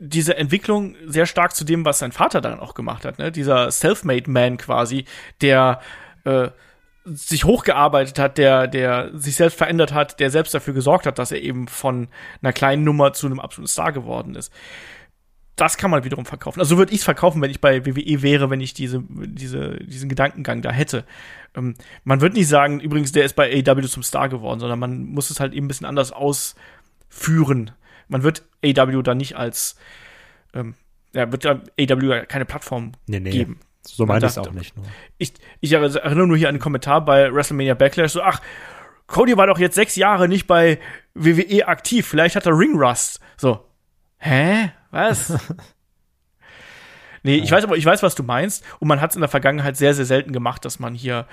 diese 0.00 0.36
Entwicklung 0.36 0.96
sehr 1.06 1.26
stark 1.26 1.54
zu 1.54 1.64
dem, 1.64 1.84
was 1.84 1.98
sein 1.98 2.10
Vater 2.10 2.40
dann 2.40 2.58
auch 2.58 2.74
gemacht 2.74 3.04
hat. 3.04 3.18
Ne? 3.18 3.30
Dieser 3.30 3.70
Self-Made 3.70 4.30
Man 4.30 4.56
quasi, 4.56 5.04
der 5.42 5.80
äh, 6.24 6.48
sich 7.04 7.44
hochgearbeitet 7.44 8.18
hat, 8.18 8.38
der, 8.38 8.66
der 8.66 9.10
sich 9.12 9.36
selbst 9.36 9.58
verändert 9.58 9.92
hat, 9.92 10.18
der 10.18 10.30
selbst 10.30 10.54
dafür 10.54 10.72
gesorgt 10.72 11.06
hat, 11.06 11.18
dass 11.18 11.32
er 11.32 11.42
eben 11.42 11.68
von 11.68 12.08
einer 12.42 12.52
kleinen 12.52 12.82
Nummer 12.82 13.12
zu 13.12 13.26
einem 13.26 13.40
absoluten 13.40 13.68
Star 13.68 13.92
geworden 13.92 14.34
ist. 14.34 14.52
Das 15.56 15.76
kann 15.76 15.90
man 15.90 16.04
wiederum 16.04 16.24
verkaufen. 16.24 16.60
Also 16.60 16.78
würde 16.78 16.92
ich 16.92 17.00
es 17.00 17.04
verkaufen, 17.04 17.42
wenn 17.42 17.50
ich 17.50 17.60
bei 17.60 17.84
WWE 17.84 18.22
wäre, 18.22 18.48
wenn 18.48 18.62
ich 18.62 18.72
diese, 18.72 19.02
diese, 19.06 19.76
diesen 19.80 20.08
Gedankengang 20.08 20.62
da 20.62 20.70
hätte. 20.72 21.04
Ähm, 21.54 21.74
man 22.04 22.22
wird 22.22 22.32
nicht 22.32 22.48
sagen, 22.48 22.80
übrigens, 22.80 23.12
der 23.12 23.24
ist 23.24 23.36
bei 23.36 23.50
AEW 23.52 23.86
zum 23.86 24.02
Star 24.02 24.30
geworden, 24.30 24.60
sondern 24.60 24.78
man 24.78 25.04
muss 25.04 25.28
es 25.28 25.40
halt 25.40 25.52
eben 25.52 25.66
ein 25.66 25.68
bisschen 25.68 25.86
anders 25.86 26.12
ausführen 26.12 27.72
man 28.10 28.22
wird 28.22 28.44
AW 28.64 29.02
da 29.02 29.14
nicht 29.14 29.36
als, 29.36 29.76
ähm, 30.52 30.74
ja, 31.14 31.30
wird 31.32 31.46
AW 31.46 32.26
keine 32.26 32.44
Plattform 32.44 32.92
nee, 33.06 33.20
nee. 33.20 33.30
geben. 33.30 33.60
So 33.82 34.04
meine 34.04 34.26
ich 34.26 34.32
es 34.32 34.38
auch 34.38 34.52
nicht. 34.52 34.76
Nur. 34.76 34.84
Ich, 35.16 35.32
ich 35.60 35.72
erinnere 35.72 36.26
nur 36.26 36.36
hier 36.36 36.48
an 36.48 36.56
den 36.56 36.60
Kommentar 36.60 37.04
bei 37.04 37.32
WrestleMania 37.32 37.74
Backlash, 37.74 38.12
so, 38.12 38.22
ach, 38.22 38.40
Cody 39.06 39.36
war 39.36 39.46
doch 39.46 39.58
jetzt 39.58 39.74
sechs 39.74 39.96
Jahre 39.96 40.28
nicht 40.28 40.46
bei 40.46 40.78
WWE 41.14 41.66
aktiv, 41.66 42.06
vielleicht 42.06 42.36
hat 42.36 42.46
er 42.46 42.56
Ring 42.56 42.76
Rust. 42.76 43.20
So, 43.36 43.64
hä? 44.18 44.72
Was? 44.90 45.32
nee, 47.22 47.36
ich 47.36 47.50
weiß 47.50 47.64
aber, 47.64 47.76
ich 47.76 47.84
weiß, 47.84 48.02
was 48.02 48.14
du 48.14 48.22
meinst. 48.22 48.64
Und 48.78 48.88
man 48.88 49.00
hat 49.00 49.10
es 49.10 49.16
in 49.16 49.20
der 49.20 49.28
Vergangenheit 49.28 49.76
sehr, 49.76 49.94
sehr 49.94 50.04
selten 50.04 50.32
gemacht, 50.32 50.64
dass 50.64 50.78
man 50.78 50.94
hier 50.94 51.26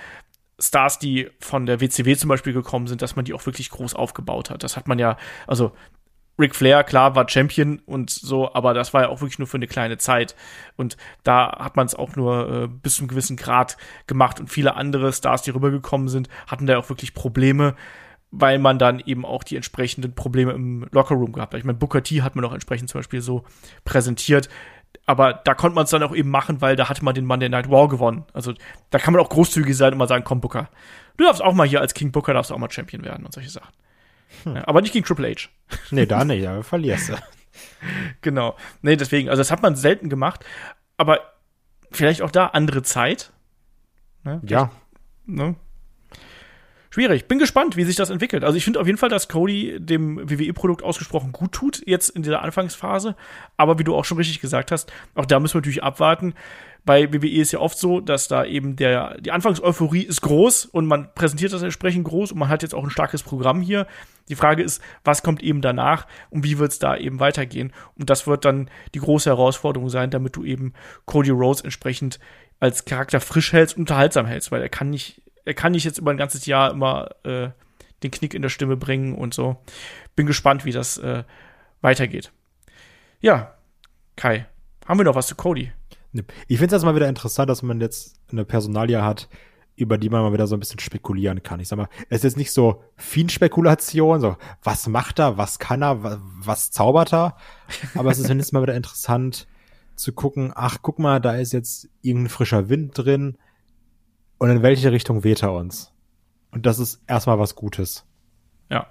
Stars, 0.60 0.98
die 0.98 1.30
von 1.40 1.66
der 1.68 1.82
WCW 1.82 2.16
zum 2.16 2.30
Beispiel 2.30 2.54
gekommen 2.54 2.88
sind, 2.88 3.02
dass 3.02 3.16
man 3.16 3.26
die 3.26 3.34
auch 3.34 3.46
wirklich 3.46 3.70
groß 3.70 3.94
aufgebaut 3.94 4.50
hat. 4.50 4.64
Das 4.64 4.76
hat 4.76 4.88
man 4.88 4.98
ja, 4.98 5.18
also 5.46 5.74
Ric 6.40 6.56
Flair, 6.56 6.84
klar, 6.84 7.16
war 7.16 7.28
Champion 7.28 7.82
und 7.86 8.10
so, 8.10 8.54
aber 8.54 8.74
das 8.74 8.94
war 8.94 9.04
ja 9.04 9.10
auch 9.10 9.22
wirklich 9.22 9.40
nur 9.40 9.48
für 9.48 9.58
eine 9.58 9.68
kleine 9.68 9.98
Zeit. 9.98 10.36
Und 10.76 10.98
da 11.24 11.58
hat 11.60 11.76
man 11.76 11.88
es 11.88 11.96
auch 11.96 12.16
nur 12.16 12.64
äh, 12.64 12.68
bis 12.68 12.96
zu 12.96 13.02
einem 13.02 13.10
gewissen 13.10 13.38
Grad 13.38 13.78
gemacht. 14.06 14.40
Und 14.40 14.48
viele 14.48 14.76
andere 14.76 15.12
Stars, 15.14 15.42
die 15.42 15.52
rübergekommen 15.52 16.10
sind, 16.10 16.30
hatten 16.46 16.68
da 16.68 16.78
auch 16.78 16.90
wirklich 16.90 17.16
Probleme, 17.16 17.76
weil 18.30 18.60
man 18.60 18.78
dann 18.78 19.00
eben 19.00 19.26
auch 19.26 19.44
die 19.44 19.56
entsprechenden 19.56 20.14
Probleme 20.14 20.52
im 20.52 20.86
Lockerroom 20.92 21.34
gehabt 21.34 21.54
hat. 21.54 21.60
Ich 21.60 21.66
meine, 21.66 21.78
Booker 21.80 22.04
T 22.04 22.22
hat 22.22 22.36
man 22.36 22.46
auch 22.46 22.54
entsprechend 22.54 22.90
zum 22.90 23.00
Beispiel 23.00 23.22
so 23.22 23.44
präsentiert. 23.84 24.50
Aber 25.06 25.34
da 25.34 25.54
konnte 25.54 25.76
man 25.76 25.86
es 25.86 25.90
dann 25.90 26.04
auch 26.04 26.14
eben 26.14 26.30
machen, 26.30 26.62
weil 26.62 26.76
da 26.76 26.90
hatte 26.90 27.04
man 27.04 27.16
den 27.16 27.26
Monday 27.26 27.50
Night 27.50 27.70
War 27.70 27.88
gewonnen. 27.88 28.26
Also 28.34 28.54
da 28.90 29.00
kann 29.00 29.14
man 29.14 29.24
auch 29.24 29.30
großzügig 29.30 29.76
sein 29.76 29.94
und 29.94 30.00
mal 30.00 30.08
sagen, 30.08 30.24
komm 30.24 30.42
Booker, 30.42 30.70
du 31.16 31.24
darfst 31.24 31.42
auch 31.42 31.54
mal 31.54 31.68
hier 31.68 31.82
als 31.82 31.94
King 31.94 32.12
Booker 32.12 32.34
darfst 32.34 32.52
auch 32.52 32.58
mal 32.58 32.70
Champion 32.70 33.04
werden 33.04 33.26
und 33.26 33.34
solche 33.34 33.50
Sachen. 33.50 33.74
Hm. 34.44 34.58
Aber 34.58 34.82
nicht 34.82 34.94
gegen 34.94 35.06
Triple 35.06 35.30
H. 35.30 35.50
Nee, 35.92 36.06
da 36.06 36.24
nicht, 36.24 36.48
aber 36.48 36.64
verlierst 36.64 37.10
du. 37.10 37.14
genau. 38.22 38.56
Nee, 38.82 38.96
deswegen, 38.96 39.30
also 39.30 39.40
das 39.40 39.52
hat 39.52 39.62
man 39.62 39.76
selten 39.76 40.10
gemacht, 40.10 40.46
aber 40.98 41.22
vielleicht 41.92 42.22
auch 42.22 42.32
da 42.32 42.48
andere 42.48 42.84
Zeit. 42.84 43.32
Ne? 44.24 44.42
Ja. 44.46 44.72
Ne? 45.26 45.56
Schwierig. 46.98 47.28
Bin 47.28 47.38
gespannt, 47.38 47.78
wie 47.78 47.84
sich 47.84 47.96
das 47.96 48.10
entwickelt. 48.10 48.44
Also 48.44 48.58
ich 48.58 48.64
finde 48.64 48.80
auf 48.80 48.88
jeden 48.88 48.98
Fall, 48.98 49.10
dass 49.10 49.28
Cody 49.28 49.78
dem 49.80 50.18
WWE-Produkt 50.28 50.82
ausgesprochen 50.82 51.32
gut 51.32 51.52
tut, 51.52 51.84
jetzt 51.86 52.10
in 52.10 52.24
dieser 52.24 52.42
Anfangsphase. 52.42 53.16
Aber 53.56 53.78
wie 53.78 53.84
du 53.84 53.96
auch 53.96 54.04
schon 54.04 54.18
richtig 54.18 54.42
gesagt 54.42 54.72
hast, 54.72 54.92
auch 55.14 55.28
da 55.28 55.40
müssen 55.40 55.54
wir 55.54 55.60
natürlich 55.60 55.84
abwarten. 55.84 56.34
Bei 56.86 57.14
WWE 57.14 57.40
ist 57.40 57.52
ja 57.52 57.60
oft 57.60 57.78
so, 57.78 58.00
dass 58.00 58.28
da 58.28 58.46
eben 58.46 58.78
der, 58.78 59.22
die 59.22 59.30
Anfangseuphorie 59.30 60.02
ist 60.02 60.22
groß 60.22 60.66
und 60.66 60.88
man 60.88 61.14
präsentiert 61.14 61.54
das 61.54 61.62
entsprechend 61.62 62.06
groß 62.06 62.32
und 62.32 62.40
man 62.40 62.50
hat 62.50 62.64
jetzt 62.64 62.74
auch 62.74 62.84
ein 62.84 62.90
starkes 62.90 63.22
Programm 63.22 63.62
hier. 63.62 63.86
Die 64.30 64.36
Frage 64.36 64.64
ist, 64.64 64.82
was 65.04 65.22
kommt 65.22 65.44
eben 65.44 65.62
danach 65.62 66.08
und 66.32 66.44
wie 66.46 66.58
wird 66.58 66.72
es 66.72 66.80
da 66.80 66.98
eben 66.98 67.20
weitergehen? 67.20 67.74
Und 68.00 68.10
das 68.10 68.26
wird 68.26 68.44
dann 68.44 68.72
die 68.96 69.00
große 69.00 69.30
Herausforderung 69.30 69.90
sein, 69.90 70.10
damit 70.10 70.36
du 70.36 70.44
eben 70.44 70.74
Cody 71.06 71.30
Rhodes 71.30 71.62
entsprechend 71.62 72.20
als 72.60 72.86
Charakter 72.86 73.20
frisch 73.20 73.54
hältst 73.54 73.78
unterhaltsam 73.78 74.26
hältst, 74.26 74.52
weil 74.52 74.64
er 74.64 74.70
kann 74.70 74.90
nicht 74.90 75.22
er 75.48 75.54
kann 75.54 75.72
nicht 75.72 75.86
jetzt 75.86 75.98
über 75.98 76.12
ein 76.12 76.18
ganzes 76.18 76.46
Jahr 76.46 76.72
immer 76.72 77.10
äh, 77.24 77.50
den 78.04 78.12
Knick 78.12 78.34
in 78.34 78.42
der 78.42 78.50
Stimme 78.50 78.76
bringen 78.76 79.16
und 79.16 79.34
so. 79.34 79.58
Bin 80.16 80.28
gespannt, 80.28 80.66
wie 80.66 80.72
das 80.72 80.98
äh, 80.98 81.24
weitergeht. 81.82 82.32
Ja, 83.22 83.56
Kai, 84.18 84.46
haben 84.86 85.00
wir 85.00 85.06
noch 85.06 85.16
was 85.16 85.28
zu 85.28 85.36
Cody? 85.36 85.72
Ich 86.48 86.60
finde 86.60 86.76
es 86.76 86.84
mal 86.84 86.96
wieder 86.96 87.08
interessant, 87.08 87.50
dass 87.50 87.64
man 87.64 87.80
jetzt 87.80 88.20
eine 88.32 88.44
Personalie 88.44 89.02
hat, 89.02 89.30
über 89.76 89.98
die 89.98 90.10
man 90.10 90.22
mal 90.22 90.34
wieder 90.34 90.48
so 90.48 90.56
ein 90.56 90.60
bisschen 90.60 90.80
spekulieren 90.80 91.44
kann. 91.44 91.60
Ich 91.60 91.68
sag 91.70 91.78
mal, 91.78 91.90
es 92.10 92.24
ist 92.24 92.36
nicht 92.36 92.52
so 92.52 92.84
viel 92.96 93.30
Spekulation, 93.30 94.20
so 94.20 94.36
was 94.64 94.88
macht 94.88 95.20
er, 95.20 95.38
was 95.38 95.60
kann 95.60 95.82
er, 95.82 96.04
was, 96.04 96.18
was 96.40 96.72
zaubert 96.72 97.14
er, 97.14 97.38
aber 97.96 98.12
es 98.12 98.20
ist 98.20 98.30
jetzt 98.30 98.54
mal 98.54 98.64
wieder 98.64 98.76
interessant 98.76 99.48
zu 99.96 100.12
gucken, 100.14 100.52
ach, 100.56 100.80
guck 100.82 101.00
mal, 101.00 101.22
da 101.22 101.36
ist 101.36 101.54
jetzt 101.54 101.90
irgendein 102.02 102.30
frischer 102.30 102.70
Wind 102.70 102.98
drin, 102.98 103.38
und 104.38 104.50
in 104.50 104.62
welche 104.62 104.92
Richtung 104.92 105.24
weht 105.24 105.44
er 105.44 105.54
uns. 105.54 105.92
Und 106.52 106.66
das 106.66 106.80
ist 106.80 107.04
erstmal 107.08 107.40
was 107.40 107.56
Gutes. 107.56 108.06
Ja. 108.70 108.88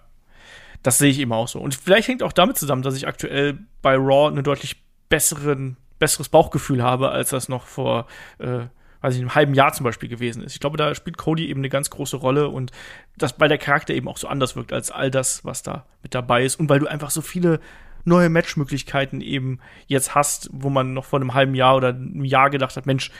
Das 0.82 0.98
sehe 0.98 1.10
ich 1.10 1.18
eben 1.18 1.32
auch 1.32 1.48
so. 1.48 1.58
Und 1.60 1.74
vielleicht 1.74 2.08
hängt 2.08 2.22
auch 2.22 2.32
damit 2.32 2.58
zusammen, 2.58 2.82
dass 2.82 2.96
ich 2.96 3.08
aktuell 3.08 3.58
bei 3.82 3.96
Raw 3.96 4.28
eine 4.30 4.42
deutlich 4.42 4.76
besseren, 5.08 5.76
besseres 5.98 6.28
Bauchgefühl 6.28 6.82
habe, 6.82 7.10
als 7.10 7.30
das 7.30 7.48
noch 7.48 7.66
vor, 7.66 8.06
äh, 8.38 8.66
weiß 9.00 9.14
ich, 9.14 9.20
einem 9.20 9.34
halben 9.34 9.54
Jahr 9.54 9.72
zum 9.72 9.84
Beispiel 9.84 10.08
gewesen 10.08 10.42
ist. 10.42 10.54
Ich 10.54 10.60
glaube, 10.60 10.76
da 10.76 10.94
spielt 10.94 11.16
Cody 11.16 11.48
eben 11.48 11.60
eine 11.60 11.68
ganz 11.68 11.90
große 11.90 12.16
Rolle 12.16 12.48
und 12.48 12.72
das, 13.16 13.40
weil 13.40 13.48
der 13.48 13.58
Charakter 13.58 13.94
eben 13.94 14.08
auch 14.08 14.18
so 14.18 14.28
anders 14.28 14.56
wirkt 14.56 14.72
als 14.72 14.90
all 14.90 15.10
das, 15.10 15.44
was 15.44 15.62
da 15.62 15.86
mit 16.02 16.14
dabei 16.14 16.44
ist 16.44 16.60
und 16.60 16.68
weil 16.68 16.78
du 16.78 16.86
einfach 16.86 17.10
so 17.10 17.20
viele 17.20 17.60
neue 18.04 18.28
Matchmöglichkeiten 18.28 19.20
eben 19.20 19.58
jetzt 19.86 20.14
hast, 20.14 20.48
wo 20.52 20.70
man 20.70 20.94
noch 20.94 21.04
vor 21.04 21.20
einem 21.20 21.34
halben 21.34 21.54
Jahr 21.54 21.76
oder 21.76 21.88
einem 21.88 22.24
Jahr 22.24 22.50
gedacht 22.50 22.76
hat, 22.76 22.86
Mensch, 22.86 23.10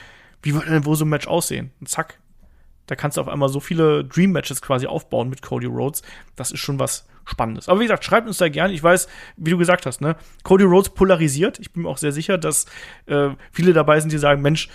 wie 0.43 0.55
würde 0.55 0.71
denn 0.71 0.85
wohl 0.85 0.97
so 0.97 1.05
ein 1.05 1.09
Match 1.09 1.27
aussehen? 1.27 1.73
Und 1.81 1.89
zack, 1.89 2.19
da 2.87 2.95
kannst 2.95 3.17
du 3.17 3.21
auf 3.21 3.29
einmal 3.29 3.49
so 3.49 3.61
viele 3.61 4.05
Dream 4.05 4.33
Matches 4.33 4.63
quasi 4.63 4.87
aufbauen 4.87 5.29
mit 5.29 5.43
Cody 5.43 5.67
Rhodes. 5.67 6.03
Das 6.37 6.51
ist 6.53 6.61
schon 6.61 6.79
was 6.79 7.07
Spannendes. 7.25 7.69
Aber 7.69 7.81
wie 7.81 7.85
gesagt, 7.85 8.05
schreibt 8.05 8.29
uns 8.29 8.39
da 8.39 8.49
gerne. 8.49 8.73
Ich 8.73 8.83
weiß, 8.83 9.09
wie 9.37 9.51
du 9.51 9.59
gesagt 9.59 9.85
hast, 9.85 10.01
ne? 10.01 10.15
Cody 10.45 10.63
Rhodes 10.63 10.91
polarisiert. 10.91 11.59
Ich 11.59 11.73
bin 11.73 11.83
mir 11.83 11.89
auch 11.89 11.99
sehr 11.99 12.13
sicher, 12.13 12.39
dass 12.39 12.67
äh, 13.07 13.31
viele 13.51 13.73
dabei 13.73 13.99
sind, 13.99 14.13
die 14.13 14.19
sagen, 14.19 14.43
Mensch, 14.43 14.69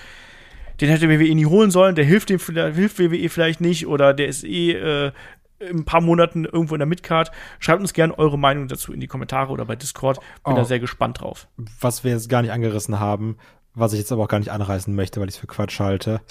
den 0.82 0.89
hätte 0.89 1.09
WWE 1.09 1.34
nie 1.34 1.45
holen 1.45 1.72
sollen, 1.72 1.95
der 1.95 2.03
hilft 2.03 2.30
dem 2.30 2.39
hilft 2.39 2.99
WWE 2.99 3.30
vielleicht 3.30 3.62
nicht 3.62 3.88
oder 3.88 4.14
der 4.14 4.28
ist 4.28 4.43
eh 4.43 4.72
äh, 4.72 5.12
in 5.59 5.80
ein 5.80 5.86
paar 5.86 6.01
Monaten 6.01 6.43
irgendwo 6.43 6.76
in 6.76 6.80
der 6.80 6.88
Midcard. 6.88 7.32
Schreibt 7.59 7.82
uns 7.82 7.93
gerne 7.93 8.18
eure 8.18 8.38
Meinung 8.38 8.68
dazu 8.68 8.91
in 8.91 8.99
die 8.99 9.07
Kommentare 9.07 9.51
oder 9.51 9.66
bei 9.66 9.76
Discord. 9.76 10.20
Bin 10.43 10.53
oh. 10.53 10.55
da 10.55 10.66
sehr 10.66 10.80
gespannt 10.80 11.22
drauf. 11.22 11.47
Was 11.80 12.03
wir 12.03 12.12
jetzt 12.12 12.30
gar 12.30 12.41
nicht 12.41 12.51
angerissen 12.51 12.99
haben, 12.99 13.38
was 13.74 13.94
ich 13.94 14.00
jetzt 14.00 14.12
aber 14.12 14.24
auch 14.24 14.28
gar 14.28 14.40
nicht 14.40 14.52
anreißen 14.52 14.94
möchte, 14.94 15.20
weil 15.20 15.30
ich 15.30 15.36
es 15.36 15.42
für 15.42 15.48
Quatsch 15.48 15.80
halte, 15.80 16.22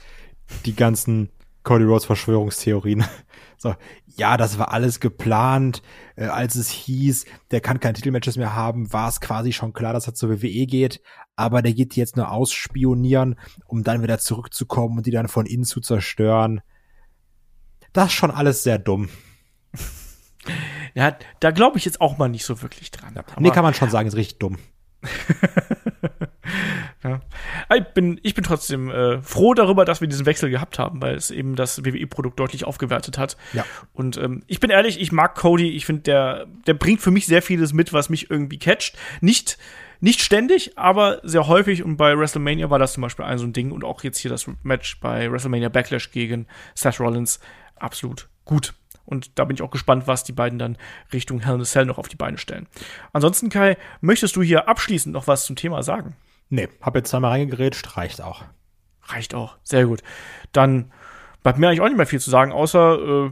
die 0.64 0.74
ganzen 0.74 1.30
Cody 1.62 1.84
Rhodes 1.84 2.05
Verschwörungstheorien. 2.05 3.05
So, 3.62 3.74
ja, 4.07 4.38
das 4.38 4.59
war 4.59 4.72
alles 4.72 5.01
geplant. 5.01 5.82
Äh, 6.16 6.28
als 6.28 6.55
es 6.55 6.70
hieß, 6.70 7.26
der 7.51 7.61
kann 7.61 7.78
keine 7.78 7.93
Titelmatches 7.93 8.38
mehr 8.38 8.55
haben, 8.55 8.91
war 8.91 9.07
es 9.07 9.20
quasi 9.20 9.53
schon 9.53 9.74
klar, 9.74 9.93
dass 9.93 10.07
er 10.07 10.14
zur 10.14 10.30
WWE 10.30 10.64
geht. 10.64 11.03
Aber 11.36 11.61
der 11.61 11.74
geht 11.74 11.95
jetzt 11.95 12.16
nur 12.16 12.30
ausspionieren, 12.30 13.38
um 13.66 13.84
dann 13.84 14.03
wieder 14.03 14.18
zurückzukommen 14.18 14.97
und 14.97 15.07
die 15.07 15.11
dann 15.11 15.28
von 15.28 15.45
innen 15.45 15.64
zu 15.64 15.82
zerstören. 15.82 16.62
Das 17.93 18.07
ist 18.07 18.12
schon 18.14 18.30
alles 18.30 18.62
sehr 18.62 18.78
dumm. 18.78 19.11
Ja, 20.95 21.16
da 21.38 21.51
glaube 21.53 21.78
ich 21.78 21.84
jetzt 21.84 22.01
auch 22.01 22.18
mal 22.18 22.28
nicht 22.28 22.45
so 22.45 22.62
wirklich 22.62 22.91
dran. 22.91 23.14
Ja, 23.14 23.22
nee, 23.38 23.51
kann 23.51 23.62
man 23.62 23.74
schon 23.74 23.91
sagen, 23.91 24.09
ist 24.09 24.16
richtig 24.16 24.38
dumm. 24.38 24.59
ja. 27.03 27.20
Ich 27.74 27.84
bin, 27.94 28.20
ich 28.22 28.34
bin 28.34 28.44
trotzdem 28.44 28.90
äh, 28.90 29.22
froh 29.22 29.55
darüber, 29.55 29.84
dass 29.84 30.03
wir 30.03 30.09
diesen 30.09 30.26
Wechsel 30.26 30.51
gehabt 30.51 30.78
haben, 30.78 31.01
weil 31.01 31.14
es 31.14 31.30
eben 31.30 31.57
das 31.57 31.84
WWE-Produkt 31.84 32.38
deutlich 32.38 32.64
aufgewertet 32.64 33.16
hat. 33.16 33.38
Ja. 33.55 33.64
Und 33.94 34.18
ähm, 34.18 34.42
ich 34.46 34.61
bin 34.61 34.70
ehrlich, 34.70 35.01
ich 35.01 35.11
mag 35.11 35.34
Cody. 35.34 35.70
Ich 35.70 35.86
finde, 35.86 36.03
der, 36.03 36.46
der 36.66 36.74
bringt 36.74 37.01
für 37.01 37.11
mich 37.11 37.26
sehr 37.26 37.40
vieles 37.40 37.72
mit, 37.72 37.94
was 37.94 38.11
mich 38.11 38.30
irgendwie 38.30 38.59
catcht. 38.59 38.98
Nicht, 39.22 39.57
nicht 40.01 40.20
ständig, 40.20 40.76
aber 40.76 41.20
sehr 41.22 41.46
häufig. 41.46 41.82
Und 41.82 41.96
bei 41.96 42.18
WrestleMania 42.18 42.68
war 42.68 42.78
das 42.78 42.92
zum 42.92 43.03
Beispiel 43.03 43.24
ein 43.24 43.38
so 43.38 43.46
ein 43.46 43.55
Ding. 43.55 43.70
Und 43.70 43.82
auch 43.82 44.03
jetzt 44.03 44.18
hier 44.18 44.30
das 44.30 44.46
Match 44.62 45.01
bei 45.01 45.32
WrestleMania 45.32 45.70
Backlash 45.70 46.11
gegen 46.11 46.46
Seth 46.74 47.01
Rollins 47.01 47.40
absolut 47.76 48.28
gut. 48.44 48.74
Und 49.07 49.38
da 49.38 49.44
bin 49.44 49.57
ich 49.57 49.62
auch 49.62 49.70
gespannt, 49.70 50.07
was 50.07 50.22
die 50.22 50.32
beiden 50.32 50.59
dann 50.59 50.76
Richtung 51.12 51.40
Hell 51.40 51.55
in 51.55 51.62
a 51.62 51.64
Cell 51.64 51.86
noch 51.86 51.98
auf 51.98 52.09
die 52.09 52.16
Beine 52.16 52.36
stellen. 52.36 52.68
Ansonsten, 53.12 53.48
Kai, 53.48 53.76
möchtest 54.03 54.36
du 54.36 54.42
hier 54.42 54.68
abschließend 54.68 55.12
noch 55.14 55.26
was 55.26 55.46
zum 55.46 55.57
Thema 55.57 55.82
sagen? 55.82 56.14
Nee, 56.51 56.68
hab 56.80 56.96
jetzt 56.96 57.11
zweimal 57.11 57.30
reingegerätscht, 57.30 57.96
reicht 57.96 58.20
auch. 58.20 58.44
Reicht 59.05 59.34
auch, 59.34 59.57
sehr 59.62 59.86
gut. 59.86 60.03
Dann 60.53 60.92
bleibt 61.42 61.59
mir 61.59 61.68
eigentlich 61.68 61.80
auch 61.80 61.86
nicht 61.88 61.96
mehr 61.96 62.07
viel 62.07 62.20
zu 62.20 62.30
sagen, 62.30 62.53
außer 62.53 63.26
äh, 63.26 63.30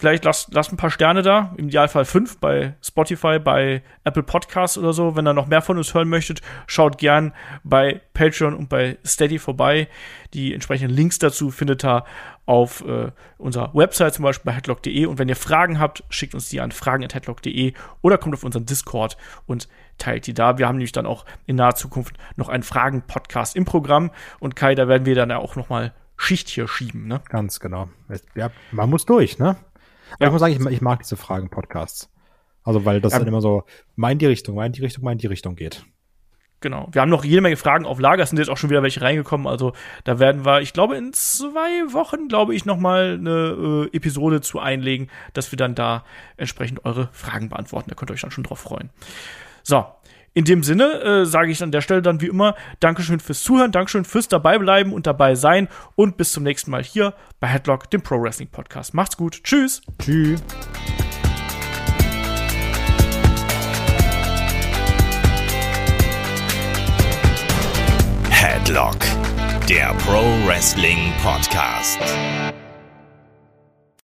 Vielleicht 0.00 0.24
lasst, 0.24 0.54
lasst 0.54 0.72
ein 0.72 0.78
paar 0.78 0.90
Sterne 0.90 1.20
da, 1.20 1.52
im 1.58 1.68
Idealfall 1.68 2.06
fünf 2.06 2.38
bei 2.38 2.72
Spotify, 2.80 3.38
bei 3.38 3.82
Apple 4.02 4.22
Podcasts 4.22 4.78
oder 4.78 4.94
so. 4.94 5.14
Wenn 5.14 5.28
ihr 5.28 5.34
noch 5.34 5.46
mehr 5.46 5.60
von 5.60 5.76
uns 5.76 5.92
hören 5.92 6.08
möchtet, 6.08 6.40
schaut 6.66 6.96
gern 6.96 7.34
bei 7.64 8.00
Patreon 8.14 8.54
und 8.54 8.70
bei 8.70 8.96
Steady 9.04 9.38
vorbei. 9.38 9.88
Die 10.32 10.54
entsprechenden 10.54 10.96
Links 10.96 11.18
dazu 11.18 11.50
findet 11.50 11.84
ihr 11.84 12.04
auf 12.46 12.82
äh, 12.86 13.12
unserer 13.36 13.74
Website, 13.74 14.14
zum 14.14 14.22
Beispiel 14.22 14.50
bei 14.50 14.56
headlock.de. 14.56 15.04
Und 15.04 15.18
wenn 15.18 15.28
ihr 15.28 15.36
Fragen 15.36 15.78
habt, 15.78 16.02
schickt 16.08 16.34
uns 16.34 16.48
die 16.48 16.62
an 16.62 16.72
fragen.headlock.de 16.72 17.74
oder 18.00 18.16
kommt 18.16 18.34
auf 18.34 18.42
unseren 18.42 18.64
Discord 18.64 19.18
und 19.44 19.68
teilt 19.98 20.26
die 20.26 20.32
da. 20.32 20.56
Wir 20.56 20.66
haben 20.66 20.76
nämlich 20.76 20.92
dann 20.92 21.04
auch 21.04 21.26
in 21.44 21.56
naher 21.56 21.74
Zukunft 21.74 22.16
noch 22.36 22.48
einen 22.48 22.62
Fragen-Podcast 22.62 23.54
im 23.54 23.66
Programm. 23.66 24.12
Und 24.38 24.56
Kai, 24.56 24.74
da 24.74 24.88
werden 24.88 25.04
wir 25.04 25.14
dann 25.14 25.30
auch 25.30 25.56
noch 25.56 25.68
mal 25.68 25.92
Schicht 26.16 26.48
hier 26.48 26.68
schieben, 26.68 27.06
ne? 27.06 27.20
Ganz 27.28 27.60
genau. 27.60 27.90
Ja, 28.34 28.50
man 28.72 28.88
muss 28.88 29.04
durch, 29.04 29.38
ne? 29.38 29.56
Ja. 30.18 30.26
Ich 30.26 30.32
muss 30.32 30.40
sagen, 30.40 30.52
ich, 30.52 30.66
ich 30.72 30.80
mag 30.80 31.00
diese 31.00 31.16
Fragen-Podcasts. 31.16 32.10
Also, 32.62 32.84
weil 32.84 33.00
das 33.00 33.12
ja. 33.12 33.18
dann 33.20 33.28
immer 33.28 33.40
so, 33.40 33.64
mein 33.96 34.18
die 34.18 34.26
Richtung, 34.26 34.56
mein 34.56 34.72
die 34.72 34.82
Richtung, 34.82 35.04
mein 35.04 35.18
die 35.18 35.26
Richtung 35.26 35.56
geht. 35.56 35.84
Genau. 36.60 36.88
Wir 36.92 37.00
haben 37.00 37.08
noch 37.08 37.24
jede 37.24 37.40
Menge 37.40 37.56
Fragen 37.56 37.86
auf 37.86 37.98
Lager. 37.98 38.22
Es 38.22 38.28
sind 38.28 38.38
jetzt 38.38 38.50
auch 38.50 38.58
schon 38.58 38.68
wieder 38.68 38.82
welche 38.82 39.00
reingekommen. 39.00 39.46
Also 39.46 39.72
da 40.04 40.18
werden 40.18 40.44
wir, 40.44 40.60
ich 40.60 40.74
glaube, 40.74 40.94
in 40.96 41.14
zwei 41.14 41.92
Wochen, 41.92 42.28
glaube 42.28 42.54
ich, 42.54 42.66
noch 42.66 42.76
mal 42.76 43.16
eine 43.18 43.88
äh, 43.90 43.96
Episode 43.96 44.42
zu 44.42 44.58
einlegen, 44.58 45.08
dass 45.32 45.52
wir 45.52 45.56
dann 45.56 45.74
da 45.74 46.04
entsprechend 46.36 46.84
eure 46.84 47.08
Fragen 47.12 47.48
beantworten. 47.48 47.88
Da 47.88 47.96
könnt 47.96 48.10
ihr 48.10 48.14
euch 48.14 48.20
dann 48.20 48.30
schon 48.30 48.44
drauf 48.44 48.60
freuen. 48.60 48.90
So, 49.62 49.86
in 50.40 50.46
dem 50.46 50.62
Sinne 50.62 51.02
äh, 51.02 51.26
sage 51.26 51.52
ich 51.52 51.62
an 51.62 51.70
der 51.70 51.82
Stelle 51.82 52.00
dann 52.00 52.22
wie 52.22 52.28
immer 52.28 52.54
Dankeschön 52.80 53.20
fürs 53.20 53.42
Zuhören, 53.42 53.72
Dankeschön 53.72 54.06
fürs 54.06 54.26
Dabeibleiben 54.26 54.94
und 54.94 55.06
dabei 55.06 55.34
sein 55.34 55.68
und 55.96 56.16
bis 56.16 56.32
zum 56.32 56.44
nächsten 56.44 56.70
Mal 56.70 56.82
hier 56.82 57.12
bei 57.40 57.46
Headlock, 57.46 57.90
dem 57.90 58.00
Pro 58.00 58.22
Wrestling 58.22 58.48
Podcast. 58.48 58.94
Macht's 58.94 59.18
gut. 59.18 59.44
Tschüss. 59.44 59.82
Tschüss. 59.98 60.42
Headlock, 68.30 68.96
der 69.68 69.92
Pro 70.06 70.22
Wrestling 70.46 71.12
Podcast. 71.22 71.98